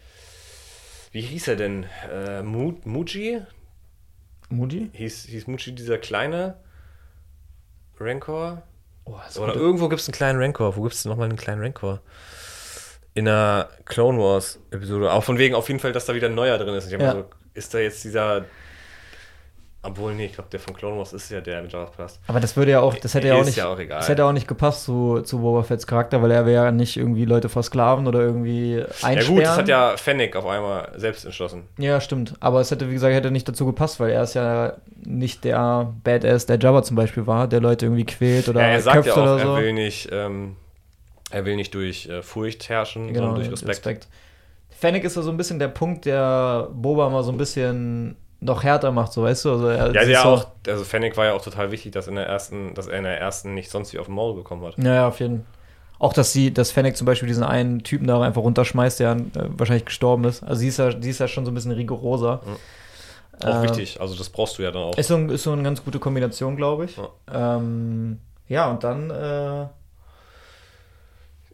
Wie 1.12 1.22
hieß 1.22 1.48
er 1.50 1.56
denn? 1.58 1.86
Äh, 2.14 2.42
Mu 2.44 2.74
Muji? 2.86 3.42
Moody? 4.50 4.90
Hieß, 4.94 5.26
hieß 5.26 5.48
Muji 5.48 5.74
dieser 5.74 5.98
kleine 5.98 6.56
Rancor? 8.00 8.62
Oh, 9.06 9.14
Oder 9.38 9.48
gute- 9.54 9.60
irgendwo 9.60 9.90
gibt 9.90 10.02
es 10.02 10.08
einen 10.08 10.14
kleinen 10.14 10.40
Rancor. 10.40 10.76
Wo 10.76 10.84
gibt 10.84 10.94
es 10.94 11.06
nochmal 11.06 11.28
einen 11.30 11.38
kleinen 11.38 11.62
Rancor? 11.62 12.02
In 13.14 13.26
der 13.26 13.70
Clone 13.86 14.18
Wars 14.20 14.60
Episode. 14.72 15.12
Auch 15.12 15.24
von 15.24 15.38
wegen 15.38 15.54
auf 15.56 15.68
jeden 15.68 15.80
Fall, 15.80 15.92
dass 15.92 16.06
da 16.06 16.16
wieder 16.16 16.28
ein 16.28 16.36
neuer 16.36 16.58
drin 16.58 16.74
ist. 16.76 16.88
Ich 16.88 16.94
hab 16.94 17.02
Ja. 17.02 17.12
so, 17.14 17.26
ist 17.54 17.74
da 17.74 17.80
jetzt 17.80 18.04
dieser. 18.04 18.46
Obwohl, 19.84 20.14
nee, 20.14 20.26
ich 20.28 20.34
glaube, 20.34 20.48
der 20.52 20.60
von 20.60 20.76
Clone 20.76 20.96
Wars 21.00 21.12
ist 21.12 21.32
ja 21.32 21.42
der 21.42 21.64
mit 21.64 21.74
Jabba's 21.74 21.90
Palast. 21.92 22.20
Aber 22.28 22.40
das 22.40 22.56
würde 22.56 22.70
ja 22.70 22.82
auch, 22.82 22.94
das 22.94 23.16
hätte 23.16 23.30
ja 23.30 23.34
auch 23.34 23.40
Ist 23.42 23.48
nicht, 23.48 23.56
ja 23.58 23.68
auch 23.68 23.80
egal. 23.80 23.98
das 23.98 24.10
hätte 24.10 24.24
auch 24.26 24.32
nicht 24.32 24.48
gepasst 24.48 24.84
zu, 24.84 25.22
zu 25.22 25.40
Boba 25.40 25.64
Fetts 25.64 25.88
Charakter, 25.88 26.22
weil 26.22 26.30
er 26.30 26.46
wäre 26.46 26.66
ja 26.66 26.72
nicht 26.72 26.98
irgendwie 26.98 27.26
Leute 27.26 27.50
versklaven 27.50 28.06
oder 28.06 28.20
irgendwie 28.20 28.84
einsperren. 29.02 29.18
Ja, 29.18 29.28
gut, 29.28 29.42
das 29.42 29.58
hat 29.58 29.68
ja 29.68 29.98
Fennec 29.98 30.36
auf 30.36 30.46
einmal 30.46 30.92
selbst 30.98 31.26
entschlossen. 31.26 31.64
Ja, 31.80 32.00
stimmt. 32.00 32.36
Aber 32.42 32.62
es 32.62 32.70
hätte, 32.70 32.90
wie 32.90 32.94
gesagt, 32.94 33.16
hätte 33.16 33.32
nicht 33.32 33.50
dazu 33.50 33.66
gepasst, 33.66 34.00
weil 34.00 34.12
er 34.12 34.22
ist 34.22 34.36
ja 34.36 34.74
nicht 35.04 35.44
der 35.46 35.92
Badass, 36.04 36.46
der 36.46 36.60
Jabba 36.60 36.84
zum 36.84 36.96
Beispiel 36.96 37.26
war, 37.26 37.48
der 37.48 37.60
Leute 37.60 37.88
irgendwie 37.88 38.06
quält 38.06 38.50
oder 38.50 38.62
Ja, 38.62 38.68
er 38.68 38.82
sagt 38.82 39.08
ja 39.08 39.14
auch, 39.14 39.18
oder 39.18 39.40
er 39.40 39.46
so. 39.48 39.56
will 39.58 39.74
nicht, 39.74 40.10
ähm, 40.12 40.58
er 41.32 41.46
will 41.46 41.56
nicht 41.56 41.74
durch 41.74 42.08
äh, 42.08 42.22
Furcht 42.22 42.70
herrschen, 42.70 43.08
genau, 43.08 43.28
sondern 43.34 43.50
durch 43.50 43.62
Respekt. 43.70 44.08
Fennec 44.70 45.04
ist 45.04 45.16
ja 45.16 45.22
so 45.22 45.30
ein 45.32 45.38
bisschen 45.38 45.60
der 45.60 45.68
Punkt, 45.68 46.06
der 46.06 46.68
Boba 46.74 47.10
mal 47.10 47.24
so 47.24 47.32
ein 47.32 47.38
bisschen 47.38 48.16
noch 48.40 48.64
härter 48.64 48.92
macht, 48.92 49.14
so 49.14 49.22
weißt 49.24 49.46
du? 49.46 49.52
Also 49.52 49.68
er, 49.68 49.94
Ja, 50.10 50.24
so, 50.24 50.30
auch, 50.30 50.48
also 50.68 50.84
Fennec 50.84 51.16
war 51.18 51.26
ja 51.28 51.34
auch 51.34 51.42
total 51.44 51.72
wichtig, 51.72 51.92
dass 51.92 52.08
in 52.08 52.16
der 52.16 52.26
ersten, 52.26 52.74
dass 52.74 52.88
er 52.88 52.98
in 52.98 53.04
der 53.04 53.20
ersten 53.20 53.54
nicht 53.54 53.70
sonst 53.70 53.94
wie 53.94 54.00
auf 54.00 54.08
dem 54.08 54.16
Maul 54.16 54.34
bekommen 54.36 54.66
hat. 54.66 54.78
Ja, 54.78 54.94
ja, 54.96 55.08
auf 55.08 55.20
jeden 55.20 55.38
Fall. 55.38 55.46
Auch, 56.00 56.14
dass 56.14 56.34
sie, 56.34 56.52
dass 56.52 56.72
Fennec 56.72 56.98
zum 56.98 57.06
Beispiel 57.06 57.28
diesen 57.28 57.44
einen 57.44 57.84
Typen 57.84 58.08
da 58.08 58.20
einfach 58.22 58.42
runterschmeißt, 58.42 59.00
der 59.02 59.12
äh, 59.12 59.18
wahrscheinlich 59.50 59.86
gestorben 59.86 60.24
ist. 60.24 60.42
Also 60.42 60.56
sie 60.56 60.70
ist 60.70 60.78
ja, 60.78 61.00
sie 61.00 61.12
ist 61.12 61.20
ja 61.20 61.28
schon 61.28 61.46
so 61.46 61.52
ein 61.52 61.54
bisschen 61.54 61.72
rigoroser. 61.74 62.42
Auch 63.40 63.56
Ähm, 63.56 63.62
wichtig, 63.64 64.02
also 64.02 64.16
das 64.16 64.30
brauchst 64.30 64.58
du 64.58 64.64
ja 64.64 64.72
dann 64.72 64.82
auch. 64.82 64.98
Ist 64.98 65.10
so, 65.10 65.16
ein- 65.16 65.30
ist 65.30 65.44
so 65.44 65.52
eine 65.52 65.62
ganz 65.62 65.84
gute 65.84 66.00
Kombination, 66.00 66.56
glaube 66.56 66.86
ich. 66.86 66.98
Ja. 66.98 67.58
Ähm, 67.58 68.18
ja, 68.48 68.72
und 68.72 68.84
dann 68.84 69.12
äh, 69.12 69.68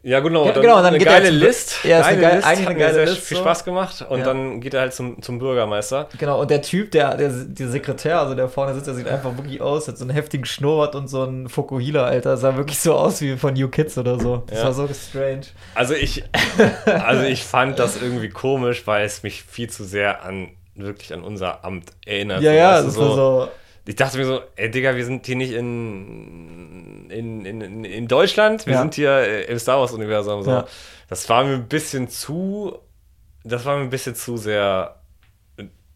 Ja, 0.02 0.20
genau. 0.20 0.44
Dann 0.50 0.62
genau, 0.62 0.76
dann 0.76 0.86
eine 0.86 0.98
geht 0.98 1.08
geile 1.08 1.30
List. 1.30 1.84
Ja, 1.84 1.98
ist 2.00 2.06
eine 2.06 2.20
geil- 2.22 2.36
List, 2.36 2.46
eigentlich 2.46 2.60
hat 2.66 2.70
eine 2.70 2.78
geile 2.78 2.94
sehr 2.94 3.04
List, 3.06 3.18
viel 3.18 3.36
so. 3.36 3.42
Spaß 3.42 3.64
gemacht. 3.64 4.06
Und 4.08 4.20
Ja. 4.20 4.24
dann 4.26 4.60
geht 4.60 4.72
er 4.74 4.80
halt 4.82 4.94
zum, 4.94 5.20
zum 5.20 5.38
Bürgermeister. 5.40 6.08
Genau, 6.18 6.40
und 6.40 6.50
der 6.50 6.62
Typ, 6.62 6.92
der, 6.92 7.16
der, 7.16 7.28
der 7.30 7.68
Sekretär, 7.68 8.20
also 8.20 8.34
der 8.34 8.48
vorne 8.48 8.74
sitzt, 8.74 8.86
der 8.86 8.94
sieht 8.94 9.08
einfach 9.08 9.36
wirklich 9.36 9.60
aus, 9.60 9.88
hat 9.88 9.98
so 9.98 10.04
einen 10.04 10.10
heftigen 10.12 10.44
Schnurrbart 10.44 10.94
und 10.94 11.08
so 11.08 11.22
einen 11.22 11.48
Fokuhila, 11.48 12.04
Alter. 12.04 12.36
Sah 12.36 12.56
wirklich 12.56 12.78
so 12.78 12.94
aus 12.94 13.20
wie 13.20 13.36
von 13.36 13.54
New 13.54 13.68
Kids 13.68 13.98
oder 13.98 14.18
so. 14.20 14.44
Das 14.46 14.58
Ja. 14.58 14.64
war 14.66 14.72
so 14.72 14.88
strange. 14.88 15.42
Also 15.74 15.94
ich, 15.94 16.24
also 16.86 17.24
ich 17.24 17.42
fand 17.44 17.78
das 17.78 18.00
irgendwie 18.00 18.28
komisch, 18.28 18.86
weil 18.86 19.04
es 19.04 19.22
mich 19.22 19.42
viel 19.42 19.68
zu 19.68 19.84
sehr 19.84 20.22
an 20.24 20.50
wirklich 20.76 21.12
an 21.12 21.22
unser 21.24 21.64
Amt 21.64 21.90
erinnert. 22.06 22.40
Ja, 22.40 22.52
So, 22.52 22.56
ja, 22.56 22.80
du, 22.80 22.86
das 22.86 22.96
war 22.98 23.14
so. 23.14 23.48
Ich 23.88 23.96
dachte 23.96 24.18
mir 24.18 24.26
so, 24.26 24.40
ey 24.56 24.70
Digga, 24.70 24.96
wir 24.96 25.04
sind 25.06 25.24
hier 25.24 25.36
nicht 25.36 25.52
in, 25.54 27.08
in, 27.08 27.46
in, 27.46 27.84
in 27.84 28.06
Deutschland, 28.06 28.66
wir 28.66 28.74
Ja. 28.74 28.80
sind 28.80 28.94
hier 28.94 29.10
äh, 29.12 29.44
im 29.44 29.58
Star 29.58 29.80
Wars-Universum. 29.80 30.42
So. 30.42 30.50
Ja. 30.50 30.66
Das 31.08 31.26
war 31.30 31.42
mir 31.42 31.54
ein 31.54 31.68
bisschen 31.68 32.06
zu, 32.08 32.76
das 33.44 33.64
war 33.64 33.76
mir 33.78 33.84
ein 33.84 33.88
bisschen 33.90 34.14
zu 34.14 34.36
sehr 34.36 34.96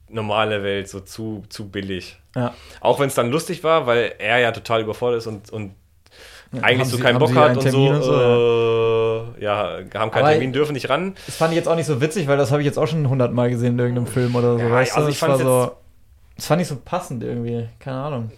normale 0.09 0.63
Welt, 0.63 0.89
so 0.89 1.01
zu, 1.01 1.43
zu 1.51 1.69
billig. 1.69 2.19
Ja. 2.35 2.55
Auch 2.81 2.99
wenn 2.99 3.09
es 3.09 3.15
dann 3.15 3.31
lustig 3.31 3.63
war, 3.63 3.87
weil 3.87 4.15
er 4.19 4.39
ja 4.39 4.53
total 4.53 4.81
überfordert 4.81 5.19
ist 5.19 5.27
und, 5.27 5.51
und 5.51 5.75
eigentlich 6.63 6.89
so 6.89 6.97
sie- 6.97 7.03
keinen 7.03 7.19
Bock 7.19 7.35
hat 7.35 7.59
und 7.59 7.71
so, 7.71 7.89
und 7.89 9.39
äh, 9.39 9.45
ja, 9.45 9.81
haben 9.95 10.11
keinen 10.11 10.23
Aber- 10.25 10.31
Termin, 10.31 10.55
dürfen 10.55 10.73
nicht 10.73 10.89
ran. 10.89 11.15
Das 11.27 11.37
fand 11.37 11.53
ich 11.53 11.57
jetzt 11.57 11.69
auch 11.69 11.77
nicht 11.77 11.87
so 11.87 12.01
witzig, 12.01 12.27
weil 12.27 12.39
das 12.39 12.51
habe 12.53 12.63
ich 12.63 12.67
jetzt 12.67 12.79
auch 12.79 12.87
schon 12.87 13.07
hundertmal 13.09 13.51
gesehen 13.51 13.75
in 13.75 13.79
irgendeinem 13.81 14.07
Film 14.07 14.35
oder 14.35 14.55
so. 14.57 14.61
Ja, 14.65 14.71
weißt 14.71 14.95
also 14.97 15.09
du? 15.09 15.13
ich 15.13 15.19
fand's 15.19 15.43
so. 15.43 15.73
Das 16.43 16.49
fand 16.49 16.61
ich 16.61 16.67
so 16.67 16.75
passend 16.85 17.23
irgendwie. 17.23 17.69
Keine 17.79 17.99
Ahnung. 17.99 18.33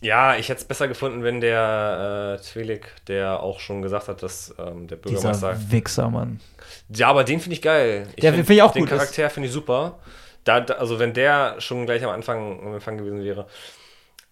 Ja, 0.00 0.36
ich 0.36 0.48
hätte 0.48 0.60
es 0.60 0.64
besser 0.64 0.86
gefunden, 0.86 1.24
wenn 1.24 1.40
der 1.40 2.38
äh, 2.38 2.40
Twi'lek, 2.40 2.82
der 3.08 3.40
auch 3.42 3.58
schon 3.58 3.82
gesagt 3.82 4.06
hat, 4.06 4.22
dass 4.22 4.54
ähm, 4.56 4.86
der 4.86 4.94
Bürgermeister. 4.94 5.54
Dieser 5.54 5.72
Wichser, 5.72 6.10
Mann. 6.10 6.38
Ja, 6.94 7.08
aber 7.08 7.24
den 7.24 7.40
finde 7.40 7.54
ich 7.54 7.60
geil. 7.60 8.06
Ich 8.14 8.20
Der 8.20 8.34
finde 8.34 8.52
ich 8.52 8.62
auch 8.62 8.70
Den 8.70 8.82
gut. 8.82 8.90
Charakter 8.90 9.28
finde 9.30 9.48
ich 9.48 9.52
super. 9.52 9.98
Da, 10.44 10.60
da, 10.60 10.74
also 10.74 11.00
wenn 11.00 11.12
der 11.12 11.56
schon 11.60 11.86
gleich 11.86 12.04
am 12.04 12.10
Anfang 12.10 12.60
am 12.64 12.74
Anfang 12.74 12.98
gewesen 12.98 13.24
wäre. 13.24 13.48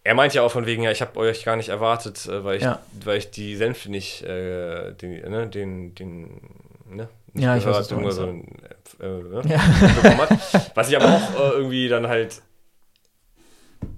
Er 0.05 0.15
meint 0.15 0.33
ja 0.35 0.43
auch 0.43 0.53
von 0.53 0.65
wegen, 0.67 0.85
ja, 0.85 0.93
ich 0.93 1.01
habe 1.01 1.19
euch 1.19 1.45
gar 1.45 1.57
nicht 1.57 1.71
erwartet, 1.71 2.25
äh, 2.29 2.45
weil 2.45 2.59
ich, 2.59 2.63
Ja. 2.63 2.79
weil 3.05 3.19
ich 3.19 3.33
die 3.33 3.57
Senfte 3.57 3.91
nicht, 3.91 4.23
äh, 4.23 4.93
den, 4.93 5.29
ne, 5.29 5.49
den, 5.49 5.93
den, 5.97 6.41
ne, 6.89 7.09
nicht 7.33 7.45
Ja, 7.45 7.57
ich 7.57 7.67
weiß, 7.67 7.89
gehört, 7.89 8.05
was 8.07 8.17
du 8.17 8.23
so, 8.23 9.05
äh, 9.05 9.09
ne, 9.09 9.43
Ja. 9.49 10.29
Was 10.77 10.89
ich 10.89 10.97
aber 10.97 11.07
auch 11.09 11.35
äh, 11.35 11.57
irgendwie 11.57 11.89
dann 11.89 12.07
halt, 12.07 12.43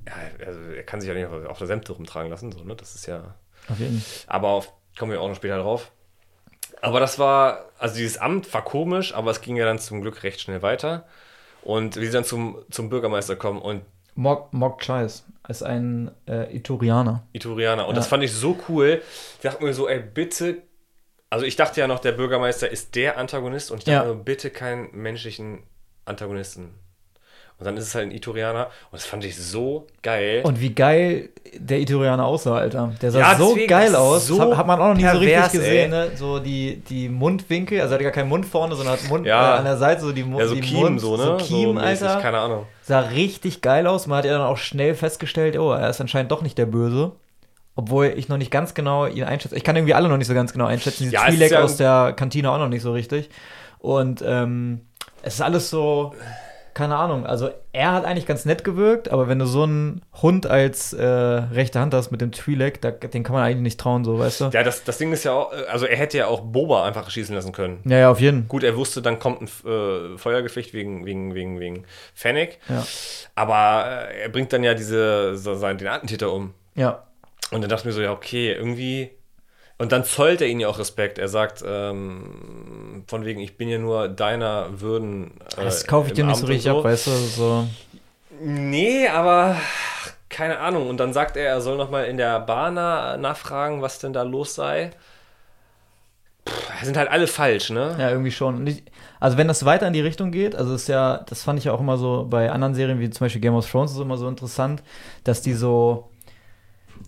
ja, 0.06 0.46
also 0.46 0.60
er 0.60 0.82
kann 0.82 1.00
sich 1.00 1.08
ja 1.08 1.14
nicht 1.14 1.26
auf, 1.26 1.44
auf 1.46 1.58
der 1.58 1.66
Senfte 1.66 1.92
rumtragen 1.92 2.30
lassen, 2.30 2.52
so, 2.52 2.64
ne, 2.64 2.74
das 2.76 2.94
ist 2.94 3.06
ja, 3.06 3.34
Auf 3.68 3.78
jeden 3.78 4.04
aber 4.26 4.48
auf, 4.48 4.72
kommen 4.98 5.12
wir 5.12 5.20
auch 5.20 5.28
noch 5.28 5.36
später 5.36 5.58
drauf. 5.58 5.90
Aber 6.82 7.00
das 7.00 7.18
war, 7.18 7.66
also 7.78 7.96
dieses 7.96 8.16
Amt 8.18 8.52
war 8.54 8.64
komisch, 8.64 9.14
aber 9.14 9.30
es 9.30 9.40
ging 9.40 9.56
ja 9.56 9.64
dann 9.64 9.78
zum 9.78 10.00
Glück 10.02 10.22
recht 10.22 10.40
schnell 10.40 10.62
weiter. 10.62 11.06
Und 11.62 11.96
wie 11.96 12.06
sie 12.06 12.12
dann 12.12 12.24
zum, 12.24 12.58
zum 12.70 12.88
Bürgermeister 12.88 13.36
kommen 13.36 13.60
und 13.60 13.82
Mok, 14.14 14.52
Mok 14.52 14.80
Chais 14.80 15.24
ist 15.48 15.62
ein 15.62 16.10
äh, 16.26 16.54
Iturianer. 16.56 17.22
Iturianer. 17.32 17.84
Und 17.86 17.94
Ja. 17.94 17.96
das 17.96 18.06
fand 18.06 18.22
ich 18.22 18.32
so 18.32 18.58
cool. 18.68 19.02
Ich 19.36 19.40
dachte 19.42 19.62
mir 19.62 19.74
so, 19.74 19.88
ey, 19.88 20.00
bitte. 20.00 20.62
Also 21.28 21.44
ich 21.44 21.56
dachte 21.56 21.80
ja 21.80 21.86
noch, 21.86 21.98
der 22.00 22.12
Bürgermeister 22.12 22.68
ist 22.70 22.94
der 22.96 23.18
Antagonist 23.18 23.70
und 23.70 23.78
ich 23.78 23.84
dachte 23.84 24.08
Ja. 24.08 24.14
mir, 24.14 24.22
bitte 24.22 24.50
keinen 24.50 24.90
menschlichen 24.96 25.62
Antagonisten. 26.06 26.74
Und 27.60 27.66
dann 27.66 27.76
ist 27.76 27.84
es 27.88 27.94
halt 27.94 28.06
ein 28.08 28.10
Iturianer 28.10 28.64
und 28.90 28.94
das 29.00 29.04
fand 29.04 29.22
ich 29.24 29.36
so 29.36 29.86
geil. 30.02 30.40
Und 30.44 30.60
wie 30.60 30.74
geil 30.74 31.28
der 31.54 31.78
Iturianer 31.80 32.24
aussah, 32.24 32.56
Alter. 32.56 32.92
Der 33.02 33.10
sah 33.10 33.18
Ja, 33.20 33.36
so 33.36 33.54
geil 33.68 33.94
aus. 33.94 34.26
so 34.26 34.40
hat, 34.40 34.56
hat 34.56 34.66
man 34.66 34.80
auch 34.80 34.88
noch 34.88 34.94
nie 34.96 35.02
so 35.02 35.08
pervers, 35.20 35.44
richtig 35.52 35.60
gesehen, 35.60 35.90
ne? 35.90 36.10
So 36.16 36.38
die, 36.38 36.76
die 36.88 37.08
Mundwinkel, 37.10 37.80
also 37.82 37.92
er 37.92 37.98
hat 37.98 38.02
gar 38.02 38.12
keinen 38.12 38.30
Mund 38.30 38.46
vorne, 38.46 38.74
sondern 38.74 38.94
hat 38.94 39.08
Mund 39.10 39.26
Ja. 39.26 39.56
äh, 39.56 39.58
an 39.58 39.64
der 39.64 39.76
Seite, 39.76 40.00
so 40.00 40.10
die, 40.12 40.24
Mu 40.24 40.38
ja, 40.40 40.46
so 40.46 40.54
die 40.54 40.62
Kiem, 40.62 40.78
Mund, 40.80 41.00
so, 41.00 41.16
ne? 41.18 41.22
So 41.22 41.36
Kiem, 41.36 41.74
mäßig, 41.74 42.08
Alter. 42.08 42.20
Keine 42.22 42.38
Ahnung. 42.38 42.66
Sah 42.82 43.00
richtig 43.00 43.60
geil 43.60 43.86
aus. 43.86 44.06
Man 44.06 44.18
hat 44.18 44.24
ja 44.24 44.32
dann 44.32 44.40
auch 44.46 44.56
schnell 44.56 44.94
festgestellt, 44.94 45.58
oh, 45.58 45.72
er 45.72 45.90
ist 45.90 46.00
anscheinend 46.00 46.32
doch 46.32 46.40
nicht 46.42 46.56
der 46.56 46.66
Böse. 46.66 47.12
Obwohl 47.76 48.06
ich 48.16 48.28
noch 48.28 48.36
nicht 48.38 48.50
ganz 48.50 48.74
genau 48.74 49.06
ihn 49.06 49.24
einschätze. 49.24 49.54
Ich 49.56 49.64
kann 49.64 49.76
irgendwie 49.76 49.94
alle 49.94 50.08
noch 50.08 50.16
nicht 50.16 50.26
so 50.26 50.34
ganz 50.34 50.52
genau 50.52 50.64
einschätzen. 50.66 51.04
Diese 51.04 51.14
Ja, 51.14 51.26
Twi'lek 51.26 51.52
ja- 51.52 51.62
aus 51.62 51.76
der 51.76 52.14
Kantine 52.16 52.50
auch 52.50 52.58
noch 52.58 52.68
nicht 52.68 52.82
so 52.82 52.92
richtig. 52.92 53.28
Und 53.78 54.22
ähm, 54.26 54.80
es 55.22 55.34
ist 55.34 55.40
alles 55.42 55.70
so, 55.70 56.14
keine 56.74 56.96
Ahnung. 56.96 57.26
Also 57.26 57.50
er 57.72 57.92
hat 57.92 58.04
eigentlich 58.04 58.26
ganz 58.26 58.44
nett 58.44 58.64
gewirkt, 58.64 59.11
aber 59.11 59.28
wenn 59.28 59.38
du 59.38 59.46
so 59.46 59.62
einen 59.62 60.02
Hund 60.22 60.46
als 60.46 60.92
äh, 60.92 61.04
rechte 61.04 61.80
Hand 61.80 61.94
hast 61.94 62.11
mit 62.11 62.20
dem 62.20 62.30
Twi'lek, 62.30 62.80
da, 62.80 62.90
den 62.90 63.22
kann 63.22 63.35
man 63.35 63.42
eigentlich 63.42 63.62
nicht 63.62 63.80
trauen, 63.80 64.04
so, 64.04 64.18
weißt 64.18 64.40
du? 64.40 64.44
Ja, 64.52 64.62
das, 64.62 64.85
das 64.85 64.98
Ding 64.98 65.12
ist 65.12 65.24
ja 65.24 65.33
auch, 65.33 65.52
also 65.70 65.87
er 65.87 65.96
hätte 65.96 66.18
ja 66.18 66.26
auch 66.26 66.40
Boba 66.40 66.85
einfach 66.85 67.09
schießen 67.11 67.35
lassen 67.35 67.52
können. 67.52 67.80
Ja, 67.85 67.98
ja, 67.98 68.11
auf 68.11 68.20
jeden 68.20 68.40
Fall. 68.40 68.48
Gut, 68.48 68.64
er 68.64 68.76
wusste, 68.76 69.02
dann 69.02 69.18
kommt 69.18 69.42
ein 69.42 69.48
äh, 69.70 70.18
Feuergefecht 70.18 70.74
wegen, 70.74 71.06
wegen, 71.06 71.35
wegen, 71.35 71.61
wegen 71.61 71.85
Fennec. 72.14 72.59
Ja. 72.68 72.87
Aber 73.35 74.09
äh, 74.11 74.22
er 74.22 74.28
bringt 74.28 74.52
dann 74.52 74.64
ja 74.64 74.74
diese, 74.74 75.37
so, 75.37 75.54
seinen, 75.54 75.78
den 75.78 75.88
Attentäter 75.88 76.33
um. 76.33 76.54
Ja. 76.74 77.04
Und 77.50 77.62
dann 77.62 77.68
dachte 77.70 77.83
ich 77.83 77.87
mir 77.87 77.92
so, 77.92 78.02
ja, 78.02 78.12
okay, 78.12 78.52
irgendwie. 78.52 79.11
Und 79.80 79.92
dann 79.92 80.04
zollt 80.04 80.42
er 80.42 80.46
ihn 80.46 80.60
ja 80.60 80.68
auch 80.68 80.78
Respekt. 80.78 81.18
Er 81.18 81.28
sagt, 81.28 81.64
ähm, 81.66 83.02
von 83.06 83.24
wegen, 83.24 83.40
ich 83.40 83.56
bin 83.56 83.66
ja 83.66 83.78
nur 83.78 84.08
deiner 84.08 84.78
Würden. 84.78 85.30
Äh, 85.56 85.64
Das 85.64 85.86
kaufe 85.86 86.08
ich 86.08 86.12
dir 86.12 86.24
nicht 86.24 86.34
Amt 86.34 86.40
so 86.42 86.46
richtig 86.48 86.70
ab, 86.70 86.84
weißt 86.84 87.06
du? 87.06 87.10
So. 87.12 87.66
Nee, 88.42 89.08
aber 89.08 89.56
keine 90.28 90.58
Ahnung. 90.58 90.90
Und 90.90 90.98
dann 90.98 91.14
sagt 91.14 91.38
er, 91.38 91.46
er 91.46 91.62
soll 91.62 91.78
nochmal 91.78 92.04
in 92.04 92.18
der 92.18 92.40
Bar 92.40 92.70
na 92.70 93.16
nachfragen, 93.16 93.80
was 93.80 93.98
denn 93.98 94.12
da 94.12 94.20
los 94.20 94.54
sei. 94.54 94.90
Pff, 96.46 96.84
sind 96.84 96.98
halt 96.98 97.10
alle 97.10 97.26
falsch, 97.26 97.70
ne? 97.70 97.96
Ja, 97.98 98.10
irgendwie 98.10 98.32
schon. 98.32 98.56
Und 98.56 98.66
ich, 98.66 98.82
also 99.18 99.38
wenn 99.38 99.48
das 99.48 99.64
weiter 99.64 99.86
in 99.86 99.94
die 99.94 100.02
Richtung 100.02 100.30
geht, 100.30 100.54
also 100.54 100.74
ist 100.74 100.88
ja, 100.88 101.24
das 101.26 101.42
fand 101.42 101.58
ich 101.58 101.64
ja 101.64 101.72
auch 101.72 101.80
immer 101.80 101.96
so 101.96 102.26
bei 102.28 102.50
anderen 102.50 102.74
Serien, 102.74 103.00
wie 103.00 103.08
zum 103.08 103.24
Beispiel 103.24 103.40
Game 103.40 103.54
of 103.54 103.70
Thrones, 103.70 103.92
ist 103.92 103.98
immer 103.98 104.18
so 104.18 104.28
interessant, 104.28 104.82
dass 105.24 105.40
die 105.40 105.54
so 105.54 106.09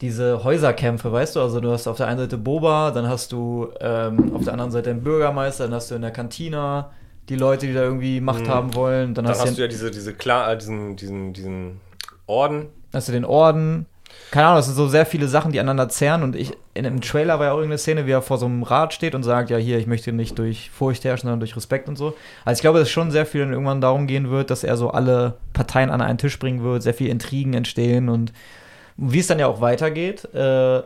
diese 0.01 0.43
Häuserkämpfe, 0.45 1.13
weißt 1.13 1.37
du, 1.37 1.41
also 1.41 1.61
du 1.61 1.71
hast 1.71 1.87
auf 1.87 1.97
der 1.97 2.09
einen 2.09 2.19
Seite 2.19 2.39
Boba, 2.39 2.91
dann 2.91 3.09
hast 3.09 3.31
du 3.33 3.69
ähm, 3.81 4.33
auf 4.35 4.45
der 4.45 4.53
anderen 4.55 4.71
Seite 4.73 4.91
den 4.91 5.03
Bürgermeister, 5.03 5.65
dann 5.65 5.75
hast 5.75 5.91
du 5.91 5.95
in 5.95 6.03
der 6.03 6.11
Kantina 6.11 6.91
die 7.29 7.37
Leute, 7.37 7.67
die 7.67 7.75
da 7.75 7.83
irgendwie 7.83 8.21
Macht 8.21 8.47
Mhm. 8.47 8.49
haben 8.49 8.75
wollen, 8.75 9.15
dann, 9.15 9.25
Dann 9.25 9.35
hast, 9.35 9.43
hast 9.43 9.59
du 9.59 9.63
ja 9.63 9.69
diese, 9.69 9.91
diese 9.91 10.13
klar, 10.15 10.51
äh, 10.53 10.59
diesen, 10.59 10.97
diesen, 10.97 11.33
diesen 11.33 11.81
Orden. 12.27 12.67
hast 12.93 13.09
du 13.09 13.13
den 13.13 13.25
Orden, 13.25 13.87
keine 14.31 14.47
Ahnung, 14.47 14.59
das 14.59 14.67
sind 14.67 14.75
so 14.75 14.89
sehr 14.89 15.07
viele 15.07 15.29
Sachen, 15.29 15.53
die 15.53 15.61
aneinander 15.61 15.89
zerren. 15.89 16.23
Und 16.23 16.37
ich, 16.37 16.53
in 16.75 16.85
einem 16.87 17.01
Trailer 17.01 17.39
war 17.39 17.47
ja 17.47 17.53
auch 17.53 17.57
irgendeine 17.59 17.79
Szene, 17.79 18.07
wie 18.07 18.11
er 18.13 18.23
vor 18.23 18.39
so 18.39 18.47
einem 18.47 18.63
Rad 18.63 18.93
steht 18.93 19.15
und 19.15 19.23
sagt, 19.23 19.51
ja, 19.51 19.57
hier, 19.57 19.79
ich 19.79 19.87
möchte 19.87 20.13
nicht 20.13 20.39
durch 20.39 20.71
Furcht 20.71 21.05
herrschen, 21.05 21.27
sondern 21.27 21.41
durch 21.41 21.55
Respekt 21.57 21.89
und 21.89 21.97
so. 21.97 22.15
Also 22.45 22.59
ich 22.59 22.63
glaube, 22.63 22.79
dass 22.79 22.91
schon 22.91 23.11
sehr 23.11 23.25
viel 23.27 23.43
dann 23.43 23.53
irgendwann 23.53 23.81
darum 23.81 24.07
gehen 24.07 24.31
wird, 24.31 24.51
dass 24.51 24.65
er 24.65 24.77
so 24.77 24.91
alle 24.91 25.35
Parteien 25.53 25.91
an 25.91 26.01
einen 26.01 26.19
Tisch 26.19 26.39
bringen 26.39 26.63
wird, 26.63 26.83
sehr 26.83 26.95
viel 26.95 27.09
Intrigen 27.09 27.55
entstehen 27.55 28.09
und 28.09 28.33
wie 28.97 29.21
es 29.21 29.27
dann 29.27 29.39
ja 29.39 29.47
auch 29.47 29.61
weitergeht. 29.61 30.25
Äh, 30.35 30.83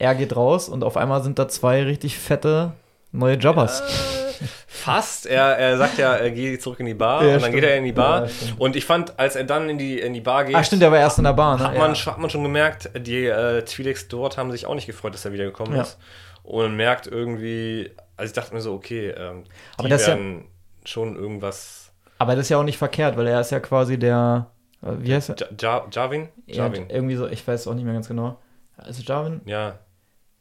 er 0.00 0.14
geht 0.14 0.36
raus 0.36 0.68
und 0.68 0.84
auf 0.84 0.96
einmal 0.96 1.22
sind 1.22 1.38
da 1.38 1.48
zwei 1.48 1.82
richtig 1.82 2.18
fette 2.18 2.72
neue 3.12 3.34
Jobbers. 3.34 3.80
Äh, 3.80 4.28
fast. 4.66 5.26
Er, 5.26 5.58
er 5.58 5.76
sagt 5.76 5.98
ja, 5.98 6.14
er 6.14 6.30
geht 6.30 6.62
zurück 6.62 6.80
in 6.80 6.86
die 6.86 6.94
Bar 6.94 7.22
Ja, 7.22 7.26
und 7.26 7.32
dann 7.34 7.40
stimmt. 7.40 7.54
geht 7.54 7.64
er 7.64 7.76
in 7.76 7.84
die 7.84 7.92
Bar. 7.92 8.26
Ja, 8.26 8.30
und 8.58 8.76
ich 8.76 8.84
fand, 8.84 9.18
als 9.18 9.36
er 9.36 9.44
dann 9.44 9.68
in 9.68 9.78
die, 9.78 9.98
in 9.98 10.14
die 10.14 10.20
Bar 10.20 10.44
geht, 10.44 10.54
Ach 10.54 10.64
stimmt, 10.64 10.82
der 10.82 10.92
war 10.92 10.98
erst 10.98 11.18
in 11.18 11.24
der 11.24 11.32
Bar, 11.32 11.56
ne? 11.58 11.64
hat, 11.64 11.76
man, 11.76 11.94
ja. 11.94 12.06
hat 12.06 12.18
man 12.18 12.30
schon 12.30 12.42
gemerkt, 12.42 12.90
die 12.96 13.26
äh, 13.26 13.62
Twi'leks 13.62 14.06
dort 14.08 14.38
haben 14.38 14.52
sich 14.52 14.66
auch 14.66 14.74
nicht 14.74 14.86
gefreut, 14.86 15.14
dass 15.14 15.24
er 15.24 15.32
wiedergekommen 15.32 15.78
ist. 15.80 15.98
Und 16.42 16.62
man 16.62 16.76
merkt 16.76 17.06
irgendwie, 17.06 17.90
also 18.16 18.30
ich 18.30 18.34
dachte 18.34 18.54
mir 18.54 18.60
so, 18.60 18.72
okay, 18.72 19.10
ähm, 19.10 19.44
die 19.44 19.50
Aber 19.78 19.88
das 19.88 20.06
werden 20.06 20.44
schon 20.84 21.16
irgendwas. 21.16 21.92
Aber 22.18 22.34
das 22.34 22.46
ist 22.46 22.48
ja 22.48 22.58
auch 22.58 22.64
nicht 22.64 22.78
verkehrt, 22.78 23.16
weil 23.16 23.26
er 23.26 23.40
ist 23.40 23.50
ja 23.50 23.60
quasi 23.60 23.98
der, 23.98 24.46
äh, 24.50 24.57
wie 24.82 25.14
heißt 25.14 25.30
er? 25.30 25.36
Ja, 25.38 25.46
ja, 25.60 25.86
Jarvin? 25.90 26.28
Ja, 26.46 26.54
Jarvin. 26.56 26.88
irgendwie 26.88 27.16
so, 27.16 27.26
ich 27.26 27.46
weiß 27.46 27.66
auch 27.68 27.74
nicht 27.74 27.84
mehr 27.84 27.94
ganz 27.94 28.08
genau. 28.08 28.38
Also 28.76 29.02
Jarvin? 29.02 29.40
Ja, 29.44 29.78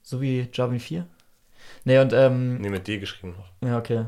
So 0.03 0.21
wie 0.21 0.47
Jarvin 0.53 0.79
4? 0.79 1.05
Nee, 1.83 1.99
und, 1.99 2.13
ähm, 2.13 2.57
nee, 2.61 2.69
mit 2.69 2.87
D 2.87 2.97
geschrieben 2.99 3.35
noch. 3.37 3.67
ja, 3.67 3.77
okay. 3.77 4.05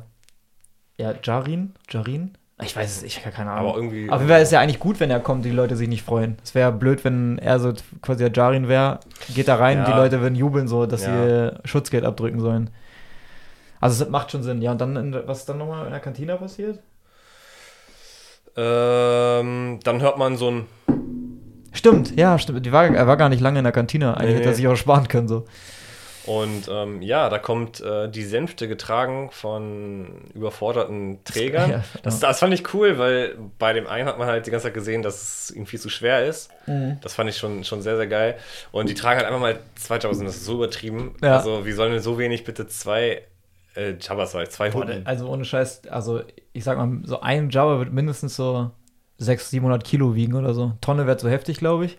Ja, 0.97 1.13
Jarin? 1.23 1.73
Jarin? 1.89 2.35
Ich 2.61 2.75
weiß 2.75 2.97
es, 2.97 3.03
ich 3.03 3.25
habe 3.25 3.33
keine 3.33 3.51
Ahnung. 3.51 3.69
Aber 3.69 3.77
irgendwie. 3.77 4.09
Auf 4.09 4.19
jeden 4.19 4.29
Fall 4.29 4.41
ist 4.41 4.51
ja 4.51 4.59
eigentlich 4.59 4.79
gut, 4.79 4.99
wenn 4.99 5.09
er 5.09 5.21
kommt, 5.21 5.45
die 5.45 5.49
Leute 5.51 5.77
sich 5.77 5.87
nicht 5.87 6.03
freuen. 6.03 6.37
Es 6.43 6.53
wäre 6.55 6.73
blöd, 6.73 7.05
wenn 7.05 7.37
er 7.39 7.57
so 7.61 7.71
quasi 8.01 8.19
der 8.29 8.33
Jarin 8.33 8.67
wäre, 8.67 8.99
geht 9.33 9.47
da 9.47 9.55
rein, 9.55 9.77
Ja. 9.77 9.85
die 9.85 9.91
Leute 9.93 10.19
würden 10.19 10.35
jubeln, 10.35 10.67
so, 10.67 10.85
dass 10.85 11.03
Ja. 11.05 11.51
sie 11.53 11.67
Schutzgeld 11.67 12.03
abdrücken 12.03 12.41
sollen. 12.41 12.69
Also 13.79 14.03
es 14.03 14.09
macht 14.09 14.31
schon 14.31 14.43
Sinn. 14.43 14.61
Ja, 14.61 14.73
und 14.73 14.81
dann, 14.81 14.95
in, 14.97 15.13
was 15.25 15.39
ist 15.39 15.49
dann 15.49 15.57
nochmal 15.57 15.85
in 15.85 15.91
der 15.91 16.01
Kantine 16.01 16.35
passiert? 16.35 16.79
Ähm, 18.55 19.79
dann 19.83 20.01
hört 20.01 20.17
man 20.17 20.37
so 20.37 20.51
ein. 20.51 20.65
Stimmt, 21.71 22.17
ja, 22.17 22.37
stimmt. 22.39 22.65
Die 22.65 22.71
war, 22.71 22.85
er 22.85 23.07
war 23.07 23.17
gar 23.17 23.29
nicht 23.29 23.41
lange 23.41 23.59
in 23.59 23.63
der 23.63 23.71
Kantine. 23.71 24.17
Eigentlich 24.17 24.31
Nee, 24.31 24.35
hätte 24.39 24.49
er 24.49 24.55
sich 24.55 24.67
auch 24.67 24.75
sparen 24.75 25.07
können, 25.07 25.27
so. 25.27 25.45
Und 26.25 26.69
ähm, 26.71 27.01
ja, 27.01 27.27
da 27.29 27.39
kommt 27.39 27.81
äh, 27.81 28.07
die 28.07 28.23
Sänfte 28.23 28.67
getragen 28.67 29.29
von 29.31 30.29
überforderten 30.35 31.23
Trägern. 31.23 31.69
Ja, 31.69 31.83
das, 32.03 32.19
das 32.19 32.39
fand 32.39 32.53
ich 32.53 32.73
cool, 32.73 32.97
weil 32.99 33.35
bei 33.57 33.73
dem 33.73 33.87
einen 33.87 34.07
hat 34.07 34.19
man 34.19 34.27
halt 34.27 34.45
die 34.45 34.51
ganze 34.51 34.67
Zeit 34.67 34.73
gesehen, 34.73 35.01
dass 35.01 35.49
es 35.49 35.51
ihm 35.51 35.65
viel 35.65 35.79
zu 35.79 35.89
schwer 35.89 36.25
ist. 36.25 36.51
Mhm. 36.67 36.99
Das 37.01 37.13
fand 37.13 37.29
ich 37.29 37.37
schon, 37.37 37.63
schon 37.63 37.81
sehr, 37.81 37.97
sehr 37.97 38.07
geil. 38.07 38.37
Und 38.71 38.89
die 38.89 38.93
tragen 38.93 39.17
halt 39.17 39.27
einfach 39.27 39.39
mal 39.39 39.59
2000, 39.75 40.27
das 40.27 40.35
ist 40.37 40.45
so 40.45 40.55
übertrieben. 40.55 41.15
Ja. 41.21 41.37
Also, 41.37 41.65
wie 41.65 41.71
sollen 41.71 41.93
denn 41.93 42.01
so 42.01 42.17
wenig 42.19 42.43
bitte 42.43 42.67
zwei 42.67 43.23
äh, 43.79 43.97
Jabbas 43.99 44.31
sein? 44.31 44.47
Zwei 44.49 44.71
Hunden? 44.71 45.05
Also 45.05 45.27
ohne 45.27 45.45
Scheiß, 45.45 45.87
also 45.87 46.21
ich 46.53 46.63
sag 46.63 46.77
mal, 46.77 46.99
so 47.03 47.21
ein 47.21 47.49
Java 47.49 47.79
wird 47.79 47.93
mindestens 47.93 48.35
so 48.35 48.71
600, 49.17 49.49
700 49.49 49.83
Kilo 49.83 50.15
wiegen 50.15 50.35
oder 50.35 50.53
so. 50.53 50.73
Tonne 50.81 51.07
wird 51.07 51.19
so 51.19 51.29
heftig, 51.29 51.57
glaube 51.57 51.85
ich. 51.85 51.97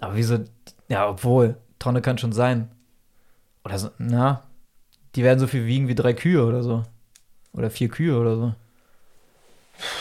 Aber 0.00 0.16
wieso, 0.16 0.38
ja, 0.88 1.08
obwohl, 1.08 1.56
Tonne 1.78 2.00
kann 2.00 2.18
schon 2.18 2.32
sein. 2.32 2.70
Oder 3.64 3.78
so, 3.78 3.90
na, 3.98 4.42
die 5.14 5.22
werden 5.22 5.38
so 5.38 5.46
viel 5.46 5.66
wiegen 5.66 5.88
wie 5.88 5.94
drei 5.94 6.14
Kühe 6.14 6.44
oder 6.44 6.62
so. 6.62 6.82
Oder 7.52 7.70
vier 7.70 7.88
Kühe 7.88 8.18
oder 8.18 8.36
so. 8.36 8.54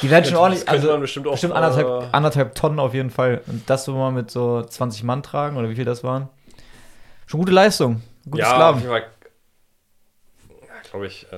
Die 0.01 0.09
werden 0.09 0.25
schon 0.25 0.37
ordentlich, 0.37 0.67
also 0.67 0.97
bestimmt 0.99 1.27
auch, 1.27 1.31
bestimmt 1.31 1.53
anderthalb, 1.53 1.87
äh, 1.87 2.07
anderthalb 2.11 2.55
Tonnen 2.55 2.79
auf 2.79 2.93
jeden 2.93 3.09
Fall. 3.09 3.41
Und 3.47 3.69
das 3.69 3.85
so 3.85 3.95
mal 3.95 4.11
mit 4.11 4.29
so 4.31 4.61
20 4.61 5.03
Mann 5.03 5.23
tragen 5.23 5.57
oder 5.57 5.69
wie 5.69 5.75
viel 5.75 5.85
das 5.85 6.03
waren. 6.03 6.29
Schon 7.25 7.39
gute 7.39 7.51
Leistung. 7.51 8.01
Gutes 8.25 8.47
ja, 8.47 8.51
auf 8.51 8.55
Sklaven. 8.55 8.79
jeden 8.81 8.91
Fall. 8.91 9.03
Glaube 10.91 11.07
ich, 11.07 11.25
äh, 11.31 11.37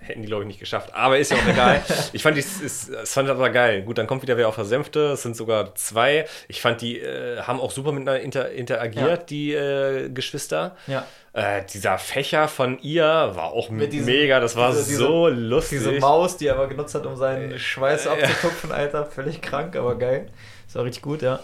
hätten 0.00 0.22
die, 0.22 0.28
glaube 0.28 0.42
ich, 0.44 0.48
nicht 0.48 0.60
geschafft. 0.60 0.94
Aber 0.94 1.18
ist 1.18 1.30
ja 1.30 1.36
auch 1.38 1.46
egal. 1.46 1.82
ich 2.12 2.22
fand 2.22 2.36
die, 2.36 2.40
es, 2.40 2.60
es, 2.62 2.88
es 2.88 3.12
fand 3.12 3.28
aber 3.28 3.50
geil. 3.50 3.82
Gut, 3.82 3.98
dann 3.98 4.06
kommt 4.06 4.22
wieder 4.22 4.36
wer 4.36 4.48
auf 4.48 4.54
der 4.54 4.64
Sänfte. 4.64 5.12
Es 5.12 5.22
sind 5.22 5.36
sogar 5.36 5.74
zwei. 5.74 6.26
Ich 6.48 6.60
fand, 6.60 6.80
die 6.80 6.98
äh, 7.00 7.40
haben 7.42 7.60
auch 7.60 7.70
super 7.70 7.92
miteinander 7.92 8.20
inter, 8.20 8.50
interagiert, 8.50 9.08
Ja. 9.08 9.16
die 9.26 9.52
äh, 9.54 10.08
Geschwister. 10.10 10.76
Ja. 10.86 11.06
Äh, 11.32 11.62
dieser 11.72 11.98
Fächer 11.98 12.48
von 12.48 12.78
ihr 12.80 13.04
war 13.04 13.52
auch 13.52 13.70
Mit 13.70 13.92
diesem- 13.92 14.06
mega. 14.06 14.40
Das 14.40 14.56
war 14.56 14.70
diese- 14.70 14.84
diese- 14.84 14.98
so 14.98 15.28
lustig. 15.28 15.78
Diese 15.78 15.92
Maus, 16.00 16.36
die 16.36 16.46
er 16.48 16.54
aber 16.54 16.68
genutzt 16.68 16.94
hat, 16.94 17.06
um 17.06 17.16
seinen 17.16 17.58
Schweiß 17.58 18.06
ja. 18.06 18.12
abzutupfen, 18.12 18.72
Alter. 18.72 19.06
Völlig 19.06 19.40
krank, 19.42 19.76
aber 19.76 19.96
geil. 19.96 20.30
Das 20.66 20.74
war 20.74 20.84
richtig 20.84 21.02
gut, 21.02 21.22
ja. 21.22 21.40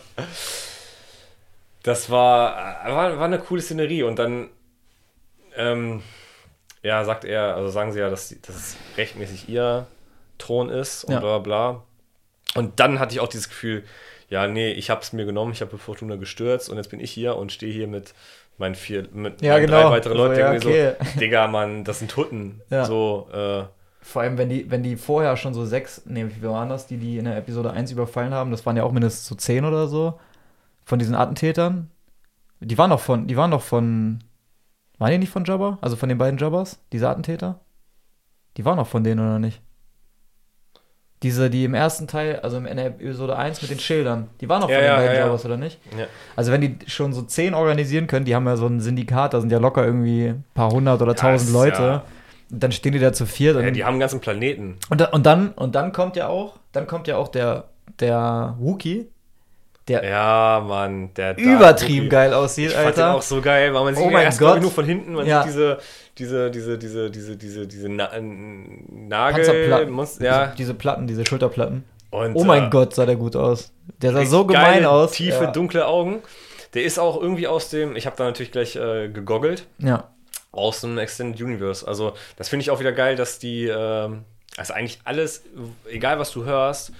Das 1.83 2.11
war, 2.11 2.87
äh, 2.87 2.91
war, 2.93 3.19
war 3.19 3.25
eine 3.27 3.39
coole 3.39 3.61
Szenerie 3.63 4.03
und 4.05 4.19
dann, 4.19 4.49
ähm, 5.57 6.03
ja, 6.85 7.05
sagt 7.05 7.25
er, 7.25 7.57
also 7.57 7.69
sagen 7.71 7.93
sie 7.93 7.99
ja, 7.99 8.09
dass, 8.11 8.29
die- 8.29 8.41
dass 8.41 8.55
es 8.55 8.77
rechtmäßig 8.97 9.49
ihr 9.49 9.87
Thron 10.39 10.69
ist 10.69 11.03
und 11.05 11.15
Ja. 11.15 11.21
bla 11.21 11.39
bla. 11.39 11.83
Und 12.55 12.79
dann 12.79 13.01
hatte 13.01 13.13
ich 13.15 13.21
auch 13.21 13.27
dieses 13.29 13.49
Gefühl, 13.49 13.83
ja, 14.29 14.47
nee, 14.47 14.71
ich 14.73 14.91
hab's 14.91 15.13
mir 15.13 15.25
genommen, 15.25 15.51
ich 15.53 15.61
habe 15.61 15.77
Fortuna 15.79 16.15
gestürzt 16.17 16.69
und 16.71 16.77
jetzt 16.77 16.91
bin 16.91 17.01
ich 17.01 17.11
hier 17.11 17.37
und 17.37 17.51
stehe 17.51 17.73
hier 17.73 17.89
mit 17.89 18.15
meinen 18.59 18.75
vier, 18.77 19.09
mit 19.13 19.43
Ja, 19.43 19.55
meinen 19.55 19.67
genau. 19.67 19.83
drei 19.83 19.91
weiteren 19.97 20.17
Leuten, 20.17 20.39
ja, 20.39 20.53
irgendwie 20.53 20.69
okay. 20.69 20.95
so, 21.15 21.19
Digga, 21.21 21.49
Mann, 21.49 21.83
das 21.83 21.99
sind 21.99 22.17
Hutten. 22.17 22.61
Ja. 22.71 22.85
So, 22.85 23.29
äh, 23.33 23.65
Vor 24.01 24.23
allem, 24.23 24.39
wenn 24.39 24.49
die, 24.49 24.71
wenn 24.71 24.83
die 24.85 24.97
vorher 24.97 25.37
schon 25.37 25.55
so 25.55 25.65
sechs, 25.65 26.03
nee, 26.05 26.27
wie 26.29 26.47
waren 26.47 26.69
das, 26.69 26.87
die 26.87 26.99
die 26.99 27.19
in 27.19 27.25
der 27.25 27.37
Episode 27.37 27.73
1 27.73 27.91
überfallen 27.91 28.33
haben, 28.35 28.51
das 28.53 28.65
waren 28.67 28.77
ja 28.77 28.85
auch 28.85 28.93
mindestens 28.93 29.27
so 29.27 29.35
zehn 29.35 29.65
oder 29.65 29.89
so, 29.89 30.21
von 30.85 30.99
diesen 30.99 31.15
Attentätern. 31.17 31.91
Die 32.61 32.79
waren 32.79 32.91
doch 32.91 33.01
von, 33.01 33.27
die 33.27 33.37
waren 33.37 33.51
doch 33.51 33.63
von, 33.63 34.23
waren 34.99 35.11
die 35.13 35.19
nicht 35.19 35.31
von 35.33 35.45
Jabba? 35.45 35.79
Also 35.81 35.97
von 35.97 36.09
den 36.09 36.19
beiden 36.19 36.39
Jabbas, 36.39 36.79
diese 36.93 37.09
Attentäter? 37.09 37.61
Die 38.57 38.65
waren 38.65 38.77
doch 38.79 38.87
von 38.87 39.03
denen, 39.05 39.21
oder 39.21 39.39
nicht? 39.39 39.61
Diese, 41.23 41.49
die 41.49 41.65
im 41.65 41.73
ersten 41.75 42.07
Teil, 42.07 42.41
also 42.41 42.59
in 42.59 42.77
der 42.77 42.87
Episode 42.87 43.37
1 43.37 43.63
mit 43.63 43.71
den 43.71 43.79
Schildern, 43.79 44.29
die 44.43 44.49
waren 44.49 44.61
von 44.61 44.71
Ja, 44.71 44.77
den 44.79 44.85
ja, 44.87 44.97
beiden 44.97 45.13
ja, 45.15 45.21
ja. 45.21 45.27
Jabbas, 45.27 45.45
oder 45.47 45.57
nicht? 45.57 45.79
Also 46.37 46.53
wenn 46.53 46.61
die 46.61 46.79
schon 46.87 47.15
so 47.15 47.23
zehn 47.23 47.55
organisieren 47.55 48.07
können, 48.07 48.27
die 48.27 48.35
haben 48.35 48.47
ja 48.47 48.57
so 48.57 48.67
ein 48.67 48.81
Syndikat, 48.81 49.33
da 49.33 49.41
sind 49.41 49.51
ja 49.51 49.59
locker 49.59 49.85
irgendwie 49.87 50.27
ein 50.29 50.45
paar 50.53 50.71
hundert 50.71 51.01
oder 51.01 51.15
tausend 51.15 51.53
Leute. 51.53 52.03
dann 52.51 52.73
stehen 52.73 52.93
die 52.93 52.99
da 52.99 53.13
zu 53.15 53.25
viert. 53.25 53.57
ja, 53.61 53.71
die 53.71 53.85
haben 53.85 53.93
einen 53.93 54.01
ganzen 54.01 54.21
Planeten. 54.21 54.77
und, 54.91 55.01
und 55.13 55.25
dann 55.25 55.53
und 55.53 55.75
dann 55.75 55.93
kommt 55.93 56.17
ja 56.17 56.29
auch, 56.29 56.59
dann 56.73 56.87
kommt 56.87 57.07
ja 57.09 57.17
auch 57.17 57.29
der 57.29 57.65
der 58.01 58.57
Wookie, 58.59 59.09
der 59.89 60.05
Ja, 60.05 60.65
Mann, 60.67 61.13
der 61.15 61.37
übertrieben 61.37 62.09
geil 62.09 62.33
aussieht, 62.33 62.69
Ich 62.71 62.75
fand 62.75 62.87
Alter. 62.87 63.15
auch 63.15 63.23
so 63.23 63.41
geil, 63.41 63.75
weil 63.75 63.85
man 63.85 63.95
sieht 63.95 64.05
Oh 64.05 64.11
mein 64.11 64.35
Gott. 64.37 64.61
nur 64.63 64.71
von 64.71 64.85
hinten, 64.85 65.13
man 65.15 65.27
Ja. 65.27 65.43
sieht 65.43 65.53
diese, 65.53 65.79
diese, 66.19 66.51
diese, 66.51 66.79
diese, 66.79 67.11
diese, 67.11 67.37
diese, 67.37 67.67
diese 67.67 67.89
Na 67.89 68.11
Nagel, 68.19 69.45
Panzerplatten, 69.45 69.91
Monster, 69.93 70.25
ja. 70.25 70.45
diese, 70.47 70.57
diese 70.57 70.75
Platten, 70.75 71.07
diese 71.07 71.27
Schulterplatten. 71.27 71.85
Und, 72.11 72.37
Oh 72.37 72.45
mein 72.45 72.67
äh, 72.67 72.71
Gott, 72.71 72.95
sah 72.95 73.07
der 73.07 73.17
gut 73.17 73.35
aus. 73.37 73.73
Der 74.01 74.13
sah 74.13 74.25
so 74.25 74.47
gemein 74.47 74.75
geile, 74.75 74.91
aus. 74.91 75.13
Tiefe, 75.13 75.45
ja. 75.45 75.51
dunkle 75.51 75.87
Augen. 75.87 76.23
Der 76.75 76.85
ist 76.85 76.99
auch 76.99 77.21
irgendwie 77.21 77.47
aus 77.49 77.71
dem, 77.71 77.97
ich 77.97 78.07
habe 78.07 78.17
da 78.17 78.25
natürlich 78.25 78.53
gleich 78.53 78.77
äh, 78.77 79.09
gegoggelt, 79.09 79.67
ja. 79.79 80.09
aus 80.53 80.81
dem 80.81 80.97
Extended 80.99 81.41
Universe. 81.41 81.87
Also, 81.87 82.15
das 82.37 82.49
finde 82.49 82.63
ich 82.63 82.71
auch 82.71 82.81
wieder 82.81 82.93
geil, 82.93 83.17
dass 83.17 83.39
die, 83.39 83.67
ähm, 83.67 84.25
also 84.57 84.73
eigentlich 84.75 85.01
alles, 85.05 85.43
egal 85.91 86.19
was 86.21 86.31
du 86.31 86.45
hörst, 86.45 86.93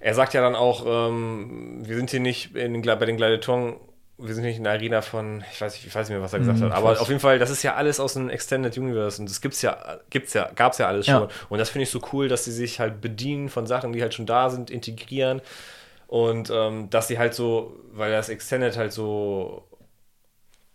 er 0.00 0.14
sagt 0.14 0.34
ja 0.34 0.40
dann 0.40 0.54
auch, 0.56 0.84
ähm, 0.86 1.80
wir 1.86 1.96
sind 1.96 2.10
hier 2.10 2.20
nicht 2.20 2.56
in 2.56 2.82
bei 2.82 3.06
den 3.06 3.16
Gladiatoren, 3.16 3.76
wir 4.18 4.34
sind 4.34 4.44
nicht 4.44 4.58
in 4.58 4.64
der 4.64 4.74
Arena 4.74 5.00
von, 5.02 5.44
ich 5.52 5.60
weiß 5.60 5.74
nicht, 5.74 5.86
ich 5.86 5.94
weiß 5.94 6.08
nicht 6.08 6.14
mehr, 6.16 6.22
was 6.22 6.32
er 6.32 6.40
gesagt 6.40 6.58
Hm, 6.58 6.64
hat, 6.66 6.72
aber 6.72 7.00
auf 7.00 7.08
jeden 7.08 7.20
Fall, 7.20 7.38
das 7.38 7.50
ist 7.50 7.62
ja 7.62 7.74
alles 7.74 8.00
aus 8.00 8.14
dem 8.14 8.28
Extended 8.28 8.76
Universe 8.76 9.20
und 9.20 9.30
das 9.30 9.40
gibt's 9.40 9.62
ja, 9.62 9.98
gibt's 10.10 10.34
ja, 10.34 10.50
gab's 10.54 10.78
ja 10.78 10.88
alles 10.88 11.06
Ja. 11.06 11.20
schon. 11.20 11.28
Und 11.48 11.58
das 11.58 11.70
finde 11.70 11.84
ich 11.84 11.90
so 11.90 12.00
cool, 12.12 12.28
dass 12.28 12.44
sie 12.44 12.52
sich 12.52 12.80
halt 12.80 13.00
bedienen 13.00 13.48
von 13.48 13.66
Sachen, 13.66 13.92
die 13.92 14.02
halt 14.02 14.14
schon 14.14 14.26
da 14.26 14.50
sind, 14.50 14.70
integrieren 14.70 15.40
und 16.06 16.50
ähm, 16.50 16.90
dass 16.90 17.08
sie 17.08 17.18
halt 17.18 17.34
so, 17.34 17.76
weil 17.92 18.10
das 18.12 18.28
Extended 18.28 18.76
halt 18.76 18.92
so 18.92 19.64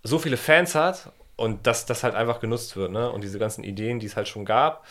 so 0.04 0.20
viele 0.20 0.38
Fans 0.38 0.76
hat 0.76 1.12
und 1.36 1.68
dass 1.68 1.86
das 1.86 2.04
halt 2.04 2.16
einfach 2.16 2.40
genutzt 2.40 2.76
wird, 2.78 2.92
ne? 2.92 3.12
Und 3.12 3.24
diese 3.24 3.40
ganzen 3.40 3.64
Ideen, 3.64 4.00
die 4.00 4.06
es 4.06 4.16
halt 4.16 4.28
schon 4.28 4.46
gab. 4.46 4.86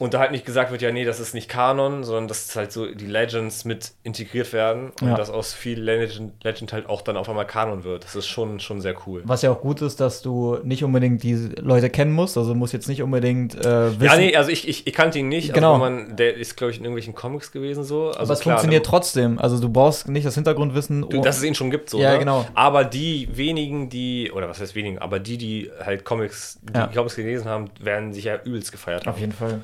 Und 0.00 0.12
da 0.12 0.18
halt 0.18 0.32
nicht 0.32 0.44
gesagt 0.44 0.72
wird, 0.72 0.82
ja, 0.82 0.90
nee, 0.90 1.04
das 1.04 1.20
ist 1.20 1.34
nicht 1.34 1.48
Kanon, 1.48 2.02
sondern 2.02 2.26
dass 2.26 2.56
halt 2.56 2.72
so 2.72 2.92
die 2.92 3.06
Legends 3.06 3.64
mit 3.64 3.92
integriert 4.02 4.52
werden 4.52 4.90
und 5.00 5.06
Ja. 5.10 5.14
dass 5.14 5.30
aus 5.30 5.54
viel 5.54 5.80
Legend, 5.80 6.42
Legend 6.42 6.72
halt 6.72 6.88
auch 6.88 7.00
dann 7.02 7.16
auf 7.16 7.28
einmal 7.28 7.46
Kanon 7.46 7.84
wird. 7.84 8.02
Das 8.02 8.16
ist 8.16 8.26
schon, 8.26 8.58
schon 8.58 8.80
sehr 8.80 8.96
cool. 9.06 9.22
Was 9.24 9.42
ja 9.42 9.52
auch 9.52 9.60
gut 9.60 9.82
ist, 9.82 10.00
dass 10.00 10.20
du 10.20 10.58
nicht 10.64 10.82
unbedingt 10.82 11.22
die 11.22 11.34
Leute 11.60 11.90
kennen 11.90 12.10
musst. 12.10 12.36
Also 12.36 12.56
musst 12.56 12.72
jetzt 12.72 12.88
nicht 12.88 13.02
unbedingt 13.02 13.54
äh, 13.54 13.92
wissen. 14.00 14.02
Ja, 14.02 14.16
nee, 14.16 14.34
also 14.34 14.50
ich, 14.50 14.66
ich, 14.66 14.84
ich 14.84 14.92
kannte 14.92 15.20
ihn 15.20 15.28
nicht. 15.28 15.52
Genau. 15.54 15.74
Also 15.74 15.84
man, 15.84 16.16
der 16.16 16.34
ist, 16.38 16.56
glaube 16.56 16.72
ich, 16.72 16.78
in 16.78 16.84
irgendwelchen 16.84 17.14
Comics 17.14 17.52
gewesen 17.52 17.84
so. 17.84 18.08
Also 18.08 18.18
aber 18.18 18.32
es 18.32 18.40
klar, 18.40 18.56
funktioniert 18.56 18.84
trotzdem. 18.84 19.38
Also 19.38 19.60
du 19.60 19.68
brauchst 19.68 20.08
nicht 20.08 20.26
das 20.26 20.34
Hintergrundwissen. 20.34 21.02
Du, 21.08 21.20
oh, 21.20 21.22
dass 21.22 21.36
es 21.36 21.44
ihn 21.44 21.54
schon 21.54 21.70
gibt, 21.70 21.88
so. 21.88 22.00
Ja, 22.00 22.14
ne? 22.14 22.18
genau. 22.18 22.44
Aber 22.54 22.84
die 22.84 23.28
wenigen, 23.30 23.90
die, 23.90 24.32
oder 24.34 24.48
was 24.48 24.60
heißt 24.60 24.74
wenigen, 24.74 24.98
aber 24.98 25.20
die, 25.20 25.38
die 25.38 25.70
halt 25.84 26.04
Comics, 26.04 26.58
die 26.62 26.76
Ja. 26.76 26.88
Comics 26.88 27.14
gelesen 27.14 27.48
haben, 27.48 27.70
werden 27.80 28.12
sich 28.12 28.24
ja 28.24 28.40
übelst 28.42 28.72
gefeiert 28.72 29.06
haben. 29.06 29.14
auf 29.14 29.20
jeden 29.20 29.30
Fall. 29.30 29.62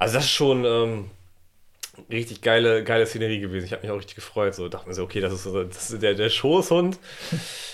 Also 0.00 0.14
das 0.14 0.24
ist 0.24 0.30
schon, 0.30 0.64
ähm, 0.64 1.10
richtig 2.10 2.40
geile, 2.40 2.82
geile 2.84 3.06
Szenerie 3.06 3.40
gewesen. 3.40 3.66
Ich 3.66 3.72
habe 3.72 3.82
mich 3.82 3.90
auch 3.90 3.98
richtig 3.98 4.14
gefreut. 4.14 4.54
So 4.54 4.68
dachte 4.68 4.88
mir 4.88 4.94
so, 4.94 5.02
okay, 5.02 5.20
das 5.20 5.32
ist, 5.32 5.42
so, 5.44 5.62
das 5.62 5.90
ist 5.90 6.02
der, 6.02 6.14
der 6.14 6.30
Schoßhund 6.30 6.98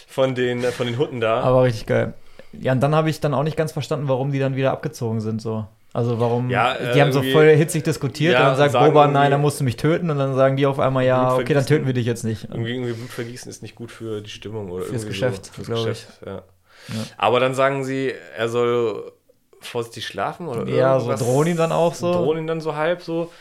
von 0.09 0.35
den, 0.35 0.63
von 0.63 0.87
den 0.87 0.99
Hunden 0.99 1.21
da. 1.21 1.41
Aber 1.41 1.63
richtig 1.63 1.87
geil. 1.87 2.15
Ja, 2.53 2.73
und 2.73 2.81
dann 2.81 2.95
habe 2.95 3.11
ich 3.11 3.21
dann 3.21 3.33
auch 3.33 3.43
nicht 3.45 3.57
ganz 3.57 3.73
verstanden, 3.73 4.09
warum 4.09 4.33
die 4.33 4.39
dann 4.39 4.57
wieder 4.57 4.73
abgezogen 4.73 5.21
sind. 5.21 5.41
So. 5.41 5.67
Also 5.93 6.19
warum, 6.19 6.51
Ja, 6.51 6.75
äh, 6.75 6.95
die 6.95 7.01
haben 7.01 7.13
so 7.13 7.23
voll 7.23 7.55
hitzig 7.55 7.85
diskutiert 7.85 8.35
Ja, 8.35 8.41
und 8.41 8.59
dann 8.59 8.71
sagt 8.71 8.73
Boba, 8.73 9.07
nein, 9.07 9.31
dann 9.31 9.41
musst 9.41 9.61
du 9.61 9.65
mich 9.65 9.77
töten 9.77 10.11
und 10.11 10.19
dann 10.19 10.35
sagen 10.35 10.57
die 10.57 10.67
auf 10.67 10.79
einmal, 10.81 11.05
ja, 11.05 11.35
okay, 11.35 11.55
dann 11.55 11.65
töten 11.65 11.87
wir 11.87 11.95
dich 11.95 12.07
jetzt 12.07 12.25
nicht. 12.25 12.45
Irgendwie, 12.45 12.73
irgendwie 12.73 12.93
Blutvergießen 12.93 13.49
ist 13.49 13.63
nicht 13.63 13.77
gut 13.77 13.93
für 13.93 14.21
die 14.21 14.31
Stimmung 14.31 14.71
oder 14.71 14.83
Fürs 14.83 15.05
irgendwie 15.05 15.09
Geschäft, 15.09 15.47
so. 15.47 15.53
Fürs 15.53 15.69
ich. 15.69 15.85
Geschäft, 15.85 16.09
ja. 16.27 16.43
Ja. 16.89 17.03
Aber 17.17 17.41
dann 17.41 17.55
sagen 17.55 17.85
sie, 17.85 18.13
er 18.37 18.49
soll 18.49 19.13
vorsichtig 19.61 20.07
schlafen 20.07 20.49
oder 20.49 20.67
Ja, 20.69 20.99
so 21.01 21.15
drohen 21.15 21.49
ihn 21.49 21.57
dann 21.57 21.73
auch 21.73 21.95
so. 21.95 22.13
Drohen 22.13 22.39
ihn 22.39 22.47
dann 22.47 22.61
so 22.61 22.75
halb 22.77 23.03
so. 23.03 23.33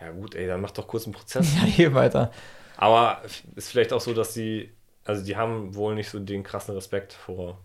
Ja 0.00 0.10
gut, 0.10 0.34
ey, 0.34 0.46
dann 0.46 0.60
mach 0.60 0.70
doch 0.70 0.86
kurz 0.88 1.04
einen 1.04 1.14
Prozess. 1.14 1.46
Ja, 1.56 1.62
hier 1.64 1.94
weiter. 1.94 2.30
Aber 2.76 3.20
ist 3.56 3.68
vielleicht 3.70 3.92
auch 3.92 4.00
so, 4.00 4.14
dass 4.14 4.32
die, 4.32 4.72
also 5.04 5.24
die 5.24 5.36
haben 5.36 5.74
wohl 5.74 5.94
nicht 5.94 6.08
so 6.10 6.18
den 6.18 6.42
krassen 6.42 6.74
Respekt 6.74 7.12
vor. 7.12 7.58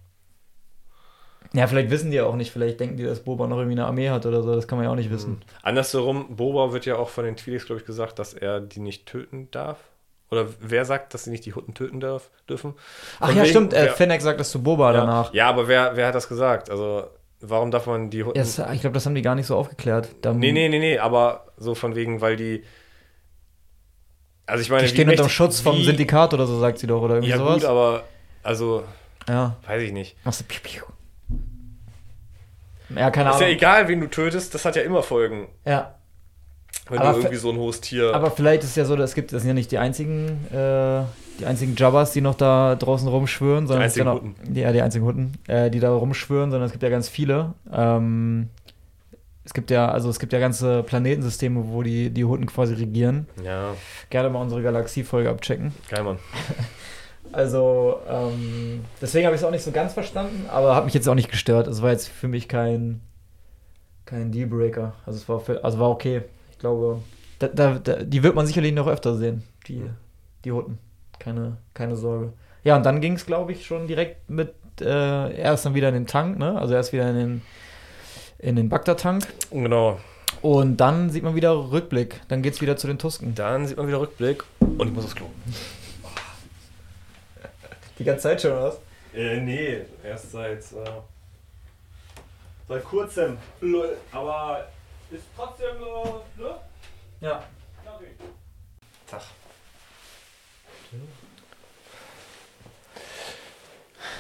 Ja, 1.54 1.68
vielleicht 1.68 1.90
wissen 1.90 2.12
die 2.12 2.18
ja 2.18 2.26
auch 2.26 2.36
nicht, 2.36 2.52
vielleicht 2.52 2.80
denken 2.80 2.98
die, 2.98 3.04
dass 3.04 3.22
Boba 3.24 3.48
noch 3.48 3.58
irgendwie 3.58 3.78
eine 3.80 3.86
Armee 3.86 4.10
hat 4.10 4.26
oder 4.26 4.42
so, 4.44 4.54
das 4.56 4.68
kann 4.68 4.78
man 4.78 4.86
ja 4.86 4.92
auch 4.92 4.96
nicht 4.96 5.12
wissen. 5.12 5.42
Andersherum, 5.62 6.36
Boba 6.36 6.74
wird 6.74 6.86
ja 6.86 6.98
auch 6.98 7.08
von 7.10 7.24
den 7.24 7.36
Twi'leks, 7.38 7.66
glaube 7.66 7.80
ich, 7.80 7.86
gesagt, 7.86 8.20
dass 8.20 8.34
er 8.34 8.60
die 8.60 8.80
nicht 8.82 9.06
töten 9.06 9.50
darf. 9.52 9.78
Oder 10.32 10.48
wer 10.60 10.84
sagt, 10.86 11.14
dass 11.14 11.26
sie 11.26 11.30
nicht 11.30 11.46
die 11.46 11.54
Hutten 11.54 11.74
töten 11.76 12.00
darf, 12.02 12.30
dürfen? 12.50 12.74
Ach 13.20 13.28
Von 13.28 13.38
ja, 13.38 13.44
wegen- 13.44 13.50
stimmt, 13.52 13.74
äh, 13.74 13.84
wer- 13.86 13.94
Fennec 13.94 14.22
sagt 14.22 14.40
das 14.40 14.50
zu 14.50 14.62
Boba 14.62 14.92
ja, 14.92 15.00
danach. 15.02 15.34
Ja, 15.34 15.48
aber 15.48 15.68
wer, 15.68 15.96
wer 15.96 16.08
hat 16.08 16.16
das 16.16 16.28
gesagt? 16.28 16.70
Also, 16.70 17.06
warum 17.42 17.72
darf 17.72 17.86
man 17.88 18.10
die 18.10 18.24
Hutten. 18.24 18.38
Ja, 18.44 18.72
ich 18.74 18.82
glaube, 18.82 18.94
das 18.94 19.06
haben 19.06 19.16
die 19.16 19.22
gar 19.22 19.36
nicht 19.36 19.48
so 19.48 19.56
aufgeklärt. 19.56 20.10
Da, 20.22 20.34
nee, 20.34 20.52
nee, 20.52 20.70
nee, 20.70 20.80
nee, 20.80 20.98
aber 21.00 21.48
so 21.58 21.76
von 21.76 21.96
wegen, 21.96 22.22
weil 22.22 22.36
die. 22.36 22.64
Also, 24.48 24.62
ich 24.62 24.70
meine, 24.70 24.84
Die 24.84 24.90
stehen 24.90 25.10
unter 25.10 25.28
Schutz 25.30 25.60
vom 25.60 25.82
Syndikat 25.84 26.34
oder 26.34 26.46
so, 26.46 26.60
sagt 26.60 26.78
sie 26.80 26.88
doch, 26.88 27.02
oder 27.02 27.16
irgendwie 27.16 27.32
Ja, 27.32 27.38
sowas. 27.38 27.56
gut, 27.56 27.66
aber. 27.66 28.04
Also, 28.44 28.84
ja, 29.28 29.56
weiß 29.66 29.82
ich 29.82 29.92
nicht. 29.92 30.16
machst 30.24 30.42
du 30.42 30.44
piu, 30.46 30.60
piu. 30.62 30.84
Ja, 32.96 33.10
keine 33.10 33.32
Ist 33.32 33.40
ja 33.40 33.46
Ahnung. 33.48 33.58
egal, 33.58 33.88
wen 33.88 34.00
du 34.02 34.08
tötest, 34.08 34.54
das 34.54 34.64
hat 34.66 34.76
ja 34.76 34.84
immer 34.84 35.02
Folgen. 35.02 35.48
Ja, 35.66 35.96
Wenn 36.88 37.00
Aber 37.00 37.14
du 37.14 37.18
irgendwie 37.20 37.38
so 37.38 37.50
ein 37.50 37.58
hohes 37.58 37.82
Tier. 37.82 38.14
aber 38.14 38.30
vielleicht 38.30 38.62
ist 38.64 38.70
es 38.72 38.76
ja 38.76 38.86
so, 38.86 38.96
es 38.96 39.16
gibt, 39.16 39.34
das 39.34 39.42
sind 39.42 39.48
ja 39.50 39.54
nicht 39.56 39.72
die 39.72 39.80
einzigen, 39.80 40.46
äh, 40.54 41.02
die 41.40 41.46
einzigen 41.46 41.76
Jabbas, 41.76 42.12
die 42.12 42.22
noch 42.22 42.36
da 42.36 42.76
draußen 42.76 43.08
rumschwören, 43.08 43.68
sondern 43.68 43.88
es 43.88 43.94
gibt 43.94 44.08
einzigen 44.08 44.26
ja 44.36 44.52
noch, 44.52 44.56
ja, 44.56 44.72
die 44.72 44.82
einzigen 44.82 45.06
Hutten, 45.06 45.34
äh, 45.48 45.70
die 45.70 45.80
da 45.80 45.92
rumschwören, 45.92 46.52
sondern 46.52 46.66
es 46.68 46.72
gibt 46.72 46.84
ja 46.84 46.90
ganz 46.90 47.10
viele. 47.10 47.54
Ähm, 47.72 48.50
es 49.44 49.54
gibt 49.54 49.70
ja, 49.70 49.90
also 49.90 50.10
es 50.10 50.18
gibt 50.20 50.34
ja 50.34 50.40
ganze 50.40 50.82
Planetensysteme, 50.84 51.66
wo 51.68 51.84
die, 51.84 52.10
die 52.10 52.26
Hutten 52.26 52.48
quasi 52.48 52.74
regieren. 52.74 53.28
ja, 53.44 53.76
Gerne 54.10 54.30
mal 54.30 54.42
unsere 54.42 54.62
Galaxie-Folge 54.64 55.30
abchecken. 55.30 55.72
geil, 55.90 56.04
Mann. 56.04 56.18
Also, 57.32 58.00
ähm, 58.08 58.86
deswegen 59.02 59.26
habe 59.26 59.36
ich 59.36 59.42
es 59.42 59.46
auch 59.46 59.52
nicht 59.52 59.64
so 59.64 59.72
ganz 59.72 59.92
verstanden, 59.94 60.46
aber 60.48 60.74
hat 60.76 60.86
mich 60.86 60.94
jetzt 60.94 61.10
auch 61.10 61.16
nicht 61.16 61.30
gestört. 61.30 61.68
Es 61.68 61.82
war 61.82 61.92
jetzt 61.92 62.08
für 62.08 62.30
mich 62.30 62.48
kein, 62.48 63.02
kein 64.06 64.32
Dealbreaker. 64.32 64.94
Also, 65.06 65.18
es 65.18 65.28
war, 65.28 65.40
für, 65.42 65.62
also 65.62 65.80
war 65.80 65.90
okay. 65.90 66.22
Ich 66.52 66.60
glaube, 66.60 67.00
da, 67.40 67.48
da, 67.48 67.80
da, 67.80 67.96
die 68.04 68.24
wird 68.24 68.36
man 68.36 68.46
sicherlich 68.46 68.74
noch 68.74 68.88
öfter 68.88 69.16
sehen, 69.18 69.44
die, 69.68 69.84
die 70.46 70.52
Hutten. 70.54 70.78
Keine, 71.20 71.58
keine 71.74 71.96
Sorge. 71.96 72.34
Ja, 72.64 72.76
und 72.76 72.86
dann 72.86 73.02
ging 73.02 73.14
es, 73.14 73.26
glaube 73.26 73.52
ich, 73.52 73.66
schon 73.66 73.88
direkt 73.88 74.30
mit, 74.30 74.54
äh, 74.82 75.36
erst 75.40 75.66
dann 75.66 75.76
wieder 75.76 75.90
in 75.90 75.94
den 75.94 76.08
Tank, 76.08 76.38
ne? 76.38 76.60
Also 76.60 76.74
erst 76.74 76.94
wieder 76.94 77.10
in 77.10 77.16
den, 77.16 77.42
in 78.40 78.56
den 78.56 78.70
Bagdad-Tank. 78.70 79.28
Genau. 79.52 80.00
Und 80.42 80.78
dann 80.78 81.10
sieht 81.10 81.24
man 81.24 81.36
wieder 81.36 81.72
Rückblick. 81.72 82.22
Dann 82.28 82.42
geht 82.42 82.54
es 82.54 82.62
wieder 82.62 82.78
zu 82.78 82.88
den 82.88 83.00
Tusken. 83.00 83.36
Dann 83.36 83.68
sieht 83.68 83.78
man 83.78 83.88
wieder 83.88 84.00
Rückblick 84.00 84.44
und 84.60 84.88
ich 84.88 84.94
muss 84.94 85.06
aufs 85.06 85.16
Klo. 85.16 85.28
Die 87.98 88.04
ganze 88.04 88.24
Zeit 88.24 88.42
schon, 88.42 88.52
oder 88.52 88.64
was? 88.64 88.80
Äh, 89.14 89.40
nee, 89.40 89.82
erst 90.04 90.32
seit. 90.32 90.60
Äh, 90.60 90.92
seit 92.68 92.84
kurzem. 92.84 93.38
Lol. 93.62 93.96
Aber 94.12 94.68
ist 95.10 95.24
trotzdem. 95.36 95.78
Äh, 95.78 96.42
ne? 96.42 96.56
Ja. 97.22 97.44
Tag. 99.08 99.22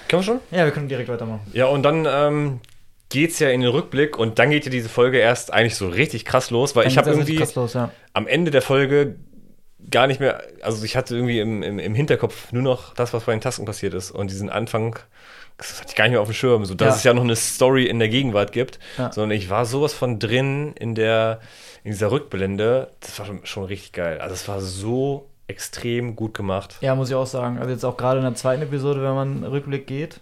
Können 0.07 0.21
wir 0.21 0.23
schon? 0.23 0.39
Ja, 0.51 0.65
wir 0.65 0.71
können 0.71 0.87
direkt 0.87 1.09
weitermachen. 1.09 1.41
Ja, 1.53 1.65
und 1.65 1.83
dann 1.83 2.05
ähm, 2.07 2.59
geht's 3.09 3.39
ja 3.39 3.49
in 3.49 3.61
den 3.61 3.69
Rückblick 3.71 4.17
und 4.17 4.37
dann 4.39 4.51
geht 4.51 4.65
ja 4.65 4.71
diese 4.71 4.89
Folge 4.89 5.17
erst 5.17 5.51
eigentlich 5.51 5.75
so 5.75 5.87
richtig 5.87 6.25
krass 6.25 6.51
los, 6.51 6.75
weil 6.75 6.87
ich 6.87 6.97
habe 6.97 7.09
Dann 7.09 7.19
irgendwie 7.19 7.37
los, 7.55 7.73
ja. 7.73 7.89
am 8.13 8.27
Ende 8.27 8.51
der 8.51 8.61
Folge 8.61 9.15
gar 9.91 10.07
nicht 10.07 10.19
mehr, 10.19 10.41
also 10.61 10.83
ich 10.83 10.95
hatte 10.95 11.15
irgendwie 11.15 11.39
im, 11.39 11.61
im, 11.63 11.79
im 11.79 11.95
Hinterkopf 11.95 12.51
nur 12.51 12.63
noch 12.63 12.93
das, 12.95 13.13
was 13.13 13.23
bei 13.25 13.31
den 13.33 13.41
Tasken 13.41 13.65
passiert 13.65 13.93
ist 13.93 14.11
und 14.11 14.31
diesen 14.31 14.49
Anfang, 14.49 14.97
das 15.57 15.79
hatte 15.79 15.89
ich 15.89 15.95
gar 15.95 16.05
nicht 16.05 16.13
mehr 16.13 16.21
auf 16.21 16.27
dem 16.27 16.33
Schirm, 16.33 16.65
so 16.65 16.73
dass 16.73 16.87
Ja. 16.87 16.95
es 16.97 17.03
ja 17.03 17.13
noch 17.13 17.23
eine 17.23 17.35
Story 17.35 17.85
in 17.85 17.99
der 17.99 18.09
Gegenwart 18.09 18.51
gibt, 18.51 18.79
Ja. 18.97 19.11
sondern 19.11 19.37
ich 19.37 19.49
war 19.51 19.65
sowas 19.65 19.93
von 19.93 20.17
drin 20.17 20.73
in 20.79 20.95
der, 20.95 21.39
in 21.83 21.91
dieser 21.91 22.09
Rückblende, 22.11 22.91
das 22.99 23.17
war 23.19 23.25
schon, 23.27 23.45
schon 23.45 23.63
richtig 23.65 23.91
geil, 23.93 24.19
also 24.21 24.33
es 24.33 24.47
war 24.47 24.59
so 24.59 25.29
extrem 25.47 26.15
gut 26.15 26.33
gemacht. 26.33 26.75
Ja, 26.81 26.95
muss 26.95 27.09
ich 27.09 27.15
auch 27.15 27.27
sagen. 27.27 27.59
Also 27.59 27.71
jetzt 27.71 27.83
auch 27.85 27.97
gerade 27.97 28.17
in 28.19 28.25
der 28.25 28.35
zweiten 28.35 28.61
Episode, 28.63 29.01
wenn 29.03 29.13
man 29.13 29.43
Rückblick 29.43 29.85
geht, 29.87 30.19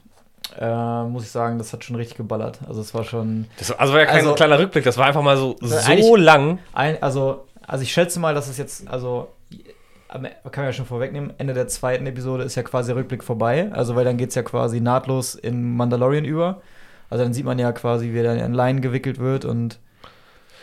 äh, 0.59 1.03
muss 1.05 1.23
ich 1.23 1.31
sagen, 1.31 1.57
das 1.57 1.71
hat 1.73 1.83
schon 1.83 1.95
richtig 1.95 2.17
geballert. 2.17 2.59
Also 2.67 2.81
es 2.81 2.93
war 2.93 3.03
schon 3.03 3.45
Das, 3.57 3.69
war- 3.69 3.79
also 3.79 3.93
war 3.93 3.99
ja 4.01 4.05
kein 4.05 4.17
Also- 4.17 4.33
kleiner 4.33 4.59
Rückblick, 4.59 4.83
das 4.83 4.97
war 4.97 5.05
einfach 5.05 5.21
mal 5.21 5.37
so, 5.37 5.55
war 5.61 5.97
so 5.97 6.15
lang. 6.15 6.59
ein, 6.73 7.01
also, 7.01 7.45
also 7.65 7.83
ich 7.83 7.91
schätze 7.93 8.19
mal, 8.19 8.33
dass 8.35 8.49
es 8.49 8.57
jetzt, 8.57 8.87
also 8.89 9.29
am- 10.09 10.23
kann 10.51 10.63
man 10.63 10.65
ja 10.65 10.73
schon 10.73 10.85
vorwegnehmen, 10.85 11.33
Ende 11.37 11.53
der 11.53 11.67
zweiten 11.69 12.05
Episode 12.05 12.43
ist 12.43 12.55
ja 12.55 12.63
quasi 12.63 12.87
der 12.89 12.97
Rückblick 12.97 13.23
vorbei. 13.23 13.69
Also 13.71 13.95
weil 13.95 14.03
dann 14.05 14.17
geht 14.17 14.29
es 14.29 14.35
ja 14.35 14.43
quasi 14.43 14.81
nahtlos 14.81 15.35
in 15.35 15.75
Mandalorian 15.77 16.25
über. 16.25 16.61
Also 17.09 17.23
dann 17.23 17.33
sieht 17.33 17.45
man 17.45 17.57
ja 17.59 17.71
quasi, 17.71 18.11
wie 18.11 18.17
er 18.19 18.23
dann 18.23 18.37
in 18.39 18.53
Line 18.53 18.81
gewickelt 18.81 19.19
wird 19.19 19.45
und 19.45 19.79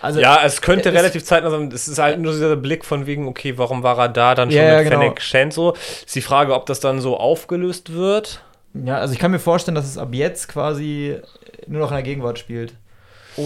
also 0.00 0.20
Ja, 0.20 0.40
es 0.44 0.60
könnte 0.60 0.88
es- 0.90 0.94
relativ 0.94 1.24
zeitnah 1.24 1.50
sein. 1.50 1.70
Es 1.72 1.88
ist 1.88 1.98
halt 1.98 2.18
nur 2.20 2.32
dieser 2.32 2.56
Blick 2.56 2.84
von 2.84 3.06
wegen, 3.06 3.26
okay, 3.28 3.56
warum 3.58 3.82
war 3.82 3.98
er 3.98 4.08
da 4.08 4.34
dann 4.34 4.50
schon 4.50 4.60
Ja, 4.60 4.68
ja, 4.72 4.78
mit 4.78 4.84
genau. 4.88 5.00
Fennec 5.00 5.20
Shand 5.20 5.52
so? 5.52 5.72
Ist 5.72 6.14
die 6.14 6.22
Frage, 6.22 6.54
ob 6.54 6.66
das 6.66 6.80
dann 6.80 7.00
so 7.00 7.16
aufgelöst 7.16 7.92
wird. 7.92 8.42
Ja, 8.74 8.98
also 8.98 9.12
ich 9.12 9.18
kann 9.18 9.30
mir 9.32 9.38
vorstellen, 9.40 9.74
dass 9.74 9.86
es 9.86 9.98
ab 9.98 10.08
jetzt 10.12 10.48
quasi 10.48 11.16
nur 11.66 11.80
noch 11.80 11.90
in 11.90 11.96
der 11.96 12.04
Gegenwart 12.04 12.38
spielt. 12.38 12.74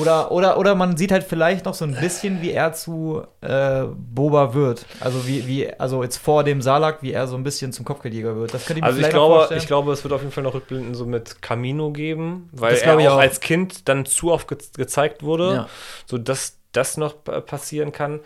Oder, 0.00 0.32
oder, 0.32 0.58
oder 0.58 0.74
man 0.74 0.96
sieht 0.96 1.12
halt 1.12 1.24
vielleicht 1.24 1.64
noch 1.64 1.74
so 1.74 1.84
ein 1.84 1.94
bisschen, 2.00 2.40
wie 2.42 2.50
er 2.52 2.72
zu 2.72 3.22
äh, 3.40 3.84
Boba 3.84 4.54
wird. 4.54 4.86
Also 5.00 5.26
wie, 5.26 5.46
wie, 5.46 5.72
also 5.78 6.02
jetzt 6.02 6.16
vor 6.18 6.42
dem 6.44 6.62
Salak, 6.62 7.02
wie 7.02 7.12
er 7.12 7.26
so 7.26 7.36
ein 7.36 7.44
bisschen 7.44 7.72
zum 7.72 7.84
Kopfgeldjäger 7.84 8.36
wird. 8.36 8.52
Das 8.54 8.64
könnte 8.66 8.78
ich 8.78 8.82
mir 8.82 8.86
Also 8.88 9.00
ich 9.00 9.08
glaube, 9.10 9.34
vorstellen. 9.36 9.60
ich 9.60 9.66
glaube, 9.66 9.92
es 9.92 10.02
wird 10.04 10.12
auf 10.14 10.20
jeden 10.22 10.32
Fall 10.32 10.42
noch 10.44 10.54
Rückblenden 10.54 10.94
so 10.94 11.06
mit 11.06 11.42
Camino 11.42 11.90
geben, 11.92 12.48
weil 12.52 12.72
Das 12.72 12.82
er 12.82 12.96
auch 12.98 13.14
auch. 13.14 13.18
als 13.18 13.40
Kind 13.40 13.88
dann 13.88 14.06
zu 14.06 14.32
oft 14.32 14.48
ge 14.48 14.58
gezeigt 14.76 15.22
wurde, 15.22 15.54
Ja. 15.54 15.68
so 16.06 16.18
dass 16.18 16.58
das 16.72 16.96
noch 16.96 17.22
pa- 17.22 17.40
passieren 17.40 17.92
kann. 17.92 18.20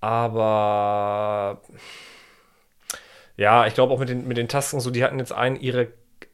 Aber 0.00 1.60
ja, 3.36 3.66
ich 3.66 3.74
glaube 3.74 3.92
auch 3.94 3.98
mit 3.98 4.08
den, 4.08 4.26
mit 4.26 4.36
den 4.36 4.48
Tasken, 4.48 4.80
so 4.80 4.90
die 4.90 5.04
hatten 5.04 5.18
jetzt 5.18 5.32
ein 5.32 5.56
ihre, 5.56 5.88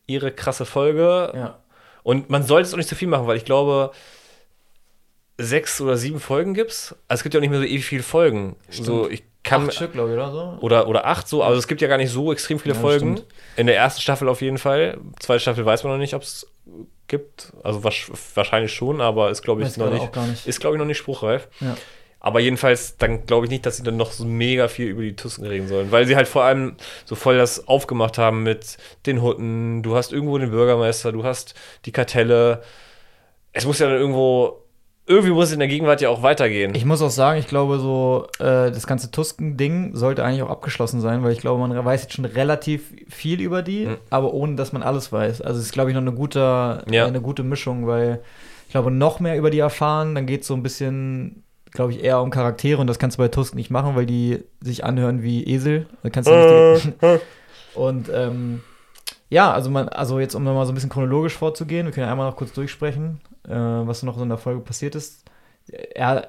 ihre 0.07 0.33
krasse 0.33 0.65
Folge. 0.65 1.33
ja. 1.35 1.59
Und 2.03 2.29
man 2.29 2.43
sollte 2.43 2.67
es 2.69 2.75
auch 2.75 2.77
nicht 2.77 2.89
zu 2.91 2.97
viel 2.97 3.09
machen, 3.09 3.27
weil 3.27 3.39
ich 3.39 3.47
glaube, 3.47 3.91
sechs 5.39 5.81
oder 5.81 5.97
sieben 5.97 6.21
Folgen 6.21 6.55
gibt's. 6.55 6.95
Also 7.09 7.21
es 7.21 7.23
gibt 7.23 7.35
ja 7.35 7.39
auch 7.39 7.43
nicht 7.43 7.51
mehr 7.51 7.61
so 7.61 7.67
ewig 7.67 7.85
viele 7.85 8.03
Folgen. 8.03 8.57
So, 8.71 9.09
ich 9.09 9.23
kann. 9.43 9.65
Acht 9.67 9.75
Stück, 9.75 9.93
glaube 9.93 10.11
ich, 10.11 10.15
oder 10.15 10.31
so. 10.31 10.59
Oder, 10.61 10.89
oder 10.89 11.07
acht 11.07 11.29
so, 11.29 11.43
also 11.43 11.59
es 11.59 11.69
gibt 11.69 11.81
ja 11.81 11.89
gar 11.89 11.99
nicht 11.99 12.11
so 12.11 12.33
extrem 12.33 12.59
viele 12.59 12.75
Ja, 12.75 12.81
Folgen. 12.81 13.17
stimmt. 13.17 13.33
In 13.57 13.67
der 13.67 13.77
ersten 13.77 14.01
Staffel 14.01 14.29
auf 14.29 14.41
jeden 14.43 14.59
Fall. 14.59 14.99
Zweite 15.21 15.41
Staffel 15.41 15.67
weiß 15.67 15.85
man 15.85 15.93
noch 15.93 15.99
nicht, 15.99 16.15
ob 16.15 16.23
es 16.23 16.47
gibt. 17.09 17.53
Also 17.63 17.85
wahrscheinlich 17.85 18.73
schon, 18.73 19.01
aber 19.01 19.31
ist, 19.31 19.43
glaube 19.43 19.63
ich, 19.63 19.69
Weiß 19.69 19.77
noch 19.77 19.91
nicht. 19.91 20.17
nicht. 20.17 20.47
Ist, 20.47 20.61
glaube 20.61 20.77
ich, 20.77 20.79
noch 20.79 20.87
nicht 20.87 20.99
spruchreif. 20.99 21.49
Ja. 21.61 21.77
Aber 22.21 22.41
jedenfalls, 22.41 22.97
dann 22.97 23.27
glaube 23.27 23.45
ich 23.45 23.51
nicht, 23.51 23.67
dass 23.67 23.77
sie 23.77 23.83
dann 23.83 23.99
noch 23.99 24.11
so 24.13 24.25
mega 24.25 24.69
viel 24.69 24.87
über 24.87 25.03
die 25.03 25.15
Tusken 25.15 25.45
reden 25.47 25.69
sollen. 25.69 25.93
Weil 25.93 26.07
sie 26.07 26.17
halt 26.17 26.27
vor 26.27 26.45
allem 26.45 26.77
so 27.05 27.17
voll 27.17 27.37
das 27.37 27.69
aufgemacht 27.69 28.17
haben 28.17 28.43
mit 28.45 28.79
den 29.05 29.21
Hutten. 29.21 29.83
Du 29.83 29.95
hast 29.95 30.11
irgendwo 30.11 30.39
den 30.39 30.51
Bürgermeister, 30.51 31.13
du 31.13 31.23
hast 31.25 31.55
die 31.85 31.93
Kartelle. 31.93 32.63
Es 33.53 33.67
muss 33.67 33.79
ja 33.79 33.89
dann 33.89 33.99
irgendwo. 33.99 34.64
Irgendwie 35.07 35.33
muss 35.33 35.47
es 35.49 35.53
in 35.53 35.59
der 35.59 35.69
Gegenwart 35.69 36.01
ja 36.01 36.09
auch 36.09 36.23
weitergehen. 36.23 36.75
Ich 36.75 36.87
muss 36.87 37.03
auch 37.03 37.11
sagen, 37.11 37.39
ich 37.39 37.47
glaube, 37.47 37.79
so 37.79 38.27
äh, 38.39 38.71
das 38.71 38.87
ganze 38.87 39.11
Tusken-Ding 39.11 39.95
sollte 39.95 40.25
eigentlich 40.25 40.43
auch 40.43 40.49
abgeschlossen 40.51 41.01
sein, 41.03 41.23
weil 41.23 41.33
ich 41.33 41.41
glaube, 41.41 41.61
man 41.67 41.85
weiß 41.85 42.03
jetzt 42.03 42.15
schon 42.15 42.25
relativ 42.25 42.91
viel 43.09 43.41
über 43.43 43.61
die, 43.63 43.85
Mhm. 43.87 43.97
aber 44.09 44.33
ohne, 44.33 44.55
dass 44.55 44.73
man 44.73 44.83
alles 44.83 45.13
weiß. 45.13 45.43
Also 45.43 45.61
es 45.61 45.67
ist, 45.67 45.73
glaube 45.73 45.91
ich, 45.91 45.95
noch 45.95 46.01
eine 46.01 46.13
gute, 46.13 46.39
Ja. 46.91 47.05
äh, 47.05 47.07
eine 47.07 47.21
gute 47.21 47.43
Mischung, 47.43 47.87
weil 47.87 48.23
ich 48.67 48.71
glaube, 48.73 48.91
noch 48.91 49.21
mehr 49.21 49.37
über 49.37 49.51
die 49.51 49.59
erfahren, 49.59 50.15
dann 50.15 50.25
geht 50.27 50.41
es 50.41 50.47
so 50.47 50.55
ein 50.55 50.63
bisschen, 50.63 51.45
glaube 51.73 51.93
ich, 51.93 52.03
eher 52.03 52.21
um 52.23 52.31
Charaktere 52.31 52.81
und 52.81 52.87
das 52.87 52.99
kannst 52.99 53.19
du 53.19 53.23
bei 53.23 53.29
Tusken 53.29 53.59
nicht 53.59 53.71
machen, 53.71 53.97
weil 53.97 54.07
die 54.07 54.43
sich 54.63 54.85
anhören 54.85 55.23
wie 55.23 55.45
Esel. 55.45 55.87
Da 56.03 56.09
kannst 56.09 56.31
du 56.31 56.35
nicht 56.35 56.95
die, 57.03 57.19
und 57.79 58.09
ähm, 58.13 58.63
ja, 59.29 59.53
also 59.53 59.69
man, 59.71 59.89
also 59.91 60.19
jetzt 60.19 60.35
um 60.35 60.45
nochmal 60.45 60.65
so 60.65 60.73
ein 60.73 60.75
bisschen 60.77 60.91
chronologisch 60.91 61.37
vorzugehen, 61.37 61.85
wir 61.87 61.93
können 61.93 62.07
ja 62.07 62.11
einmal 62.13 62.29
noch 62.31 62.37
kurz 62.37 62.53
durchsprechen, 62.55 63.21
äh, 63.49 63.53
was 63.53 64.03
noch 64.03 64.17
so 64.17 64.23
in 64.23 64.29
der 64.29 64.39
Folge 64.39 64.61
passiert 64.61 64.95
ist. 64.95 65.25
Er, 65.95 66.29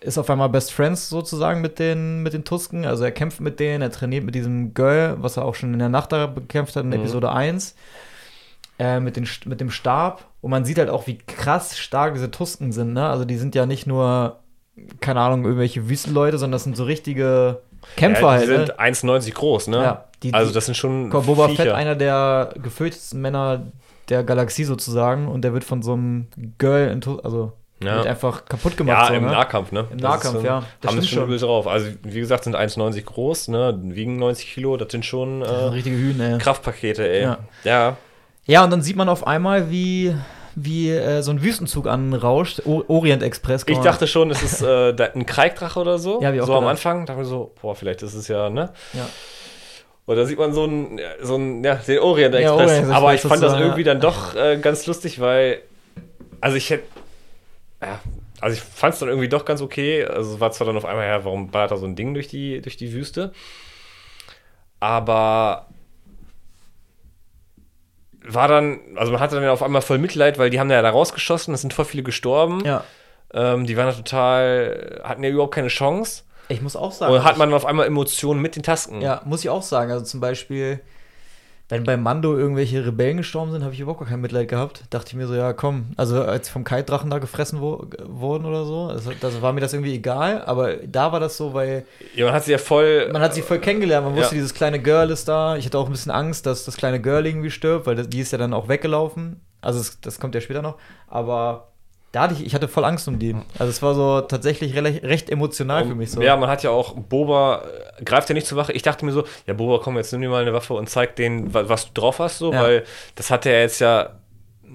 ist 0.00 0.18
auf 0.18 0.28
einmal 0.28 0.48
Best 0.48 0.72
Friends 0.72 1.08
sozusagen 1.08 1.60
mit 1.60 1.78
den, 1.78 2.22
mit 2.22 2.32
den 2.32 2.44
Tusken. 2.44 2.84
Also 2.84 3.04
er 3.04 3.12
kämpft 3.12 3.40
mit 3.40 3.60
denen, 3.60 3.80
er 3.82 3.90
trainiert 3.92 4.24
mit 4.24 4.34
diesem 4.34 4.74
Girl, 4.74 5.16
was 5.18 5.36
er 5.36 5.44
auch 5.44 5.54
schon 5.54 5.72
in 5.72 5.78
der 5.78 5.88
Nacht 5.88 6.12
da 6.12 6.26
bekämpft 6.26 6.74
hat 6.76 6.82
in 6.84 6.88
Mhm. 6.90 6.96
Episode 6.96 7.30
1. 7.32 7.74
Äh, 8.78 9.00
mit, 9.00 9.16
den, 9.16 9.28
mit 9.44 9.60
dem 9.60 9.70
Stab. 9.70 10.24
Und 10.40 10.50
man 10.50 10.64
sieht 10.64 10.78
halt 10.78 10.90
auch, 10.90 11.06
wie 11.06 11.18
krass 11.18 11.78
stark 11.78 12.14
diese 12.14 12.30
Tusken 12.30 12.72
sind. 12.72 12.92
Ne? 12.94 13.08
Also 13.08 13.24
die 13.24 13.36
sind 13.36 13.54
ja 13.54 13.64
nicht 13.66 13.86
nur, 13.86 14.40
keine 15.00 15.20
Ahnung, 15.20 15.44
irgendwelche 15.44 15.88
Wüstenleute, 15.88 16.38
sondern 16.38 16.52
das 16.52 16.64
sind 16.64 16.76
so 16.76 16.84
richtige 16.84 17.60
Kämpfer 17.96 18.22
ja, 18.22 18.28
halt. 18.30 18.42
die 18.42 18.46
sind 18.46 18.68
Ne? 18.68 18.78
1,90 18.78 19.34
groß, 19.34 19.68
ne? 19.68 19.76
Ja, 19.82 20.04
die- 20.22 20.34
also 20.34 20.52
das 20.52 20.66
sind 20.66 20.74
schon 20.76 21.10
Boba 21.10 21.48
Viecher. 21.48 21.64
Fett, 21.64 21.72
einer 21.72 21.94
der 21.94 22.54
gefürchtetsten 22.60 23.20
Männer 23.20 23.66
der 24.08 24.24
Galaxie 24.24 24.64
sozusagen. 24.64 25.28
Und 25.28 25.42
der 25.42 25.52
wird 25.52 25.64
von 25.64 25.82
so 25.82 25.92
einem 25.94 26.26
Girl, 26.58 26.98
also 27.22 27.52
Ja. 27.82 27.96
wird 27.96 28.06
einfach 28.06 28.44
kaputt 28.44 28.76
gemacht. 28.76 29.02
Ja, 29.02 29.06
so, 29.08 29.14
im 29.14 29.24
ne? 29.24 29.30
Nahkampf, 29.30 29.72
ne? 29.72 29.86
Im 29.90 29.98
Das 29.98 30.02
Nahkampf, 30.10 30.24
ist 30.24 30.32
schon, 30.32 30.44
ja. 30.44 30.62
Das 30.80 30.90
haben 30.90 31.02
stimmt 31.02 31.10
schon 31.10 31.24
übel 31.24 31.38
drauf. 31.38 31.66
Also, 31.66 31.88
wie 32.02 32.20
gesagt, 32.20 32.44
sind 32.44 32.54
1,90 32.56 33.04
groß, 33.04 33.48
ne? 33.48 33.78
Wiegen 33.82 34.16
90 34.18 34.52
Kilo, 34.54 34.76
das 34.76 34.92
sind 34.92 35.04
schon 35.04 35.42
äh, 35.42 35.46
richtige 35.48 35.96
Hühner. 35.96 36.38
Kraftpakete, 36.38 37.08
ey. 37.08 37.22
Ja. 37.22 37.38
ja. 37.64 37.96
Ja, 38.46 38.64
und 38.64 38.70
dann 38.70 38.82
sieht 38.82 38.96
man 38.96 39.08
auf 39.08 39.24
einmal, 39.26 39.70
wie, 39.70 40.14
wie 40.56 40.90
äh, 40.90 41.22
so 41.22 41.30
ein 41.30 41.42
Wüstenzug 41.42 41.86
anrauscht. 41.86 42.62
O 42.66 42.82
Orient 42.88 43.22
Express. 43.22 43.64
Ich 43.68 43.78
dachte 43.78 44.06
schon, 44.08 44.30
es 44.30 44.42
ist 44.42 44.62
äh, 44.62 44.94
ein 45.14 45.26
Kreikdrache 45.26 45.78
oder 45.78 45.98
so. 45.98 46.20
Ja, 46.20 46.32
ich 46.32 46.40
auch 46.40 46.46
so 46.46 46.54
am 46.54 46.60
gedacht. 46.60 46.72
Anfang 46.72 47.06
dachte 47.06 47.22
ich 47.22 47.28
so, 47.28 47.52
boah, 47.62 47.74
vielleicht 47.76 48.02
ist 48.02 48.14
es 48.14 48.26
ja, 48.28 48.50
ne? 48.50 48.70
Ja. 48.92 49.06
Und 50.04 50.16
da 50.16 50.24
sieht 50.24 50.38
man 50.38 50.52
so 50.52 50.64
ein, 50.64 50.98
ja, 50.98 51.10
so 51.20 51.36
ein, 51.36 51.62
ja, 51.62 51.76
den 51.76 52.00
Orient 52.00 52.34
Ja, 52.34 52.40
Express. 52.40 52.58
Orient 52.58 52.78
Express 52.78 52.96
Aber 52.96 53.14
ich 53.14 53.20
fand 53.20 53.42
das 53.42 53.60
irgendwie 53.60 53.82
ja. 53.82 53.94
dann 53.94 54.00
doch 54.00 54.34
äh, 54.34 54.58
ganz 54.58 54.86
lustig, 54.86 55.20
weil, 55.20 55.60
also 56.40 56.56
ich 56.56 56.70
hätte, 56.70 56.84
ja, 57.80 58.00
also 58.40 58.56
ich 58.56 58.62
fand 58.62 58.94
es 58.94 59.00
dann 59.00 59.08
irgendwie 59.08 59.28
doch 59.28 59.44
ganz 59.44 59.62
okay. 59.62 60.04
Also 60.04 60.34
es 60.34 60.40
war 60.40 60.50
zwar 60.50 60.66
dann 60.66 60.76
auf 60.76 60.84
einmal, 60.84 61.06
ja, 61.06 61.24
warum 61.24 61.50
ballert 61.50 61.70
da 61.70 61.76
so 61.76 61.86
ein 61.86 61.94
Ding 61.94 62.14
durch 62.14 62.26
die, 62.26 62.60
durch 62.60 62.76
die 62.76 62.92
Wüste? 62.92 63.32
Aber 64.80 65.68
war 68.24 68.48
dann, 68.48 68.80
also 68.96 69.12
man 69.12 69.20
hatte 69.20 69.36
dann 69.36 69.48
auf 69.48 69.62
einmal 69.62 69.82
voll 69.82 69.98
Mitleid, 69.98 70.38
weil 70.38 70.50
die 70.50 70.58
haben 70.58 70.70
ja 70.70 70.82
da 70.82 70.90
rausgeschossen, 70.90 71.54
es 71.54 71.60
sind 71.60 71.72
voll 71.72 71.84
viele 71.84 72.02
gestorben. 72.02 72.64
Ja. 72.64 72.84
Ähm, 73.32 73.66
die 73.66 73.76
waren 73.76 73.88
ja 73.88 73.94
total, 73.94 75.00
hatten 75.04 75.22
ja 75.22 75.30
überhaupt 75.30 75.54
keine 75.54 75.68
Chance. 75.68 76.24
Ich 76.52 76.62
muss 76.62 76.76
auch 76.76 76.92
sagen. 76.92 77.12
Und 77.12 77.24
hat 77.24 77.36
man 77.38 77.52
auf 77.54 77.66
einmal 77.66 77.86
Emotionen 77.86 78.40
mit 78.40 78.56
den 78.56 78.62
Tasken. 78.62 79.00
Ja, 79.00 79.22
muss 79.24 79.40
ich 79.42 79.50
auch 79.50 79.62
sagen. 79.62 79.90
Also 79.90 80.04
zum 80.04 80.20
Beispiel, 80.20 80.80
wenn 81.68 81.84
bei 81.84 81.96
Mando 81.96 82.36
irgendwelche 82.36 82.84
Rebellen 82.84 83.16
gestorben 83.16 83.50
sind, 83.52 83.64
habe 83.64 83.72
ich 83.72 83.80
überhaupt 83.80 84.00
gar 84.00 84.08
kein 84.08 84.20
Mitleid 84.20 84.48
gehabt. 84.48 84.84
Dachte 84.90 85.08
ich 85.08 85.14
mir 85.14 85.26
so, 85.26 85.34
ja, 85.34 85.54
komm. 85.54 85.86
Also 85.96 86.22
als 86.22 86.50
vom 86.50 86.64
Kite-Drachen 86.64 87.08
da 87.08 87.18
gefressen 87.18 87.60
wo, 87.62 87.86
wurden 88.04 88.44
oder 88.44 88.64
so, 88.66 88.88
also, 88.88 89.10
das 89.18 89.40
war 89.40 89.54
mir 89.54 89.60
das 89.60 89.72
irgendwie 89.72 89.94
egal. 89.94 90.42
Aber 90.44 90.76
da 90.76 91.12
war 91.12 91.20
das 91.20 91.36
so, 91.38 91.54
weil 91.54 91.86
Ja, 92.14 92.26
man 92.26 92.34
hat 92.34 92.44
sie 92.44 92.52
ja 92.52 92.58
voll. 92.58 93.08
man 93.12 93.22
hat 93.22 93.32
sie 93.32 93.40
voll 93.42 93.58
kennengelernt. 93.58 94.06
Man 94.06 94.14
wusste, 94.14 94.34
Ja. 94.34 94.40
dieses 94.40 94.52
kleine 94.52 94.80
Girl 94.80 95.10
ist 95.10 95.26
da. 95.28 95.56
Ich 95.56 95.64
hatte 95.64 95.78
auch 95.78 95.86
ein 95.86 95.92
bisschen 95.92 96.12
Angst, 96.12 96.44
dass 96.44 96.64
das 96.66 96.76
kleine 96.76 97.00
Girl 97.00 97.24
irgendwie 97.26 97.50
stirbt, 97.50 97.86
weil 97.86 97.96
das, 97.96 98.08
die 98.10 98.20
ist 98.20 98.32
ja 98.32 98.38
dann 98.38 98.52
auch 98.52 98.68
weggelaufen. 98.68 99.40
Also 99.62 99.80
es, 99.80 99.98
das 100.00 100.20
kommt 100.20 100.34
ja 100.34 100.40
später 100.42 100.60
noch. 100.60 100.76
Aber 101.08 101.68
da 102.12 102.22
hatte 102.22 102.34
ich, 102.34 102.44
ich 102.46 102.54
hatte 102.54 102.68
voll 102.68 102.84
Angst 102.84 103.08
um 103.08 103.18
die. 103.18 103.34
Also 103.58 103.70
es 103.70 103.82
war 103.82 103.94
so 103.94 104.20
tatsächlich 104.20 104.74
recht, 104.76 105.30
emotional 105.30 105.86
für 105.86 105.94
mich 105.94 106.10
so. 106.10 106.20
Ja, 106.22 106.36
man 106.36 106.48
hat 106.50 106.62
ja 106.62 106.70
auch 106.70 106.94
Boba, 106.94 107.62
äh, 107.98 108.04
greift 108.04 108.28
ja 108.28 108.34
nicht 108.34 108.46
zur 108.46 108.58
Wache. 108.58 108.72
Ich 108.72 108.82
dachte 108.82 109.04
mir 109.04 109.12
so, 109.12 109.24
ja, 109.46 109.54
Boba, 109.54 109.80
komm, 109.82 109.96
jetzt 109.96 110.12
nimm 110.12 110.20
dir 110.20 110.28
mal 110.28 110.42
eine 110.42 110.52
Waffe 110.52 110.74
und 110.74 110.88
zeig 110.90 111.16
denen, 111.16 111.52
wa- 111.54 111.64
was 111.68 111.86
du 111.86 111.92
drauf 112.00 112.18
hast, 112.18 112.38
so, 112.38 112.52
Ja. 112.52 112.62
weil 112.62 112.84
das 113.14 113.30
hat 113.30 113.46
er 113.46 113.60
jetzt 113.62 113.80
ja 113.80 114.10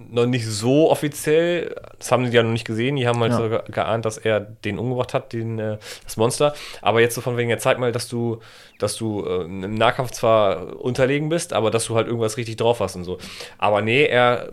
noch 0.09 0.25
nicht 0.25 0.45
so 0.45 0.89
offiziell, 0.91 1.75
das 1.99 2.11
haben 2.11 2.23
die 2.25 2.31
ja 2.31 2.43
noch 2.43 2.51
nicht 2.51 2.65
gesehen, 2.65 2.95
die 2.95 3.07
haben 3.07 3.19
halt 3.19 3.31
Ja. 3.33 3.37
so 3.37 3.49
ge- 3.49 3.61
geahnt, 3.71 4.05
dass 4.05 4.17
er 4.17 4.39
den 4.39 4.79
umgebracht 4.79 5.13
hat, 5.13 5.33
den, 5.33 5.59
äh, 5.59 5.77
das 6.03 6.17
Monster. 6.17 6.53
Aber 6.81 7.01
jetzt 7.01 7.15
so 7.15 7.21
von 7.21 7.37
wegen, 7.37 7.49
ja, 7.49 7.57
zeig 7.57 7.77
mal, 7.79 7.91
dass 7.91 8.07
du, 8.07 8.39
dass 8.79 8.95
du 8.95 9.25
äh, 9.25 9.43
im 9.43 9.73
Nahkampf 9.75 10.11
zwar 10.11 10.79
unterlegen 10.81 11.29
bist, 11.29 11.53
aber 11.53 11.71
dass 11.71 11.85
du 11.85 11.95
halt 11.95 12.07
irgendwas 12.07 12.37
richtig 12.37 12.55
drauf 12.57 12.79
hast 12.79 12.95
und 12.95 13.03
so. 13.03 13.17
Aber 13.57 13.81
nee, 13.81 14.05
er 14.05 14.49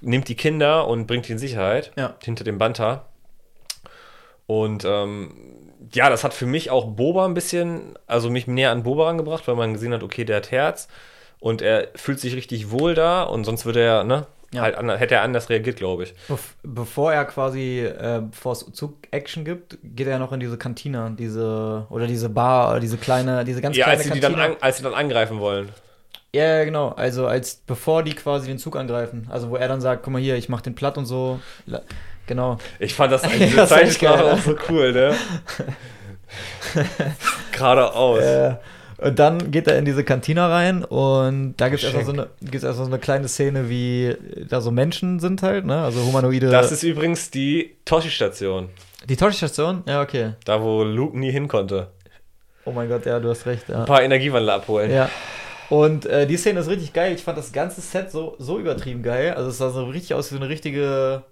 nimmt 0.00 0.28
die 0.28 0.34
Kinder 0.36 0.86
und 0.88 1.06
bringt 1.06 1.28
die 1.28 1.32
in 1.32 1.38
Sicherheit 1.38 1.92
Ja. 1.96 2.14
hinter 2.22 2.44
dem 2.44 2.58
Banta. 2.58 3.04
Und 4.46 4.84
ähm, 4.84 5.32
ja, 5.92 6.08
das 6.08 6.24
hat 6.24 6.34
für 6.34 6.46
mich 6.46 6.70
auch 6.70 6.86
Boba 6.86 7.24
ein 7.26 7.34
bisschen, 7.34 7.94
also 8.06 8.30
mich 8.30 8.46
näher 8.46 8.70
an 8.70 8.82
Boba 8.82 9.08
angebracht, 9.10 9.46
weil 9.48 9.56
man 9.56 9.72
gesehen 9.72 9.92
hat, 9.92 10.02
okay, 10.02 10.24
der 10.24 10.36
hat 10.36 10.50
Herz 10.50 10.88
und 11.40 11.62
er 11.62 11.88
fühlt 11.96 12.20
sich 12.20 12.34
richtig 12.34 12.70
wohl 12.70 12.94
da 12.94 13.22
und 13.24 13.44
sonst 13.44 13.66
würde 13.66 13.80
er, 13.82 14.04
ne, 14.04 14.26
Ja. 14.52 14.62
halt 14.62 14.76
anders, 14.76 15.00
hätte 15.00 15.16
er 15.16 15.22
anders 15.22 15.48
reagiert, 15.50 15.76
glaube 15.76 16.04
ich. 16.04 16.14
Bevor 16.62 17.12
er 17.12 17.24
quasi, 17.24 17.80
äh, 17.80 18.22
bevor 18.30 18.52
es 18.52 18.60
Zug-Action 18.72 19.44
gibt, 19.44 19.76
geht 19.82 20.06
er 20.06 20.18
noch 20.18 20.32
in 20.32 20.40
diese 20.40 20.56
Kantine, 20.56 21.14
diese, 21.18 21.86
oder 21.90 22.06
diese 22.06 22.28
Bar, 22.28 22.70
oder 22.70 22.80
diese 22.80 22.96
kleine, 22.96 23.44
diese 23.44 23.60
ganz 23.60 23.76
Ja, 23.76 23.84
kleine 23.86 23.98
als 23.98 24.04
sie, 24.06 24.12
die 24.12 24.20
dann 24.20 24.34
Kantine. 24.36 24.56
an, 24.56 24.62
als 24.62 24.76
sie 24.78 24.82
dann 24.84 24.94
angreifen 24.94 25.40
wollen. 25.40 25.70
ja, 26.32 26.44
ja, 26.58 26.64
genau, 26.64 26.90
also 26.90 27.26
als, 27.26 27.56
bevor 27.66 28.02
die 28.02 28.14
quasi 28.14 28.46
den 28.46 28.58
Zug 28.58 28.76
angreifen. 28.76 29.26
Also 29.30 29.50
wo 29.50 29.56
er 29.56 29.68
dann 29.68 29.80
sagt, 29.80 30.02
guck 30.04 30.12
mal 30.12 30.22
hier, 30.22 30.36
ich 30.36 30.48
mach 30.48 30.60
den 30.60 30.74
platt 30.74 30.96
und 30.96 31.06
so. 31.06 31.40
Genau. 32.26 32.58
Ich 32.78 32.94
fand 32.94 33.12
das, 33.12 33.22
Ja, 33.38 33.66
diese 33.66 33.98
geil, 33.98 34.22
auch 34.32 34.38
so 34.38 34.56
cool, 34.68 34.92
ne? 34.92 35.14
Geradeaus. 37.52 38.20
Äh, 38.20 38.56
und 38.98 39.18
dann 39.18 39.50
geht 39.50 39.66
er 39.66 39.78
in 39.78 39.84
diese 39.84 40.04
Kantine 40.04 40.48
rein 40.48 40.84
und 40.84 41.54
da 41.56 41.68
gibt 41.68 41.82
es 41.82 41.84
erstmal 41.84 42.04
so 42.04 42.12
eine, 42.12 42.28
gibt's 42.40 42.64
erstmal 42.64 42.86
so 42.86 42.92
eine 42.92 42.98
kleine 42.98 43.28
Szene, 43.28 43.68
wie 43.68 44.16
da 44.48 44.60
so 44.60 44.70
Menschen 44.70 45.20
sind 45.20 45.42
halt, 45.42 45.66
ne? 45.66 45.82
Also 45.82 46.04
humanoide. 46.04 46.50
Das 46.50 46.72
ist 46.72 46.82
übrigens 46.82 47.30
die 47.30 47.76
Toshi-Station, 47.84 48.70
die 49.08 49.16
Toshi-Station? 49.16 49.82
Ja, 49.86 50.02
okay. 50.02 50.32
da 50.44 50.62
wo 50.62 50.82
Luke 50.82 51.18
nie 51.18 51.30
hin 51.30 51.48
konnte. 51.48 51.88
Oh 52.64 52.72
mein 52.72 52.88
Gott, 52.88 53.06
ja, 53.06 53.20
du 53.20 53.30
hast 53.30 53.46
recht. 53.46 53.68
Ja. 53.68 53.80
Ein 53.80 53.84
paar 53.84 54.02
Energiewandler 54.02 54.54
abholen. 54.54 54.90
Ja. 54.90 55.08
Und 55.68 56.06
äh, 56.06 56.26
die 56.26 56.36
Szene 56.36 56.60
ist 56.60 56.68
richtig 56.68 56.92
geil. 56.92 57.14
Ich 57.14 57.22
fand 57.22 57.38
das 57.38 57.52
ganze 57.52 57.80
Set 57.80 58.10
so, 58.10 58.34
so 58.38 58.58
übertrieben 58.58 59.02
geil. 59.02 59.34
Also 59.34 59.50
es 59.50 59.58
sah 59.58 59.70
so 59.70 59.84
richtig 59.84 60.14
aus 60.14 60.30
wie 60.30 60.36
so 60.36 60.40
eine 60.40 60.48
richtige, 60.48 61.22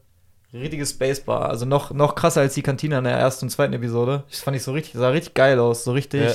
richtige 0.52 0.86
Spacebar. 0.86 1.48
Also 1.48 1.66
noch, 1.66 1.92
noch 1.92 2.14
krasser 2.14 2.40
als 2.40 2.54
die 2.54 2.62
Kantine 2.62 2.98
in 2.98 3.04
der 3.04 3.14
ersten 3.14 3.46
und 3.46 3.50
zweiten 3.50 3.72
Episode. 3.72 4.24
Das 4.30 4.40
fand 4.40 4.56
ich 4.56 4.62
so 4.62 4.72
richtig, 4.72 4.94
sah 4.94 5.10
richtig 5.10 5.34
geil 5.34 5.58
aus. 5.58 5.84
So 5.84 5.92
richtig. 5.92 6.22
Ja. 6.22 6.34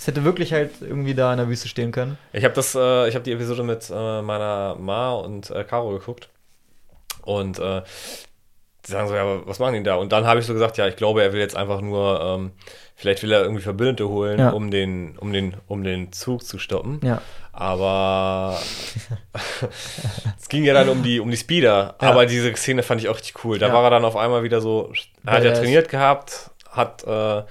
Es 0.00 0.06
hätte 0.06 0.24
wirklich 0.24 0.54
halt 0.54 0.70
irgendwie 0.80 1.12
da 1.14 1.30
in 1.30 1.36
der 1.36 1.48
Wüste 1.48 1.68
stehen 1.68 1.92
können. 1.92 2.16
Ich 2.32 2.42
habe 2.44 2.54
das, 2.54 2.74
äh, 2.74 3.06
ich 3.06 3.14
habe 3.14 3.22
die 3.22 3.32
Episode 3.32 3.62
mit 3.62 3.90
äh, 3.94 4.22
meiner 4.22 4.74
Ma 4.80 5.12
und 5.12 5.50
äh, 5.50 5.62
Caro 5.62 5.90
geguckt 5.90 6.30
und 7.20 7.58
äh, 7.58 7.82
die 8.86 8.92
sagen 8.92 9.08
so, 9.08 9.14
ja, 9.14 9.20
aber 9.20 9.46
was 9.46 9.58
machen 9.58 9.74
die 9.74 9.82
da? 9.82 9.96
Und 9.96 10.10
dann 10.10 10.24
habe 10.24 10.40
ich 10.40 10.46
so 10.46 10.54
gesagt, 10.54 10.78
ja, 10.78 10.88
ich 10.88 10.96
glaube, 10.96 11.22
er 11.22 11.34
will 11.34 11.40
jetzt 11.40 11.54
einfach 11.54 11.82
nur, 11.82 12.18
ähm, 12.18 12.52
vielleicht 12.96 13.22
will 13.22 13.30
er 13.30 13.42
irgendwie 13.42 13.60
Verbündete 13.60 14.08
holen, 14.08 14.38
Ja. 14.38 14.50
um 14.52 14.70
den, 14.70 15.18
um 15.18 15.34
den, 15.34 15.54
um 15.66 15.84
den 15.84 16.12
Zug 16.12 16.44
zu 16.46 16.58
stoppen. 16.58 16.98
Ja. 17.04 17.20
Aber 17.52 18.58
es 20.40 20.48
ging 20.48 20.64
ja 20.64 20.72
dann 20.72 20.88
um 20.88 21.02
die, 21.02 21.20
um 21.20 21.30
die 21.30 21.36
Speeder. 21.36 21.96
Ja. 22.00 22.08
Aber 22.08 22.24
diese 22.24 22.56
Szene 22.56 22.82
fand 22.82 23.02
ich 23.02 23.10
auch 23.10 23.16
richtig 23.16 23.44
cool. 23.44 23.58
Da 23.58 23.70
war 23.70 23.84
er 23.84 23.90
dann 23.90 24.06
auf 24.06 24.16
einmal 24.16 24.44
wieder 24.44 24.62
so, 24.62 24.90
er 25.26 25.32
hat 25.34 25.44
ja 25.44 25.52
trainiert 25.52 25.90
gehabt, 25.90 26.50
hat, 26.70 27.04
äh, 27.04 27.42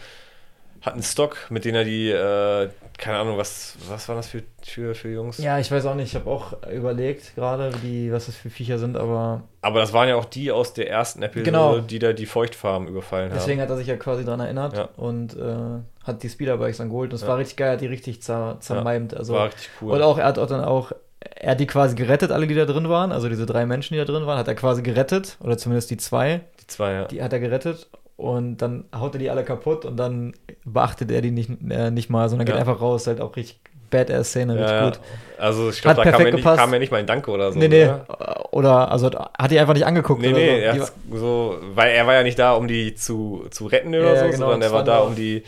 hat 0.82 0.94
einen 0.94 1.04
Stock, 1.04 1.38
mit 1.50 1.66
dem 1.66 1.76
er 1.76 1.84
die, 1.84 2.10
äh, 2.10 2.70
keine 2.98 3.18
Ahnung, 3.20 3.38
was, 3.38 3.76
was 3.90 4.08
waren 4.08 4.18
das 4.18 4.28
für, 4.28 4.44
für, 4.62 4.94
für 4.96 5.10
Jungs? 5.10 5.38
Ja, 5.38 5.60
ich 5.60 5.72
weiß 5.72 5.86
auch 5.86 5.96
nicht. 5.96 6.08
Ich 6.10 6.16
habe 6.16 6.30
auch 6.30 6.54
überlegt 6.72 7.36
gerade, 7.36 7.72
wie, 7.82 8.12
was 8.12 8.28
das 8.28 8.36
für 8.36 8.50
Viecher 8.50 8.78
sind, 8.80 8.98
aber 8.98 9.44
Aber 9.62 9.80
das 9.80 9.94
waren 9.94 10.08
ja 10.10 10.16
auch 10.16 10.26
die 10.26 10.52
aus 10.52 10.74
der 10.74 10.90
ersten 10.90 11.22
Episode, 11.24 11.44
Genau. 11.46 11.78
die 11.80 12.00
da 12.00 12.14
die 12.14 12.26
Feuchtfarmen 12.26 12.88
überfallen 12.88 13.32
deswegen 13.34 13.60
haben. 13.62 13.68
hat 13.70 13.74
er 13.74 13.78
sich 13.78 13.88
ja 13.88 13.98
quasi 13.98 14.24
daran 14.26 14.40
erinnert 14.42 14.76
Ja. 14.78 14.90
und 14.98 15.36
äh, 15.38 15.80
hat 16.04 16.24
die 16.24 16.30
Speederbikes 16.30 16.78
dann 16.78 16.90
geholt. 16.90 17.12
Und 17.12 17.16
es 17.16 17.22
Ja. 17.24 17.28
war 17.28 17.38
richtig 17.38 17.58
geil, 17.58 17.74
hat 17.74 17.82
die 17.82 17.88
richtig 17.88 18.22
zer, 18.22 18.58
zermalmt. 18.60 19.16
Also, 19.16 19.34
War 19.34 19.48
richtig 19.48 19.70
cool. 19.82 19.92
Und 19.94 20.02
auch, 20.02 20.18
er 20.18 20.26
hat 20.26 20.40
auch 20.40 20.48
dann 20.48 20.64
auch, 20.64 20.92
er 21.36 21.52
hat 21.52 21.60
die 21.60 21.68
quasi 21.68 21.96
gerettet, 21.96 22.32
alle, 22.32 22.48
die 22.48 22.56
da 22.56 22.66
drin 22.66 22.88
waren. 22.90 23.12
Also 23.12 23.28
diese 23.30 23.46
drei 23.46 23.66
Menschen, 23.66 23.94
die 23.94 24.00
da 24.00 24.06
drin 24.06 24.26
waren, 24.26 24.38
hat 24.38 24.48
er 24.48 24.56
quasi 24.56 24.82
gerettet. 24.82 25.38
Oder 25.42 25.58
zumindest 25.58 25.90
die 25.92 25.98
zwei, 25.98 26.42
die 26.62 26.68
zwei, 26.68 26.92
ja. 26.94 27.06
die 27.06 27.22
hat 27.22 27.34
er 27.34 27.40
gerettet. 27.40 27.88
Und 28.20 28.58
dann 28.58 28.84
haut 28.94 29.16
er 29.16 29.20
die 29.20 29.30
alle 29.30 29.46
kaputt 29.46 29.86
und 29.86 29.96
dann 29.96 30.34
beachtet 30.66 31.10
er 31.10 31.22
die 31.22 31.32
nicht, 31.32 31.50
äh, 31.70 31.90
nicht 31.90 32.10
mal, 32.10 32.28
sondern 32.28 32.46
geht 32.46 32.56
Ja. 32.56 32.60
einfach 32.60 32.82
raus. 32.82 33.08
Halt 33.08 33.22
auch 33.22 33.34
richtig 33.38 33.62
Badass-Szene, 33.90 34.56
richtig 34.56 34.72
ja, 34.72 34.90
gut. 34.90 35.00
Also 35.38 35.70
ich 35.70 35.82
glaube, 35.82 36.04
da 36.04 36.12
kam 36.12 36.26
ja, 36.26 36.32
nicht, 36.34 36.44
kam 36.44 36.74
ja 36.74 36.80
nicht 36.80 36.92
mal 36.92 36.98
ein 36.98 37.08
Danke 37.08 37.32
oder 37.32 37.54
so. 37.54 37.58
nee, 37.58 37.70
nee. 37.70 37.86
Oder? 37.86 38.54
Oder, 38.54 38.92
also 38.92 39.10
hat 39.10 39.52
die 39.52 39.58
einfach 39.58 39.74
nicht 39.74 39.86
angeguckt. 39.86 40.22
Nee, 40.22 40.32
oder 40.32 40.38
nee, 40.38 40.78
so. 40.78 40.84
er 41.14 41.18
so, 41.18 41.60
weil 41.76 41.92
er 41.92 42.06
war 42.08 42.14
ja 42.16 42.24
nicht 42.24 42.38
da, 42.38 42.56
um 42.56 42.68
die 42.68 42.94
zu, 42.94 43.46
zu 43.52 43.68
retten 43.68 43.96
oder 43.96 44.14
Ja, 44.14 44.20
so, 44.20 44.26
genau, 44.26 44.38
sondern 44.38 44.62
er 44.64 44.72
war 44.74 44.84
da, 44.84 45.00
um 45.00 45.16
die, 45.16 45.44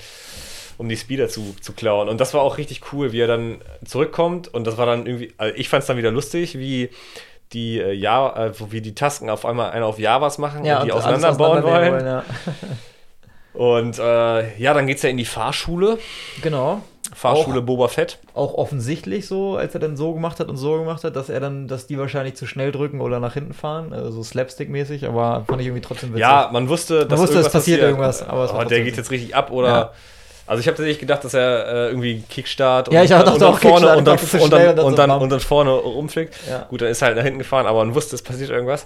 um 0.78 0.88
die 0.88 0.95
Speeder 0.95 1.28
zu, 1.28 1.53
zu 1.59 1.74
klauen. 1.74 2.07
Und 2.07 2.22
das 2.22 2.34
war 2.34 2.41
auch 2.41 2.57
richtig 2.57 2.93
cool, 2.93 3.11
wie 3.11 3.19
er 3.19 3.28
dann 3.28 3.57
zurückkommt. 3.84 4.47
Und 4.47 4.65
das 4.65 4.78
war 4.78 4.86
dann 4.86 5.05
irgendwie, 5.05 5.34
also 5.38 5.53
ich 5.57 5.67
fand 5.67 5.82
es 5.82 5.88
dann 5.88 5.97
wieder 5.97 6.11
lustig, 6.11 6.57
wie 6.57 6.89
die 7.54 7.80
äh, 7.80 7.91
ja, 7.93 8.47
äh, 8.47 8.52
wie 8.72 8.82
die 8.82 8.95
Tasken 8.95 9.30
auf 9.30 9.45
einmal 9.45 9.72
einer 9.72 9.86
auf 9.86 9.99
Javas 9.99 10.38
machen 10.38 10.66
ja, 10.66 10.80
und 10.80 10.86
die 10.86 10.91
alles 10.91 11.06
auseinanderbauen 11.06 11.64
wollen. 11.64 11.93
auseinandernehmen 11.93 12.06
ja. 12.08 12.24
Und 13.54 13.99
äh, 13.99 14.58
ja, 14.58 14.74
dann 14.74 14.88
geht's 14.88 15.02
ja 15.02 15.10
in 15.10 15.18
die 15.18 15.26
Fahrschule. 15.26 15.97
Genau. 16.41 16.82
Fahrschule 17.14 17.60
Auch- 17.60 17.66
Boba 17.66 17.88
Fett. 17.89 18.20
Auch 18.34 18.54
offensichtlich 18.54 19.28
so, 19.28 19.58
als 19.58 19.74
er 19.74 19.82
dann 19.82 19.97
so 19.97 20.14
gemacht 20.14 20.39
hat 20.39 20.47
und 20.47 20.56
so 20.56 20.78
gemacht 20.78 21.04
hat, 21.04 21.18
dass 21.18 21.28
er 21.28 21.41
dann, 21.41 21.68
dass 21.68 21.86
die 21.86 21.97
wahrscheinlich 21.97 22.36
zu 22.36 22.45
schnell 22.45 22.72
drücken 22.72 23.02
oder 23.02 23.20
nach 23.20 23.34
hinten 23.34 23.54
fahren, 23.54 23.91
also 23.91 24.10
so 24.12 24.24
Slapstick-mäßig, 24.24 25.06
aber 25.06 25.43
fand 25.45 25.60
ich 25.60 25.68
irgendwie 25.68 25.82
trotzdem 25.82 26.12
witzig. 26.12 26.22
Ja, 26.22 26.49
man 26.54 26.70
wusste, 26.70 27.06
dass 27.06 27.20
wusste, 27.20 27.34
es 27.39 27.45
irgendwas 27.45 27.52
passiert 27.52 27.82
irgendwas, 27.82 28.24
aber 28.24 28.45
es 28.45 28.54
war 28.54 28.66
der 28.66 28.82
geht 28.82 28.95
jetzt 28.95 29.12
richtig 29.12 29.36
ab 29.36 29.52
oder. 29.52 29.68
Ja. 29.68 29.91
Also 30.47 30.59
ich 30.59 30.67
habe 30.67 30.75
tatsächlich 30.75 30.99
gedacht, 30.99 31.23
dass 31.23 31.33
er 31.33 31.67
äh, 31.67 31.87
irgendwie 31.89 32.23
Kickstart 32.29 32.91
Ja, 32.91 33.03
ich 33.03 33.09
dachte 33.09 33.31
und 33.31 33.41
dann 33.41 33.53
auch 33.53 33.59
vorne 33.59 33.97
und 33.97 34.05
dann, 34.05 34.17
und 34.17 34.33
dann, 34.33 34.41
und 34.41 34.51
dann 34.51 34.79
und 34.79 34.99
dann, 34.99 35.11
und 35.11 35.29
dann 35.29 35.39
vorne 35.39 35.71
rumfliegt. 35.71 36.33
Ja. 36.49 36.65
Gut, 36.69 36.81
dann 36.81 36.89
ist 36.89 37.01
er 37.01 37.07
halt 37.09 37.17
nach 37.17 37.23
hinten 37.23 37.39
gefahren, 37.39 37.65
aber 37.67 37.85
man 37.85 37.95
wusste, 37.95 38.15
es 38.15 38.21
passiert 38.21 38.49
irgendwas. 38.49 38.85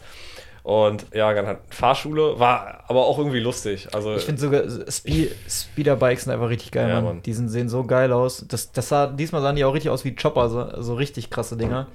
Und 0.64 1.06
ja, 1.14 1.32
dann 1.32 1.46
hat 1.46 1.60
Fahrschule, 1.70 2.40
war 2.40 2.84
aber 2.88 3.06
auch 3.06 3.20
irgendwie 3.20 3.40
lustig. 3.40 3.88
Also 3.94 4.16
Ich 4.16 4.24
finde 4.24 4.42
sogar 4.42 4.64
Spe 4.90 5.30
Speederbikes 5.48 6.24
sind 6.24 6.34
einfach 6.34 6.50
richtig 6.50 6.72
geil, 6.72 6.90
Ja, 6.90 6.96
Mann. 6.96 7.04
Mann. 7.04 7.22
Die 7.22 7.34
sind, 7.34 7.50
sehen 7.50 7.70
so 7.70 7.84
geil 7.84 8.12
aus. 8.12 8.44
Das, 8.48 8.72
das 8.72 8.90
sah, 8.90 9.06
diesmal 9.06 9.44
sahen 9.44 9.56
die 9.56 9.64
auch 9.64 9.76
richtig 9.76 9.92
aus 9.92 10.04
wie 10.06 10.16
Chopper, 10.16 10.50
so, 10.50 10.82
so 10.82 10.96
richtig 10.96 11.30
krasse 11.30 11.56
Dinger. 11.56 11.86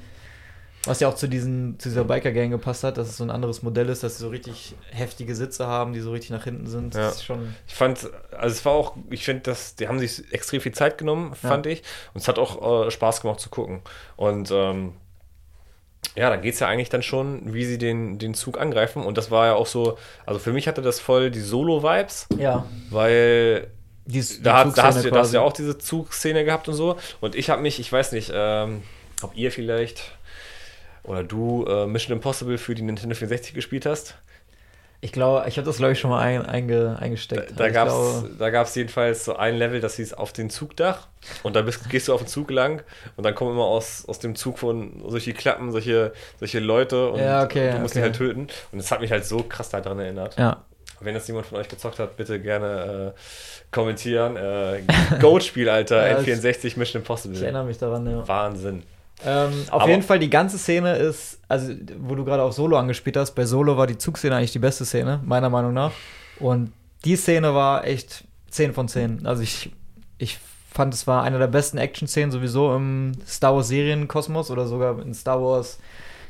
Was 0.87 1.01
ja 1.01 1.09
auch 1.09 1.14
zu, 1.14 1.28
diesen, 1.28 1.78
zu 1.78 1.91
dieser 1.91 2.05
Biker-Gang 2.05 2.51
gepasst 2.51 2.85
hat, 2.85 2.97
dass 2.97 3.09
es 3.09 3.18
so 3.18 3.24
ein 3.24 3.31
anderes 3.31 3.62
Modell 3.62 3.91
ist, 3.91 4.03
dass 4.03 4.16
sie 4.16 4.22
so 4.22 4.28
richtig 4.31 4.74
heftige 4.91 5.35
Sitze 5.35 5.66
haben, 5.66 5.93
die 5.93 6.01
so 6.01 6.11
richtig 6.11 6.31
nach 6.31 6.45
hinten 6.45 6.66
sind. 6.66 6.95
Ja. 6.95 7.12
Schon. 7.12 7.55
Ich 7.68 7.74
fand, 7.74 8.09
also 8.33 8.55
es 8.55 8.64
war 8.64 8.72
auch, 8.72 8.97
ich 9.11 9.24
finde, 9.24 9.43
dass 9.43 9.74
die 9.74 9.89
haben 9.89 9.99
sich 9.99 10.33
extrem 10.33 10.62
viel 10.62 10.72
Zeit 10.72 10.97
genommen, 10.97 11.35
fand 11.35 11.66
ich. 11.66 11.83
Und 12.14 12.22
es 12.22 12.28
hat 12.28 12.39
auch 12.39 12.87
äh, 12.87 12.91
Spaß 12.91 13.20
gemacht 13.20 13.41
zu 13.41 13.51
gucken. 13.51 13.83
Und 14.16 14.51
ähm, 14.51 14.95
ja, 16.16 16.31
dann 16.31 16.41
geht 16.41 16.55
es 16.55 16.61
ja 16.61 16.66
eigentlich 16.68 16.89
dann 16.89 17.03
schon, 17.03 17.53
wie 17.53 17.66
sie 17.66 17.76
den, 17.76 18.18
den 18.18 18.33
Zug 18.33 18.59
angreifen. 18.59 19.05
Und 19.05 19.18
das 19.18 19.31
war 19.31 19.47
ja 19.47 19.55
auch 19.55 19.66
so, 19.66 19.99
also 20.24 20.41
für 20.41 20.53
mich 20.53 20.66
hatte 20.66 20.81
das 20.81 20.99
voll 20.99 21.31
die 21.31 21.41
Solo-Vibes, 21.41 22.26
Ja. 22.39 22.64
weil 22.89 23.68
Die, 24.07 24.20
die 24.22 24.43
da, 24.43 24.64
hast- 24.64 24.78
da, 24.78 24.83
hast, 24.85 25.05
du- 25.05 25.11
da 25.11 25.18
hast 25.20 25.33
du 25.33 25.37
ja 25.37 25.43
auch 25.43 25.53
diese 25.53 25.76
Zugszene 25.76 26.45
gehabt 26.47 26.68
und 26.68 26.74
so. 26.74 26.97
Und 27.20 27.35
ich 27.35 27.51
habe 27.51 27.61
mich, 27.61 27.78
ich 27.81 27.93
weiß 27.93 28.12
nicht, 28.12 28.33
ähm, 28.35 28.83
ob 29.22 29.37
ihr 29.37 29.53
vielleicht 29.53 30.16
oder 31.05 31.22
du 31.24 31.64
äh, 31.66 31.86
Mission 31.86 32.16
Impossible 32.16 32.59
für 32.59 32.74
die 32.74 32.82
Nintendo 32.82 33.14
64 33.14 33.55
gespielt 33.55 33.86
hast. 33.86 34.16
Ich 35.03 35.12
glaube, 35.12 35.48
ich 35.48 35.57
habe 35.57 35.64
das, 35.64 35.78
glaube 35.78 35.94
ich, 35.94 35.98
schon 35.98 36.11
mal 36.11 36.20
ein, 36.20 36.44
einge, 36.44 36.98
eingesteckt. 37.01 37.59
Da 37.59 37.64
Also 37.64 38.28
ich 38.38 38.53
gab 38.53 38.66
es 38.66 38.74
da 38.74 38.80
jedenfalls 38.80 39.24
so 39.24 39.34
ein 39.34 39.57
Level, 39.57 39.80
das 39.80 39.96
hieß 39.96 40.12
auf 40.12 40.34
den 40.34 40.51
Zugdach. 40.51 41.07
Und 41.42 41.57
da 41.57 41.62
bist, 41.62 41.88
gehst 41.88 42.09
du 42.09 42.12
auf 42.12 42.20
den 42.20 42.26
Zug 42.28 42.51
lang 42.51 42.82
und 43.16 43.24
dann 43.24 43.34
kommen 43.34 43.53
immer 43.53 43.64
aus, 43.64 44.05
aus 44.07 44.18
dem 44.18 44.34
Zug 44.36 44.59
von 44.59 45.03
solche 45.09 45.32
Klappen, 45.32 45.72
solche, 45.72 46.12
solche 46.38 46.59
Leute 46.59 47.09
und 47.12 47.18
Ja, 47.20 47.44
okay, 47.44 47.72
du 47.72 47.78
musst 47.78 47.94
okay. 47.94 48.01
die 48.01 48.03
halt 48.05 48.16
töten. 48.16 48.40
Und 48.72 48.78
das 48.78 48.90
hat 48.90 49.01
mich 49.01 49.11
halt 49.11 49.24
so 49.24 49.42
krass 49.42 49.70
daran 49.70 49.98
erinnert. 50.01 50.36
Ja. 50.38 50.64
Wenn 51.01 51.14
das 51.14 51.26
jemand 51.28 51.46
von 51.46 51.57
euch 51.57 51.68
gezockt 51.68 51.98
hat, 51.98 52.18
bitte 52.18 52.38
gerne 52.38 53.14
äh, 53.16 53.20
kommentieren. 53.70 54.36
Äh, 54.36 54.82
Goat-Spiel, 55.18 55.70
Alter, 55.70 56.07
Ja, 56.11 56.14
das- 56.16 56.26
N64 56.26 56.78
Mission 56.78 56.84
Ich 56.84 56.94
Impossible. 56.96 57.42
erinnere 57.42 57.64
mich 57.64 57.78
daran, 57.78 58.05
ja. 58.07 58.28
Wahnsinn. 58.28 58.82
Ähm, 59.25 59.53
auf 59.71 59.83
Aber- 59.83 59.91
jeden 59.91 60.03
Fall, 60.03 60.18
die 60.18 60.31
ganze 60.31 60.59
Szene 60.59 60.97
ist, 60.97 61.41
also 61.49 61.73
wo 61.99 62.14
du 62.14 62.25
gerade 62.25 62.43
auf 62.43 62.53
Solo 62.55 62.77
angespielt 62.79 63.16
hast, 63.16 63.33
bei 63.33 63.45
Solo 63.45 63.77
war 63.77 63.87
die 63.87 63.99
Zugszene 63.99 64.37
eigentlich 64.37 64.53
die 64.53 64.59
beste 64.59 64.85
Szene, 64.85 65.21
meiner 65.25 65.51
Meinung 65.51 65.75
nach. 65.75 65.93
Und 66.39 66.73
die 67.05 67.16
Szene 67.16 67.55
war 67.55 67.85
echt 67.87 68.25
10 68.51 68.73
von 68.73 68.89
10. 68.89 69.27
Also 69.27 69.43
ich, 69.43 69.71
ich 70.18 70.39
fand, 70.73 70.95
es 70.95 71.07
war 71.07 71.23
eine 71.23 71.39
der 71.39 71.49
besten 71.49 71.77
Action-Szenen 71.79 72.31
sowieso 72.31 72.75
im 72.75 73.12
Star 73.27 73.55
Wars 73.55 73.68
Serienkosmos 73.68 74.51
oder 74.51 74.66
sogar 74.66 75.01
in 75.03 75.12
Star 75.14 75.41
Wars 75.43 75.79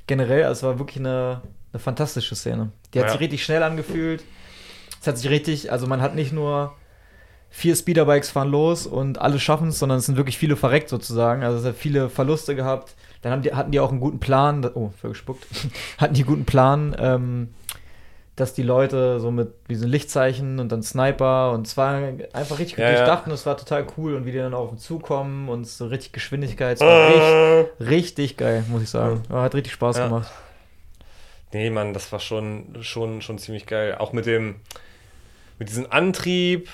generell. 0.06 0.44
Also 0.44 0.52
es 0.60 0.62
war 0.72 0.78
wirklich 0.78 0.98
eine, 0.98 1.42
eine 1.72 1.80
fantastische 1.80 2.34
Szene. 2.34 2.70
Die 2.94 2.98
hat 2.98 3.06
Ja. 3.06 3.12
sich 3.12 3.20
richtig 3.20 3.44
schnell 3.44 3.62
angefühlt. 3.62 4.24
Es 5.00 5.06
hat 5.06 5.16
sich 5.16 5.30
richtig, 5.30 5.70
also 5.70 5.86
man 5.86 6.00
hat 6.00 6.14
nicht 6.14 6.32
nur 6.32 6.74
vier 7.50 7.74
Speederbikes 7.74 8.30
fahren 8.30 8.50
los 8.50 8.86
und 8.86 9.20
alle 9.20 9.38
schaffen 9.40 9.68
es, 9.68 9.78
sondern 9.80 9.98
es 9.98 10.06
sind 10.06 10.16
wirklich 10.16 10.38
viele 10.38 10.56
verreckt 10.56 10.88
sozusagen. 10.88 11.42
Also 11.42 11.58
es 11.58 11.64
hat 11.64 11.76
viele 11.76 12.08
Verluste 12.08 12.54
gehabt. 12.54 12.94
Dann 13.22 13.42
die, 13.42 13.52
hatten 13.52 13.72
die 13.72 13.80
auch 13.80 13.90
einen 13.90 14.00
guten 14.00 14.20
Plan, 14.20 14.64
oh, 14.74 14.92
gespuckt, 15.02 15.46
hatten 15.98 16.14
die 16.14 16.22
einen 16.22 16.28
guten 16.28 16.44
Plan, 16.46 16.96
ähm, 16.98 17.48
dass 18.36 18.54
die 18.54 18.62
Leute 18.62 19.20
so 19.20 19.30
mit 19.30 19.52
diesen 19.68 19.90
Lichtzeichen 19.90 20.60
und 20.60 20.72
dann 20.72 20.82
Sniper 20.82 21.50
und 21.52 21.66
es 21.66 21.76
war 21.76 21.96
einfach 22.32 22.58
richtig 22.58 22.76
gut 22.76 22.84
Ja, 22.84 22.92
durchdacht 22.94 23.26
und 23.26 23.32
es 23.32 23.44
war 23.44 23.56
total 23.58 23.84
cool 23.98 24.14
und 24.14 24.24
wie 24.24 24.32
die 24.32 24.38
dann 24.38 24.54
auf 24.54 24.70
den 24.70 24.78
Zug 24.78 25.02
kommen 25.02 25.50
und 25.50 25.66
so 25.66 25.86
richtig 25.88 26.12
Geschwindigkeit. 26.12 26.76
Es 26.76 26.80
war 26.80 27.68
richtig, 27.78 27.88
richtig 27.90 28.36
geil, 28.38 28.64
muss 28.70 28.82
ich 28.82 28.88
sagen. 28.88 29.22
Ja, 29.28 29.42
hat 29.42 29.54
richtig 29.54 29.74
Spaß 29.74 29.98
Ja. 29.98 30.04
gemacht. 30.06 30.30
Nee, 31.52 31.68
Mann, 31.68 31.92
das 31.92 32.10
war 32.12 32.20
schon, 32.20 32.76
schon, 32.80 33.20
schon 33.22 33.38
ziemlich 33.38 33.66
geil. 33.66 33.96
Auch 33.98 34.12
mit 34.12 34.24
dem, 34.24 34.56
mit 35.58 35.68
diesem 35.68 35.90
Antrieb. 35.90 36.70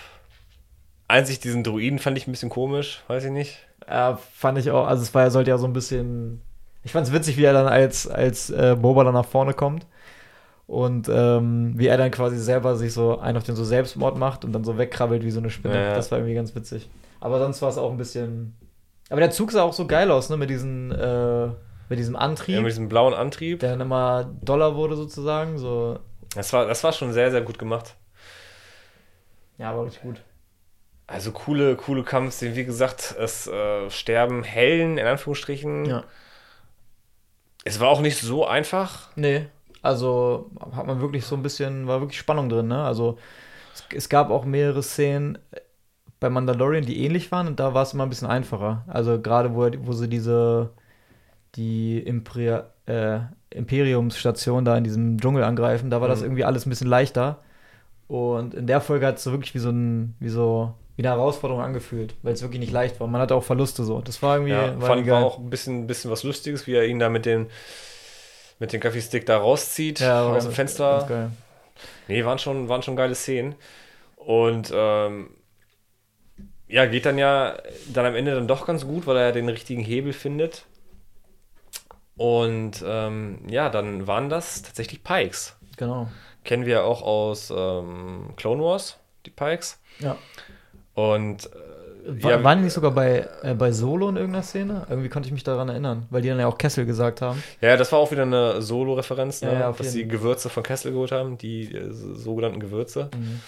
Einzig 1.09 1.40
diesen 1.40 1.62
Druiden 1.64 1.98
fand 1.98 2.18
ich 2.18 2.26
ein 2.26 2.32
bisschen 2.32 2.50
komisch, 2.50 3.02
weiß 3.09 3.24
ich 3.24 3.30
nicht. 3.30 3.59
Ja, 3.88 4.16
fand 4.34 4.59
ich 4.59 4.70
auch, 4.70 4.86
also 4.86 5.02
es 5.02 5.14
war, 5.14 5.22
ja- 5.22 5.30
sollte 5.30 5.50
ja 5.50 5.59
so 5.59 5.66
ein 5.66 5.72
bisschen. 5.72 6.40
Ich 6.82 6.92
fand 6.92 7.07
es 7.07 7.12
witzig, 7.12 7.36
wie 7.36 7.44
er 7.44 7.52
dann 7.52 7.66
als, 7.68 8.07
als 8.09 8.50
äh, 8.50 8.76
Boba 8.78 9.04
dann 9.04 9.14
nach 9.14 9.24
vorne 9.26 9.54
kommt. 9.54 9.86
Und 10.68 11.09
ähm, 11.09 11.74
wie 11.76 11.86
er 11.86 11.96
dann 11.96 12.11
quasi 12.11 12.36
selber 12.38 12.74
sich 12.74 12.92
so 12.92 13.18
einen 13.20 13.36
auf 13.38 13.44
den 13.44 13.54
so 13.54 13.64
Selbstmord 13.64 14.18
macht 14.18 14.44
und 14.44 14.52
dann 14.52 14.64
so 14.64 14.76
wegkrabbelt 14.78 15.22
wie 15.22 15.30
so 15.30 15.38
eine 15.38 15.50
Spinne. 15.50 15.76
Ja. 15.80 15.94
Das 15.94 16.11
war 16.11 16.18
irgendwie 16.18 16.34
ganz 16.34 16.54
witzig. 16.57 16.88
Aber 17.20 17.38
sonst 17.38 17.62
war 17.62 17.68
es 17.68 17.78
auch 17.78 17.90
ein 17.92 17.96
bisschen. 17.96 18.57
Aber 19.09 19.20
der 19.20 19.30
Zug 19.30 19.52
sah 19.52 19.62
auch 19.62 19.72
so 19.72 19.86
geil 19.86 20.11
aus, 20.11 20.28
ne? 20.28 20.36
Mit, 20.36 20.50
diesen, 20.50 20.90
äh, 20.90 21.46
mit 21.88 22.00
diesem 22.00 22.16
Antrieb, 22.16 22.57
Ja, 22.57 22.61
mit 22.62 22.70
diesem 22.72 22.88
blauen 22.88 23.14
Antrieb. 23.14 23.61
der 23.61 23.70
dann 23.70 23.80
immer 23.80 24.28
doller 24.42 24.74
wurde 24.74 24.96
sozusagen. 24.96 25.57
So. 25.59 26.00
Das 26.34 26.52
war, 26.52 26.66
das 26.66 26.82
war 26.82 26.92
schon 26.92 27.12
sehr, 27.12 27.30
sehr 27.30 27.42
gut 27.42 27.61
gemacht. 27.61 27.94
Ja, 29.59 29.70
aber 29.70 29.84
richtig 29.84 30.02
gut. 30.02 30.20
Also 31.07 31.30
coole, 31.32 31.76
coole 31.76 32.02
Kampfszenen. 32.02 32.57
Wie 32.57 32.64
gesagt, 32.64 33.14
es 33.18 33.46
äh, 33.46 33.88
sterben 33.90 34.42
Hellen, 34.42 34.98
in 34.98 35.07
Anführungsstrichen. 35.07 35.84
Ja. 35.86 36.04
Es 37.64 37.80
war 37.80 37.88
auch 37.88 38.00
nicht 38.00 38.18
so 38.18 38.46
einfach. 38.46 39.11
Nee, 39.16 39.46
also 39.82 40.50
hat 40.74 40.86
man 40.86 41.00
wirklich 41.00 41.24
so 41.24 41.36
ein 41.36 41.42
bisschen, 41.42 41.86
war 41.86 42.00
wirklich 42.00 42.18
Spannung 42.18 42.48
drin, 42.48 42.68
ne? 42.68 42.82
Also 42.84 43.18
es, 43.74 43.84
es 43.94 44.09
gab 44.09 44.30
auch 44.30 44.44
mehrere 44.44 44.82
Szenen 44.82 45.38
bei 46.20 46.30
Mandalorian, 46.30 46.84
die 46.86 47.04
ähnlich 47.04 47.30
waren 47.32 47.46
und 47.46 47.61
da 47.61 47.74
war 47.74 47.82
es 47.82 47.92
immer 47.92 48.04
ein 48.04 48.09
bisschen 48.09 48.28
einfacher. 48.28 48.84
Also 48.88 49.20
gerade 49.20 49.54
wo, 49.54 49.68
wo 49.86 49.92
sie 49.92 50.09
diese, 50.09 50.70
die 51.57 51.98
Imperi 52.00 52.62
äh, 52.86 53.20
Imperiumsstation 53.50 54.64
da 54.64 54.76
in 54.76 54.84
diesem 54.84 55.20
Dschungel 55.20 55.44
angreifen, 55.44 55.90
da 55.90 56.00
war 56.00 56.09
das 56.09 56.20
Mhm. 56.20 56.26
irgendwie 56.26 56.44
alles 56.44 56.66
ein 56.66 56.70
bisschen 56.70 56.88
leichter. 56.88 57.42
Und 58.09 58.54
in 58.54 58.66
der 58.66 58.80
Folge 58.80 59.07
hat 59.07 59.16
es 59.18 59.24
so 59.24 59.32
wirklich 59.32 59.54
wie 59.54 59.59
so 59.61 59.70
ein, 59.70 60.16
wie 60.20 60.28
so, 60.28 60.74
wie 60.97 61.03
eine 61.03 61.11
Herausforderung 61.11 61.62
angefühlt, 61.62 62.14
weil 62.22 62.32
es 62.32 62.42
wirklich 62.42 62.61
nicht 62.61 62.72
leicht 62.72 62.99
war. 63.01 63.07
Man 63.07 63.20
hatte 63.20 63.34
auch 63.34 63.44
Verluste 63.44 63.84
so. 63.84 64.01
Das 64.01 64.22
war 64.22 64.36
irgendwie, 64.36 64.53
Ja, 64.53 64.80
war 64.80 64.88
fand 64.88 65.07
war 65.07 65.24
auch 65.24 65.38
ein 65.38 65.51
bisschen, 65.51 65.86
bisschen 65.86 66.11
was 66.11 66.22
Lustiges, 66.22 66.66
wie 66.66 66.74
er 66.74 66.86
ihn 66.86 66.99
da 66.99 67.09
mit 67.09 67.26
dem, 67.26 67.49
mit 68.59 68.72
dem 68.72 68.80
Kaffeestick 68.80 69.26
da 69.26 69.36
rauszieht 69.38 70.01
Ja, 70.01 70.26
aus 70.26 70.44
dem 70.44 70.53
Fenster. 70.53 70.97
ganz 70.99 71.09
geil. 71.09 71.30
Nee, 72.09 72.24
waren 72.24 72.38
schon, 72.38 72.68
waren 72.68 72.82
schon 72.82 72.97
geile 72.97 73.14
Szenen. 73.14 73.55
Und 74.16 74.72
ähm, 74.74 75.30
ja, 76.68 76.86
geht 76.86 77.07
dann 77.07 77.18
ja 77.18 77.57
dann 77.92 78.07
am 78.07 78.14
Ende 78.14 78.34
dann 78.34 78.49
doch 78.49 78.66
ganz 78.66 78.86
gut, 78.86 79.07
weil 79.07 79.16
er 79.18 79.32
den 79.32 79.49
richtigen 79.49 79.82
Hebel 79.82 80.12
findet. 80.12 80.64
Und 82.16 82.82
ähm, 82.86 83.40
ja, 83.49 83.68
dann 83.68 84.07
waren 84.07 84.30
das 84.30 84.62
tatsächlich 84.62 85.05
Pikes. 85.05 85.57
Genau. 85.76 86.09
Kennen 86.44 86.64
wir 86.64 86.84
auch 86.84 87.03
aus 87.03 87.53
ähm, 87.55 88.30
Clone 88.36 88.62
Wars, 88.62 88.99
die 89.26 89.30
Pikes. 89.30 89.78
Ja. 89.99 90.16
Und 90.97 91.49
War, 92.09 92.30
Ja, 92.32 92.42
waren 92.44 92.59
die 92.59 92.64
nicht 92.64 92.72
sogar 92.72 92.90
bei, 92.92 93.26
äh, 93.42 93.55
bei 93.55 93.70
Solo 93.72 94.09
in 94.09 94.16
irgendeiner 94.16 94.42
Szene? 94.44 94.86
Irgendwie 94.88 95.09
konnte 95.09 95.28
ich 95.28 95.32
mich 95.32 95.42
daran 95.44 95.68
erinnern, 95.68 96.07
weil 96.11 96.22
die 96.22 96.28
dann 96.28 96.38
ja 96.40 96.47
auch 96.49 96.59
Kessel 96.59 96.86
gesagt 96.86 97.20
haben. 97.22 97.42
ja, 97.61 97.76
das 97.76 97.90
war 97.92 97.99
auch 98.01 98.11
wieder 98.11 98.22
eine 98.22 98.61
Solo-Referenz, 98.62 99.42
ne? 99.42 99.53
Ja, 99.53 99.72
dass 99.72 99.92
die 99.92 100.07
Gewürze 100.09 100.49
von 100.49 100.62
Kessel 100.62 100.92
geholt 100.92 101.12
haben, 101.12 101.36
die 101.38 101.72
äh, 101.74 101.92
sogenannten 101.92 102.61
Gewürze. 102.61 103.11
Ein 103.12 103.40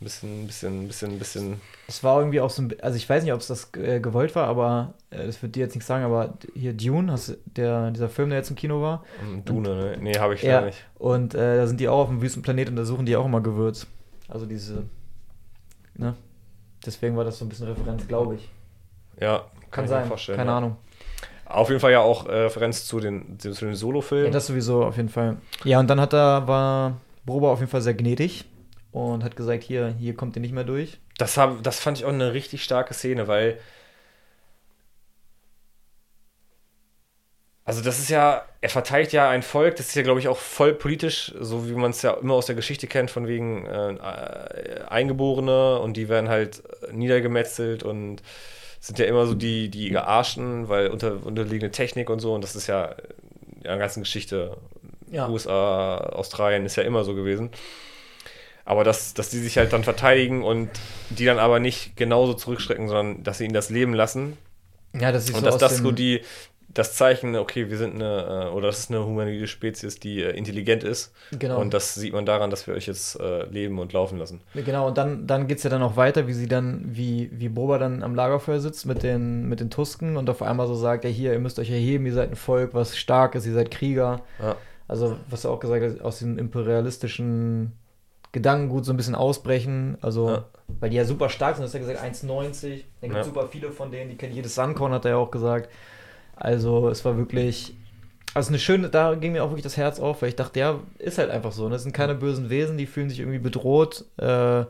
bisschen, 0.00 0.46
bisschen, 0.46 0.86
bisschen, 0.88 1.18
bisschen. 1.18 1.60
Es 1.88 2.02
war 2.04 2.18
irgendwie 2.18 2.40
auch 2.40 2.50
so 2.50 2.62
ein, 2.62 2.74
also 2.82 2.96
ich 2.96 3.08
weiß 3.08 3.22
nicht, 3.22 3.32
ob 3.32 3.40
es 3.40 3.46
das 3.48 3.70
äh, 3.76 4.00
gewollt 4.00 4.34
war, 4.34 4.46
aber 4.48 4.94
äh, 5.10 5.24
das 5.26 5.40
wird 5.42 5.54
dir 5.56 5.60
jetzt 5.60 5.74
nichts 5.74 5.86
sagen, 5.88 6.04
aber 6.04 6.34
hier 6.54 6.72
Dune, 6.72 7.10
hast, 7.12 7.36
der, 7.46 7.90
dieser 7.92 8.08
Film, 8.08 8.30
der 8.30 8.38
jetzt 8.38 8.50
im 8.50 8.56
Kino 8.56 8.80
war. 8.82 9.04
ähm, 9.22 9.44
Dune, 9.44 9.68
ne? 9.74 9.96
Nee, 10.00 10.18
habe 10.18 10.34
ich 10.34 10.42
Ja, 10.42 10.60
nicht. 10.62 10.84
und 10.98 11.34
äh, 11.34 11.56
da 11.56 11.66
sind 11.66 11.78
die 11.80 11.88
auch 11.88 12.00
auf 12.02 12.08
dem 12.08 12.22
Wüstenplanet 12.22 12.68
und 12.68 12.76
da 12.76 12.84
suchen 12.84 13.06
die 13.06 13.16
auch 13.16 13.24
immer 13.24 13.40
Gewürz. 13.40 13.86
Also 14.28 14.46
diese, 14.46 14.84
ne? 15.96 16.14
Deswegen 16.86 17.16
war 17.16 17.24
das 17.24 17.38
so 17.38 17.44
ein 17.44 17.48
bisschen 17.48 17.66
Referenz, 17.66 18.06
glaube 18.06 18.36
ich. 18.36 18.48
Ja, 19.20 19.44
Kann 19.70 19.84
mir 19.84 19.88
sein, 19.88 20.10
keine 20.34 20.50
ja. 20.50 20.58
Ahnung. 20.58 20.76
Auf 21.46 21.68
jeden 21.68 21.80
Fall 21.80 21.92
ja 21.92 22.00
auch 22.00 22.26
äh, 22.26 22.32
Referenz 22.32 22.86
zu 22.86 23.00
den, 23.00 23.38
zu 23.38 23.52
den 23.52 23.68
Ja, 23.68 23.74
Solo-Filmen. 23.74 24.32
das 24.32 24.46
sowieso 24.46 24.84
auf 24.84 24.96
jeden 24.96 25.08
Fall. 25.10 25.36
Ja, 25.64 25.78
und 25.78 25.88
dann 25.88 26.00
hat 26.00 26.12
er, 26.14 26.48
war 26.48 26.96
Broba 27.26 27.50
auf 27.50 27.60
jeden 27.60 27.70
Fall 27.70 27.82
sehr 27.82 27.94
gnädig 27.94 28.44
und 28.92 29.22
hat 29.22 29.36
gesagt, 29.36 29.62
hier, 29.62 29.88
hier 29.98 30.14
kommt 30.14 30.36
ihr 30.36 30.40
nicht 30.42 30.54
mehr 30.54 30.64
durch. 30.64 30.98
Das, 31.18 31.36
hab, 31.36 31.62
das 31.62 31.80
fand 31.80 31.98
ich 31.98 32.04
auch 32.04 32.12
eine 32.12 32.32
richtig 32.32 32.64
starke 32.64 32.94
Szene, 32.94 33.28
weil. 33.28 33.58
Also, 37.66 37.80
das 37.82 37.98
ist 37.98 38.10
ja, 38.10 38.44
er 38.60 38.68
verteidigt 38.68 39.12
ja 39.12 39.30
ein 39.30 39.42
Volk, 39.42 39.76
das 39.76 39.88
ist 39.88 39.94
ja, 39.94 40.02
glaube 40.02 40.20
ich, 40.20 40.28
auch 40.28 40.36
voll 40.36 40.74
politisch, 40.74 41.32
so 41.40 41.66
wie 41.68 41.72
man 41.72 41.92
es 41.92 42.02
ja 42.02 42.12
immer 42.12 42.34
aus 42.34 42.46
der 42.46 42.54
Geschichte 42.56 42.86
kennt, 42.86 43.10
von 43.10 43.26
wegen 43.26 43.64
äh, 43.66 43.98
Eingeborene 44.88 45.78
und 45.78 45.96
die 45.96 46.08
werden 46.10 46.28
halt 46.28 46.62
äh, 46.88 46.92
niedergemetzelt 46.92 47.82
und 47.82 48.22
sind 48.80 48.98
ja 48.98 49.06
immer 49.06 49.26
so 49.26 49.34
die, 49.34 49.70
die 49.70 49.88
gearschten, 49.88 50.68
weil 50.68 50.88
unter, 50.88 51.24
unterliegende 51.24 51.70
Technik 51.70 52.10
und 52.10 52.20
so, 52.20 52.34
und 52.34 52.42
das 52.44 52.54
ist 52.54 52.66
ja 52.66 52.94
in 53.56 53.62
der 53.64 53.78
ganzen 53.78 54.02
Geschichte 54.02 54.58
Ja. 55.10 55.28
USA, 55.28 55.96
Australien 55.98 56.66
ist 56.66 56.76
ja 56.76 56.82
immer 56.82 57.02
so 57.04 57.14
gewesen. 57.14 57.50
Aber 58.64 58.84
dass, 58.84 59.12
dass 59.14 59.28
die 59.28 59.38
sich 59.38 59.58
halt 59.58 59.72
dann 59.72 59.84
verteidigen 59.84 60.42
und 60.42 60.70
die 61.10 61.26
dann 61.26 61.38
aber 61.38 61.60
nicht 61.60 61.96
genauso 61.96 62.34
zurückschrecken, 62.34 62.88
sondern 62.88 63.22
dass 63.22 63.38
sie 63.38 63.44
ihnen 63.44 63.54
das 63.54 63.68
Leben 63.70 63.92
lassen. 63.92 64.38
Ja, 64.94 65.12
das 65.12 65.24
ist 65.24 65.34
Und 65.34 65.40
so 65.40 65.46
dass 65.46 65.58
das 65.58 65.78
so 65.78 65.90
die, 65.90 66.22
das 66.68 66.96
Zeichen, 66.96 67.36
okay, 67.36 67.70
wir 67.70 67.76
sind 67.78 67.94
eine, 67.94 68.48
äh, 68.50 68.54
oder 68.54 68.68
das 68.68 68.80
ist 68.80 68.90
eine 68.90 69.04
humanoide 69.04 69.46
Spezies, 69.46 70.00
die 70.00 70.22
äh, 70.22 70.30
intelligent 70.36 70.82
ist. 70.82 71.12
Genau. 71.38 71.60
Und 71.60 71.72
das 71.74 71.94
sieht 71.94 72.12
man 72.12 72.26
daran, 72.26 72.50
dass 72.50 72.66
wir 72.66 72.74
euch 72.74 72.86
jetzt 72.86 73.18
äh, 73.20 73.44
leben 73.46 73.78
und 73.78 73.92
laufen 73.92 74.18
lassen. 74.18 74.40
Genau, 74.54 74.88
und 74.88 74.98
dann, 74.98 75.26
dann 75.26 75.46
geht 75.46 75.58
es 75.58 75.64
ja 75.64 75.70
dann 75.70 75.82
auch 75.82 75.96
weiter, 75.96 76.26
wie 76.26 76.32
sie 76.32 76.48
dann, 76.48 76.82
wie, 76.96 77.30
wie 77.32 77.48
Boba 77.48 77.78
dann 77.78 78.02
am 78.02 78.14
Lagerfeuer 78.14 78.60
sitzt 78.60 78.86
mit 78.86 79.02
den, 79.02 79.48
mit 79.48 79.60
den 79.60 79.70
Tusken 79.70 80.16
und 80.16 80.28
auf 80.30 80.42
einmal 80.42 80.66
so 80.66 80.74
sagt, 80.74 81.04
ja 81.04 81.10
hier, 81.10 81.32
ihr 81.32 81.38
müsst 81.38 81.58
euch 81.58 81.70
erheben, 81.70 82.06
ihr 82.06 82.14
seid 82.14 82.30
ein 82.30 82.36
Volk, 82.36 82.74
was 82.74 82.96
stark 82.96 83.34
ist, 83.34 83.46
ihr 83.46 83.54
seid 83.54 83.70
Krieger. 83.70 84.22
Ja. 84.42 84.56
Also, 84.88 85.16
was 85.30 85.44
er 85.44 85.50
auch 85.50 85.60
gesagt 85.60 85.82
hat, 85.82 86.00
aus 86.02 86.18
dem 86.18 86.36
imperialistischen 86.38 87.72
Gedankengut 88.32 88.84
so 88.84 88.92
ein 88.92 88.96
bisschen 88.96 89.14
ausbrechen. 89.14 89.96
Also, 90.00 90.28
Ja. 90.28 90.44
weil 90.80 90.90
die 90.90 90.96
ja 90.96 91.04
super 91.04 91.28
stark 91.28 91.56
sind, 91.56 91.64
das 91.64 91.72
hat 91.72 91.80
er 91.80 91.86
gesagt, 91.86 92.02
1,90. 92.04 92.84
Da 93.00 93.06
gibt 93.06 93.16
Ja. 93.18 93.24
super 93.24 93.46
viele 93.48 93.70
von 93.70 93.90
denen, 93.90 94.10
die 94.10 94.16
kennen 94.16 94.34
jedes 94.34 94.54
Suncorn, 94.56 94.92
hat 94.92 95.04
er 95.04 95.12
ja 95.12 95.16
auch 95.18 95.30
gesagt. 95.30 95.70
Also, 96.36 96.88
es 96.88 97.04
war 97.04 97.16
wirklich. 97.16 97.74
Also 98.34 98.48
eine 98.48 98.58
schöne, 98.58 98.88
da 98.88 99.14
ging 99.14 99.30
mir 99.30 99.44
auch 99.44 99.50
wirklich 99.50 99.62
das 99.62 99.76
Herz 99.76 100.00
auf, 100.00 100.20
weil 100.20 100.28
ich 100.30 100.34
dachte, 100.34 100.58
ja, 100.58 100.80
ist 100.98 101.18
halt 101.18 101.30
einfach 101.30 101.52
so. 101.52 101.64
Ne? 101.66 101.70
Das 101.70 101.84
sind 101.84 101.92
keine 101.92 102.16
bösen 102.16 102.50
Wesen, 102.50 102.76
die 102.76 102.86
fühlen 102.86 103.08
sich 103.08 103.20
irgendwie 103.20 103.38
bedroht, 103.38 104.04
äh, 104.16 104.64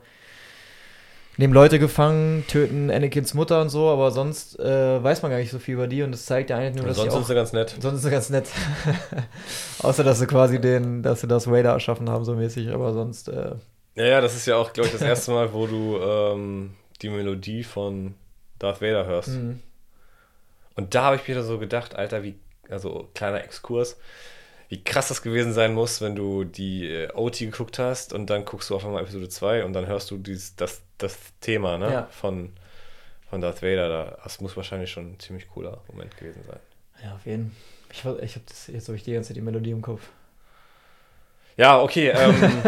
nehmen 1.37 1.55
Leute 1.55 1.79
gefangen, 1.79 2.45
töten 2.47 2.91
Anakins 2.91 3.33
Mutter 3.33 3.63
und 3.63 3.71
so, 3.71 3.89
aber 3.89 4.11
sonst 4.11 4.59
äh, 4.61 5.03
weiß 5.03 5.23
man 5.23 5.31
gar 5.31 5.39
nicht 5.39 5.51
so 5.51 5.59
viel 5.59 5.75
über 5.75 5.87
die 5.87 6.03
und 6.03 6.13
das 6.13 6.27
zeigt 6.27 6.51
ja 6.51 6.59
eigentlich 6.59 6.77
nur, 6.77 6.87
dass 6.87 6.97
sonst 6.97 7.11
sie 7.11 7.17
sind 7.17 7.23
auch 7.23 7.27
sie 7.27 7.35
ganz 7.35 7.53
nett. 7.55 7.75
Sonst 7.81 7.97
ist 7.97 8.03
sie 8.03 8.11
ganz 8.11 8.31
nett. 8.31 8.49
Außer, 9.83 10.05
dass 10.05 10.19
sie 10.19 10.27
quasi 10.27 10.61
den, 10.61 11.03
dass 11.03 11.23
sie 11.23 11.27
das 11.27 11.47
Vader 11.51 11.71
erschaffen 11.71 12.09
haben, 12.11 12.25
so 12.25 12.35
mäßig, 12.35 12.69
aber 12.71 12.93
sonst, 12.93 13.29
äh, 13.29 13.53
Ja, 13.97 14.05
ja, 14.05 14.21
das 14.21 14.35
ist 14.37 14.47
ja 14.47 14.57
auch, 14.57 14.73
glaube 14.73 14.89
ich, 14.89 14.93
das 14.93 15.03
erste 15.03 15.31
Mal, 15.33 15.53
wo 15.53 15.67
du 15.67 15.99
ähm, 15.99 16.75
die 17.03 17.09
Melodie 17.09 17.65
von 17.65 18.15
Darth 18.59 18.81
Vader 18.81 19.07
hörst. 19.07 19.29
mh. 19.31 19.55
Und 20.77 20.95
da 20.95 21.03
habe 21.05 21.17
ich 21.17 21.27
mir 21.29 21.43
so 21.43 21.59
gedacht, 21.59 21.95
Alter, 21.95 22.23
wie, 22.23 22.35
also 22.69 23.09
kleiner 23.15 23.45
Exkurs, 23.45 23.97
wie 24.69 24.83
krass 24.83 25.09
das 25.09 25.23
gewesen 25.23 25.53
sein 25.53 25.75
muss, 25.75 26.01
wenn 26.01 26.17
du 26.17 26.45
die 26.45 26.89
äh, 26.89 27.13
OT 27.15 27.39
geguckt 27.41 27.79
hast 27.79 28.13
und 28.13 28.29
dann 28.31 28.45
guckst 28.45 28.71
du 28.71 28.77
auf 28.77 28.85
einmal 28.85 29.03
Episode 29.03 29.29
2 29.29 29.65
und 29.65 29.73
dann 29.73 29.87
hörst 29.87 30.11
du 30.11 30.17
dieses, 30.19 30.57
das, 30.57 30.83
das 30.99 31.17
Thema 31.41 31.79
ne? 31.79 31.93
Ja. 31.93 32.09
von, 32.11 32.53
von 33.31 33.41
Darth 33.41 33.63
Vader. 33.63 33.89
Da. 33.89 34.19
Das 34.25 34.41
muss 34.41 34.57
wahrscheinlich 34.57 34.91
schon 34.91 35.13
ein 35.13 35.21
ziemlich 35.21 35.49
cooler 35.49 35.83
Moment 35.89 36.17
gewesen 36.17 36.43
sein. 36.47 36.59
ja, 37.05 37.15
auf 37.15 37.25
jeden 37.27 37.55
Ich, 37.93 38.05
war- 38.05 38.21
ich 38.23 38.35
habe 38.35 38.45
das, 38.49 38.67
jetzt 38.69 38.89
habe 38.89 38.97
ich 38.97 39.05
die 39.05 39.13
ganze 39.13 39.29
Zeit 39.29 39.37
die 39.37 39.43
Melodie 39.43 39.71
im 39.71 39.83
Kopf. 39.83 40.03
Ja, 41.57 41.81
okay. 41.81 42.09
Ähm, 42.09 42.35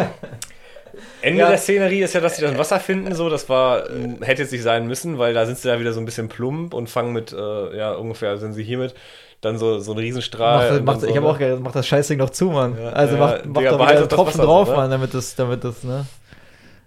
Ende 1.22 1.40
Ja. 1.40 1.48
der 1.48 1.58
Szenerie 1.58 2.02
ist 2.02 2.14
ja, 2.14 2.20
dass 2.20 2.36
sie 2.36 2.42
das 2.42 2.56
Wasser 2.56 2.80
finden. 2.80 3.14
So, 3.14 3.28
das 3.28 3.48
war 3.48 3.84
hätte 4.22 4.42
jetzt 4.42 4.52
nicht 4.52 4.62
sein 4.62 4.86
müssen, 4.86 5.18
weil 5.18 5.34
da 5.34 5.46
sind 5.46 5.58
sie 5.58 5.68
ja 5.68 5.78
wieder 5.80 5.92
so 5.92 6.00
ein 6.00 6.06
bisschen 6.06 6.28
plump 6.28 6.74
und 6.74 6.88
fangen 6.88 7.12
mit, 7.12 7.32
äh, 7.32 7.76
ja 7.76 7.92
ungefähr 7.92 8.38
sind 8.38 8.54
sie 8.54 8.64
hiermit 8.64 8.94
dann 9.40 9.58
so 9.58 9.78
so 9.78 9.92
einen 9.92 10.00
Riesenstrahl. 10.00 10.80
Macht, 10.80 10.96
dann 10.96 11.00
so, 11.00 11.06
ich 11.06 11.16
habe 11.16 11.26
ne? 11.26 11.32
auch 11.32 11.38
gedacht, 11.38 11.60
mach 11.62 11.72
das 11.72 11.86
Scheißding 11.86 12.18
doch 12.18 12.30
zu, 12.30 12.46
Mann. 12.46 12.76
Ja, 12.78 12.90
also 12.90 13.14
ja, 13.14 13.20
macht, 13.20 13.46
macht 13.46 13.56
Digga, 13.58 13.70
doch 13.76 13.90
wieder 13.90 14.08
Tropfen 14.08 14.40
drauf, 14.40 14.68
so, 14.68 14.72
ne? 14.72 14.78
Mann, 14.78 14.90
damit 14.90 15.14
das, 15.14 15.34
damit 15.34 15.62
das, 15.64 15.84
ne? 15.84 16.06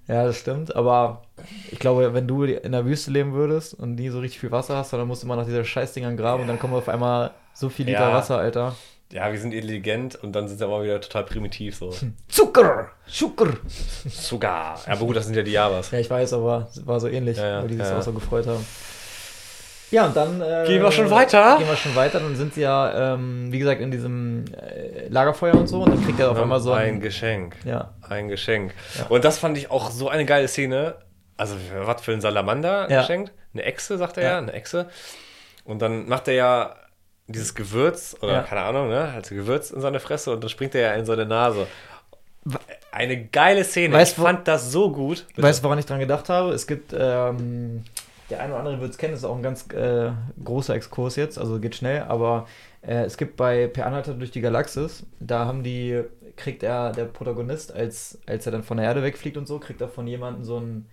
Ja, 0.07 0.25
das 0.25 0.37
stimmt, 0.39 0.75
aber 0.75 1.21
ich 1.71 1.77
glaube, 1.77 2.13
wenn 2.15 2.27
du 2.27 2.43
in 2.43 2.71
der 2.71 2.85
Wüste 2.85 3.11
leben 3.11 3.33
würdest 3.33 3.75
und 3.75 3.95
nie 3.95 4.09
so 4.09 4.19
richtig 4.19 4.39
viel 4.39 4.51
Wasser 4.51 4.75
hast, 4.75 4.91
dann 4.91 5.07
musst 5.07 5.21
du 5.21 5.27
mal 5.27 5.35
nach 5.35 5.45
dieser 5.45 5.63
Scheißdingern 5.63 6.17
graben 6.17 6.41
und 6.41 6.47
dann 6.47 6.57
kommen 6.57 6.73
auf 6.73 6.89
einmal 6.89 7.31
so 7.53 7.69
viel 7.69 7.85
Liter. 7.85 8.11
Wasser, 8.11 8.39
Alter. 8.39 8.75
Ja, 9.11 9.31
wir 9.31 9.39
sind 9.39 9.53
intelligent 9.53 10.15
und 10.15 10.33
dann 10.33 10.47
sind 10.47 10.59
sie 10.59 10.63
aber 10.63 10.83
wieder 10.83 11.01
total 11.01 11.23
primitiv 11.23 11.77
so. 11.77 11.91
Zucker! 12.27 12.89
Zucker! 13.07 13.53
Sogar. 14.07 14.79
Ja, 14.85 14.93
aber 14.93 15.05
gut, 15.05 15.15
das 15.15 15.25
sind 15.25 15.35
ja 15.35 15.41
die 15.41 15.51
Javas. 15.51 15.89
Ja, 15.91 15.97
ich 15.99 16.09
weiß, 16.09 16.33
aber 16.33 16.67
es 16.71 16.85
war 16.85 16.99
so 16.99 17.07
ähnlich, 17.07 17.37
Ja, 17.37 17.47
ja, 17.47 17.61
weil 17.61 17.69
die 17.69 17.75
sich 17.77 17.85
auch 17.87 18.01
so 18.03 18.13
gefreut 18.13 18.45
haben. 18.45 18.63
Ja, 19.91 20.05
und 20.05 20.15
dann. 20.15 20.39
Äh, 20.41 20.65
Gehen 20.67 20.83
wir 20.83 20.91
schon 20.91 21.09
weiter? 21.09 21.57
Gehen 21.57 21.67
wir 21.67 21.75
schon 21.75 21.95
weiter. 21.95 22.19
Dann 22.19 22.35
sind 22.35 22.53
sie 22.53 22.61
ja, 22.61 23.15
ähm, 23.15 23.51
wie 23.51 23.57
gesagt, 23.57 23.81
in 23.81 23.89
diesem 23.89 24.45
äh, 24.53 25.07
Lagerfeuer 25.07 25.55
und 25.55 25.65
so. 25.65 25.81
Und 25.81 25.89
dann 25.95 26.05
kriegt 26.05 26.19
er 26.19 26.29
auf 26.29 26.39
einmal 26.39 26.59
so 26.59 26.71
ein 26.71 26.95
ein. 26.95 26.99
Geschenk. 26.99 27.55
Ja, 27.65 27.95
Ein 28.07 28.27
Geschenk. 28.27 28.73
Und 29.09 29.25
das 29.25 29.39
fand 29.39 29.57
ich 29.57 29.71
auch 29.71 29.89
so 29.89 30.07
eine 30.09 30.25
geile 30.25 30.47
Szene. 30.47 30.95
Also, 31.37 31.55
was 31.81 32.03
für 32.03 32.11
ein 32.11 32.21
Salamander 32.21 32.87
Ja. 32.91 32.99
geschenkt? 33.01 33.31
Eine 33.53 33.63
Echse, 33.63 33.97
sagt 33.97 34.17
er 34.17 34.23
ja. 34.23 34.29
Ja. 34.33 34.37
eine 34.37 34.53
Echse. 34.53 34.89
Und 35.63 35.81
dann 35.81 36.07
macht 36.07 36.27
er 36.27 36.35
ja 36.35 36.75
dieses 37.33 37.55
Gewürz, 37.55 38.15
oder 38.21 38.33
Ja. 38.33 38.41
keine 38.43 38.61
Ahnung, 38.61 38.89
ne? 38.89 39.11
Also 39.15 39.35
Gewürz 39.35 39.71
in 39.71 39.81
seine 39.81 39.99
Fresse 39.99 40.31
und 40.31 40.41
dann 40.43 40.49
springt 40.49 40.75
er 40.75 40.81
ja 40.81 40.93
in 40.93 41.05
seine 41.05 41.25
Nase. 41.25 41.67
Eine 42.91 43.25
geile 43.25 43.63
Szene. 43.63 43.93
Weißt 43.93 44.17
ich 44.17 44.23
fand 44.23 44.47
das 44.47 44.71
so 44.71 44.91
gut. 44.91 45.25
Bitte. 45.29 45.43
Weißt 45.43 45.59
du, 45.59 45.63
woran 45.65 45.77
ich 45.79 45.85
dran 45.85 45.99
gedacht 45.99 46.27
habe? 46.29 46.51
Es 46.53 46.65
gibt, 46.65 46.93
ähm, 46.97 47.83
der 48.29 48.39
eine 48.41 48.53
oder 48.53 48.59
andere 48.59 48.81
wird 48.81 48.91
es 48.91 48.97
kennen, 48.97 49.13
das 49.13 49.21
ist 49.21 49.25
auch 49.25 49.35
ein 49.35 49.43
ganz 49.43 49.67
äh, 49.73 50.11
großer 50.43 50.73
Exkurs 50.75 51.15
jetzt, 51.15 51.37
also 51.37 51.59
geht 51.59 51.75
schnell, 51.75 52.03
aber 52.03 52.47
äh, 52.81 53.03
es 53.03 53.17
gibt 53.17 53.37
bei 53.37 53.67
Per 53.67 53.85
Anhalter 53.85 54.13
durch 54.13 54.31
die 54.31 54.41
Galaxis, 54.41 55.03
da 55.19 55.45
haben 55.45 55.63
die, 55.63 56.01
kriegt 56.35 56.63
er, 56.63 56.91
der 56.91 57.05
Protagonist, 57.05 57.73
als, 57.73 58.17
als 58.27 58.45
er 58.45 58.51
dann 58.51 58.63
von 58.63 58.77
der 58.77 58.85
Erde 58.87 59.03
wegfliegt 59.03 59.37
und 59.37 59.47
so, 59.47 59.59
kriegt 59.59 59.81
er 59.81 59.89
von 59.89 60.07
jemandem 60.07 60.43
so 60.43 60.57
ein, 60.59 60.87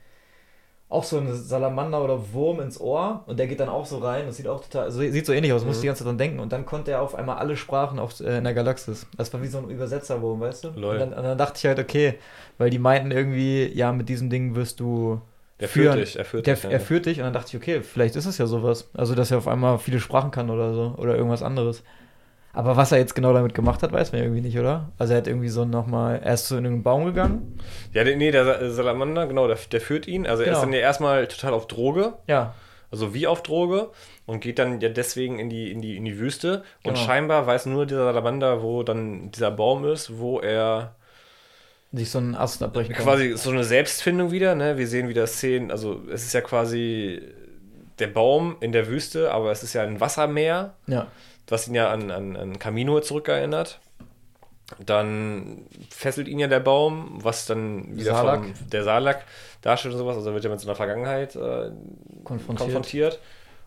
auch 0.89 1.03
so 1.03 1.19
ein 1.19 1.35
Salamander 1.35 2.03
oder 2.05 2.33
Wurm 2.33 2.61
ins 2.61 2.81
Ohr 2.81 3.25
und 3.27 3.39
der 3.41 3.49
geht 3.49 3.59
dann 3.59 3.69
auch 3.69 3.87
so 3.87 3.99
rein, 3.99 4.27
das 4.27 4.37
sieht 4.37 4.47
auch 4.47 4.63
total, 4.63 4.85
also 4.85 5.01
sieht 5.01 5.27
so 5.27 5.33
ähnlich 5.33 5.53
aus, 5.53 5.65
muss 5.65 5.79
Mhm. 5.79 5.81
die 5.81 5.87
ganze 5.89 5.99
Zeit 6.05 6.09
dran 6.09 6.19
denken 6.19 6.39
und 6.39 6.53
dann 6.53 6.65
konnte 6.65 6.93
er 6.93 7.03
auf 7.03 7.15
einmal 7.17 7.39
alle 7.39 7.57
Sprachen 7.57 7.99
auf, 7.99 8.21
äh, 8.21 8.39
in 8.39 8.45
der 8.45 8.55
Galaxis. 8.55 9.07
Das 9.17 9.33
war 9.33 9.43
wie 9.43 9.49
so 9.49 9.59
ein 9.59 9.69
Übersetzerwurm, 9.69 10.41
weißt 10.41 10.65
du? 10.65 10.69
Lol. 10.77 10.95
Und 10.95 11.01
dann, 11.01 11.13
und 11.13 11.25
dann 11.25 11.37
dachte 11.39 11.55
ich 11.59 11.67
halt, 11.67 11.81
okay, 11.81 12.15
weil 12.59 12.71
die 12.71 12.79
meinten 12.79 13.11
irgendwie, 13.11 13.67
ja, 13.75 13.91
mit 13.93 14.09
diesem 14.09 14.31
Ding 14.31 14.55
wirst 14.55 14.79
du 14.79 15.21
Der 15.59 15.69
führt 15.69 15.87
führen. 15.95 15.99
dich, 15.99 16.17
er 16.19 16.25
führt 16.25 16.47
der, 16.47 16.55
dich. 16.55 16.65
ja. 16.65 16.71
er 16.71 16.81
führt 16.81 17.07
dich 17.07 17.19
und 17.19 17.25
dann 17.25 17.33
dachte 17.33 17.49
ich, 17.49 17.57
okay, 17.57 17.83
vielleicht 17.83 18.15
ist 18.15 18.27
es 18.27 18.39
ja 18.39 18.47
sowas. 18.47 18.89
Also, 18.95 19.17
dass 19.17 19.33
er 19.33 19.39
auf 19.39 19.49
einmal 19.49 19.79
viele 19.79 19.99
Sprachen 19.99 20.31
kann 20.31 20.51
oder 20.51 20.73
so. 20.73 20.95
Oder 20.99 21.17
irgendwas 21.17 21.43
anderes. 21.43 21.83
Aber 22.57 22.75
was 22.77 22.91
er 22.91 22.97
jetzt 22.99 23.15
genau 23.15 23.35
damit 23.35 23.55
gemacht 23.55 23.83
hat, 23.83 23.93
weiß 23.93 24.13
man 24.13 24.23
irgendwie 24.23 24.41
nicht, 24.41 24.59
oder? 24.59 24.91
Also, 24.99 25.13
er 25.13 25.19
hat 25.19 25.27
irgendwie 25.27 25.51
so 25.51 25.67
nochmal, 25.67 26.21
er 26.25 26.35
ist 26.35 26.49
so 26.49 26.57
in 26.57 26.65
irgendeinen 26.65 26.83
Baum 26.85 27.05
gegangen. 27.05 27.59
Ja, 27.93 28.03
nee, 28.03 28.31
der 28.31 28.45
Sa- 28.47 28.71
Salamander, 28.71 29.27
genau, 29.27 29.47
der, 29.47 29.59
der 29.71 29.81
führt 29.83 30.09
ihn. 30.09 30.27
Also 30.27 30.43
er 30.43 30.47
Genau. 30.47 30.59
ist 30.59 30.63
dann 30.63 30.73
ja 30.73 30.79
erstmal 30.81 31.27
total 31.29 31.53
auf 31.53 31.67
Droge, 31.69 32.15
Ja, 32.27 32.55
also 32.91 33.13
wie 33.13 33.27
auf 33.27 33.43
Droge, 33.43 33.91
und 34.25 34.41
geht 34.41 34.59
dann 34.59 34.81
ja 34.81 34.89
deswegen 34.89 35.39
in 35.39 35.51
die, 35.51 35.71
in 35.71 35.83
die, 35.83 35.97
in 35.99 36.05
die 36.07 36.19
Wüste. 36.19 36.63
Und 36.83 36.95
Genau. 36.95 36.97
scheinbar 37.07 37.47
weiß 37.47 37.67
nur 37.67 37.85
dieser 37.85 38.05
Salamander, 38.05 38.63
wo 38.63 38.83
dann 38.83 39.31
dieser 39.33 39.51
Baum 39.51 39.85
ist, 39.85 40.19
wo 40.19 40.41
er 40.41 40.95
sich 41.93 42.11
so 42.11 42.19
einen 42.19 42.35
Ast 42.35 42.63
abbrechen 42.63 42.95
kann. 42.95 43.05
quasi 43.05 43.37
so 43.37 43.51
eine 43.51 43.65
Selbstfindung 43.65 44.31
wieder, 44.31 44.55
ne? 44.55 44.77
Wir 44.79 44.87
sehen 44.87 45.09
wieder 45.09 45.27
Szenen, 45.27 45.71
also 45.71 46.01
es 46.11 46.25
ist 46.25 46.33
ja 46.33 46.41
quasi 46.41 47.21
der 47.99 48.09
Baum 48.09 48.57
in 48.61 48.73
der 48.73 48.89
Wüste, 48.89 49.31
aber 49.33 49.51
es 49.51 49.63
ist 49.63 49.73
ja 49.75 49.83
ein 49.83 50.01
Wassermeer, 50.01 50.75
Ja, 50.87 51.07
was 51.49 51.69
ihn 51.69 51.75
ja 51.75 51.91
an, 51.91 52.11
an, 52.11 52.37
an 52.37 52.59
Camino 52.59 53.01
zurückerinnert. 53.01 53.81
Dann 54.85 55.67
fesselt 55.91 56.27
ihn 56.27 56.41
ja 56.41 56.49
der 56.49 56.61
Baum, 56.61 57.19
was 57.23 57.47
dann 57.47 57.97
wieder 57.97 58.15
Salak. 58.15 58.41
vom 58.41 58.71
der 58.71 58.83
Salak 58.83 59.25
darstellt 59.63 59.95
und 59.95 59.99
sowas. 59.99 60.17
Also 60.17 60.35
wird 60.35 60.45
er 60.45 60.51
mit 60.51 60.61
so 60.61 60.69
einer 60.69 60.75
Vergangenheit 60.75 61.37
äh, 61.37 61.71
konfrontiert. 62.25 62.59
konfrontiert. 62.59 63.21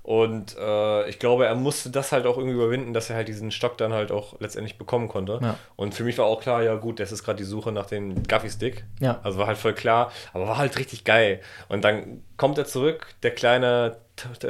Und 0.10 0.58
äh, 0.58 1.10
ich 1.10 1.20
glaube, 1.20 1.46
er 1.46 1.56
musste 1.56 1.90
das 1.90 2.12
halt 2.12 2.26
auch 2.26 2.38
irgendwie 2.38 2.56
überwinden, 2.56 2.94
dass 2.94 3.10
er 3.10 3.16
halt 3.16 3.28
diesen 3.28 3.52
Stock 3.52 3.78
dann 3.78 3.94
halt 3.94 4.12
auch 4.12 4.40
letztendlich 4.40 4.78
bekommen 4.78 5.08
konnte. 5.08 5.40
Ja. 5.42 5.58
Und 5.76 5.94
für 5.94 6.04
mich 6.04 6.18
war 6.18 6.26
auch 6.26 6.42
klar, 6.42 6.64
ja 6.64 6.76
gut, 6.76 7.00
das 7.00 7.12
ist 7.12 7.24
gerade 7.24 7.38
die 7.38 7.44
Suche 7.44 7.72
nach 7.72 7.86
dem 7.86 8.24
Guffy-Stick. 8.24 8.86
Ja. 9.00 9.20
Also 9.24 9.38
war 9.38 9.48
halt 9.48 9.58
voll 9.58 9.74
klar, 9.74 10.12
aber 10.34 10.48
war 10.48 10.58
halt 10.58 10.80
richtig 10.80 11.04
geil. 11.04 11.42
Und 11.68 11.84
dann 11.84 12.24
kommt 12.38 12.58
er 12.58 12.66
zurück, 12.66 13.08
der 13.24 13.32
kleine 13.32 13.98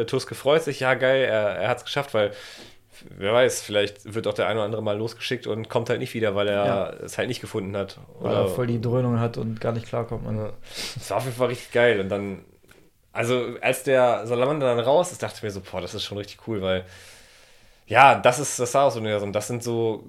Tuske 0.08 0.34
freut 0.34 0.64
sich, 0.64 0.80
ja 0.80 0.94
geil, 0.94 1.24
er, 1.26 1.58
er 1.58 1.70
hat 1.70 1.80
es 1.80 1.84
geschafft, 1.84 2.14
weil 2.14 2.32
wer 3.18 3.34
weiß, 3.34 3.62
vielleicht 3.62 4.14
wird 4.14 4.28
auch 4.28 4.34
der 4.34 4.48
eine 4.48 4.60
oder 4.60 4.66
andere 4.66 4.84
mal 4.84 4.98
losgeschickt 4.98 5.48
und 5.48 5.70
kommt 5.70 5.90
halt 5.90 6.00
nicht 6.00 6.14
wieder, 6.14 6.36
weil 6.36 6.48
er 6.48 6.66
Ja. 6.66 6.90
es 7.04 7.18
halt 7.18 7.28
nicht 7.28 7.42
gefunden 7.42 7.76
hat. 7.76 8.00
Weil 8.20 8.36
er 8.36 8.48
voll 8.48 8.68
die 8.68 8.82
Dröhnung 8.82 9.20
hat 9.20 9.38
und 9.38 9.60
gar 9.62 9.72
nicht 9.72 9.88
klarkommt. 9.88 10.26
Man. 10.26 10.38
ja. 10.38 10.54
Das 10.96 11.10
war 11.10 11.18
auf 11.18 11.26
jeden 11.26 11.36
Fall 11.36 11.48
richtig 11.48 11.72
geil. 11.72 12.00
Und 12.00 12.10
dann, 12.10 12.40
also 13.14 13.44
als 13.62 13.84
der 13.84 14.26
Salamander 14.28 14.68
dann 14.76 14.84
raus 14.84 15.12
ist, 15.12 15.24
dachte 15.24 15.36
ich 15.38 15.44
mir 15.44 15.52
so, 15.52 15.62
boah, 15.62 15.82
das 15.82 15.94
ist 15.94 16.04
schon 16.04 16.18
richtig 16.18 16.48
cool, 16.48 16.62
weil 16.62 16.86
ja, 17.88 18.20
das 18.20 18.38
ist 18.38 18.60
das 18.60 18.70
Star 18.70 18.96
Universum. 18.96 19.34
Das 19.34 19.48
sind 19.48 19.64
so, 19.64 20.04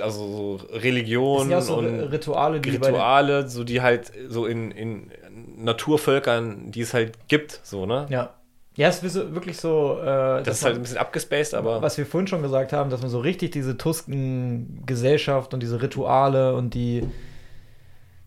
also 0.00 0.10
so 0.10 0.56
Das 0.58 0.68
sind 0.70 0.82
Religionen 0.84 1.50
ja 1.50 1.60
so 1.60 1.76
und 1.78 2.00
Rituale, 2.00 2.60
die 2.60 2.70
Rituale, 2.70 3.48
so 3.48 3.64
die 3.64 3.82
halt 3.82 4.12
so 4.28 4.46
in, 4.46 4.70
in 4.70 5.10
Naturvölkern, 5.56 6.70
die 6.70 6.82
es 6.82 6.94
halt 6.94 7.28
gibt, 7.28 7.60
so, 7.64 7.86
ne? 7.86 8.06
Ja. 8.08 8.34
Ja, 8.74 8.88
es 8.88 9.02
ist 9.02 9.34
wirklich 9.34 9.58
so. 9.58 9.98
Äh, 10.00 10.42
Das 10.42 10.58
ist 10.58 10.64
halt 10.64 10.76
ein 10.76 10.82
bisschen 10.82 10.98
abgespaced, 10.98 11.54
aber 11.54 11.82
was 11.82 11.98
wir 11.98 12.06
vorhin 12.06 12.26
schon 12.26 12.42
gesagt 12.42 12.72
haben, 12.72 12.90
dass 12.90 13.02
man 13.02 13.10
so 13.10 13.20
richtig 13.20 13.52
diese 13.52 13.76
Tusken-Gesellschaft 13.76 15.52
und 15.52 15.62
diese 15.62 15.82
Rituale 15.82 16.54
und 16.54 16.74
die 16.74 17.06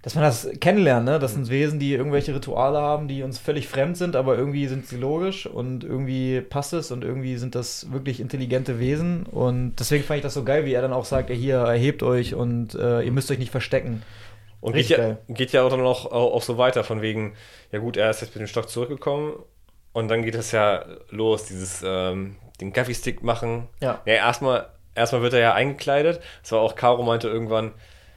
dass 0.05 0.13
man 0.13 0.23
das 0.23 0.47
kennenlernt, 0.59 1.03
ne? 1.03 1.17
Das 1.17 1.33
sind 1.33 1.49
Wesen, 1.49 1.79
die 1.79 1.91
irgendwelche 1.93 2.35
Rituale 2.35 2.77
haben, 2.77 3.07
die 3.07 3.23
uns 3.23 3.39
völlig 3.39 3.67
fremd 3.67 3.97
sind, 3.97 4.15
aber 4.15 4.37
irgendwie 4.37 4.67
sind 4.67 4.85
sie 4.85 4.97
logisch 4.97 5.47
und 5.47 5.83
irgendwie 5.83 6.41
passt 6.41 6.73
es 6.73 6.91
und 6.91 7.03
irgendwie 7.03 7.37
sind 7.37 7.55
das 7.55 7.91
wirklich 7.91 8.19
intelligente 8.19 8.79
Wesen. 8.79 9.23
Und 9.23 9.77
deswegen 9.79 10.03
fand 10.03 10.17
ich 10.17 10.21
das 10.21 10.35
so 10.35 10.43
geil, 10.43 10.63
wie 10.65 10.73
er 10.73 10.83
dann 10.83 10.93
auch 10.93 11.05
sagt, 11.05 11.31
ja, 11.31 11.35
hier, 11.35 11.55
erhebt 11.57 12.03
euch 12.03 12.35
und 12.35 12.75
äh, 12.75 13.01
ihr 13.01 13.11
müsst 13.11 13.31
euch 13.31 13.39
nicht 13.39 13.49
verstecken. 13.49 14.03
Und 14.61 14.73
geht 14.73 14.89
ja, 14.89 15.17
geht 15.27 15.53
ja 15.53 15.63
auch 15.63 15.71
dann 15.71 15.81
auch, 15.81 16.05
auch 16.11 16.43
so 16.43 16.59
weiter, 16.59 16.83
von 16.83 17.01
wegen, 17.01 17.33
ja 17.71 17.79
gut, 17.79 17.97
er 17.97 18.11
ist 18.11 18.21
jetzt 18.21 18.35
mit 18.35 18.41
dem 18.41 18.47
Stock 18.47 18.69
zurückgekommen 18.69 19.33
und 19.95 20.09
dann 20.09 20.23
geht 20.23 20.35
es 20.35 20.51
ja 20.51 20.83
los, 21.09 21.45
dieses 21.45 21.81
ähm, 21.81 22.35
den 22.59 22.73
Kaffeestick 22.73 23.23
machen. 23.23 23.69
Ja. 23.79 24.01
Ja, 24.03 24.15
erstmal, 24.15 24.67
erstmal 24.93 25.21
wird 25.21 25.31
er 25.31 25.39
ja 25.39 25.53
eingekleidet. 25.53 26.19
Das 26.41 26.51
war 26.51 26.59
auch 26.59 26.75
Caro 26.75 27.01
meinte 27.01 27.29
irgendwann, 27.29 27.71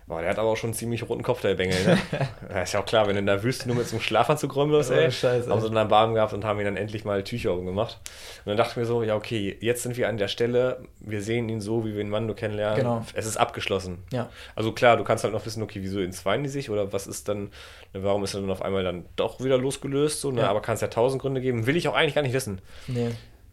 boah, 0.09 0.23
der 0.23 0.31
hat 0.31 0.39
aber 0.39 0.49
auch 0.49 0.57
schon 0.57 0.69
einen 0.69 0.75
ziemlich 0.75 1.07
roten 1.09 1.23
Kopf, 1.23 1.43
der 1.43 1.55
Bengel, 1.55 1.77
ne? 1.85 2.63
ist 2.63 2.73
ja 2.73 2.81
auch 2.81 2.87
klar, 2.87 3.07
wenn 3.07 3.15
du 3.15 3.21
in 3.21 3.27
der 3.27 3.43
Wüste 3.43 3.69
nur 3.69 3.77
mit 3.77 3.87
so 3.87 3.97
einem 3.97 4.03
Schlafanzug 4.03 4.57
rumläufst, 4.57 4.91
ey. 4.91 5.07
Oh, 5.07 5.11
Scheiße. 5.11 5.51
Haben 5.51 5.61
sie 5.61 5.71
dann 5.71 5.91
warm 5.91 6.15
gehabt 6.15 6.33
und 6.33 6.45
haben 6.47 6.59
ihn 6.59 6.65
dann 6.65 6.77
endlich 6.79 7.05
mal 7.05 7.23
Tücher 7.23 7.53
umgemacht. 7.53 8.01
Und 8.45 8.51
dann 8.51 8.57
dachte 8.57 8.73
ich 8.73 8.77
mir 8.79 8.87
so, 8.87 9.03
ja, 9.03 9.15
okay, 9.15 9.57
jetzt 9.61 9.83
sind 9.83 9.99
wir 9.99 10.09
an 10.09 10.17
der 10.17 10.29
Stelle, 10.29 10.81
wir 11.01 11.23
sehen 11.23 11.49
ihn 11.51 11.61
so, 11.61 11.85
wie 11.85 11.95
wir 11.95 12.01
ihn 12.01 12.09
Mando 12.09 12.35
kennenlernen. 12.35 12.79
Genau. 12.79 13.07
Es 13.13 13.27
ist 13.27 13.37
abgeschlossen. 13.37 13.99
Ja. 14.11 14.31
Also 14.57 14.73
klar, 14.73 14.97
du 14.97 15.05
kannst 15.05 15.25
halt 15.25 15.35
noch 15.35 15.45
wissen, 15.45 15.63
okay, 15.63 15.81
wieso 15.83 16.01
entzweien 16.01 16.43
die 16.43 16.49
sich 16.49 16.71
oder 16.71 16.91
was 16.93 17.07
ist 17.07 17.29
dann, 17.29 17.51
ne, 17.93 18.03
warum 18.03 18.25
ist 18.25 18.35
er 18.35 18.41
dann 18.41 18.51
auf 18.51 18.63
einmal 18.63 18.83
dann 18.83 19.05
doch 19.17 19.41
wieder 19.41 19.59
losgelöst, 19.59 20.23
so, 20.23 20.31
ne? 20.31 20.41
Ja. 20.41 20.49
aber 20.49 20.63
kann 20.63 20.75
es 20.75 20.81
ja 20.81 20.89
tausend 20.89 21.21
Gründe 21.21 21.43
geben. 21.43 21.67
Will 21.67 21.77
ich 21.77 21.87
auch 21.87 21.95
eigentlich 21.95 22.15
gar 22.15 22.23
nicht 22.23 22.35
wissen. 22.35 22.63
Nee. 22.87 23.11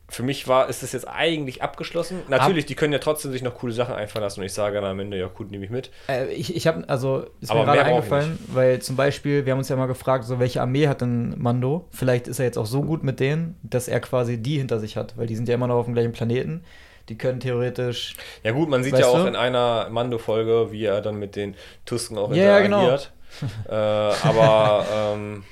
Für 0.08 0.22
mich 0.22 0.48
war, 0.48 0.70
ist 0.70 0.84
es 0.84 0.92
jetzt 0.92 1.08
eigentlich 1.08 1.64
abgeschlossen. 1.64 2.22
Natürlich, 2.28 2.68
die 2.68 2.76
können 2.76 2.94
ja 2.94 3.00
trotzdem 3.00 3.32
sich 3.32 3.42
noch 3.42 3.56
coole 3.56 3.74
Sachen 3.74 3.96
einfallen 3.96 4.24
lassen 4.24 4.40
und 4.40 4.46
ich 4.46 4.54
sage 4.54 4.76
dann 4.76 4.86
am 4.86 5.00
Ende, 5.00 5.18
ja 5.18 5.28
gut, 5.28 5.50
nehme 5.50 5.66
ich 5.66 5.72
mit. 5.72 5.90
Äh, 6.08 6.32
ich 6.34 6.56
ich 6.56 6.68
habe, 6.68 6.88
also, 6.88 7.26
ist 7.42 7.50
Aber 7.50 7.62
mir 7.62 7.74
gerade 7.74 7.86
eingefallen, 7.86 8.38
weil 8.48 8.80
zum 8.82 8.96
Beispiel, 8.96 9.46
wir 9.46 9.52
haben 9.52 9.60
uns 9.60 9.70
ja 9.70 9.76
mal 9.76 9.88
gefragt, 9.88 10.26
so 10.26 10.40
welche 10.40 10.62
Armee 10.62 10.88
hat 10.88 11.02
denn 11.02 11.34
Mando? 11.38 11.88
Vielleicht 11.92 12.28
ist 12.28 12.40
er 12.40 12.46
jetzt 12.46 12.58
auch 12.58 12.68
so 12.68 12.84
gut 12.84 13.04
mit 13.04 13.20
denen, 13.20 13.58
dass 13.64 13.88
er 13.88 14.00
quasi 14.00 14.38
die 14.38 14.58
hinter 14.60 14.80
sich 14.80 14.96
hat, 14.96 15.18
weil 15.18 15.26
die 15.26 15.36
sind 15.36 15.50
ja 15.50 15.56
immer 15.56 15.68
noch 15.68 15.76
auf 15.76 15.86
dem 15.86 15.96
gleichen 15.96 16.12
Planeten. 16.12 16.64
Die 17.10 17.18
können 17.18 17.40
theoretisch. 17.40 18.16
Ja 18.44 18.52
gut, 18.52 18.70
man 18.70 18.84
sieht 18.84 18.98
ja 18.98 19.08
auch 19.08 19.22
du? 19.22 19.28
in 19.28 19.36
einer 19.36 19.90
Mando-Folge, 19.90 20.72
wie 20.72 20.86
er 20.86 21.02
dann 21.02 21.18
mit 21.18 21.36
den 21.36 21.56
Tusken 21.86 22.18
auch 22.18 22.32
Ja, 22.32 22.44
ja, 22.44 22.60
genau. 22.60 22.82
interagiert. 22.82 23.12
äh, 23.70 23.74
aber 23.74 24.86
ähm, 24.94 25.44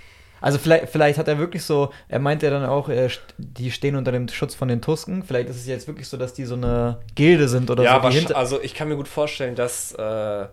Also 0.43 0.57
vielleicht, 0.57 0.89
vielleicht 0.89 1.17
hat 1.17 1.29
er 1.29 1.37
wirklich 1.39 1.63
so, 1.63 1.91
er 2.09 2.19
meint 2.19 2.43
ja 2.43 2.49
dann 2.49 2.65
auch, 2.65 2.89
er, 2.89 3.09
st- 3.09 3.21
die 3.37 3.71
stehen 3.71 3.95
unter 3.95 4.11
dem 4.11 4.27
Schutz 4.27 4.53
von 4.55 4.67
den 4.67 4.81
Tusken. 4.81 5.23
Vielleicht 5.23 5.47
ist 5.47 5.55
es 5.55 5.67
jetzt 5.67 5.87
wirklich 5.87 6.09
so, 6.09 6.17
dass 6.17 6.33
die 6.33 6.43
so 6.43 6.55
eine 6.55 6.99
Gilde 7.15 7.47
sind 7.47 7.71
oder 7.71 7.81
ja, 7.83 8.01
so. 8.01 8.09
Hinter 8.09 8.35
also 8.35 8.61
ich 8.61 8.73
kann 8.75 8.89
mir 8.89 8.97
gut 8.97 9.07
vorstellen, 9.07 9.55
dass 9.55 9.93
äh, 9.93 10.45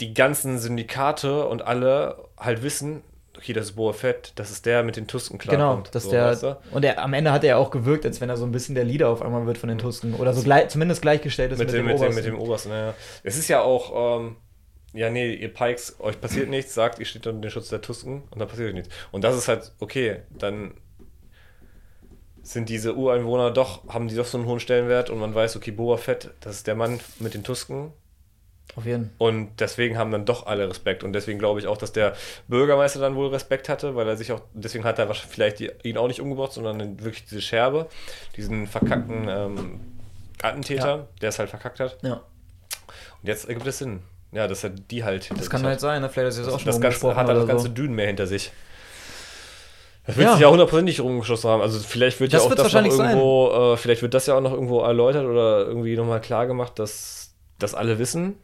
die 0.00 0.12
ganzen 0.12 0.58
Syndikate 0.58 1.46
und 1.46 1.62
alle 1.62 2.28
halt 2.38 2.62
wissen, 2.62 3.02
okay, 3.36 3.54
das 3.54 3.66
ist 3.70 3.76
Boa 3.76 3.94
Fett, 3.94 4.32
das 4.34 4.50
ist 4.50 4.66
der 4.66 4.82
mit 4.82 4.96
den 4.96 5.06
Tusken 5.06 5.38
genau, 5.38 5.54
klarkommt. 5.54 5.94
dass 5.94 6.04
so, 6.04 6.10
der. 6.10 6.26
weißt 6.26 6.42
du? 6.42 6.56
Und 6.72 6.84
er, 6.84 7.02
am 7.02 7.14
Ende 7.14 7.32
hat 7.32 7.44
er 7.44 7.48
ja 7.48 7.56
auch 7.56 7.70
gewirkt, 7.70 8.04
als 8.04 8.20
wenn 8.20 8.28
er 8.28 8.36
so 8.36 8.44
ein 8.44 8.52
bisschen 8.52 8.74
der 8.74 8.84
Leader 8.84 9.08
auf 9.08 9.22
einmal 9.22 9.46
wird 9.46 9.56
von 9.56 9.70
den 9.70 9.78
Tusken. 9.78 10.14
Oder 10.16 10.34
so 10.34 10.42
gleich, 10.42 10.68
zumindest 10.68 11.00
gleichgestellt 11.00 11.52
ist 11.52 11.58
mit, 11.58 11.72
dem, 11.72 11.86
mit, 11.86 11.94
dem, 11.94 12.00
Obersten. 12.02 12.14
mit 12.16 12.26
dem 12.26 12.38
Obersten. 12.38 12.70
Ja. 12.72 12.94
Es 13.22 13.38
ist 13.38 13.48
ja 13.48 13.62
auch, 13.62 14.20
ähm, 14.20 14.36
ja, 14.92 15.10
nee, 15.10 15.34
ihr 15.34 15.52
Pikes, 15.52 15.96
euch 16.00 16.20
passiert 16.20 16.48
nichts, 16.50 16.74
sagt, 16.74 16.98
ihr 16.98 17.06
steht 17.06 17.26
unter 17.26 17.40
dem 17.40 17.50
Schutz 17.50 17.68
der 17.68 17.80
Tusken 17.80 18.22
und 18.30 18.38
dann 18.40 18.48
passiert 18.48 18.68
euch 18.68 18.74
nichts. 18.74 18.94
Und 19.10 19.22
das 19.24 19.36
ist 19.36 19.48
halt, 19.48 19.72
okay, 19.80 20.20
dann 20.30 20.74
sind 22.42 22.68
diese 22.68 22.94
Ureinwohner 22.96 23.50
doch, 23.52 23.86
haben 23.88 24.08
die 24.08 24.16
doch 24.16 24.26
so 24.26 24.36
einen 24.36 24.46
hohen 24.46 24.60
Stellenwert 24.60 25.10
und 25.10 25.18
man 25.18 25.34
weiß, 25.34 25.56
okay, 25.56 25.70
Boba 25.70 25.96
Fett, 25.96 26.30
das 26.40 26.56
ist 26.56 26.66
der 26.66 26.74
Mann 26.74 26.98
mit 27.20 27.34
den 27.34 27.44
Tusken. 27.44 27.92
Auf 28.74 28.84
jeden 28.86 29.04
Fall. 29.04 29.12
Und 29.18 29.60
deswegen 29.60 29.98
haben 29.98 30.10
dann 30.10 30.24
doch 30.24 30.46
alle 30.46 30.68
Respekt. 30.68 31.04
Und 31.04 31.12
deswegen 31.12 31.38
glaube 31.38 31.60
ich 31.60 31.66
auch, 31.66 31.76
dass 31.76 31.92
der 31.92 32.14
Bürgermeister 32.48 33.00
dann 33.00 33.14
wohl 33.14 33.28
Respekt 33.28 33.68
hatte, 33.68 33.94
weil 33.96 34.08
er 34.08 34.16
sich 34.16 34.32
auch, 34.32 34.40
deswegen 34.54 34.84
hat 34.84 34.98
er 34.98 35.08
wahrscheinlich 35.08 35.34
vielleicht 35.34 35.58
die, 35.60 35.70
ihn 35.82 35.98
auch 35.98 36.08
nicht 36.08 36.20
umgebracht, 36.20 36.52
sondern 36.52 36.98
wirklich 37.00 37.24
diese 37.24 37.42
Scherbe, 37.42 37.88
diesen 38.36 38.66
verkackten 38.66 39.28
ähm, 39.28 39.80
Attentäter, 40.42 40.96
Ja. 40.96 41.08
der 41.20 41.28
es 41.28 41.38
halt 41.38 41.50
verkackt 41.50 41.80
hat. 41.80 41.98
Ja. 42.02 42.14
Und 42.14 43.28
jetzt 43.28 43.46
ergibt 43.48 43.66
es 43.66 43.78
Sinn. 43.78 44.02
Ja, 44.32 44.48
dass 44.48 44.64
er 44.64 44.70
die 44.70 45.04
halt 45.04 45.24
hinter 45.24 45.40
Das 45.42 45.50
kann 45.50 45.60
hat. 45.62 45.68
halt 45.68 45.80
sein, 45.80 46.00
ne? 46.02 46.08
vielleicht 46.08 46.38
ist 46.38 46.46
es 46.46 46.48
auch 46.48 46.58
schon 46.58 46.66
das 46.66 46.80
ganze, 46.80 47.14
hat 47.14 47.28
er 47.28 47.34
das 47.34 47.46
ganze 47.46 47.66
so. 47.66 47.72
Dünen 47.72 47.94
mehr 47.94 48.06
hinter 48.06 48.26
sich. 48.26 48.50
Das 50.06 50.16
wird 50.16 50.26
Ja. 50.26 50.32
sich 50.32 50.42
ja 50.42 50.48
hundertprozentig 50.50 51.00
rumgeschossen 51.00 51.48
haben. 51.50 51.60
Also 51.62 51.78
vielleicht 51.78 52.18
wird 52.18 52.32
Das 52.32 52.42
ja 52.42 52.50
auch 52.50 52.54
das 52.54 52.72
noch 52.72 52.84
irgendwo, 52.84 53.50
äh, 53.74 53.76
vielleicht 53.76 54.02
wird 54.02 54.14
das 54.14 54.26
ja 54.26 54.34
auch 54.36 54.40
noch 54.40 54.52
irgendwo 54.52 54.80
erläutert 54.80 55.26
oder 55.26 55.66
irgendwie 55.66 55.96
nochmal 55.96 56.20
klar 56.20 56.46
gemacht, 56.46 56.78
dass 56.78 57.34
das 57.58 57.74
alle 57.74 57.98
wissen. 57.98 58.34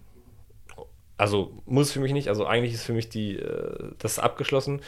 Also 1.16 1.50
muss 1.66 1.90
für 1.90 1.98
mich 2.00 2.12
nicht. 2.12 2.28
Also 2.28 2.46
eigentlich 2.46 2.74
ist 2.74 2.84
für 2.84 2.92
mich 2.92 3.08
die, 3.08 3.36
äh, 3.38 3.90
das 3.98 4.18
abgeschlossen. 4.20 4.82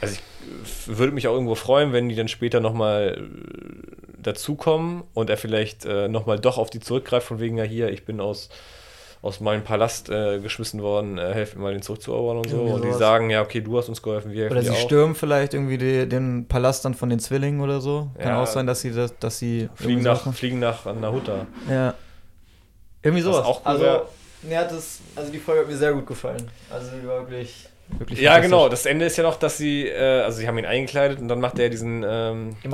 Also 0.00 0.14
ich 0.14 0.20
äh, 0.88 0.98
würde 0.98 1.12
mich 1.12 1.28
auch 1.28 1.34
irgendwo 1.34 1.54
freuen, 1.54 1.92
wenn 1.92 2.08
die 2.08 2.16
dann 2.16 2.26
später 2.28 2.58
nochmal 2.58 3.28
dazukommen 4.18 5.04
und 5.14 5.30
er 5.30 5.36
vielleicht 5.36 5.84
äh, 5.84 6.08
nochmal 6.08 6.40
doch 6.40 6.58
auf 6.58 6.70
die 6.70 6.80
zurückgreift, 6.80 7.26
von 7.26 7.38
wegen, 7.40 7.56
ja 7.56 7.64
hier, 7.64 7.90
ich 7.90 8.04
bin 8.04 8.20
aus, 8.20 8.48
aus 9.22 9.38
meinem 9.40 9.62
Palast 9.64 10.08
äh, 10.08 10.38
geschmissen 10.38 10.80
worden, 10.82 11.18
äh, 11.18 11.34
helft 11.34 11.54
mir 11.56 11.62
mal 11.62 11.72
den 11.74 11.82
zurückzuerobern 11.82 12.38
und 12.38 12.48
so. 12.48 12.56
Irgendwie 12.56 12.72
Und 12.74 12.80
die 12.82 12.86
sowas. 12.88 12.98
sagen, 12.98 13.28
ja, 13.28 13.42
okay, 13.42 13.60
du 13.60 13.76
hast 13.76 13.88
uns 13.90 14.00
geholfen, 14.00 14.32
wir 14.32 14.42
helfen 14.44 14.52
Oder 14.56 14.62
dir 14.62 14.70
sie 14.72 14.76
auch. 14.78 14.80
stürmen 14.86 15.14
vielleicht 15.14 15.52
irgendwie 15.52 15.76
die, 15.76 16.08
den 16.08 16.46
Palast 16.48 16.84
dann 16.86 16.94
von 16.94 17.10
den 17.10 17.18
Zwillingen 17.20 17.60
oder 17.60 17.80
so. 17.82 18.10
Kann 18.18 18.28
Ja. 18.28 18.42
auch 18.42 18.46
sein, 18.46 18.66
dass 18.66 18.80
sie 18.80 18.92
das, 18.92 19.18
dass 19.18 19.38
sie 19.38 19.68
Fliegen 19.74 20.02
nach, 20.02 20.32
fliegen 20.34 20.58
nach 20.58 20.86
Nahuta. 20.86 21.46
Ja. 21.68 21.94
Irgendwie 23.02 23.24
Was 23.24 23.34
sowas. 23.34 23.46
auch 23.46 23.60
cool 23.60 23.72
also, 23.72 23.84
wär- 23.84 24.06
mir 24.42 24.58
hat 24.58 24.70
das, 24.72 25.00
also 25.16 25.30
die 25.30 25.38
Folge 25.38 25.60
hat 25.62 25.68
mir 25.68 25.76
sehr 25.76 25.92
gut 25.92 26.06
gefallen. 26.06 26.50
Also 26.70 26.90
die 27.00 27.06
war 27.06 27.18
wirklich, 27.20 27.68
wirklich 27.98 28.20
Ja, 28.20 28.38
genau. 28.38 28.70
Das 28.70 28.86
Ende 28.86 29.04
ist 29.04 29.18
ja 29.18 29.22
noch, 29.22 29.36
dass 29.36 29.58
sie, 29.58 29.86
äh, 29.86 30.22
also 30.22 30.38
sie 30.38 30.48
haben 30.48 30.56
ihn 30.56 30.64
eingekleidet 30.64 31.18
und 31.18 31.28
dann 31.28 31.40
macht 31.40 31.58
er 31.58 31.68
diesen 31.68 32.02
ähm, 32.08 32.56
den 32.64 32.70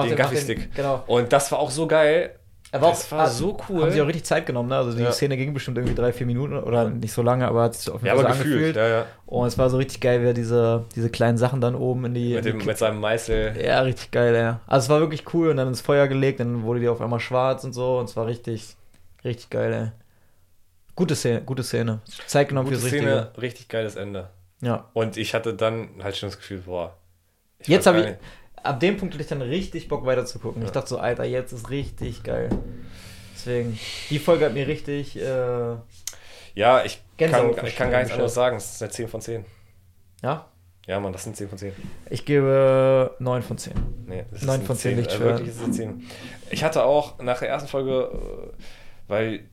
den- 0.47 0.71
Genau. 0.77 1.03
Und 1.09 1.33
das 1.33 1.51
war 1.51 1.59
auch 1.59 1.71
so 1.73 1.89
geil. 1.89 2.31
Er 2.73 2.81
war 2.83 2.91
Das 2.91 3.07
auch, 3.13 3.17
war 3.19 3.29
so 3.31 3.57
cool. 3.69 3.83
Haben 3.83 3.91
sie 3.93 4.03
auch 4.03 4.07
richtig 4.07 4.25
Zeit 4.25 4.45
genommen, 4.45 4.69
ne? 4.69 4.77
Also 4.77 4.93
die 4.97 5.03
Ja. 5.03 5.13
Szene 5.13 5.37
ging 5.37 5.55
bestimmt 5.55 5.79
irgendwie 5.79 5.95
drei, 5.95 6.13
vier 6.13 6.27
Minuten 6.27 6.55
oder 6.59 6.91
nicht 6.91 7.13
so 7.13 7.23
lange, 7.23 7.47
aber 7.47 7.63
hat 7.63 7.75
sich 7.75 7.89
auf 7.89 8.03
jeden 8.03 8.07
Ja, 8.07 8.15
Fall 8.17 8.25
aber 8.27 8.35
so 8.35 8.43
gefühlt. 8.43 8.77
angefühlt. 8.77 8.77
Ja, 8.77 8.89
ja. 8.89 9.07
Und 9.27 9.47
es 9.47 9.57
war 9.57 9.71
so 9.71 9.77
richtig 9.77 10.01
geil, 10.01 10.23
wie 10.23 10.27
er 10.27 10.35
diese, 10.35 10.85
diese 10.95 11.09
kleinen 11.11 11.39
Sachen 11.39 11.61
dann 11.61 11.75
oben 11.75 12.05
in 12.07 12.15
die. 12.15 12.35
Mit, 12.35 12.45
in 12.47 12.53
dem, 12.53 12.59
die 12.61 12.67
mit 12.67 12.77
seinem 12.79 13.01
Meißel. 13.01 13.57
ja, 13.65 13.81
richtig 13.81 14.11
geil, 14.11 14.35
ja. 14.35 14.61
Also 14.67 14.87
es 14.87 14.89
war 14.91 15.01
wirklich 15.01 15.33
cool 15.33 15.49
und 15.51 15.57
dann 15.59 15.69
ins 15.69 15.81
Feuer 15.81 16.09
gelegt, 16.09 16.41
dann 16.41 16.65
wurde 16.65 16.81
die 16.81 16.89
auf 16.89 17.01
einmal 17.01 17.21
schwarz 17.21 17.63
und 17.65 17.73
so 17.73 17.99
und 17.99 18.07
es 18.11 18.17
war 18.17 18.27
richtig, 18.27 18.77
richtig 19.25 19.49
geil, 19.51 19.73
ey. 19.73 19.89
Gute 20.97 21.15
Szene, 21.15 21.43
gute 21.43 21.63
Szene. 21.63 22.01
Zeit 22.27 22.49
genommen 22.49 22.69
Gute 22.69 22.81
fürs 22.81 22.91
Szene, 22.91 23.17
Richtige. 23.17 23.43
richtig 23.43 23.69
geiles 23.69 23.97
Ende. 23.97 24.31
Ja. 24.63 24.89
Und 24.95 25.17
ich 25.19 25.35
hatte 25.35 25.55
dann 25.55 25.89
halt 26.03 26.17
schon 26.17 26.31
das 26.31 26.39
Gefühl, 26.39 26.63
boah. 26.65 26.97
Jetzt 27.65 27.87
habe 27.87 28.01
ich, 28.01 28.07
ab 28.67 28.81
dem 28.81 28.97
Punkt 28.97 29.15
hatte 29.15 29.23
ich 29.23 29.29
dann 29.29 29.43
richtig 29.43 29.89
Bock 29.89 30.05
weiter 30.07 30.25
zu 30.27 30.39
gucken. 30.39 30.63
Ich 30.65 30.71
dachte 30.71 30.89
so, 30.89 30.99
Alter, 30.99 31.25
jetzt 31.25 31.53
ist 31.53 31.71
richtig 31.71 32.23
geil. 32.23 32.49
Deswegen, 33.35 33.79
die 34.11 34.19
Folge 34.19 34.47
hat 34.47 34.55
mir 34.55 34.67
richtig, 34.67 35.17
äh, 35.21 35.75
Ja, 36.55 36.85
ich 36.85 37.03
Gänsehaut 37.17 37.57
kann, 37.57 37.67
ich 37.67 37.77
kann 37.77 37.91
gar 37.91 37.99
nichts 37.99 38.13
anderes 38.13 38.35
sagen. 38.35 38.57
Es 38.57 38.75
ist 38.75 38.83
eine 38.83 38.91
10 38.91 39.09
von 39.09 39.21
10. 39.21 39.45
ja, 40.23 40.47
Ja, 40.87 41.01
Mann, 41.01 41.13
das 41.13 41.25
sind 41.25 41.37
10 41.37 41.49
von 41.49 41.59
10. 41.59 41.73
ich 42.11 42.25
gebe 42.25 43.15
9 43.19 43.43
von 43.43 43.59
10. 43.59 43.73
Nee, 44.07 44.25
das 44.31 44.43
Neun 44.43 44.57
eine 44.57 44.65
von 44.65 44.77
zehn 44.77 44.93
10. 44.93 44.99
nicht 44.99 45.11
Äh, 45.13 45.17
schwer. 45.17 45.27
Wirklich 45.27 45.49
ist 45.49 45.57
es 45.59 45.63
eine 45.65 45.73
10. 45.73 46.05
Ich 46.51 46.65
hatte 46.65 46.85
auch 46.85 47.19
nach 47.19 47.39
der 47.41 47.49
ersten 47.49 47.69
Folge, 47.69 48.11
äh, 48.13 48.63
weil 49.09 49.45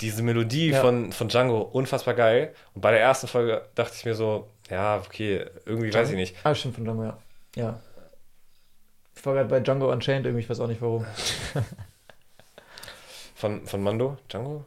diese 0.00 0.22
Melodie 0.22 0.70
Ja. 0.70 0.80
von, 0.80 1.12
von 1.12 1.28
Django 1.28 1.60
unfassbar 1.60 2.14
geil. 2.14 2.54
Und 2.74 2.80
bei 2.80 2.90
der 2.90 3.00
ersten 3.00 3.26
Folge 3.28 3.62
dachte 3.74 3.92
ich 3.96 4.04
mir 4.06 4.14
so, 4.14 4.48
ja, 4.70 5.02
okay, 5.04 5.44
irgendwie 5.66 5.92
weiß 5.92 6.08
ich 6.10 6.16
nicht. 6.16 6.34
Ah, 6.42 6.54
stimmt, 6.54 6.76
von 6.76 6.84
Django, 6.84 7.04
ja. 7.04 7.18
Ja. 7.56 7.80
Ich 9.20 9.26
war 9.26 9.34
gerade 9.34 9.50
bei 9.50 9.60
Django 9.60 9.92
Unchained 9.92 10.24
irgendwie, 10.24 10.42
ich 10.42 10.48
weiß 10.48 10.60
auch 10.60 10.66
nicht 10.66 10.80
warum. 10.80 11.04
Von, 13.34 13.66
von 13.66 13.82
Mando? 13.82 14.18
Django? 14.30 14.64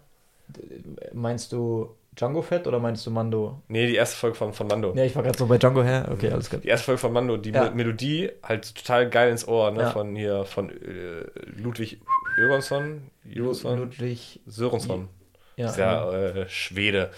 Meinst 1.13 1.51
du 1.51 1.95
Django 2.15 2.41
Fett 2.41 2.67
oder 2.67 2.79
meinst 2.79 3.05
du 3.05 3.11
Mando? 3.11 3.61
Nee, 3.67 3.87
die 3.87 3.95
erste 3.95 4.17
Folge 4.17 4.35
von, 4.35 4.53
von 4.53 4.67
Mando. 4.67 4.93
Ja, 4.95 5.03
ich 5.05 5.15
war 5.15 5.23
gerade 5.23 5.37
so 5.37 5.45
bei 5.47 5.57
Django 5.57 5.83
her. 5.83 6.07
Okay, 6.11 6.29
alles 6.31 6.49
gut. 6.49 6.63
Die 6.63 6.67
erste 6.67 6.85
Folge 6.85 6.99
von 6.99 7.13
Mando, 7.13 7.37
die 7.37 7.51
Ja. 7.51 7.65
Me- 7.65 7.71
Melodie 7.75 8.31
halt 8.43 8.75
total 8.75 9.09
geil 9.09 9.31
ins 9.31 9.47
Ohr, 9.47 9.71
ne? 9.71 9.81
Ja. 9.81 9.89
Von 9.91 10.15
hier, 10.15 10.45
von 10.45 10.69
äh, 10.69 11.25
Ludwig 11.55 11.99
Jöransson, 12.37 13.09
Jöransson, 13.25 13.79
Ludwig. 13.79 14.39
Sörensson. 14.47 15.09
Ja, 15.55 15.67
ist 15.69 15.77
ja 15.77 16.11
äh, 16.11 16.49
Schwede. 16.49 17.11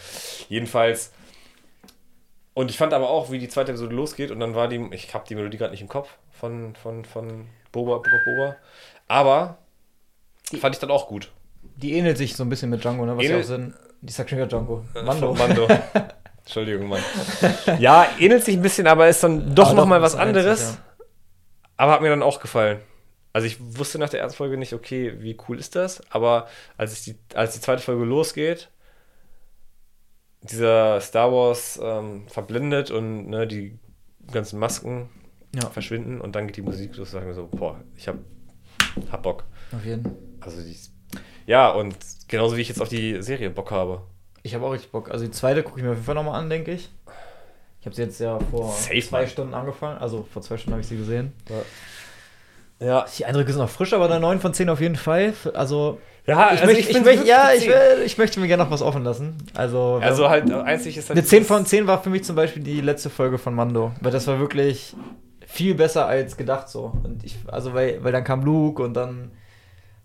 Jedenfalls. 0.50 1.12
Und 2.54 2.70
ich 2.70 2.78
fand 2.78 2.94
aber 2.94 3.10
auch, 3.10 3.32
wie 3.32 3.40
die 3.40 3.48
zweite 3.50 3.72
Episode 3.72 3.96
losgeht 3.96 4.32
und 4.32 4.40
dann 4.42 4.56
war 4.56 4.68
die, 4.70 4.90
ich 4.92 5.14
habe 5.14 5.26
die 5.28 5.36
Melodie 5.36 5.58
gerade 5.58 5.72
nicht 5.72 5.82
im 5.82 5.88
Kopf 5.90 6.10
von, 6.40 6.76
von, 6.76 7.06
von 7.06 7.48
Boba, 7.72 7.98
Boba, 7.98 8.18
Boba. 8.26 8.56
Aber 9.08 9.58
Die- 10.52 10.58
fand 10.58 10.76
ich 10.76 10.80
dann 10.80 10.92
auch 10.92 11.08
gut. 11.08 11.32
Die 11.78 11.94
ähnelt 11.94 12.18
sich 12.18 12.36
so 12.36 12.44
ein 12.44 12.50
bisschen 12.50 12.70
mit 12.70 12.84
Django, 12.84 13.06
ne? 13.06 13.18
Was 13.18 13.24
ja 13.24 13.30
Ähnelt- 13.32 13.44
auch 13.46 13.48
Sinn. 13.48 13.74
Ich 14.02 14.14
sag 14.14 14.30
schon 14.30 14.38
wieder 14.38 14.48
Django. 14.48 14.86
Äh, 14.96 15.02
Mando. 15.04 15.34
Mando. 15.34 15.68
Entschuldigung, 16.44 16.88
Mann. 16.90 17.02
Ja, 17.80 18.08
ähnelt 18.20 18.44
sich 18.46 18.56
ein 18.56 18.62
bisschen, 18.62 18.86
aber 18.86 19.08
ist 19.10 19.24
dann 19.24 19.56
doch 19.56 19.74
nochmal 19.74 20.02
was 20.02 20.16
anderes. 20.16 20.62
einzig, 20.62 20.80
Aber 21.78 21.92
hat 21.94 22.02
mir 22.02 22.10
dann 22.10 22.22
auch 22.22 22.40
gefallen. 22.40 22.80
Also 23.34 23.48
ich 23.48 23.58
wusste 23.60 23.98
nach 23.98 24.10
der 24.10 24.20
ersten 24.22 24.38
Folge 24.38 24.56
nicht, 24.58 24.74
okay, 24.74 25.16
wie 25.20 25.36
cool 25.50 25.60
ist 25.60 25.76
das? 25.76 26.02
Aber 26.12 26.48
als, 26.78 27.02
die, 27.04 27.18
als 27.34 27.54
die 27.56 27.62
zweite 27.62 27.82
Folge 27.82 28.06
losgeht, 28.06 28.70
dieser 30.44 31.02
Star 31.02 31.32
Wars 31.32 31.80
ähm, 31.82 32.28
verblindet 32.28 32.92
und 32.92 33.28
ne, 33.30 33.48
die 33.48 33.78
ganzen 34.32 34.60
Masken 34.60 35.10
Ja. 35.64 35.70
verschwinden 35.70 36.22
und 36.22 36.36
dann 36.36 36.48
geht 36.48 36.58
die 36.58 36.62
Musik 36.62 36.96
los, 36.98 37.12
sagen 37.12 37.28
wir 37.28 37.34
so, 37.34 37.48
boah, 37.52 37.80
ich 37.96 38.08
hab, 38.08 38.16
hab 39.12 39.24
Bock. 39.24 39.44
Auf 39.76 39.86
jeden 39.86 40.12
Also 40.42 40.62
die, 40.62 40.76
ja, 41.48 41.70
und 41.70 41.96
genauso 42.28 42.58
wie 42.58 42.62
ich 42.62 42.70
jetzt 42.70 42.82
auf 42.82 42.90
die 42.90 43.22
Serie 43.22 43.50
Bock 43.50 43.72
habe. 43.72 44.02
Ich 44.44 44.54
habe 44.56 44.66
auch 44.66 44.72
richtig 44.74 44.92
Bock. 44.92 45.10
Also 45.12 45.26
die 45.26 45.32
zweite 45.32 45.64
gucke 45.64 45.80
ich 45.80 45.84
mir 45.84 45.92
auf 45.92 45.96
jeden 45.98 46.06
Fall 46.06 46.16
nochmal 46.16 46.40
an, 46.40 46.50
denke 46.50 46.72
ich. 46.72 46.90
Ich 47.80 47.86
habe 47.86 47.96
sie 47.96 48.02
jetzt 48.02 48.20
ja 48.20 48.40
vor 48.40 48.72
Safe, 48.72 49.00
zwei 49.00 49.20
Mann. 49.22 49.28
Stunden 49.28 49.54
angefangen. 49.54 49.98
Also 50.00 50.26
vor 50.32 50.42
zwei 50.42 50.58
Stunden 50.58 50.72
habe 50.74 50.82
ich 50.82 50.88
sie 50.88 50.98
gesehen. 50.98 51.34
Ja, 52.80 53.06
Die 53.18 53.26
Eindrücke 53.26 53.52
sind 53.52 53.62
noch 53.62 53.70
frisch, 53.70 53.94
aber 53.94 54.06
eine 54.06 54.20
9 54.20 54.40
von 54.42 54.54
10 54.54 54.70
auf 54.70 54.82
jeden 54.82 54.96
Fall. 54.98 55.34
Also, 55.54 56.00
ja 56.26 56.54
ich, 56.54 56.64
möchte, 56.66 56.80
ich, 56.80 56.86
find's 56.88 57.06
möchte, 57.06 57.26
ja, 57.26 57.52
ich, 57.54 57.68
will, 57.68 58.02
ich 58.06 58.18
möchte 58.18 58.40
mir 58.40 58.48
gerne 58.48 58.64
noch 58.64 58.72
was 58.72 58.82
offen 58.82 59.04
lassen. 59.04 59.38
Also, 59.54 60.00
Also 60.02 60.30
halt, 60.30 60.52
einzig 60.52 60.98
ist 60.98 61.10
halt. 61.10 61.18
eine 61.18 61.26
10 61.26 61.46
von 61.46 61.66
10 61.66 61.88
war 61.88 62.04
für 62.04 62.10
mich 62.10 62.24
zum 62.26 62.36
Beispiel 62.36 62.62
die 62.64 62.82
letzte 62.82 63.10
Folge 63.10 63.38
von 63.38 63.54
Mando. 63.56 63.94
Weil 64.02 64.12
das 64.12 64.28
war 64.28 64.40
wirklich 64.40 64.94
viel 65.56 65.74
besser 65.76 66.06
als 66.06 66.38
gedacht 66.38 66.70
so. 66.70 66.92
Und 67.04 67.24
ich, 67.24 67.38
also, 67.48 67.74
weil, 67.74 68.04
weil 68.04 68.12
dann 68.12 68.24
kam 68.24 68.44
Luke 68.44 68.84
und 68.84 68.94
dann. 68.94 69.32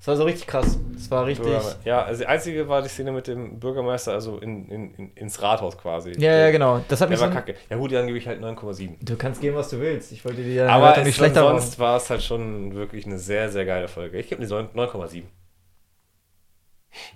Es 0.01 0.07
war 0.07 0.17
so 0.17 0.25
richtig 0.25 0.47
krass. 0.47 0.79
Es 0.97 1.11
war 1.11 1.27
richtig. 1.27 1.53
Ja, 1.85 2.03
also 2.03 2.21
die 2.23 2.27
einzige 2.27 2.67
war 2.69 2.81
die 2.81 2.89
Szene 2.89 3.13
mit 3.13 3.27
dem 3.27 3.61
Bürgermeister, 3.61 4.13
also 4.13 4.39
in, 4.39 4.67
in, 4.71 4.95
in, 4.95 5.13
ins 5.15 5.43
Rathaus 5.43 5.77
quasi. 5.77 6.13
Ja, 6.19 6.33
ja, 6.39 6.51
genau. 6.51 6.83
Das 6.89 7.03
hat 7.03 7.11
Der 7.11 7.17
mich 7.17 7.21
war 7.21 7.29
so, 7.29 7.35
kacke. 7.35 7.55
Ja 7.69 7.77
gut, 7.77 7.93
dann 7.93 8.07
gebe 8.07 8.17
ich 8.17 8.27
halt 8.27 8.41
9,7. 8.43 8.93
Du 9.03 9.17
kannst 9.17 9.43
geben, 9.43 9.57
was 9.57 9.69
du 9.69 9.79
willst. 9.79 10.11
Ich 10.13 10.25
wollte 10.25 10.43
dir 10.43 10.55
ja 10.55 10.69
Aber 10.69 10.97
nicht 10.99 11.09
es, 11.09 11.17
schlechter 11.17 11.43
machen. 11.45 11.59
sonst 11.61 11.79
war 11.79 11.99
es 11.99 12.09
halt 12.09 12.23
schon 12.23 12.75
wirklich 12.75 13.05
eine 13.05 13.19
sehr, 13.19 13.51
sehr 13.51 13.67
geile 13.67 13.89
Folge. 13.89 14.19
Ich 14.19 14.31
gebe 14.31 14.43
9 14.47 14.69
9,7. 14.75 15.25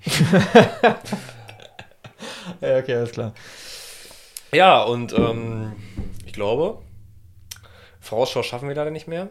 Ja, 2.60 2.78
okay, 2.78 2.94
alles 2.96 3.12
klar. 3.12 3.32
Ja, 4.52 4.82
und 4.82 5.12
ähm, 5.14 5.72
ich 6.26 6.32
glaube, 6.32 6.78
Vorausschau 8.04 8.42
schaffen 8.42 8.68
wir 8.68 8.74
leider 8.76 8.90
nicht 8.90 9.08
mehr. 9.08 9.28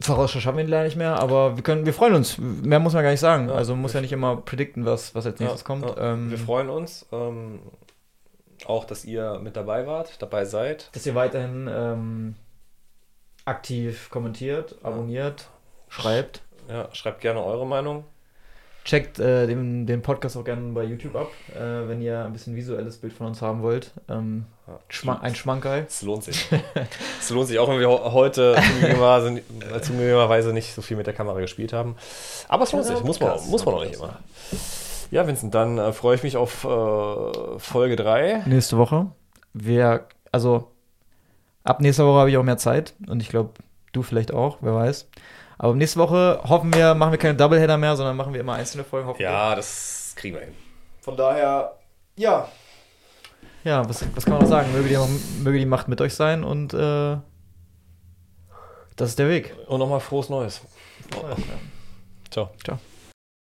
Vorausschau 0.00 0.40
schaffen 0.40 0.56
wir 0.58 0.64
leider 0.66 0.84
nicht 0.84 0.96
mehr, 0.96 1.20
aber 1.20 1.56
wir 1.56 1.62
können, 1.62 1.84
wir 1.84 1.92
freuen 1.92 2.14
uns. 2.14 2.38
Mehr 2.38 2.78
muss 2.80 2.94
man 2.94 3.02
gar 3.02 3.10
nicht 3.10 3.20
sagen. 3.20 3.48
Ja. 3.48 3.54
also 3.54 3.74
man 3.74 3.82
muss 3.82 3.92
ja 3.92 4.00
nicht 4.00 4.12
immer 4.12 4.36
predikten, 4.38 4.86
was, 4.86 5.14
was 5.14 5.26
als 5.26 5.38
nächstes 5.38 5.60
Ja, 5.60 5.66
kommt. 5.66 5.84
ja. 5.84 6.12
Ähm, 6.12 6.30
wir 6.30 6.38
freuen 6.38 6.70
uns. 6.70 7.06
Ähm, 7.12 7.60
auch, 8.66 8.84
dass 8.84 9.04
ihr 9.04 9.38
mit 9.42 9.56
dabei 9.56 9.86
wart, 9.86 10.20
dabei 10.22 10.44
seid. 10.46 10.88
dass 10.92 11.04
ihr 11.06 11.14
weiterhin 11.14 11.68
ähm, 11.70 12.34
aktiv 13.44 14.08
kommentiert, 14.10 14.76
abonniert, 14.82 15.48
schreibt. 15.88 16.42
Ja, 16.68 16.88
schreibt 16.94 17.20
gerne 17.20 17.42
eure 17.44 17.66
Meinung. 17.66 18.04
Checkt 18.90 19.20
äh, 19.20 19.46
den, 19.46 19.86
den 19.86 20.02
Podcast 20.02 20.36
auch 20.36 20.42
gerne 20.42 20.72
bei 20.72 20.82
YouTube 20.82 21.14
ab, 21.14 21.30
äh, 21.54 21.88
wenn 21.88 22.02
ihr 22.02 22.24
ein 22.24 22.32
bisschen 22.32 22.56
visuelles 22.56 22.96
Bild 22.96 23.12
von 23.12 23.28
uns 23.28 23.40
haben 23.40 23.62
wollt. 23.62 23.92
Ähm, 24.08 24.46
Ja. 24.66 24.80
Schma 24.88 25.20
ein 25.20 25.36
Schmankerl. 25.36 25.84
Es 25.86 26.02
lohnt 26.02 26.24
sich. 26.24 26.48
es 27.20 27.30
lohnt 27.30 27.46
sich, 27.46 27.60
auch 27.60 27.68
wenn 27.68 27.78
wir 27.78 27.88
heute 27.88 28.56
zugegebenerweise, 28.56 29.38
äh, 29.38 29.80
zugegebenerweise 29.80 30.52
nicht 30.52 30.74
so 30.74 30.82
viel 30.82 30.96
mit 30.96 31.06
der 31.06 31.14
Kamera 31.14 31.38
gespielt 31.38 31.72
haben. 31.72 31.94
Aber 32.48 32.64
es 32.64 32.72
lohnt 32.72 32.84
sich, 32.84 33.00
muss 33.04 33.20
man, 33.20 33.38
muss 33.48 33.64
man 33.64 33.76
auch 33.76 33.84
nicht 33.84 33.94
immer. 33.94 34.18
Ja, 35.12 35.24
Vincent, 35.24 35.54
dann 35.54 35.78
äh, 35.78 35.92
freue 35.92 36.16
ich 36.16 36.24
mich 36.24 36.36
auf 36.36 36.64
äh, 36.64 37.58
Folge 37.60 37.94
3. 37.94 38.42
Nächste 38.46 38.76
Woche. 38.76 39.06
Wir, 39.52 40.08
also 40.32 40.72
ab 41.62 41.80
nächster 41.80 42.06
Woche 42.06 42.18
habe 42.18 42.30
ich 42.30 42.36
auch 42.36 42.42
mehr 42.42 42.58
Zeit 42.58 42.94
und 43.06 43.22
ich 43.22 43.28
glaube, 43.28 43.50
du 43.92 44.02
vielleicht 44.02 44.34
auch, 44.34 44.58
wer 44.62 44.74
weiß. 44.74 45.08
Aber 45.62 45.74
nächste 45.74 45.98
Woche 45.98 46.40
hoffen 46.48 46.72
wir, 46.72 46.94
machen 46.94 47.10
wir 47.10 47.18
keine 47.18 47.34
Doubleheader 47.34 47.76
mehr, 47.76 47.94
sondern 47.94 48.16
machen 48.16 48.32
wir 48.32 48.40
immer 48.40 48.54
einzelne 48.54 48.82
Folgen. 48.82 49.06
Hoffen 49.06 49.20
Ja, 49.20 49.54
das 49.54 50.14
kriegen 50.16 50.34
wir 50.34 50.40
hin. 50.40 50.54
wir. 50.54 51.02
Von 51.02 51.18
daher, 51.18 51.76
ja. 52.16 52.48
Ja, 53.62 53.86
was, 53.86 54.02
was 54.14 54.24
kann 54.24 54.32
man 54.32 54.42
noch 54.42 54.48
sagen? 54.48 54.72
Möge 54.72 54.88
die, 54.88 55.42
möge 55.42 55.58
die 55.58 55.66
Macht 55.66 55.86
mit 55.86 56.00
euch 56.00 56.14
sein 56.14 56.44
und 56.44 56.72
äh, 56.72 57.18
das 58.96 59.10
ist 59.10 59.18
der 59.18 59.28
Weg. 59.28 59.54
Und 59.66 59.80
nochmal 59.80 60.00
frohes 60.00 60.30
Neues. 60.30 60.62
Ciao. 62.30 62.48
Ciao. 62.64 62.78